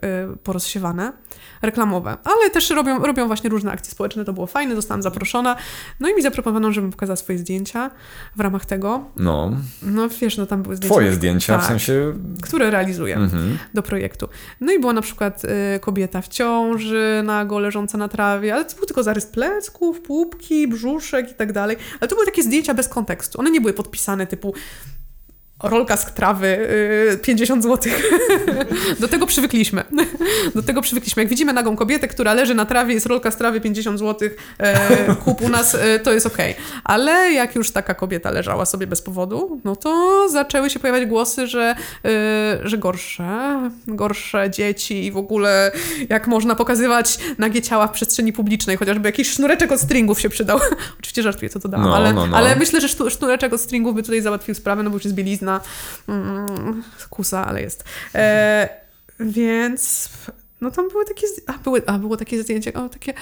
porozsiewane, 0.43 1.14
reklamowe, 1.62 2.18
ale 2.24 2.49
też 2.49 2.70
robią, 2.70 2.99
robią 2.99 3.28
właśnie 3.28 3.49
różne 3.49 3.72
akcje 3.72 3.91
społeczne, 3.91 4.26
to 4.26 4.34
było 4.34 4.47
fajne, 4.47 4.76
zostałam 4.76 5.02
zaproszona, 5.02 5.56
no 5.99 6.10
i 6.10 6.16
mi 6.16 6.22
zaproponowano, 6.22 6.72
żebym 6.72 6.91
pokazała 6.91 7.16
swoje 7.16 7.39
zdjęcia 7.39 7.91
w 8.36 8.39
ramach 8.39 8.66
tego. 8.66 9.06
No. 9.16 9.52
No 9.82 10.10
wiesz, 10.22 10.38
no 10.38 10.45
tam 10.45 10.64
były 10.64 10.76
zdjęcia. 10.76 10.95
Twoje 10.95 11.14
zdjęcia, 11.14 11.56
tak, 11.56 11.64
w 11.64 11.68
sensie... 11.68 12.14
Które 12.41 12.72
realizuję 12.72 13.16
mhm. 13.16 13.58
do 13.74 13.84
projektu. 13.84 14.30
No 14.62 14.74
i 14.74 14.80
była 14.80 14.93
na 14.93 15.02
przykład 15.02 15.41
kobieta 15.82 16.22
w 16.22 16.28
ciąży, 16.28 17.22
nago 17.24 17.60
leżąca 17.60 17.97
na 17.97 18.08
trawie, 18.08 18.54
ale 18.54 18.66
to 18.66 18.76
był 18.76 18.86
tylko 18.86 19.04
zarys 19.04 19.26
plecków, 19.26 20.02
pupki, 20.02 20.68
brzuszek 20.68 21.32
i 21.32 21.34
tak 21.34 21.54
dalej. 21.54 21.78
Ale 21.99 22.07
to 22.07 22.15
były 22.15 22.25
takie 22.25 22.43
zdjęcia 22.43 22.73
bez 22.73 22.87
kontekstu. 22.87 23.39
One 23.39 23.51
nie 23.51 23.61
były 23.61 23.73
podpisane 23.73 24.27
typu 24.27 24.53
rolka 25.64 25.97
z 25.97 26.14
trawy, 26.14 26.68
50 27.22 27.64
zł. 27.64 27.93
Do 28.99 29.07
tego 29.07 29.26
przywykliśmy. 29.26 29.84
Do 30.55 30.64
tego 30.64 30.82
przywykliśmy. 30.82 31.24
Jak 31.24 31.30
widzimy 31.30 31.53
nagą 31.53 31.76
kobietę, 31.76 32.07
która 32.07 32.34
leży 32.34 32.55
na 32.55 32.66
trawie, 32.66 32.93
jest 32.93 33.05
rolka 33.05 33.32
z 33.32 33.38
trawy, 33.38 33.62
50 33.62 33.99
zł, 33.99 34.30
e, 34.57 35.16
kup 35.26 35.41
u 35.41 35.49
nas, 35.49 35.76
e, 35.76 35.99
to 35.99 36.14
jest 36.14 36.26
okej. 36.26 36.51
Okay. 36.51 36.64
Ale 36.84 37.32
jak 37.32 37.55
już 37.55 37.72
taka 37.72 37.93
kobieta 37.93 38.32
leżała 38.32 38.66
sobie 38.66 38.88
bez 38.88 39.01
powodu, 39.01 39.62
no 39.64 39.76
to 39.76 40.30
zaczęły 40.30 40.70
się 40.70 40.80
pojawiać 40.80 41.05
głosy, 41.05 41.47
że, 41.47 41.76
e, 42.05 42.59
że 42.64 42.78
gorsze, 42.78 43.59
gorsze 43.88 44.49
dzieci 44.49 45.05
i 45.05 45.12
w 45.12 45.18
ogóle 45.18 45.72
jak 46.09 46.28
można 46.28 46.55
pokazywać 46.55 47.20
nagie 47.38 47.62
ciała 47.62 47.88
w 47.88 47.91
przestrzeni 47.91 48.34
publicznej, 48.34 48.78
chociażby 48.78 49.07
jakiś 49.07 49.32
sznureczek 49.32 49.72
od 49.72 49.82
stringów 49.82 50.22
się 50.22 50.30
przydał. 50.30 50.59
Oczywiście 50.99 51.24
żartuję, 51.24 51.49
co 51.49 51.59
to 51.59 51.70
dałam, 51.70 51.86
no, 51.86 51.95
ale, 51.95 52.14
no, 52.14 52.28
no. 52.28 52.38
ale 52.38 52.55
myślę, 52.55 52.82
że 52.82 52.88
sznureczek 53.09 53.53
od 53.53 53.62
stringów 53.62 53.95
by 53.95 54.03
tutaj 54.03 54.22
załatwił 54.22 54.55
sprawę, 54.55 54.84
no 54.84 54.89
bo 54.89 54.95
już 54.95 55.03
jest 55.03 55.16
bielizna, 55.16 55.51
mm, 56.08 56.84
kusa, 57.10 57.47
ale 57.47 57.62
jest. 57.62 57.84
E, 58.16 58.70
więc 59.20 60.10
no 60.62 60.72
tam 60.72 60.89
były 60.89 61.06
takie, 61.06 61.28
a, 61.47 61.54
były, 61.54 61.82
a 61.86 61.97
było 61.97 62.18
takie 62.18 62.43
zdjęcie, 62.43 62.74
o, 62.74 62.89
takie 62.89 63.14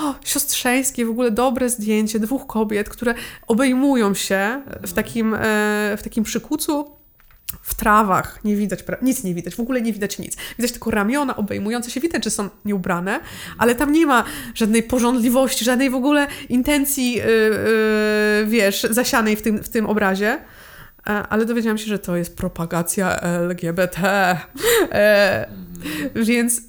o, 0.00 0.14
siostrzeńskie, 0.24 1.06
w 1.06 1.10
ogóle 1.10 1.30
dobre 1.30 1.68
zdjęcie 1.68 2.20
dwóch 2.20 2.46
kobiet, 2.46 2.88
które 2.88 3.14
obejmują 3.46 4.14
się 4.14 4.62
w 4.82 4.92
takim, 4.92 5.34
e, 5.34 5.38
w 5.98 6.02
takim 6.02 6.24
przykucu 6.24 6.98
w 7.62 7.74
trawach 7.74 8.44
nie 8.44 8.56
widać, 8.56 8.84
nic 9.02 9.24
nie 9.24 9.34
widać, 9.34 9.54
w 9.54 9.60
ogóle 9.60 9.82
nie 9.82 9.92
widać 9.92 10.18
nic. 10.18 10.36
Widać 10.58 10.72
tylko 10.72 10.90
ramiona 10.90 11.36
obejmujące 11.36 11.90
się, 11.90 12.00
widać, 12.00 12.24
że 12.24 12.30
są 12.30 12.48
nieubrane, 12.64 13.20
ale 13.58 13.74
tam 13.74 13.92
nie 13.92 14.06
ma 14.06 14.24
żadnej 14.54 14.82
porządliwości, 14.82 15.64
żadnej 15.64 15.90
w 15.90 15.94
ogóle 15.94 16.26
intencji, 16.48 17.12
yy, 17.12 17.22
yy, 17.22 18.46
wiesz, 18.46 18.86
zasianej 18.90 19.36
w 19.36 19.42
tym, 19.42 19.62
w 19.62 19.68
tym 19.68 19.86
obrazie. 19.86 20.38
E, 21.08 21.10
ale 21.10 21.44
dowiedziałam 21.44 21.78
się, 21.78 21.86
że 21.86 21.98
to 21.98 22.16
jest 22.16 22.36
propagacja 22.36 23.20
LGBT. 23.20 23.98
E, 24.92 25.48
więc 26.14 26.62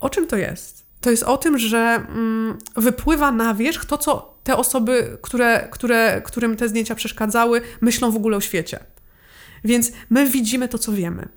o 0.00 0.10
czym 0.10 0.26
to 0.26 0.36
jest? 0.36 0.86
To 1.00 1.10
jest 1.10 1.22
o 1.22 1.36
tym, 1.36 1.58
że 1.58 1.78
mm, 1.78 2.58
wypływa 2.76 3.32
na 3.32 3.54
wierzch 3.54 3.84
to, 3.84 3.98
co 3.98 4.38
te 4.44 4.56
osoby, 4.56 5.18
które, 5.22 5.68
które, 5.70 6.22
którym 6.24 6.56
te 6.56 6.68
zdjęcia 6.68 6.94
przeszkadzały, 6.94 7.60
myślą 7.80 8.10
w 8.10 8.16
ogóle 8.16 8.36
o 8.36 8.40
świecie. 8.40 8.78
Więc 9.64 9.92
my 10.10 10.28
widzimy 10.28 10.68
to, 10.68 10.78
co 10.78 10.92
wiemy. 10.92 11.28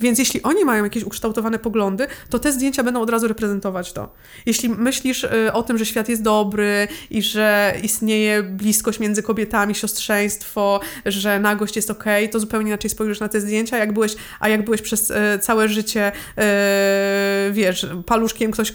Więc 0.00 0.18
jeśli 0.18 0.42
oni 0.42 0.64
mają 0.64 0.84
jakieś 0.84 1.04
ukształtowane 1.04 1.58
poglądy, 1.58 2.06
to 2.30 2.38
te 2.38 2.52
zdjęcia 2.52 2.82
będą 2.82 3.00
od 3.00 3.10
razu 3.10 3.28
reprezentować 3.28 3.92
to. 3.92 4.12
Jeśli 4.46 4.68
myślisz 4.68 5.24
y, 5.24 5.52
o 5.52 5.62
tym, 5.62 5.78
że 5.78 5.86
świat 5.86 6.08
jest 6.08 6.22
dobry 6.22 6.88
i 7.10 7.22
że 7.22 7.74
istnieje 7.82 8.42
bliskość 8.42 9.00
między 9.00 9.22
kobietami, 9.22 9.74
siostrzeństwo, 9.74 10.80
że 11.06 11.40
nagość 11.40 11.76
jest 11.76 11.90
ok, 11.90 12.04
to 12.32 12.40
zupełnie 12.40 12.68
inaczej 12.68 12.90
spojrzysz 12.90 13.20
na 13.20 13.28
te 13.28 13.40
zdjęcia, 13.40 13.78
jak 13.78 13.92
byłeś, 13.92 14.16
a 14.40 14.48
jak 14.48 14.64
byłeś 14.64 14.82
przez 14.82 15.10
y, 15.10 15.14
całe 15.40 15.68
życie, 15.68 16.12
y, 17.48 17.52
wiesz, 17.52 17.86
paluszkiem 18.06 18.50
ktoś 18.50 18.72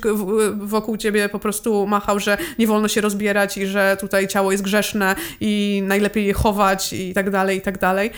wokół 0.57 0.97
ciebie 0.97 1.29
po 1.29 1.39
prostu 1.39 1.87
machał, 1.87 2.19
że 2.19 2.37
nie 2.59 2.67
wolno 2.67 2.87
się 2.87 3.01
rozbierać 3.01 3.57
i 3.57 3.65
że 3.65 3.97
tutaj 3.99 4.27
ciało 4.27 4.51
jest 4.51 4.63
grzeszne 4.63 5.15
i 5.39 5.83
najlepiej 5.85 6.25
je 6.25 6.33
chować 6.33 6.93
i 6.93 7.13
tak 7.13 7.29
dalej, 7.29 7.57
i 7.57 7.61
tak 7.61 7.77
dalej. 7.77 8.11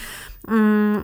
Mm, 0.47 1.04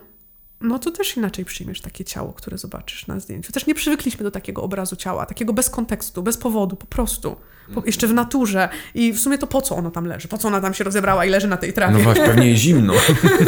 no 0.62 0.80
to 0.80 0.92
też 0.92 1.18
inaczej 1.18 1.46
przyjmiesz 1.46 1.82
takie 1.82 2.06
ciało, 2.06 2.34
które 2.34 2.58
zobaczysz 2.58 3.08
na 3.08 3.20
zdjęciu. 3.20 3.52
Też 3.52 3.66
nie 3.66 3.76
przywykliśmy 3.76 4.24
do 4.24 4.32
takiego 4.32 4.64
obrazu 4.64 4.96
ciała, 4.96 5.26
takiego 5.26 5.54
bez 5.54 5.70
kontekstu, 5.70 6.24
bez 6.24 6.38
powodu, 6.38 6.76
po 6.76 6.86
prostu. 6.86 7.36
Po, 7.74 7.84
jeszcze 7.86 8.08
w 8.08 8.14
naturze. 8.14 8.70
I 8.94 9.14
w 9.14 9.20
sumie 9.20 9.38
to 9.38 9.48
po 9.48 9.62
co 9.62 9.76
ono 9.76 9.92
tam 9.92 10.06
leży? 10.06 10.28
Po 10.28 10.38
co 10.38 10.48
ona 10.48 10.62
tam 10.62 10.74
się 10.74 10.84
rozebrała 10.84 11.26
i 11.26 11.30
leży 11.30 11.48
na 11.48 11.58
tej 11.58 11.74
trawie? 11.74 11.94
No 11.94 12.00
właśnie, 12.00 12.26
pewnie 12.26 12.50
jest 12.50 12.62
zimno. 12.62 12.94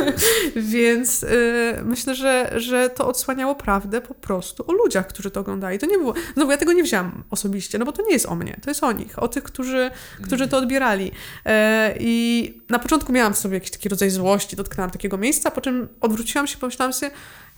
Więc 0.55 1.23
y, 1.23 1.79
myślę, 1.83 2.15
że, 2.15 2.51
że 2.55 2.89
to 2.89 3.07
odsłaniało 3.07 3.55
prawdę 3.55 4.01
po 4.01 4.13
prostu 4.13 4.63
o 4.67 4.73
ludziach, 4.73 5.07
którzy 5.07 5.31
to 5.31 5.39
oglądali. 5.39 5.79
To 5.79 5.85
nie 5.85 5.97
było. 5.97 6.13
No 6.35 6.45
bo 6.45 6.51
ja 6.51 6.57
tego 6.57 6.73
nie 6.73 6.83
wziąłam 6.83 7.23
osobiście, 7.29 7.77
no 7.77 7.85
bo 7.85 7.91
to 7.91 8.01
nie 8.01 8.13
jest 8.13 8.25
o 8.25 8.35
mnie, 8.35 8.59
to 8.63 8.69
jest 8.69 8.83
o 8.83 8.91
nich, 8.91 9.23
o 9.23 9.27
tych, 9.27 9.43
którzy, 9.43 9.91
którzy 10.23 10.47
to 10.47 10.57
odbierali. 10.57 11.11
E, 11.45 11.95
I 11.99 12.53
na 12.69 12.79
początku 12.79 13.11
miałam 13.11 13.33
w 13.33 13.37
sobie 13.37 13.53
jakiś 13.53 13.71
taki 13.71 13.89
rodzaj 13.89 14.09
złości, 14.09 14.55
dotknęłam 14.55 14.91
takiego 14.91 15.17
miejsca, 15.17 15.51
po 15.51 15.61
czym 15.61 15.87
odwróciłam 16.01 16.47
się, 16.47 16.57
pomyślałam 16.57 16.93
sobie, 16.93 17.11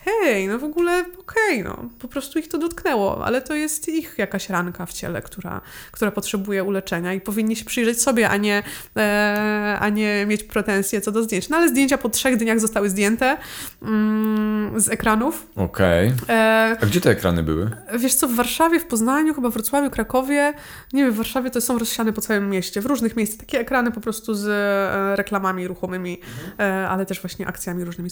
hej, 0.06 0.48
no 0.48 0.60
w 0.60 0.64
ogóle 0.64 1.06
okej, 1.20 1.62
okay, 1.62 1.64
no, 1.64 1.90
po 2.00 2.08
prostu 2.08 2.40
ich 2.40 2.48
to 2.48 2.58
dotknęło, 2.58 3.26
ale 3.26 3.42
to 3.42 3.56
jest 3.56 3.90
ich 3.90 4.16
jakaś 4.18 4.50
ranka 4.50 4.86
w 4.86 4.94
ciele, 4.94 5.22
która, 5.22 5.62
która 5.92 6.12
potrzebuje 6.12 6.64
uleczenia 6.64 7.14
i 7.14 7.22
powinni 7.22 7.56
się 7.56 7.66
przyjrzeć 7.66 8.02
sobie, 8.02 8.30
a 8.30 8.38
nie, 8.38 8.64
e, 8.98 9.78
a 9.80 9.90
nie 9.90 10.26
mieć 10.26 10.44
pretensje 10.44 11.02
co 11.02 11.12
do 11.12 11.24
zdjęć. 11.24 11.50
No 11.50 11.58
ale 11.58 11.70
zdjęcia 11.70 11.98
po 11.98 12.10
trzech 12.10 12.38
dniach 12.38 12.60
zostały 12.60 12.90
zdjęte 12.90 13.38
mm, 13.82 14.82
z 14.82 14.90
ekranów. 14.90 15.48
Okej. 15.56 16.14
Okay. 16.24 16.36
E, 16.36 16.78
a 16.82 16.86
gdzie 16.86 17.02
te 17.02 17.10
ekrany 17.10 17.44
były? 17.44 17.70
Wiesz 18.00 18.16
co, 18.16 18.28
w 18.28 18.36
Warszawie, 18.36 18.80
w 18.80 18.86
Poznaniu, 18.86 19.34
chyba 19.34 19.50
w 19.50 19.54
Wrocławiu, 19.54 19.90
Krakowie, 19.90 20.54
nie 20.94 21.04
wiem, 21.04 21.14
w 21.14 21.18
Warszawie 21.18 21.52
to 21.52 21.62
są 21.62 21.80
rozsiane 21.80 22.14
po 22.14 22.22
całym 22.22 22.50
mieście, 22.50 22.82
w 22.82 22.86
różnych 22.86 23.16
miejscach, 23.16 23.40
takie 23.40 23.60
ekrany 23.60 23.92
po 23.92 24.02
prostu 24.02 24.34
z 24.34 24.48
e, 24.48 25.16
reklamami 25.16 25.68
ruchomymi, 25.68 26.22
mhm. 26.22 26.84
e, 26.84 26.90
ale 26.90 27.06
też 27.06 27.22
właśnie 27.22 27.48
akcjami 27.48 27.84
różnymi 27.84 28.10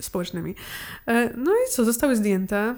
społecznymi. 0.00 0.54
No 1.36 1.52
i 1.52 1.70
co, 1.70 1.84
zostały 1.84 2.16
zdjęte. 2.16 2.74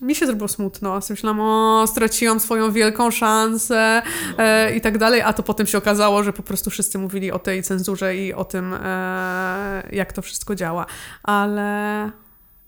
Mi 0.00 0.14
się 0.14 0.26
zrobiło 0.26 0.48
smutno. 0.48 1.00
Myślałam, 1.10 1.40
o, 1.40 1.86
straciłam 1.86 2.40
swoją 2.40 2.72
wielką 2.72 3.10
szansę 3.10 4.02
e, 4.38 4.76
i 4.76 4.80
tak 4.80 4.98
dalej, 4.98 5.20
a 5.20 5.32
to 5.32 5.42
potem 5.42 5.66
się 5.66 5.78
okazało, 5.78 6.22
że 6.22 6.32
po 6.32 6.42
prostu 6.42 6.70
wszyscy 6.70 6.98
mówili 6.98 7.32
o 7.32 7.38
tej 7.38 7.62
cenzurze 7.62 8.16
i 8.16 8.32
o 8.32 8.44
tym, 8.44 8.74
e, 8.74 9.88
jak 9.92 10.12
to 10.12 10.22
wszystko 10.22 10.54
działa. 10.54 10.86
Ale, 11.22 12.10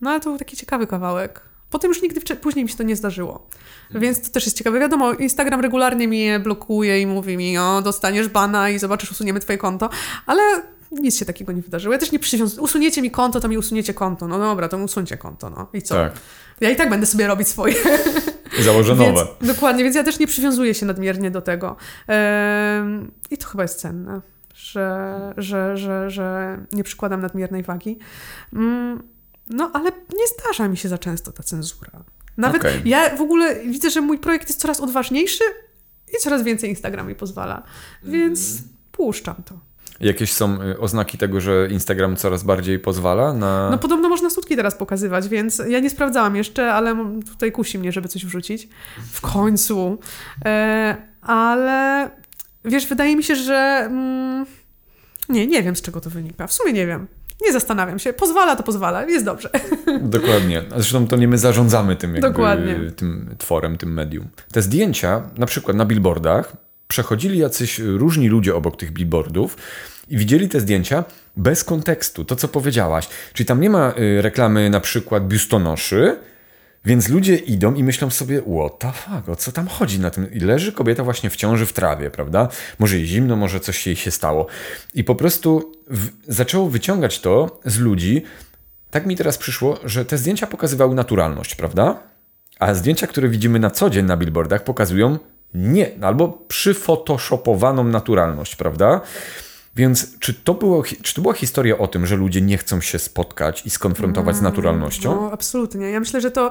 no 0.00 0.10
ale 0.10 0.20
to 0.20 0.30
był 0.30 0.38
taki 0.38 0.56
ciekawy 0.56 0.86
kawałek. 0.86 1.40
Potem 1.70 1.88
już 1.88 2.02
nigdy 2.02 2.36
później 2.36 2.64
mi 2.64 2.70
się 2.70 2.76
to 2.76 2.82
nie 2.82 2.96
zdarzyło. 2.96 3.48
Więc 3.90 4.22
to 4.22 4.28
też 4.28 4.44
jest 4.44 4.58
ciekawe. 4.58 4.80
Wiadomo, 4.80 5.12
Instagram 5.12 5.60
regularnie 5.60 6.08
mnie 6.08 6.40
blokuje 6.40 7.00
i 7.00 7.06
mówi 7.06 7.36
mi, 7.36 7.58
o, 7.58 7.82
dostaniesz 7.82 8.28
bana 8.28 8.70
i 8.70 8.78
zobaczysz, 8.78 9.10
usuniemy 9.10 9.40
twoje 9.40 9.58
konto, 9.58 9.90
ale 10.26 10.42
nic 11.00 11.18
się 11.18 11.24
takiego 11.24 11.52
nie 11.52 11.62
wydarzyło. 11.62 11.92
Ja 11.92 11.98
też 11.98 12.12
nie 12.12 12.18
przywiązuję. 12.18 12.62
Usuniecie 12.62 13.02
mi 13.02 13.10
konto, 13.10 13.40
to 13.40 13.48
mi 13.48 13.58
usuniecie 13.58 13.94
konto. 13.94 14.28
No 14.28 14.38
dobra, 14.38 14.68
to 14.68 14.76
usuńcie 14.76 15.16
konto, 15.16 15.50
no. 15.50 15.68
I 15.72 15.82
co? 15.82 15.94
Tak. 15.94 16.12
Ja 16.60 16.70
i 16.70 16.76
tak 16.76 16.90
będę 16.90 17.06
sobie 17.06 17.26
robić 17.26 17.48
swoje. 17.48 17.74
Założę 18.64 18.94
nowe. 18.94 19.26
Więc, 19.40 19.54
dokładnie, 19.54 19.84
więc 19.84 19.96
ja 19.96 20.04
też 20.04 20.18
nie 20.18 20.26
przywiązuję 20.26 20.74
się 20.74 20.86
nadmiernie 20.86 21.30
do 21.30 21.42
tego. 21.42 21.76
Ehm, 22.06 23.10
I 23.30 23.38
to 23.38 23.46
chyba 23.46 23.62
jest 23.62 23.80
cenne, 23.80 24.20
że, 24.54 25.34
że, 25.36 25.76
że, 25.76 26.10
że 26.10 26.58
nie 26.72 26.84
przykładam 26.84 27.20
nadmiernej 27.20 27.62
wagi. 27.62 27.98
Mm, 28.52 29.02
no, 29.48 29.70
ale 29.74 29.90
nie 29.90 30.26
zdarza 30.38 30.68
mi 30.68 30.76
się 30.76 30.88
za 30.88 30.98
często 30.98 31.32
ta 31.32 31.42
cenzura. 31.42 32.04
Nawet 32.36 32.62
okay. 32.62 32.82
ja 32.84 33.16
w 33.16 33.20
ogóle 33.20 33.60
widzę, 33.60 33.90
że 33.90 34.00
mój 34.00 34.18
projekt 34.18 34.48
jest 34.48 34.60
coraz 34.60 34.80
odważniejszy 34.80 35.44
i 36.14 36.20
coraz 36.20 36.42
więcej 36.42 36.70
Instagram 36.70 37.08
mi 37.08 37.14
pozwala. 37.14 37.62
Więc 38.02 38.50
mm. 38.50 38.68
puszczam 38.92 39.42
to. 39.44 39.73
Jakieś 40.00 40.32
są 40.32 40.62
y, 40.62 40.78
oznaki 40.78 41.18
tego, 41.18 41.40
że 41.40 41.68
Instagram 41.70 42.16
coraz 42.16 42.42
bardziej 42.42 42.78
pozwala 42.78 43.32
na. 43.32 43.70
No 43.70 43.78
podobno 43.78 44.08
można 44.08 44.30
sutki 44.30 44.56
teraz 44.56 44.74
pokazywać, 44.74 45.28
więc 45.28 45.62
ja 45.68 45.80
nie 45.80 45.90
sprawdzałam 45.90 46.36
jeszcze, 46.36 46.72
ale 46.72 46.96
tutaj 47.30 47.52
kusi 47.52 47.78
mnie, 47.78 47.92
żeby 47.92 48.08
coś 48.08 48.26
wrzucić. 48.26 48.68
W 49.12 49.20
końcu. 49.20 49.98
E, 50.44 50.96
ale 51.22 52.10
wiesz, 52.64 52.86
wydaje 52.86 53.16
mi 53.16 53.22
się, 53.22 53.36
że. 53.36 53.84
Mm, 53.86 54.46
nie, 55.28 55.46
nie 55.46 55.62
wiem 55.62 55.76
z 55.76 55.82
czego 55.82 56.00
to 56.00 56.10
wynika. 56.10 56.46
W 56.46 56.52
sumie 56.52 56.72
nie 56.72 56.86
wiem. 56.86 57.06
Nie 57.42 57.52
zastanawiam 57.52 57.98
się. 57.98 58.12
Pozwala, 58.12 58.56
to 58.56 58.62
pozwala. 58.62 59.04
Jest 59.04 59.24
dobrze. 59.24 59.50
Dokładnie. 60.00 60.62
Zresztą 60.70 61.06
to 61.06 61.16
nie 61.16 61.28
my 61.28 61.38
zarządzamy 61.38 61.96
tym, 61.96 62.14
jakby, 62.14 62.28
Dokładnie. 62.28 62.90
tym 62.96 63.34
tworem, 63.38 63.78
tym 63.78 63.92
medium. 63.92 64.28
Te 64.52 64.62
zdjęcia, 64.62 65.22
na 65.38 65.46
przykład 65.46 65.76
na 65.76 65.84
billboardach, 65.84 66.56
przechodzili 66.94 67.38
jacyś 67.38 67.78
różni 67.78 68.28
ludzie 68.28 68.54
obok 68.54 68.76
tych 68.76 68.92
billboardów 68.92 69.56
i 70.08 70.16
widzieli 70.16 70.48
te 70.48 70.60
zdjęcia 70.60 71.04
bez 71.36 71.64
kontekstu, 71.64 72.24
to 72.24 72.36
co 72.36 72.48
powiedziałaś. 72.48 73.08
Czyli 73.32 73.46
tam 73.46 73.60
nie 73.60 73.70
ma 73.70 73.94
y, 73.98 74.22
reklamy 74.22 74.70
na 74.70 74.80
przykład 74.80 75.28
biustonoszy, 75.28 76.16
więc 76.84 77.08
ludzie 77.08 77.36
idą 77.36 77.74
i 77.74 77.84
myślą 77.84 78.10
sobie, 78.10 78.42
what 78.42 78.78
the 78.78 78.92
fuck, 78.92 79.28
o 79.28 79.36
co 79.36 79.52
tam 79.52 79.66
chodzi 79.66 80.00
na 80.00 80.10
tym? 80.10 80.32
I 80.32 80.40
leży 80.40 80.72
kobieta 80.72 81.04
właśnie 81.04 81.30
w 81.30 81.36
ciąży 81.36 81.66
w 81.66 81.72
trawie, 81.72 82.10
prawda? 82.10 82.48
Może 82.78 82.96
jej 82.96 83.06
zimno, 83.06 83.36
może 83.36 83.60
coś 83.60 83.86
jej 83.86 83.96
się 83.96 84.10
stało. 84.10 84.46
I 84.94 85.04
po 85.04 85.14
prostu 85.14 85.72
w, 85.90 86.08
zaczęło 86.28 86.70
wyciągać 86.70 87.20
to 87.20 87.60
z 87.64 87.78
ludzi. 87.78 88.22
Tak 88.90 89.06
mi 89.06 89.16
teraz 89.16 89.38
przyszło, 89.38 89.78
że 89.84 90.04
te 90.04 90.18
zdjęcia 90.18 90.46
pokazywały 90.46 90.94
naturalność, 90.94 91.54
prawda? 91.54 91.98
A 92.58 92.74
zdjęcia, 92.74 93.06
które 93.06 93.28
widzimy 93.28 93.58
na 93.58 93.70
co 93.70 93.90
dzień 93.90 94.06
na 94.06 94.16
billboardach, 94.16 94.64
pokazują 94.64 95.18
nie, 95.54 95.90
albo 96.00 96.28
przyfotoshopowaną 96.28 97.84
naturalność, 97.84 98.56
prawda? 98.56 99.00
Więc 99.76 100.18
czy 100.18 100.34
to, 100.34 100.54
było, 100.54 100.82
czy 101.02 101.14
to 101.14 101.22
była 101.22 101.34
historia 101.34 101.78
o 101.78 101.88
tym, 101.88 102.06
że 102.06 102.16
ludzie 102.16 102.40
nie 102.40 102.58
chcą 102.58 102.80
się 102.80 102.98
spotkać 102.98 103.66
i 103.66 103.70
skonfrontować 103.70 104.36
z 104.36 104.38
mm, 104.38 104.52
naturalnością? 104.52 105.14
No, 105.14 105.32
absolutnie. 105.32 105.90
Ja 105.90 106.00
myślę, 106.00 106.20
że 106.20 106.30
to, 106.30 106.50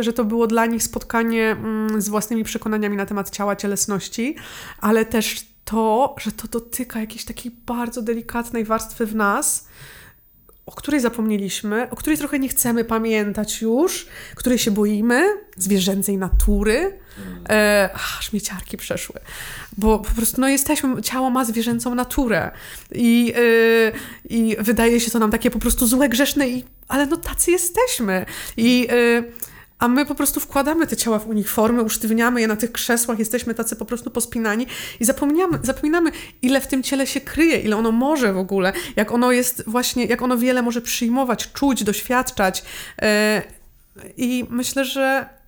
że 0.00 0.12
to 0.12 0.24
było 0.24 0.46
dla 0.46 0.66
nich 0.66 0.82
spotkanie 0.82 1.50
mm, 1.50 2.00
z 2.00 2.08
własnymi 2.08 2.44
przekonaniami 2.44 2.96
na 2.96 3.06
temat 3.06 3.30
ciała, 3.30 3.56
cielesności, 3.56 4.36
ale 4.80 5.04
też 5.04 5.46
to, 5.64 6.14
że 6.18 6.32
to 6.32 6.48
dotyka 6.48 7.00
jakiejś 7.00 7.24
takiej 7.24 7.52
bardzo 7.66 8.02
delikatnej 8.02 8.64
warstwy 8.64 9.06
w 9.06 9.14
nas, 9.14 9.68
o 10.68 10.70
której 10.70 11.00
zapomnieliśmy, 11.00 11.90
o 11.90 11.96
której 11.96 12.18
trochę 12.18 12.38
nie 12.38 12.48
chcemy 12.48 12.84
pamiętać 12.84 13.62
już, 13.62 14.06
której 14.34 14.58
się 14.58 14.70
boimy, 14.70 15.24
zwierzęcej 15.56 16.18
natury. 16.18 16.98
E, 17.48 17.90
aż 18.18 18.32
mnie 18.32 18.40
ciarki 18.40 18.76
przeszły. 18.76 19.20
Bo 19.76 19.98
po 19.98 20.10
prostu 20.10 20.40
no, 20.40 20.48
jesteśmy, 20.48 21.02
ciało 21.02 21.30
ma 21.30 21.44
zwierzęcą 21.44 21.94
naturę 21.94 22.50
i, 22.92 23.34
e, 23.36 23.92
i 24.28 24.56
wydaje 24.60 25.00
się 25.00 25.10
to 25.10 25.18
nam 25.18 25.30
takie 25.30 25.50
po 25.50 25.58
prostu 25.58 25.86
złe, 25.86 26.08
grzeszne, 26.08 26.48
i, 26.48 26.64
ale 26.88 27.06
no 27.06 27.16
tacy 27.16 27.50
jesteśmy. 27.50 28.26
I 28.56 28.88
e, 28.90 29.22
a 29.78 29.88
my 29.88 30.06
po 30.06 30.14
prostu 30.14 30.40
wkładamy 30.40 30.86
te 30.86 30.96
ciała 30.96 31.18
w 31.18 31.28
uniformy, 31.28 31.82
usztywniamy 31.82 32.40
je 32.40 32.48
na 32.48 32.56
tych 32.56 32.72
krzesłach, 32.72 33.18
jesteśmy 33.18 33.54
tacy 33.54 33.76
po 33.76 33.84
prostu 33.84 34.10
pospinani 34.10 34.66
i 35.00 35.04
zapominamy, 35.04 35.58
zapominamy, 35.62 36.10
ile 36.42 36.60
w 36.60 36.66
tym 36.66 36.82
ciele 36.82 37.06
się 37.06 37.20
kryje, 37.20 37.56
ile 37.60 37.76
ono 37.76 37.92
może 37.92 38.32
w 38.32 38.38
ogóle, 38.38 38.72
jak 38.96 39.12
ono 39.12 39.32
jest 39.32 39.64
właśnie, 39.66 40.04
jak 40.04 40.22
ono 40.22 40.38
wiele 40.38 40.62
może 40.62 40.80
przyjmować, 40.80 41.52
czuć, 41.52 41.84
doświadczać. 41.84 42.64
E, 43.02 43.42
I 44.16 44.46
myślę, 44.50 44.84
że 44.84 45.38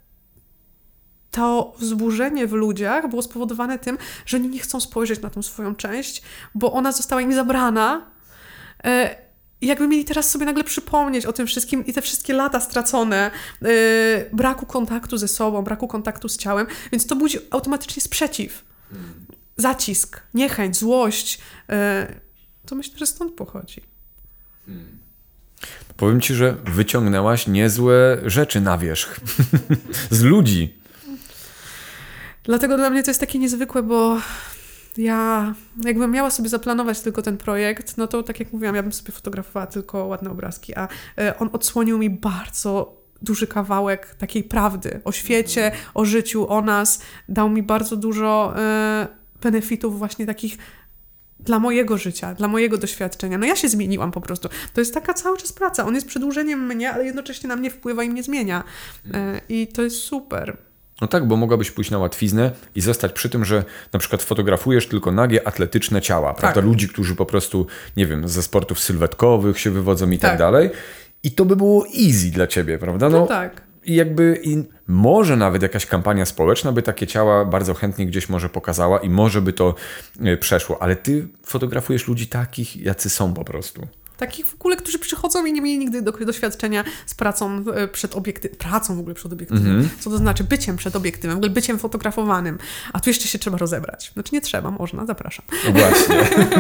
to 1.31 1.75
wzburzenie 1.79 2.47
w 2.47 2.53
ludziach 2.53 3.09
było 3.09 3.23
spowodowane 3.23 3.79
tym, 3.79 3.99
że 4.27 4.37
oni 4.37 4.49
nie 4.49 4.59
chcą 4.59 4.81
spojrzeć 4.81 5.21
na 5.21 5.31
tą 5.31 5.43
swoją 5.43 5.75
część, 5.75 6.23
bo 6.55 6.73
ona 6.73 6.93
została 6.93 7.21
im 7.21 7.35
zabrana. 7.35 8.11
I 9.61 9.67
jakby 9.67 9.89
mieli 9.89 10.05
teraz 10.05 10.31
sobie 10.31 10.47
nagle 10.47 10.65
przypomnieć 10.65 11.27
o 11.27 11.33
tym 11.33 11.47
wszystkim 11.47 11.87
i 11.87 11.93
te 11.93 12.03
wszystkie 12.03 12.33
lata 12.33 12.61
stracone, 12.61 13.31
yy, 13.63 13.69
braku 14.33 14.67
kontaktu 14.67 15.19
ze 15.19 15.29
sobą, 15.29 15.63
braku 15.63 15.89
kontaktu 15.89 16.29
z 16.29 16.37
ciałem, 16.37 16.67
więc 16.93 17.07
to 17.07 17.17
budzi 17.17 17.39
automatycznie 17.51 18.03
sprzeciw, 18.03 18.65
zacisk, 19.57 20.21
niechęć, 20.35 20.77
złość. 20.77 21.39
Yy, 21.69 21.75
to 22.67 22.75
myślę, 22.75 22.99
że 22.99 23.07
stąd 23.07 23.35
pochodzi. 23.35 23.83
Powiem 25.97 26.21
ci, 26.21 26.35
że 26.35 26.57
wyciągnęłaś 26.65 27.47
niezłe 27.47 28.19
rzeczy 28.25 28.61
na 28.61 28.79
wierzch 28.79 29.21
z 30.11 30.23
ludzi. 30.23 30.81
Dlatego 32.45 32.77
dla 32.77 32.91
mnie 32.91 33.03
to 33.03 33.11
jest 33.11 33.21
takie 33.21 33.39
niezwykłe, 33.39 33.83
bo 33.83 34.19
ja 35.01 35.55
jakbym 35.85 36.11
miała 36.11 36.31
sobie 36.31 36.49
zaplanować 36.49 37.01
tylko 37.01 37.23
ten 37.23 37.37
projekt, 37.37 37.97
no 37.97 38.07
to 38.07 38.23
tak 38.23 38.41
jak 38.41 38.53
mówiłam, 38.53 38.75
ja 38.75 38.83
bym 38.83 38.93
sobie 38.93 39.13
fotografowała 39.13 39.67
tylko 39.67 40.07
ładne 40.07 40.31
obrazki, 40.31 40.75
a 40.75 40.89
e, 41.19 41.39
on 41.39 41.51
odsłonił 41.53 41.99
mi 41.99 42.11
bardzo 42.11 43.01
duży 43.23 43.47
kawałek 43.47 44.15
takiej 44.15 44.45
prawdy 44.45 45.01
o 45.05 45.13
świecie, 45.13 45.73
o 45.95 46.05
życiu, 46.05 46.49
o 46.49 46.63
nas. 46.63 47.03
Dał 47.29 47.51
mi 47.51 47.63
bardzo 47.63 47.97
dużo 47.97 48.55
e, 48.57 49.09
benefitów 49.43 49.99
właśnie 49.99 50.27
takich 50.27 50.59
dla 51.41 51.59
mojego 51.59 51.99
życia, 51.99 52.35
dla 52.35 52.49
mojego 52.49 52.79
doświadczenia. 52.79 53.39
No 53.39 53.47
ja 53.47 53.57
się 53.57 53.69
zmieniłam 53.69 54.13
po 54.13 54.21
prostu. 54.21 54.49
To 54.75 54.81
jest 54.81 54.95
taka 54.95 55.15
cały 55.15 55.39
czas 55.39 55.53
praca. 55.53 55.87
On 55.87 55.95
jest 55.95 56.07
przedłużeniem 56.07 56.67
mnie, 56.67 56.93
ale 56.93 57.05
jednocześnie 57.05 57.49
na 57.49 57.57
mnie 57.57 57.71
wpływa 57.71 58.05
i 58.05 58.11
mnie 58.11 58.23
zmienia. 58.23 58.65
E, 59.15 59.41
I 59.49 59.67
to 59.67 59.83
jest 59.83 59.97
super. 59.97 60.70
No 61.01 61.09
tak, 61.09 61.29
bo 61.29 61.37
mogłabyś 61.37 61.71
pójść 61.71 61.91
na 61.91 61.99
łatwiznę 61.99 62.51
i 62.75 62.81
zostać 62.81 63.13
przy 63.13 63.31
tym, 63.31 63.45
że 63.45 63.65
na 63.93 63.99
przykład 63.99 64.23
fotografujesz 64.23 64.87
tylko 64.87 65.13
nagie, 65.13 65.49
atletyczne 65.49 66.03
ciała, 66.03 66.29
tak. 66.29 66.41
prawda? 66.41 66.61
Ludzi, 66.61 66.89
którzy 66.89 67.17
po 67.17 67.27
prostu, 67.27 67.67
nie 67.97 68.07
wiem, 68.07 68.29
ze 68.29 68.43
sportów 68.43 68.81
sylwetkowych 68.81 69.59
się 69.59 69.71
wywodzą 69.71 70.11
i 70.11 70.19
tak, 70.19 70.31
tak 70.31 70.39
dalej. 70.39 70.71
I 71.23 71.31
to 71.31 71.45
by 71.45 71.57
było 71.57 71.87
easy 71.87 72.31
dla 72.31 72.47
ciebie, 72.47 72.79
prawda? 72.79 73.09
No 73.09 73.27
tak. 73.27 73.63
I 73.85 73.95
jakby 73.95 74.41
i 74.45 74.65
może 74.89 75.37
nawet 75.37 75.63
jakaś 75.63 75.87
kampania 75.87 76.27
społeczna 76.27 76.73
by 76.73 76.83
takie 76.83 77.07
ciała 77.07 77.45
bardzo 77.45 77.75
chętnie 77.75 78.07
gdzieś 78.07 78.29
może 78.29 78.49
pokazała 78.49 78.99
i 78.99 79.11
może 79.11 79.43
by 79.43 79.53
to 79.53 79.75
e, 80.21 80.37
przeszło, 80.37 80.83
ale 80.83 80.97
ty 80.97 81.29
fotografujesz 81.43 82.09
ludzi 82.09 82.27
takich, 82.27 82.77
jacy 82.77 83.11
są 83.11 83.35
po 83.35 83.45
prostu. 83.45 83.87
Takich 84.21 84.47
w 84.47 84.55
ogóle, 84.55 84.77
którzy 84.77 84.99
przychodzą 84.99 85.45
i 85.45 85.53
nie 85.53 85.61
mieli 85.61 85.79
nigdy 85.79 86.03
do, 86.03 86.13
doświadczenia 86.13 86.85
z 87.07 87.15
pracą 87.15 87.65
e, 87.75 87.89
przed 87.89 88.15
obiektywem, 88.17 88.57
pracą 88.59 88.97
w 88.97 88.99
ogóle 89.01 89.15
przed 89.15 89.33
obiektywem, 89.33 89.89
co 90.01 90.11
to 90.11 90.19
znaczy 90.19 90.45
byciem 90.45 90.77
przed 90.77 90.97
obiektywem, 90.97 91.37
w 91.37 91.39
ogóle 91.39 91.51
byciem 91.51 91.79
fotografowanym, 91.79 92.59
a 92.93 93.01
tu 93.01 93.11
jeszcze 93.11 93.29
się 93.29 93.39
trzeba 93.39 93.59
rozebrać. 93.59 94.11
Znaczy 94.15 94.31
nie 94.35 94.41
trzeba, 94.41 94.71
można, 94.71 95.07
zapraszam. 95.07 95.45
No 95.65 95.73
właśnie. 95.73 96.17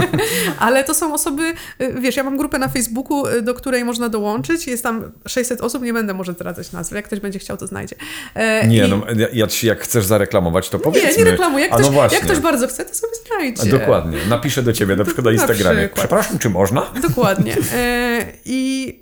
Ale 0.58 0.84
to 0.84 0.94
są 0.94 1.14
osoby, 1.14 1.42
y, 1.80 1.94
wiesz, 2.00 2.16
ja 2.16 2.22
mam 2.22 2.36
grupę 2.36 2.58
na 2.58 2.68
Facebooku, 2.68 3.26
y, 3.26 3.42
do 3.42 3.54
której 3.54 3.84
można 3.84 4.08
dołączyć, 4.08 4.66
jest 4.66 4.82
tam 4.82 5.12
600 5.28 5.60
osób, 5.60 5.82
nie 5.82 5.92
będę 5.92 6.14
może 6.14 6.32
zdradzać 6.32 6.72
nazwy, 6.72 6.96
jak 6.96 7.04
ktoś 7.04 7.20
będzie 7.20 7.38
chciał, 7.38 7.56
to 7.56 7.66
znajdzie. 7.66 7.96
E, 8.34 8.66
Nie, 8.68 8.86
i- 8.86 8.90
no 8.90 9.02
ja, 9.32 9.46
jak 9.62 9.80
chcesz 9.80 10.04
zareklamować, 10.04 10.68
to 10.68 10.78
nie, 10.78 10.84
powiedzmy. 10.84 11.24
nie 11.24 11.30
reklamuję, 11.30 11.64
jak 11.64 11.74
A 11.74 11.76
ktoś, 11.76 11.90
no 11.94 12.02
jak 12.02 12.22
ktoś 12.22 12.38
bardzo 12.38 12.66
chce, 12.66 12.84
to 12.84 12.94
sobie 12.94 13.12
znajdzie. 13.28 13.78
Dokładnie. 13.78 14.18
Napiszę 14.28 14.62
do 14.62 14.72
ciebie 14.72 14.96
na 14.96 15.04
przykład 15.04 15.24
na 15.24 15.30
Na 15.30 15.34
Instagramie. 15.34 15.78
przykład. 15.80 15.98
Przepraszam, 15.98 16.38
czy 16.38 16.50
można? 16.50 16.82
Dokładnie. 17.08 17.49
E, 17.72 18.32
I 18.44 18.94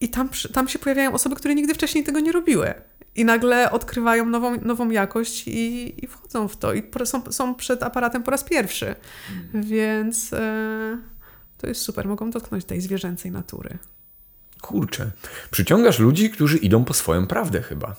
i 0.00 0.08
tam, 0.08 0.28
tam 0.52 0.68
się 0.68 0.78
pojawiają 0.78 1.12
osoby, 1.12 1.36
które 1.36 1.54
nigdy 1.54 1.74
wcześniej 1.74 2.04
tego 2.04 2.20
nie 2.20 2.32
robiły. 2.32 2.74
I 3.14 3.24
nagle 3.24 3.70
odkrywają 3.70 4.26
nową, 4.26 4.60
nową 4.60 4.90
jakość 4.90 5.48
i, 5.48 5.94
i 6.04 6.06
wchodzą 6.06 6.48
w 6.48 6.56
to. 6.56 6.74
I 6.74 6.82
są, 7.04 7.32
są 7.32 7.54
przed 7.54 7.82
aparatem 7.82 8.22
po 8.22 8.30
raz 8.30 8.44
pierwszy. 8.44 8.94
Więc 9.54 10.32
e, 10.32 10.98
to 11.58 11.66
jest 11.66 11.80
super. 11.80 12.08
Mogą 12.08 12.30
dotknąć 12.30 12.64
tej 12.64 12.80
zwierzęcej 12.80 13.30
natury. 13.30 13.78
Kurczę. 14.60 15.10
Przyciągasz 15.50 15.98
ludzi, 15.98 16.30
którzy 16.30 16.58
idą 16.58 16.84
po 16.84 16.94
swoją 16.94 17.26
prawdę 17.26 17.62
chyba. 17.62 17.96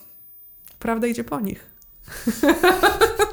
Prawda 0.79 1.07
idzie 1.07 1.23
po 1.23 1.39
nich. 1.39 1.69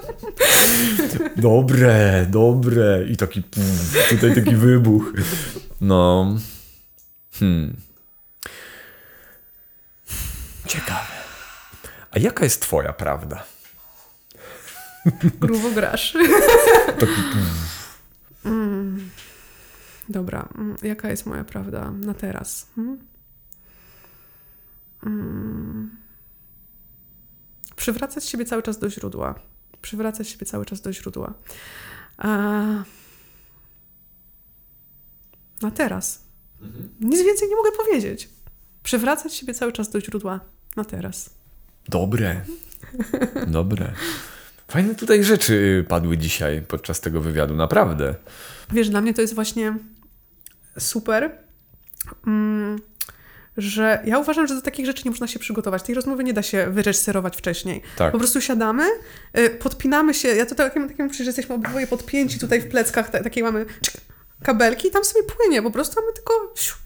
Dobre, 1.36 2.26
dobre. 2.30 3.04
I 3.08 3.16
taki 3.16 3.42
pff, 3.42 4.08
tutaj 4.10 4.34
taki 4.34 4.56
wybuch. 4.56 5.12
No. 5.80 6.36
Hmm. 7.32 7.76
Ciekawe. 10.66 11.18
A 12.10 12.18
jaka 12.18 12.44
jest 12.44 12.62
twoja 12.62 12.92
prawda? 12.92 13.44
Grubo 15.40 15.70
grasz. 15.70 16.12
Taki, 17.00 17.22
Mm. 18.44 19.10
Dobra, 20.08 20.48
mm, 20.58 20.76
jaka 20.82 21.10
jest 21.10 21.26
moja 21.26 21.44
prawda 21.44 21.90
na 21.90 22.14
teraz? 22.14 22.66
Hmm? 22.74 22.98
Mm. 25.06 25.90
Przywracać 27.76 28.24
siebie 28.24 28.44
cały 28.44 28.62
czas 28.62 28.78
do 28.78 28.90
źródła. 28.90 29.34
Przywracać 29.82 30.28
siebie 30.28 30.46
cały 30.46 30.66
czas 30.66 30.80
do 30.80 30.92
źródła. 30.92 31.34
A... 32.16 32.28
Na 35.62 35.70
teraz. 35.70 36.24
Nic 37.00 37.22
więcej 37.22 37.48
nie 37.48 37.56
mogę 37.56 37.70
powiedzieć. 37.72 38.28
Przywracać 38.82 39.34
siebie 39.34 39.54
cały 39.54 39.72
czas 39.72 39.90
do 39.90 40.00
źródła 40.00 40.40
na 40.76 40.84
teraz. 40.84 41.30
Dobre. 41.88 42.40
Dobre. 43.46 43.92
Fajne 44.68 44.94
tutaj 44.94 45.24
rzeczy 45.24 45.54
y, 45.54 45.84
padły 45.88 46.18
dzisiaj 46.18 46.62
podczas 46.62 47.00
tego 47.00 47.20
wywiadu, 47.20 47.54
naprawdę. 47.54 48.14
Wiesz, 48.72 48.90
dla 48.90 49.00
mnie 49.00 49.14
to 49.14 49.20
jest 49.20 49.34
właśnie 49.34 49.76
super, 50.78 51.38
mm, 52.26 52.78
że 53.58 54.02
ja 54.04 54.18
uważam, 54.18 54.46
że 54.46 54.54
do 54.54 54.62
takich 54.62 54.86
rzeczy 54.86 55.02
nie 55.04 55.10
można 55.10 55.26
się 55.26 55.38
przygotować. 55.38 55.82
Tej 55.82 55.94
rozmowy 55.94 56.24
nie 56.24 56.32
da 56.32 56.42
się 56.42 56.66
wyreżyserować 56.70 57.36
wcześniej. 57.36 57.82
Tak. 57.96 58.12
Po 58.12 58.18
prostu 58.18 58.40
siadamy, 58.40 58.84
y, 59.38 59.50
podpinamy 59.50 60.14
się. 60.14 60.28
Ja 60.28 60.46
to 60.46 60.54
takim, 60.54 60.88
takim 60.88 61.12
że 61.12 61.24
jesteśmy 61.24 61.54
obydwoje 61.54 61.86
podpięci 61.86 62.38
tutaj 62.38 62.60
w 62.60 62.68
pleckach, 62.68 63.10
ta, 63.10 63.22
takie 63.22 63.42
mamy 63.42 63.66
czyk, 63.80 63.94
kabelki 64.42 64.88
i 64.88 64.90
tam 64.90 65.04
sobie 65.04 65.22
płynie 65.22 65.62
po 65.62 65.70
prostu, 65.70 66.00
a 66.00 66.02
my 66.06 66.12
tylko 66.12 66.32
siu, 66.56 66.76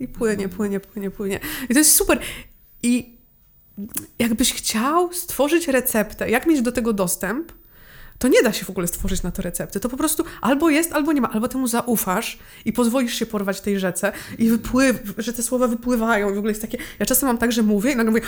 i 0.00 0.08
płynie, 0.08 0.48
płynie, 0.48 0.80
płynie, 0.80 1.10
płynie. 1.10 1.40
I 1.68 1.72
to 1.72 1.78
jest 1.78 1.94
super. 1.94 2.20
I 2.82 3.18
jakbyś 4.18 4.54
chciał 4.54 5.12
stworzyć 5.12 5.68
receptę, 5.68 6.30
jak 6.30 6.46
mieć 6.46 6.62
do 6.62 6.72
tego 6.72 6.92
dostęp, 6.92 7.52
to 8.18 8.28
nie 8.28 8.42
da 8.42 8.52
się 8.52 8.64
w 8.64 8.70
ogóle 8.70 8.86
stworzyć 8.86 9.22
na 9.22 9.30
to 9.30 9.42
recepty. 9.42 9.80
To 9.80 9.88
po 9.88 9.96
prostu 9.96 10.24
albo 10.40 10.70
jest, 10.70 10.92
albo 10.92 11.12
nie 11.12 11.20
ma. 11.20 11.30
Albo 11.30 11.48
temu 11.48 11.66
zaufasz 11.66 12.38
i 12.64 12.72
pozwolisz 12.72 13.14
się 13.14 13.26
porwać 13.26 13.60
tej 13.60 13.80
rzece 13.80 14.12
i 14.38 14.50
wypływ, 14.50 14.96
że 15.18 15.32
te 15.32 15.42
słowa 15.42 15.68
wypływają. 15.68 16.30
I 16.30 16.34
w 16.34 16.38
ogóle 16.38 16.50
jest 16.50 16.62
takie... 16.62 16.78
Ja 16.98 17.06
czasem 17.06 17.26
mam 17.26 17.38
tak, 17.38 17.52
że 17.52 17.62
mówię 17.62 17.92
i 17.92 17.96
nagle 17.96 18.10
mówię 18.10 18.26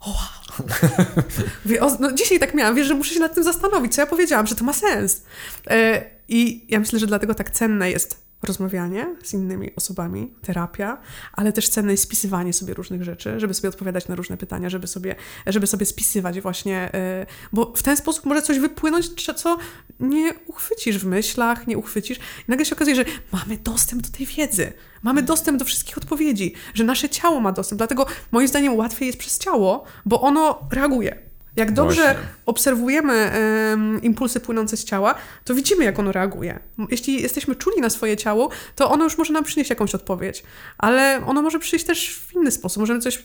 o 0.00 0.08
wow. 0.08 0.68
Mówię, 1.64 1.80
o, 1.80 1.96
no 2.00 2.12
dzisiaj 2.12 2.38
tak 2.38 2.54
miałam, 2.54 2.74
wiesz, 2.74 2.86
że 2.86 2.94
muszę 2.94 3.14
się 3.14 3.20
nad 3.20 3.34
tym 3.34 3.44
zastanowić, 3.44 3.94
co 3.94 4.00
ja 4.00 4.06
powiedziałam, 4.06 4.46
że 4.46 4.54
to 4.54 4.64
ma 4.64 4.72
sens. 4.72 5.22
E, 5.66 6.04
I 6.28 6.66
ja 6.68 6.80
myślę, 6.80 6.98
że 6.98 7.06
dlatego 7.06 7.34
tak 7.34 7.50
cenne 7.50 7.90
jest 7.90 8.27
rozmawianie 8.42 9.16
z 9.22 9.34
innymi 9.34 9.74
osobami, 9.76 10.34
terapia, 10.42 10.98
ale 11.32 11.52
też 11.52 11.68
cenne 11.68 11.92
jest 11.92 12.02
spisywanie 12.02 12.52
sobie 12.52 12.74
różnych 12.74 13.04
rzeczy, 13.04 13.40
żeby 13.40 13.54
sobie 13.54 13.68
odpowiadać 13.68 14.08
na 14.08 14.14
różne 14.14 14.36
pytania, 14.36 14.70
żeby 14.70 14.86
sobie, 14.86 15.14
żeby 15.46 15.66
sobie 15.66 15.86
spisywać 15.86 16.40
właśnie, 16.40 16.94
e, 16.94 17.26
bo 17.52 17.72
w 17.76 17.82
ten 17.82 17.96
sposób 17.96 18.24
może 18.26 18.42
coś 18.42 18.58
wypłynąć, 18.58 19.08
co 19.36 19.58
nie 20.00 20.34
uchwycisz 20.46 20.98
w 20.98 21.06
myślach, 21.06 21.66
nie 21.66 21.78
uchwycisz. 21.78 22.18
I 22.18 22.20
nagle 22.48 22.64
się 22.64 22.74
okazuje, 22.74 22.96
że 22.96 23.04
mamy 23.32 23.56
dostęp 23.56 24.02
do 24.02 24.16
tej 24.16 24.26
wiedzy, 24.26 24.72
mamy 25.02 25.22
dostęp 25.22 25.58
do 25.58 25.64
wszystkich 25.64 25.98
odpowiedzi, 25.98 26.54
że 26.74 26.84
nasze 26.84 27.08
ciało 27.08 27.40
ma 27.40 27.52
dostęp. 27.52 27.78
Dlatego 27.78 28.06
moim 28.32 28.48
zdaniem 28.48 28.76
łatwiej 28.76 29.06
jest 29.06 29.18
przez 29.18 29.38
ciało, 29.38 29.84
bo 30.06 30.20
ono 30.20 30.68
reaguje. 30.72 31.27
Jak 31.58 31.72
dobrze 31.72 32.02
Właśnie. 32.02 32.20
obserwujemy 32.46 33.12
em, 33.12 34.02
impulsy 34.02 34.40
płynące 34.40 34.76
z 34.76 34.84
ciała, 34.84 35.14
to 35.44 35.54
widzimy, 35.54 35.84
jak 35.84 35.98
ono 35.98 36.12
reaguje. 36.12 36.58
Jeśli 36.90 37.22
jesteśmy 37.22 37.54
czuli 37.54 37.80
na 37.80 37.90
swoje 37.90 38.16
ciało, 38.16 38.50
to 38.74 38.90
ono 38.90 39.04
już 39.04 39.18
może 39.18 39.32
nam 39.32 39.44
przynieść 39.44 39.70
jakąś 39.70 39.94
odpowiedź. 39.94 40.42
Ale 40.78 41.20
ono 41.26 41.42
może 41.42 41.58
przyjść 41.58 41.84
też 41.84 42.14
w 42.14 42.34
inny 42.34 42.50
sposób. 42.50 42.80
Możemy 42.80 43.00
coś 43.00 43.24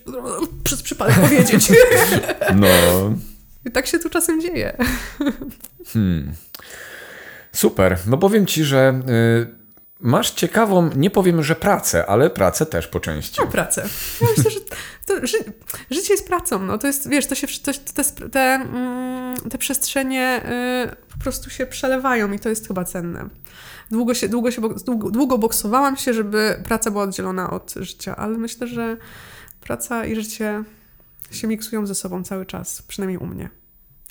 przez 0.63 0.81
przypadek 0.83 1.15
powiedzieć. 1.29 1.71
No. 2.55 2.67
I 3.65 3.71
tak 3.71 3.87
się 3.87 3.99
tu 3.99 4.09
czasem 4.09 4.41
dzieje. 4.41 4.77
Super. 7.51 7.97
No 8.07 8.17
powiem 8.17 8.45
ci, 8.45 8.63
że 8.63 9.01
y, 9.49 9.62
masz 10.03 10.31
ciekawą, 10.31 10.89
nie 10.95 11.09
powiem, 11.09 11.43
że 11.43 11.55
pracę, 11.55 12.05
ale 12.05 12.29
pracę 12.29 12.65
też 12.65 12.87
po 12.87 12.99
części. 12.99 13.41
Mam 13.41 13.51
pracę. 13.51 13.89
Ja 14.21 14.27
myślę, 14.37 14.51
że 14.51 14.59
to, 15.05 15.27
ży, 15.27 15.37
życie 15.91 16.13
jest 16.13 16.27
pracą. 16.27 16.59
No. 16.59 16.77
To 16.77 16.87
jest, 16.87 17.09
wiesz, 17.09 17.27
to 17.27 17.35
się, 17.35 17.47
to, 17.47 17.71
te, 17.93 18.29
te, 18.29 18.39
mm, 18.39 19.37
te 19.51 19.57
przestrzenie 19.57 20.41
y, 20.91 21.13
po 21.13 21.19
prostu 21.23 21.49
się 21.49 21.65
przelewają 21.65 22.31
i 22.31 22.39
to 22.39 22.49
jest 22.49 22.67
chyba 22.67 22.85
cenne. 22.85 23.29
Długo, 23.91 24.13
się, 24.13 24.29
długo, 24.29 24.51
się, 24.51 24.61
długo, 24.61 25.11
długo 25.11 25.37
boksowałam 25.37 25.97
się, 25.97 26.13
żeby 26.13 26.61
praca 26.63 26.91
była 26.91 27.03
oddzielona 27.03 27.49
od 27.49 27.73
życia, 27.75 28.15
ale 28.15 28.37
myślę, 28.37 28.67
że 28.67 28.97
praca 29.61 30.05
i 30.05 30.15
życie 30.15 30.63
się 31.31 31.47
miksują 31.47 31.85
ze 31.85 31.95
sobą 31.95 32.23
cały 32.23 32.45
czas, 32.45 32.81
przynajmniej 32.81 33.17
u 33.17 33.25
mnie. 33.25 33.49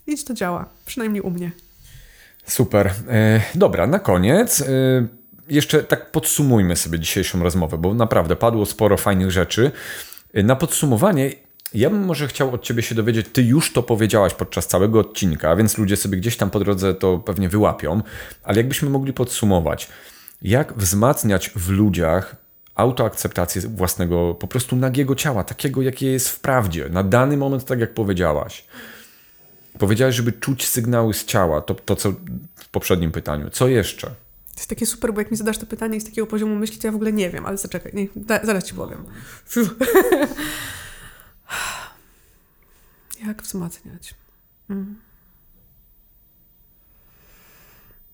Idź 0.07 0.25
to 0.25 0.35
działa, 0.35 0.69
przynajmniej 0.87 1.23
u 1.23 1.31
mnie. 1.31 1.51
Super. 2.47 2.93
E, 3.09 3.41
dobra, 3.55 3.87
na 3.87 3.99
koniec 3.99 4.61
e, 4.61 4.65
jeszcze 5.49 5.83
tak 5.83 6.11
podsumujmy 6.11 6.77
sobie 6.77 6.99
dzisiejszą 6.99 7.43
rozmowę, 7.43 7.79
bo 7.79 7.95
naprawdę 7.95 8.37
padło 8.37 8.67
sporo 8.67 8.97
fajnych 8.97 9.31
rzeczy. 9.31 9.71
Na 10.35 10.57
podsumowanie, 10.57 11.33
ja 11.75 11.91
bym 11.91 12.05
może 12.05 12.29
chciał 12.29 12.55
od 12.55 12.63
ciebie 12.63 12.83
się 12.83 12.95
dowiedzieć, 12.95 13.27
ty 13.33 13.43
już 13.43 13.73
to 13.73 13.83
powiedziałaś 13.83 14.35
podczas 14.35 14.67
całego 14.67 15.01
odcinka, 15.01 15.57
więc 15.57 15.79
ludzie 15.79 15.97
sobie 15.97 16.19
gdzieś 16.19 16.37
tam 16.37 16.51
po 16.51 16.59
drodze 16.59 16.95
to 16.95 17.19
pewnie 17.19 17.49
wyłapią, 17.49 18.03
ale 18.43 18.57
jakbyśmy 18.57 18.91
mogli 18.91 19.13
podsumować, 19.13 19.89
jak 20.43 20.75
wzmacniać 20.75 21.51
w 21.57 21.69
ludziach 21.69 22.37
autoakceptację 22.75 23.63
własnego, 23.63 24.35
po 24.35 24.47
prostu 24.47 24.77
nagiego 24.77 25.15
ciała, 25.15 25.45
takiego, 25.45 25.83
jakie 25.83 26.13
jest 26.13 26.29
w 26.29 26.41
prawdzie, 26.41 26.89
na 26.89 27.03
dany 27.03 27.37
moment, 27.37 27.65
tak 27.65 27.81
jak 27.81 27.95
powiedziałaś. 27.95 28.65
Powiedziałeś, 29.79 30.15
żeby 30.15 30.33
czuć 30.33 30.67
sygnały 30.67 31.15
z 31.15 31.25
ciała, 31.25 31.61
to, 31.61 31.75
to 31.75 31.97
co 31.97 32.13
w 32.55 32.69
poprzednim 32.69 33.13
pytaniu. 33.13 33.51
Co 33.51 33.69
jeszcze? 33.69 34.11
To 34.55 34.61
jest 34.61 34.71
takie 34.71 34.87
super, 34.87 35.15
bo 35.15 35.21
jak 35.21 35.31
mi 35.31 35.37
zadasz 35.37 35.59
to 35.59 35.67
pytanie 35.67 36.01
z 36.01 36.05
takiego 36.05 36.27
poziomu 36.27 36.57
myśli, 36.57 36.79
to 36.79 36.87
ja 36.87 36.93
w 36.93 36.97
ogóle 36.97 37.13
nie 37.13 37.31
wiem, 37.31 37.47
ale 37.47 37.59
zaczekaj, 37.59 37.93
nie, 37.95 38.09
da, 38.17 38.47
zaraz 38.47 38.65
ci 38.65 38.75
powiem. 38.75 39.05
Jak 43.27 43.43
wzmacniać? 43.43 44.15
Mm. 44.71 45.01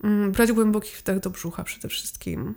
Mm, 0.05 0.33
Brać 0.33 0.53
głęboki 0.53 0.91
wdech 0.97 1.21
do 1.21 1.31
brzucha 1.31 1.65
przede 1.65 1.89
wszystkim. 1.89 2.55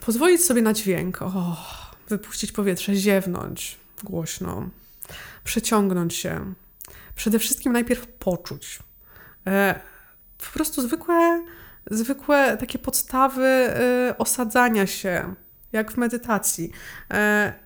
Pozwolić 0.00 0.44
sobie 0.44 0.62
na 0.62 0.72
dźwięk. 0.72 1.22
O, 1.22 1.56
wypuścić 2.08 2.52
powietrze, 2.52 2.94
ziewnąć 2.94 3.78
głośno. 4.02 4.68
Przeciągnąć 5.44 6.14
się. 6.14 6.54
Przede 7.14 7.38
wszystkim 7.38 7.72
najpierw 7.72 8.06
poczuć. 8.06 8.78
E, 9.46 9.80
po 10.38 10.58
prostu 10.58 10.82
zwykłe, 10.82 11.44
zwykłe 11.90 12.56
takie 12.56 12.78
podstawy 12.78 13.70
y, 14.10 14.16
osadzania 14.16 14.86
się, 14.86 15.34
jak 15.72 15.92
w 15.92 15.96
medytacji. 15.96 16.72
E, 17.10 17.64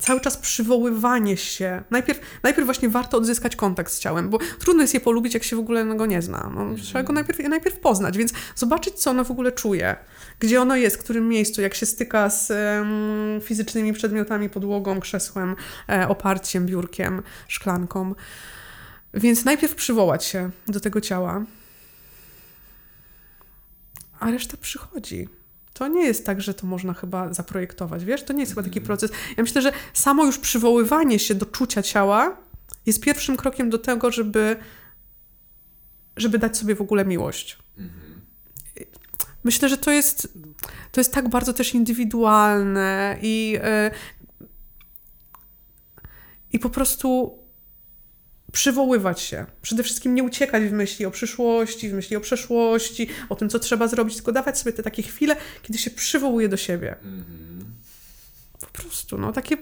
cały 0.00 0.20
czas 0.20 0.36
przywoływanie 0.36 1.36
się. 1.36 1.82
Najpierw, 1.90 2.20
najpierw 2.42 2.66
właśnie 2.66 2.88
warto 2.88 3.16
odzyskać 3.16 3.56
kontakt 3.56 3.92
z 3.92 3.98
ciałem, 3.98 4.30
bo 4.30 4.38
trudno 4.58 4.82
jest 4.82 4.94
je 4.94 5.00
polubić, 5.00 5.34
jak 5.34 5.44
się 5.44 5.56
w 5.56 5.58
ogóle 5.58 5.84
go 5.84 6.06
nie 6.06 6.22
zna. 6.22 6.50
No, 6.54 6.76
trzeba 6.82 7.02
go 7.02 7.12
najpierw, 7.12 7.38
najpierw 7.38 7.80
poznać, 7.80 8.18
więc 8.18 8.32
zobaczyć, 8.54 8.94
co 8.94 9.10
ono 9.10 9.24
w 9.24 9.30
ogóle 9.30 9.52
czuje, 9.52 9.96
gdzie 10.38 10.60
ono 10.60 10.76
jest, 10.76 10.96
w 10.96 11.00
którym 11.00 11.28
miejscu, 11.28 11.62
jak 11.62 11.74
się 11.74 11.86
styka 11.86 12.30
z 12.30 12.50
um, 12.50 13.40
fizycznymi 13.40 13.92
przedmiotami, 13.92 14.50
podłogą, 14.50 15.00
krzesłem, 15.00 15.56
e, 15.88 16.08
oparciem, 16.08 16.66
biurkiem, 16.66 17.22
szklanką. 17.48 18.14
Więc 19.14 19.44
najpierw 19.44 19.74
przywołać 19.74 20.24
się 20.24 20.50
do 20.66 20.80
tego 20.80 21.00
ciała, 21.00 21.44
a 24.20 24.30
reszta 24.30 24.56
przychodzi. 24.56 25.28
To 25.72 25.88
nie 25.88 26.06
jest 26.06 26.26
tak, 26.26 26.40
że 26.40 26.54
to 26.54 26.66
można 26.66 26.94
chyba 26.94 27.34
zaprojektować, 27.34 28.04
wiesz? 28.04 28.22
To 28.22 28.32
nie 28.32 28.40
jest 28.40 28.52
chyba 28.52 28.62
taki 28.62 28.80
proces. 28.80 29.10
Ja 29.36 29.42
myślę, 29.42 29.62
że 29.62 29.72
samo 29.92 30.24
już 30.24 30.38
przywoływanie 30.38 31.18
się 31.18 31.34
do 31.34 31.46
czucia 31.46 31.82
ciała 31.82 32.36
jest 32.86 33.00
pierwszym 33.00 33.36
krokiem 33.36 33.70
do 33.70 33.78
tego, 33.78 34.10
żeby, 34.10 34.56
żeby 36.16 36.38
dać 36.38 36.56
sobie 36.56 36.74
w 36.74 36.80
ogóle 36.80 37.04
miłość. 37.04 37.58
Myślę, 39.44 39.68
że 39.68 39.78
to 39.78 39.90
jest, 39.90 40.38
to 40.92 41.00
jest 41.00 41.14
tak 41.14 41.28
bardzo 41.28 41.52
też 41.52 41.74
indywidualne 41.74 43.18
i, 43.22 43.50
yy, 43.50 43.90
i 46.52 46.58
po 46.58 46.70
prostu 46.70 47.38
przywoływać 48.52 49.20
się. 49.20 49.46
Przede 49.62 49.82
wszystkim 49.82 50.14
nie 50.14 50.22
uciekać 50.22 50.62
w 50.64 50.72
myśli 50.72 51.06
o 51.06 51.10
przyszłości, 51.10 51.90
w 51.90 51.92
myśli 51.92 52.16
o 52.16 52.20
przeszłości, 52.20 53.08
o 53.28 53.36
tym, 53.36 53.48
co 53.48 53.58
trzeba 53.58 53.88
zrobić, 53.88 54.14
tylko 54.14 54.32
dawać 54.32 54.58
sobie 54.58 54.72
te 54.72 54.82
takie 54.82 55.02
chwile, 55.02 55.36
kiedy 55.62 55.78
się 55.78 55.90
przywołuje 55.90 56.48
do 56.48 56.56
siebie. 56.56 56.96
Mm-hmm. 57.02 57.64
Po 58.60 58.66
prostu, 58.66 59.18
no 59.18 59.32
takie. 59.32 59.56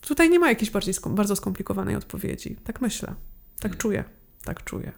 Tutaj 0.00 0.30
nie 0.30 0.38
ma 0.38 0.48
jakiejś 0.48 0.70
bardziej 0.70 0.94
skom- 0.94 1.14
bardzo 1.14 1.36
skomplikowanej 1.36 1.96
odpowiedzi. 1.96 2.56
Tak 2.64 2.80
myślę. 2.80 3.14
Tak 3.60 3.72
mm. 3.72 3.78
czuję. 3.78 4.04
Tak 4.44 4.64
czuję. 4.64 4.92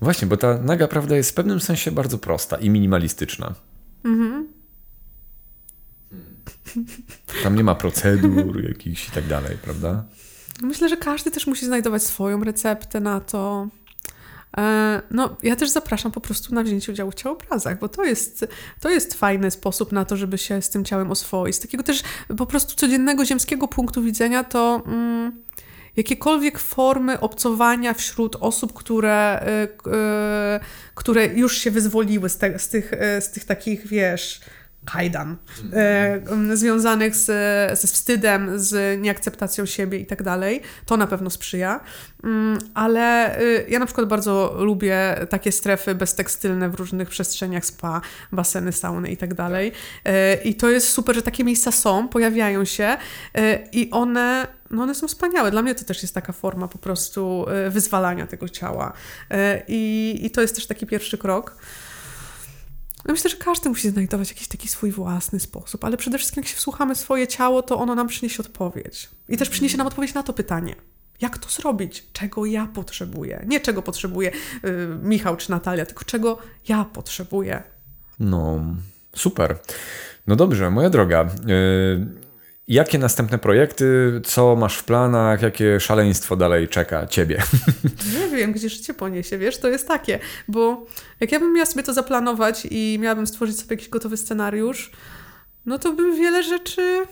Właśnie, 0.00 0.28
bo 0.28 0.36
ta 0.36 0.58
naga 0.58 0.88
prawda 0.88 1.16
jest 1.16 1.30
w 1.30 1.34
pewnym 1.34 1.60
sensie 1.60 1.90
bardzo 1.90 2.18
prosta 2.18 2.56
i 2.56 2.70
minimalistyczna. 2.70 3.54
Mhm. 4.04 4.48
Tam 7.42 7.56
nie 7.56 7.64
ma 7.64 7.74
procedur 7.74 8.64
jakichś 8.64 9.08
i 9.08 9.10
tak 9.10 9.26
dalej, 9.26 9.58
prawda? 9.62 10.04
Myślę, 10.62 10.88
że 10.88 10.96
każdy 10.96 11.30
też 11.30 11.46
musi 11.46 11.66
znajdować 11.66 12.02
swoją 12.02 12.44
receptę 12.44 13.00
na 13.00 13.20
to. 13.20 13.68
E, 14.56 15.02
no, 15.10 15.36
ja 15.42 15.56
też 15.56 15.70
zapraszam 15.70 16.12
po 16.12 16.20
prostu 16.20 16.54
na 16.54 16.62
wzięcie 16.62 16.92
udziału 16.92 17.10
w 17.10 17.14
ciałobrazach, 17.14 17.78
bo 17.78 17.88
to 17.88 18.04
jest, 18.04 18.46
to 18.80 18.90
jest 18.90 19.14
fajny 19.14 19.50
sposób 19.50 19.92
na 19.92 20.04
to, 20.04 20.16
żeby 20.16 20.38
się 20.38 20.62
z 20.62 20.70
tym 20.70 20.84
ciałem 20.84 21.10
oswoić. 21.10 21.56
Z 21.56 21.60
takiego 21.60 21.82
też 21.82 22.02
po 22.38 22.46
prostu 22.46 22.74
codziennego 22.74 23.24
ziemskiego 23.24 23.68
punktu 23.68 24.02
widzenia 24.02 24.44
to 24.44 24.82
mm, 24.86 25.42
jakiekolwiek 25.96 26.58
formy 26.58 27.20
obcowania 27.20 27.94
wśród 27.94 28.36
osób, 28.40 28.72
które, 28.72 29.46
y, 29.86 29.90
y, 29.90 30.60
które 30.94 31.26
już 31.26 31.58
się 31.58 31.70
wyzwoliły 31.70 32.28
z, 32.28 32.38
te, 32.38 32.58
z, 32.58 32.68
tych, 32.68 32.92
z 33.20 33.30
tych 33.30 33.44
takich, 33.44 33.86
wiesz, 33.86 34.40
kajdan 34.84 35.36
e, 35.72 36.56
związanych 36.56 37.16
z, 37.16 37.26
ze 37.80 37.88
wstydem, 37.88 38.58
z 38.58 39.00
nieakceptacją 39.00 39.66
siebie 39.66 39.98
i 39.98 40.06
tak 40.06 40.22
dalej. 40.22 40.60
To 40.86 40.96
na 40.96 41.06
pewno 41.06 41.30
sprzyja. 41.30 41.80
Mm, 42.24 42.58
ale 42.74 43.38
y, 43.40 43.66
ja 43.68 43.78
na 43.78 43.86
przykład 43.86 44.08
bardzo 44.08 44.54
lubię 44.58 45.16
takie 45.30 45.52
strefy 45.52 45.94
beztekstylne 45.94 46.68
w 46.68 46.74
różnych 46.74 47.08
przestrzeniach 47.08 47.64
spa, 47.64 48.00
baseny, 48.32 48.72
sauny 48.72 49.10
i 49.10 49.16
tak 49.16 49.34
dalej. 49.34 49.72
E, 50.04 50.34
I 50.34 50.54
to 50.54 50.70
jest 50.70 50.88
super, 50.88 51.14
że 51.14 51.22
takie 51.22 51.44
miejsca 51.44 51.72
są, 51.72 52.08
pojawiają 52.08 52.64
się 52.64 52.96
e, 53.34 53.68
i 53.72 53.90
one 53.90 54.46
no 54.70 54.82
one 54.82 54.94
są 54.94 55.08
wspaniałe. 55.08 55.50
Dla 55.50 55.62
mnie 55.62 55.74
to 55.74 55.84
też 55.84 56.02
jest 56.02 56.14
taka 56.14 56.32
forma 56.32 56.68
po 56.68 56.78
prostu 56.78 57.46
wyzwalania 57.70 58.26
tego 58.26 58.48
ciała. 58.48 58.92
I, 59.68 60.20
i 60.22 60.30
to 60.30 60.40
jest 60.40 60.54
też 60.54 60.66
taki 60.66 60.86
pierwszy 60.86 61.18
krok. 61.18 61.56
No 63.04 63.12
myślę, 63.12 63.30
że 63.30 63.36
każdy 63.36 63.68
musi 63.68 63.90
znajdować 63.90 64.28
jakiś 64.28 64.48
taki 64.48 64.68
swój 64.68 64.90
własny 64.90 65.40
sposób, 65.40 65.84
ale 65.84 65.96
przede 65.96 66.18
wszystkim 66.18 66.42
jak 66.42 66.48
się 66.48 66.56
wsłuchamy 66.56 66.94
swoje 66.94 67.26
ciało, 67.26 67.62
to 67.62 67.78
ono 67.78 67.94
nam 67.94 68.08
przyniesie 68.08 68.42
odpowiedź. 68.42 69.10
I 69.28 69.36
też 69.36 69.48
przyniesie 69.48 69.76
nam 69.76 69.86
odpowiedź 69.86 70.14
na 70.14 70.22
to 70.22 70.32
pytanie. 70.32 70.74
Jak 71.20 71.38
to 71.38 71.48
zrobić? 71.48 72.06
Czego 72.12 72.46
ja 72.46 72.66
potrzebuję? 72.66 73.44
Nie 73.46 73.60
czego 73.60 73.82
potrzebuje 73.82 74.30
yy, 74.62 74.98
Michał 75.02 75.36
czy 75.36 75.50
Natalia, 75.50 75.86
tylko 75.86 76.04
czego 76.04 76.38
ja 76.68 76.84
potrzebuję. 76.84 77.62
No, 78.20 78.60
super. 79.16 79.58
No 80.26 80.36
dobrze, 80.36 80.70
moja 80.70 80.90
droga. 80.90 81.28
Yy, 81.46 82.23
Jakie 82.68 82.98
następne 82.98 83.38
projekty, 83.38 84.20
co 84.24 84.56
masz 84.56 84.76
w 84.76 84.84
planach, 84.84 85.42
jakie 85.42 85.80
szaleństwo 85.80 86.36
dalej 86.36 86.68
czeka 86.68 87.06
ciebie? 87.06 87.42
Nie 88.20 88.36
wiem, 88.36 88.52
gdzie 88.52 88.68
życie 88.68 88.94
poniesie, 88.94 89.38
wiesz, 89.38 89.58
to 89.58 89.68
jest 89.68 89.88
takie, 89.88 90.18
bo 90.48 90.86
jak 91.20 91.32
ja 91.32 91.40
bym 91.40 91.52
miała 91.52 91.66
sobie 91.66 91.82
to 91.82 91.92
zaplanować 91.92 92.66
i 92.70 92.98
miałabym 93.00 93.26
stworzyć 93.26 93.58
sobie 93.58 93.74
jakiś 93.74 93.88
gotowy 93.88 94.16
scenariusz, 94.16 94.90
no 95.66 95.78
to 95.78 95.92
bym 95.92 96.16
wiele 96.16 96.42
rzeczy 96.42 97.06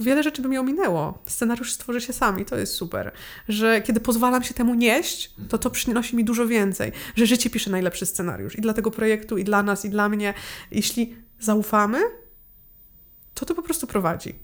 wiele 0.00 0.22
rzeczy 0.22 0.42
by 0.42 0.48
mi 0.48 0.58
ominęło. 0.58 1.18
Scenariusz 1.26 1.72
stworzy 1.72 2.00
się 2.00 2.12
sami, 2.12 2.44
to 2.44 2.56
jest 2.56 2.74
super. 2.74 3.12
Że 3.48 3.82
kiedy 3.82 4.00
pozwalam 4.00 4.42
się 4.42 4.54
temu 4.54 4.74
nieść, 4.74 5.34
to 5.48 5.58
to 5.58 5.70
przynosi 5.70 6.16
mi 6.16 6.24
dużo 6.24 6.46
więcej. 6.46 6.92
Że 7.16 7.26
życie 7.26 7.50
pisze 7.50 7.70
najlepszy 7.70 8.06
scenariusz 8.06 8.58
i 8.58 8.60
dla 8.60 8.74
tego 8.74 8.90
projektu, 8.90 9.38
i 9.38 9.44
dla 9.44 9.62
nas, 9.62 9.84
i 9.84 9.90
dla 9.90 10.08
mnie. 10.08 10.34
Jeśli 10.70 11.16
zaufamy, 11.40 11.98
to 13.34 13.46
to 13.46 13.54
po 13.54 13.62
prostu 13.62 13.86
prowadzi. 13.86 14.34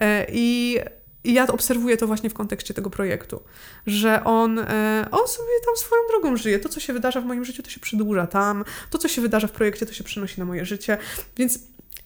E, 0.00 0.26
I 0.32 0.78
ja 1.24 1.46
obserwuję 1.46 1.96
to 1.96 2.06
właśnie 2.06 2.30
w 2.30 2.34
kontekście 2.34 2.74
tego 2.74 2.90
projektu, 2.90 3.42
że 3.86 4.24
on, 4.24 4.58
e, 4.58 5.06
on 5.10 5.28
sobie 5.28 5.48
tam 5.66 5.76
swoją 5.76 6.02
drogą 6.08 6.36
żyje. 6.36 6.58
To, 6.58 6.68
co 6.68 6.80
się 6.80 6.92
wydarza 6.92 7.20
w 7.20 7.24
moim 7.24 7.44
życiu, 7.44 7.62
to 7.62 7.70
się 7.70 7.80
przedłuża 7.80 8.26
tam. 8.26 8.64
To, 8.90 8.98
co 8.98 9.08
się 9.08 9.22
wydarza 9.22 9.46
w 9.46 9.52
projekcie, 9.52 9.86
to 9.86 9.92
się 9.92 10.04
przenosi 10.04 10.40
na 10.40 10.44
moje 10.44 10.64
życie. 10.64 10.98
Więc 11.36 11.58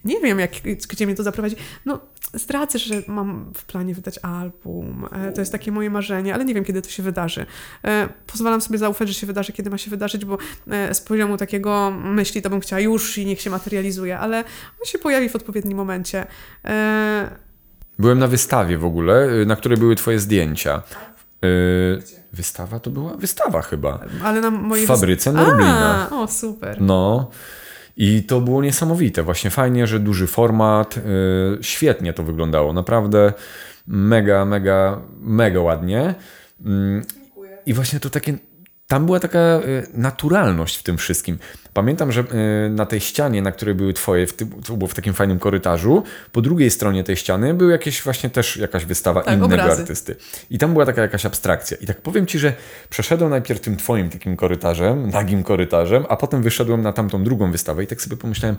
nie 0.04 0.20
wiem, 0.20 0.38
jak, 0.38 0.50
gdzie 0.88 1.06
mnie 1.06 1.14
to 1.14 1.22
zaprowadzi. 1.22 1.56
No, 1.86 2.00
zdradzę, 2.34 2.78
że 2.78 2.94
mam 3.08 3.52
w 3.56 3.64
planie 3.64 3.94
wydać 3.94 4.18
album. 4.18 5.08
E, 5.12 5.32
to 5.32 5.40
jest 5.40 5.52
takie 5.52 5.72
moje 5.72 5.90
marzenie, 5.90 6.34
ale 6.34 6.44
nie 6.44 6.54
wiem, 6.54 6.64
kiedy 6.64 6.82
to 6.82 6.90
się 6.90 7.02
wydarzy. 7.02 7.46
E, 7.84 8.08
pozwalam 8.26 8.60
sobie 8.60 8.78
zaufać, 8.78 9.08
że 9.08 9.14
się 9.14 9.26
wydarzy, 9.26 9.52
kiedy 9.52 9.70
ma 9.70 9.78
się 9.78 9.90
wydarzyć, 9.90 10.24
bo 10.24 10.38
e, 10.70 10.94
z 10.94 11.00
poziomu 11.00 11.36
takiego 11.36 11.90
myśli 11.90 12.42
to 12.42 12.50
bym 12.50 12.60
chciała 12.60 12.80
już 12.80 13.18
i 13.18 13.26
niech 13.26 13.40
się 13.40 13.50
materializuje, 13.50 14.18
ale 14.18 14.38
on 14.80 14.86
się 14.86 14.98
pojawi 14.98 15.28
w 15.28 15.36
odpowiednim 15.36 15.76
momencie. 15.76 16.26
Byłem 17.98 18.18
na 18.18 18.26
wystawie 18.26 18.78
w 18.78 18.84
ogóle, 18.84 19.28
na 19.46 19.56
której 19.56 19.78
były 19.78 19.96
twoje 19.96 20.18
zdjęcia. 20.18 20.82
Wystawa 22.32 22.80
to 22.80 22.90
była? 22.90 23.16
Wystawa 23.16 23.62
chyba. 23.62 24.00
Ale 24.24 24.40
na 24.40 24.50
mojej 24.50 24.86
w 24.86 24.88
fabryce 24.88 25.32
Norblina. 25.32 26.08
A, 26.10 26.16
o, 26.16 26.28
super. 26.28 26.80
No. 26.80 27.30
I 27.96 28.22
to 28.22 28.40
było 28.40 28.62
niesamowite. 28.62 29.22
Właśnie 29.22 29.50
fajnie, 29.50 29.86
że 29.86 30.00
duży 30.00 30.26
format. 30.26 30.96
Yy, 30.96 31.58
świetnie 31.60 32.12
to 32.12 32.22
wyglądało. 32.22 32.72
Naprawdę 32.72 33.32
mega, 33.86 34.44
mega, 34.44 35.00
mega 35.20 35.60
ładnie. 35.60 36.14
Yy, 36.64 37.02
I 37.66 37.74
właśnie 37.74 38.00
to 38.00 38.10
takie 38.10 38.38
tam 38.90 39.06
była 39.06 39.20
taka 39.20 39.38
y, 39.38 39.86
naturalność 39.94 40.76
w 40.76 40.82
tym 40.82 40.98
wszystkim. 40.98 41.38
Pamiętam, 41.74 42.12
że 42.12 42.20
y, 42.66 42.70
na 42.70 42.86
tej 42.86 43.00
ścianie, 43.00 43.42
na 43.42 43.52
której 43.52 43.74
były 43.74 43.92
twoje, 43.92 44.26
to 44.66 44.76
było 44.76 44.88
w 44.88 44.94
takim 44.94 45.14
fajnym 45.14 45.38
korytarzu, 45.38 46.02
po 46.32 46.40
drugiej 46.40 46.70
stronie 46.70 47.04
tej 47.04 47.16
ściany 47.16 47.54
był 47.54 47.70
jakieś 47.70 48.02
właśnie 48.02 48.30
też 48.30 48.56
jakaś 48.56 48.84
wystawa 48.84 49.22
tak, 49.22 49.34
innego 49.34 49.54
obrazy. 49.54 49.82
artysty. 49.82 50.16
I 50.50 50.58
tam 50.58 50.72
była 50.72 50.86
taka 50.86 51.02
jakaś 51.02 51.26
abstrakcja. 51.26 51.76
I 51.80 51.86
tak 51.86 52.00
powiem 52.00 52.26
ci, 52.26 52.38
że 52.38 52.52
przeszedłem 52.88 53.30
najpierw 53.30 53.60
tym 53.60 53.76
twoim 53.76 54.10
takim 54.10 54.36
korytarzem, 54.36 55.10
nagim 55.10 55.42
korytarzem, 55.42 56.04
a 56.08 56.16
potem 56.16 56.42
wyszedłem 56.42 56.82
na 56.82 56.92
tamtą 56.92 57.24
drugą 57.24 57.52
wystawę 57.52 57.84
i 57.84 57.86
tak 57.86 58.02
sobie 58.02 58.16
pomyślałem, 58.16 58.56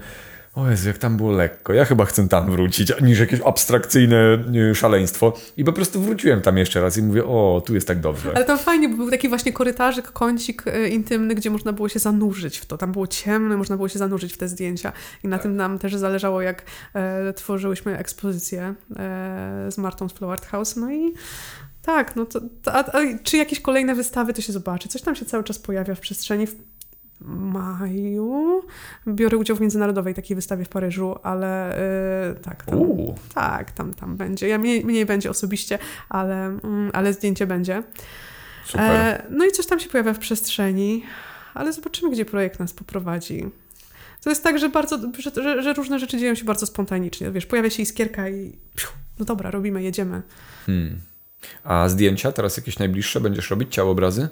o 0.55 0.69
Jezu, 0.69 0.87
jak 0.87 0.97
tam 0.97 1.17
było 1.17 1.31
lekko. 1.31 1.73
Ja 1.73 1.85
chyba 1.85 2.05
chcę 2.05 2.27
tam 2.27 2.51
wrócić, 2.51 2.93
niż 3.01 3.19
jakieś 3.19 3.41
abstrakcyjne 3.41 4.43
szaleństwo. 4.73 5.33
I 5.57 5.63
po 5.63 5.73
prostu 5.73 6.01
wróciłem 6.01 6.41
tam 6.41 6.57
jeszcze 6.57 6.81
raz 6.81 6.97
i 6.97 7.03
mówię, 7.03 7.25
o, 7.25 7.61
tu 7.65 7.75
jest 7.75 7.87
tak 7.87 7.99
dobrze. 7.99 8.31
Ale 8.35 8.45
tam 8.45 8.57
fajnie, 8.57 8.89
bo 8.89 8.97
był 8.97 9.11
taki 9.11 9.29
właśnie 9.29 9.53
korytarzyk, 9.53 10.11
kącik 10.11 10.67
e, 10.67 10.87
intymny, 10.87 11.35
gdzie 11.35 11.49
można 11.49 11.73
było 11.73 11.89
się 11.89 11.99
zanurzyć 11.99 12.57
w 12.57 12.65
to. 12.65 12.77
Tam 12.77 12.91
było 12.91 13.07
ciemno, 13.07 13.57
można 13.57 13.75
było 13.75 13.89
się 13.89 13.99
zanurzyć 13.99 14.33
w 14.33 14.37
te 14.37 14.47
zdjęcia. 14.47 14.93
I 15.23 15.27
na 15.27 15.37
tak. 15.37 15.43
tym 15.43 15.55
nam 15.55 15.79
też 15.79 15.95
zależało, 15.95 16.41
jak 16.41 16.63
e, 16.93 17.33
tworzyłyśmy 17.33 17.97
ekspozycję 17.97 18.75
e, 18.95 19.71
z 19.71 19.77
Martą 19.77 20.09
z 20.09 20.13
Flow 20.13 20.31
Art 20.31 20.45
House. 20.45 20.75
No 20.75 20.91
i 20.91 21.13
tak, 21.81 22.15
no 22.15 22.25
to, 22.25 22.41
to 22.61 22.73
a, 22.73 22.79
a, 22.79 22.99
czy 23.23 23.37
jakieś 23.37 23.59
kolejne 23.59 23.95
wystawy, 23.95 24.33
to 24.33 24.41
się 24.41 24.53
zobaczy. 24.53 24.89
Coś 24.89 25.01
tam 25.01 25.15
się 25.15 25.25
cały 25.25 25.43
czas 25.43 25.59
pojawia 25.59 25.95
w 25.95 25.99
przestrzeni 25.99 26.47
maju 27.25 28.61
biorę 29.07 29.37
udział 29.37 29.57
w 29.57 29.61
międzynarodowej 29.61 30.13
takiej 30.13 30.35
wystawie 30.35 30.65
w 30.65 30.69
Paryżu, 30.69 31.15
ale 31.23 31.79
yy, 32.35 32.41
tak, 32.41 32.65
tam, 32.65 32.79
tak, 33.33 33.71
tam, 33.71 33.93
tam 33.93 34.17
będzie. 34.17 34.47
Ja 34.47 34.57
mniej, 34.57 34.85
mniej 34.85 35.05
będzie 35.05 35.29
osobiście, 35.29 35.79
ale, 36.09 36.45
mm, 36.45 36.91
ale 36.93 37.13
zdjęcie 37.13 37.47
będzie. 37.47 37.83
Super. 38.65 38.91
E, 38.91 39.25
no 39.29 39.45
i 39.45 39.51
coś 39.51 39.65
tam 39.65 39.79
się 39.79 39.89
pojawia 39.89 40.13
w 40.13 40.19
przestrzeni. 40.19 41.03
ale 41.53 41.73
zobaczymy, 41.73 42.11
gdzie 42.11 42.25
projekt 42.25 42.59
nas 42.59 42.73
poprowadzi. 42.73 43.49
To 44.23 44.29
jest 44.29 44.43
tak, 44.43 44.59
że 44.59 44.69
bardzo, 44.69 44.99
że, 45.19 45.43
że, 45.43 45.63
że 45.63 45.73
różne 45.73 45.99
rzeczy 45.99 46.17
dzieją 46.17 46.35
się 46.35 46.45
bardzo 46.45 46.65
spontanicznie. 46.65 47.31
Wiesz, 47.31 47.45
pojawia 47.45 47.69
się 47.69 47.83
iskierka 47.83 48.29
i 48.29 48.57
piu, 48.75 48.87
no 49.19 49.25
dobra, 49.25 49.51
robimy, 49.51 49.83
jedziemy. 49.83 50.21
Hmm. 50.65 50.99
A 51.63 51.89
zdjęcia 51.89 52.31
teraz 52.31 52.57
jakieś 52.57 52.79
najbliższe 52.79 53.21
będziesz 53.21 53.49
robić? 53.49 53.73
Ciałobrazy? 53.73 54.29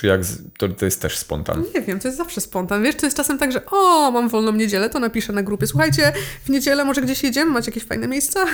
Czy 0.00 0.06
jak 0.06 0.20
to, 0.58 0.68
to 0.68 0.84
jest 0.84 1.02
też 1.02 1.18
spontan? 1.18 1.64
Nie 1.74 1.82
wiem, 1.82 2.00
to 2.00 2.08
jest 2.08 2.18
zawsze 2.18 2.40
spontan. 2.40 2.82
Wiesz, 2.82 2.94
to 2.94 3.06
jest 3.06 3.16
czasem 3.16 3.38
tak, 3.38 3.52
że 3.52 3.66
o, 3.66 4.10
mam 4.10 4.28
wolną 4.28 4.52
niedzielę, 4.52 4.90
to 4.90 5.00
napiszę 5.00 5.32
na 5.32 5.42
grupie. 5.42 5.66
Słuchajcie, 5.66 6.12
w 6.44 6.48
niedzielę 6.48 6.84
może 6.84 7.00
gdzieś 7.02 7.22
jedziemy, 7.22 7.50
macie 7.50 7.70
jakieś 7.70 7.84
fajne 7.84 8.08
miejsca? 8.08 8.44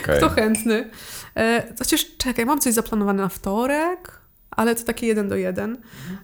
Okay. 0.00 0.16
Kto 0.16 0.28
chętny? 0.28 0.90
E, 1.36 1.74
chociaż 1.78 2.16
czekaj, 2.16 2.46
mam 2.46 2.60
coś 2.60 2.74
zaplanowane 2.74 3.22
na 3.22 3.28
wtorek, 3.28 4.20
ale 4.50 4.74
to 4.74 4.84
takie 4.84 5.06
jeden 5.06 5.28
do 5.28 5.36
jeden. 5.36 5.78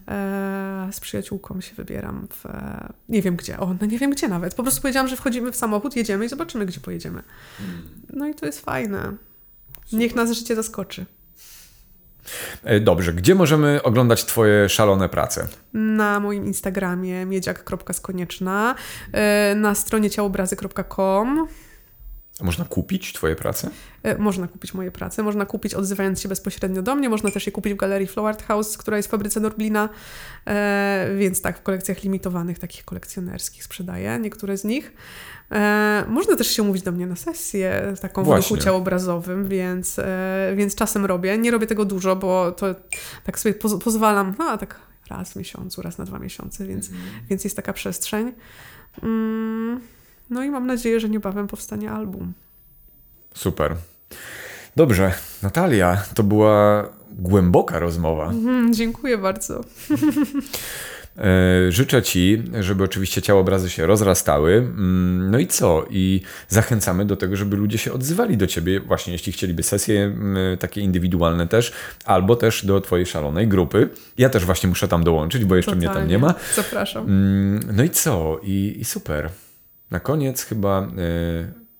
E, 0.09 0.89
z 0.93 1.01
przyjaciółką 1.01 1.61
się 1.61 1.75
wybieram 1.75 2.29
w... 2.31 2.45
Nie 3.09 3.23
wiem 3.23 3.37
gdzie, 3.37 3.59
o, 3.59 3.75
no 3.81 3.87
nie 3.87 3.99
wiem 3.99 4.11
gdzie 4.11 4.29
nawet. 4.29 4.55
Po 4.55 4.63
prostu 4.63 4.83
powiedziałam, 4.83 5.09
że 5.09 5.17
wchodzimy 5.17 5.53
w 5.53 5.57
samochód, 5.57 5.97
jedziemy 5.97 6.25
i 6.25 6.29
zobaczymy, 6.29 6.67
gdzie 6.67 6.81
pojedziemy. 6.81 7.23
No 8.11 8.29
i 8.29 8.35
to 8.35 8.47
jest 8.47 8.61
fajne. 8.61 9.13
Niech 9.93 10.15
nas 10.15 10.33
życie 10.33 10.57
zaskoczy. 10.57 11.07
E, 12.65 12.81
Dobrze, 12.81 13.13
gdzie 13.13 13.35
możemy 13.35 13.83
oglądać 13.83 14.25
Twoje 14.25 14.69
szalone 14.69 15.09
prace? 15.09 15.49
Na 15.73 16.21
moim 16.21 16.47
Instagramie 16.47 17.27
miedziak.skonieczna, 17.27 18.75
e, 19.13 19.55
na 19.55 19.75
stronie 19.75 20.11
ciałobrazy.com 20.11 21.49
Można 22.41 22.65
kupić 22.65 23.13
Twoje 23.13 23.37
prace? 23.37 23.71
E, 24.03 24.19
Można 24.19 24.49
kupić 24.49 24.75
moje 24.75 24.91
prace, 24.91 25.23
można 25.23 25.47
kupić 25.47 25.75
odzywając 25.75 26.21
się 26.21 26.29
bezpośrednio 26.29 26.83
do 26.83 26.95
mnie, 26.95 27.09
można 27.09 27.31
też 27.31 27.47
je 27.47 27.53
kupić 27.53 27.75
w 27.75 27.77
galerii 27.77 28.07
Flow 28.07 28.27
Art 28.27 28.43
House, 28.43 28.79
która 28.79 28.97
jest 28.97 29.09
w 29.09 29.11
fabryce 29.11 29.41
Norblina, 29.41 29.89
e, 30.47 31.09
więc 31.19 31.43
tak, 31.43 31.59
w 31.59 31.63
kolekcjach 31.63 32.03
limitowanych, 32.03 32.59
takich 32.59 32.85
kolekcjonerskich 32.85 33.65
sprzedaję 33.65 34.19
niektóre 34.19 34.57
z 34.57 34.65
nich. 34.65 34.93
E, 35.53 36.05
można 36.09 36.37
też 36.37 36.51
się 36.51 36.63
umówić 36.63 36.83
do 36.83 36.93
mnie 36.93 37.07
na 37.07 37.17
sesję, 37.17 37.95
taką 38.01 38.23
w 38.23 38.27
Właśnie. 38.27 38.57
ruchu 38.57 38.65
ciałobrazowym, 38.65 39.49
więc, 39.49 39.99
e, 39.99 40.53
więc 40.57 40.75
czasem 40.75 41.07
robię. 41.07 41.39
Nie 41.39 41.51
robię 41.51 41.67
tego 41.67 41.85
dużo, 41.85 42.17
bo 42.17 42.53
to 42.53 42.67
tak 43.25 43.39
sobie 43.39 43.55
poz 43.55 43.79
pozwalam, 43.85 44.35
no 44.39 44.45
a 44.45 44.59
tak 44.59 44.81
raz 45.11 45.33
w 45.33 45.37
miesiącu, 45.37 45.83
raz 45.83 45.99
na 45.99 46.05
dwa 46.05 46.19
miesiące, 46.19 46.67
więc, 46.67 46.91
więc 47.31 47.45
jest 47.45 47.57
taka 47.57 47.73
przestrzeń. 47.73 48.33
Mm, 49.03 49.81
no 50.31 50.45
i 50.45 50.51
mam 50.51 50.67
nadzieję, 50.67 51.01
że 51.01 51.09
niebawem 51.09 51.47
powstanie 51.47 51.91
album. 51.91 52.33
Super. 53.35 53.75
Dobrze, 54.77 55.13
Natalia, 55.43 56.03
to 56.15 56.23
była 56.23 56.89
głęboka 57.19 57.79
rozmowa. 57.79 58.27
Mhm, 58.31 58.75
dziękuję 58.75 59.19
bardzo. 59.19 59.61
E, 61.69 61.73
Życzę 61.73 62.03
Ci, 62.03 62.43
żeby 62.61 62.85
oczywiście 62.85 63.23
ciałobrazy 63.23 63.71
się 63.71 63.87
rozrastały. 63.87 64.53
Mm, 64.55 65.31
No 65.31 65.39
i 65.39 65.47
co? 65.47 65.87
I 65.91 66.21
zachęcamy 66.49 67.05
do 67.05 67.17
tego, 67.17 67.37
żeby 67.37 67.57
ludzie 67.57 67.79
się 67.79 67.93
odzywali 67.93 68.37
do 68.37 68.47
Ciebie, 68.47 68.81
właśnie 68.81 69.13
jeśli 69.13 69.33
chcieliby 69.33 69.63
sesje 69.63 70.05
mm, 70.05 70.59
takie 70.59 70.81
indywidualne 70.81 71.49
też, 71.49 71.73
albo 72.05 72.37
też 72.37 72.67
do 72.67 72.81
Twojej 72.81 73.07
szalonej 73.07 73.49
grupy. 73.49 73.89
Ja 74.19 74.29
też 74.29 74.45
właśnie 74.45 74.69
muszę 74.69 74.89
tam 74.89 75.05
dołączyć, 75.05 75.45
bo 75.45 75.57
jeszcze 75.57 75.75
mnie 75.77 75.87
tam 75.87 75.95
Totalnie. 75.95 76.13
nie 76.13 76.19
ma. 76.19 76.35
Zapraszam. 76.57 77.05
Mm, 77.07 77.61
No 77.77 77.83
i 77.85 77.91
co? 77.91 78.41
I, 78.43 78.77
i 78.81 78.85
super. 78.85 79.31
Na 79.91 80.01
koniec 80.01 80.43
chyba, 80.43 80.83
e, 80.83 80.89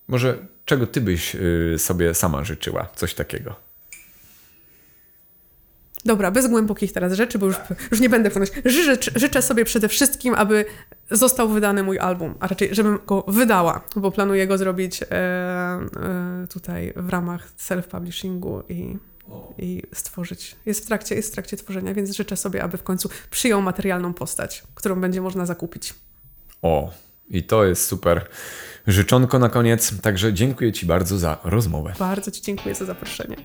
może 0.07 0.37
czego 0.65 0.87
Ty 0.87 1.01
byś 1.01 1.35
e, 1.35 1.79
sobie 1.79 2.13
sama 2.13 2.43
życzyła? 2.43 2.87
Coś 2.95 3.13
takiego. 3.13 3.69
Dobra, 6.05 6.31
bez 6.31 6.47
głębokich 6.47 6.93
teraz 6.93 7.13
rzeczy, 7.13 7.39
bo 7.39 7.45
już, 7.45 7.55
już 7.91 7.99
nie 7.99 8.09
będę 8.09 8.29
wchodzić. 8.29 8.53
Życzę, 8.65 9.11
życzę 9.15 9.41
sobie 9.41 9.65
przede 9.65 9.87
wszystkim, 9.87 10.35
aby 10.35 10.65
został 11.11 11.49
wydany 11.49 11.83
mój 11.83 11.99
album, 11.99 12.35
a 12.39 12.47
raczej, 12.47 12.75
żebym 12.75 12.99
go 13.07 13.23
wydała, 13.27 13.81
bo 13.95 14.11
planuję 14.11 14.47
go 14.47 14.57
zrobić 14.57 15.03
e, 15.03 15.07
e, 15.11 16.47
tutaj 16.49 16.93
w 16.95 17.09
ramach 17.09 17.47
self-publishingu 17.57 18.63
i, 18.69 18.97
i 19.57 19.83
stworzyć. 19.93 20.55
Jest 20.65 20.83
w, 20.83 20.87
trakcie, 20.87 21.15
jest 21.15 21.29
w 21.29 21.33
trakcie 21.33 21.57
tworzenia, 21.57 21.93
więc 21.93 22.15
życzę 22.15 22.37
sobie, 22.37 22.63
aby 22.63 22.77
w 22.77 22.83
końcu 22.83 23.09
przyjął 23.29 23.61
materialną 23.61 24.13
postać, 24.13 24.63
którą 24.75 25.01
będzie 25.01 25.21
można 25.21 25.45
zakupić. 25.45 25.93
O, 26.61 26.91
i 27.29 27.43
to 27.43 27.65
jest 27.65 27.85
super 27.85 28.27
życzonko 28.87 29.39
na 29.39 29.49
koniec. 29.49 30.01
Także 30.01 30.33
dziękuję 30.33 30.71
Ci 30.71 30.85
bardzo 30.85 31.17
za 31.17 31.37
rozmowę. 31.43 31.93
Bardzo 31.99 32.31
Ci 32.31 32.41
dziękuję 32.41 32.75
za 32.75 32.85
zaproszenie. 32.85 33.35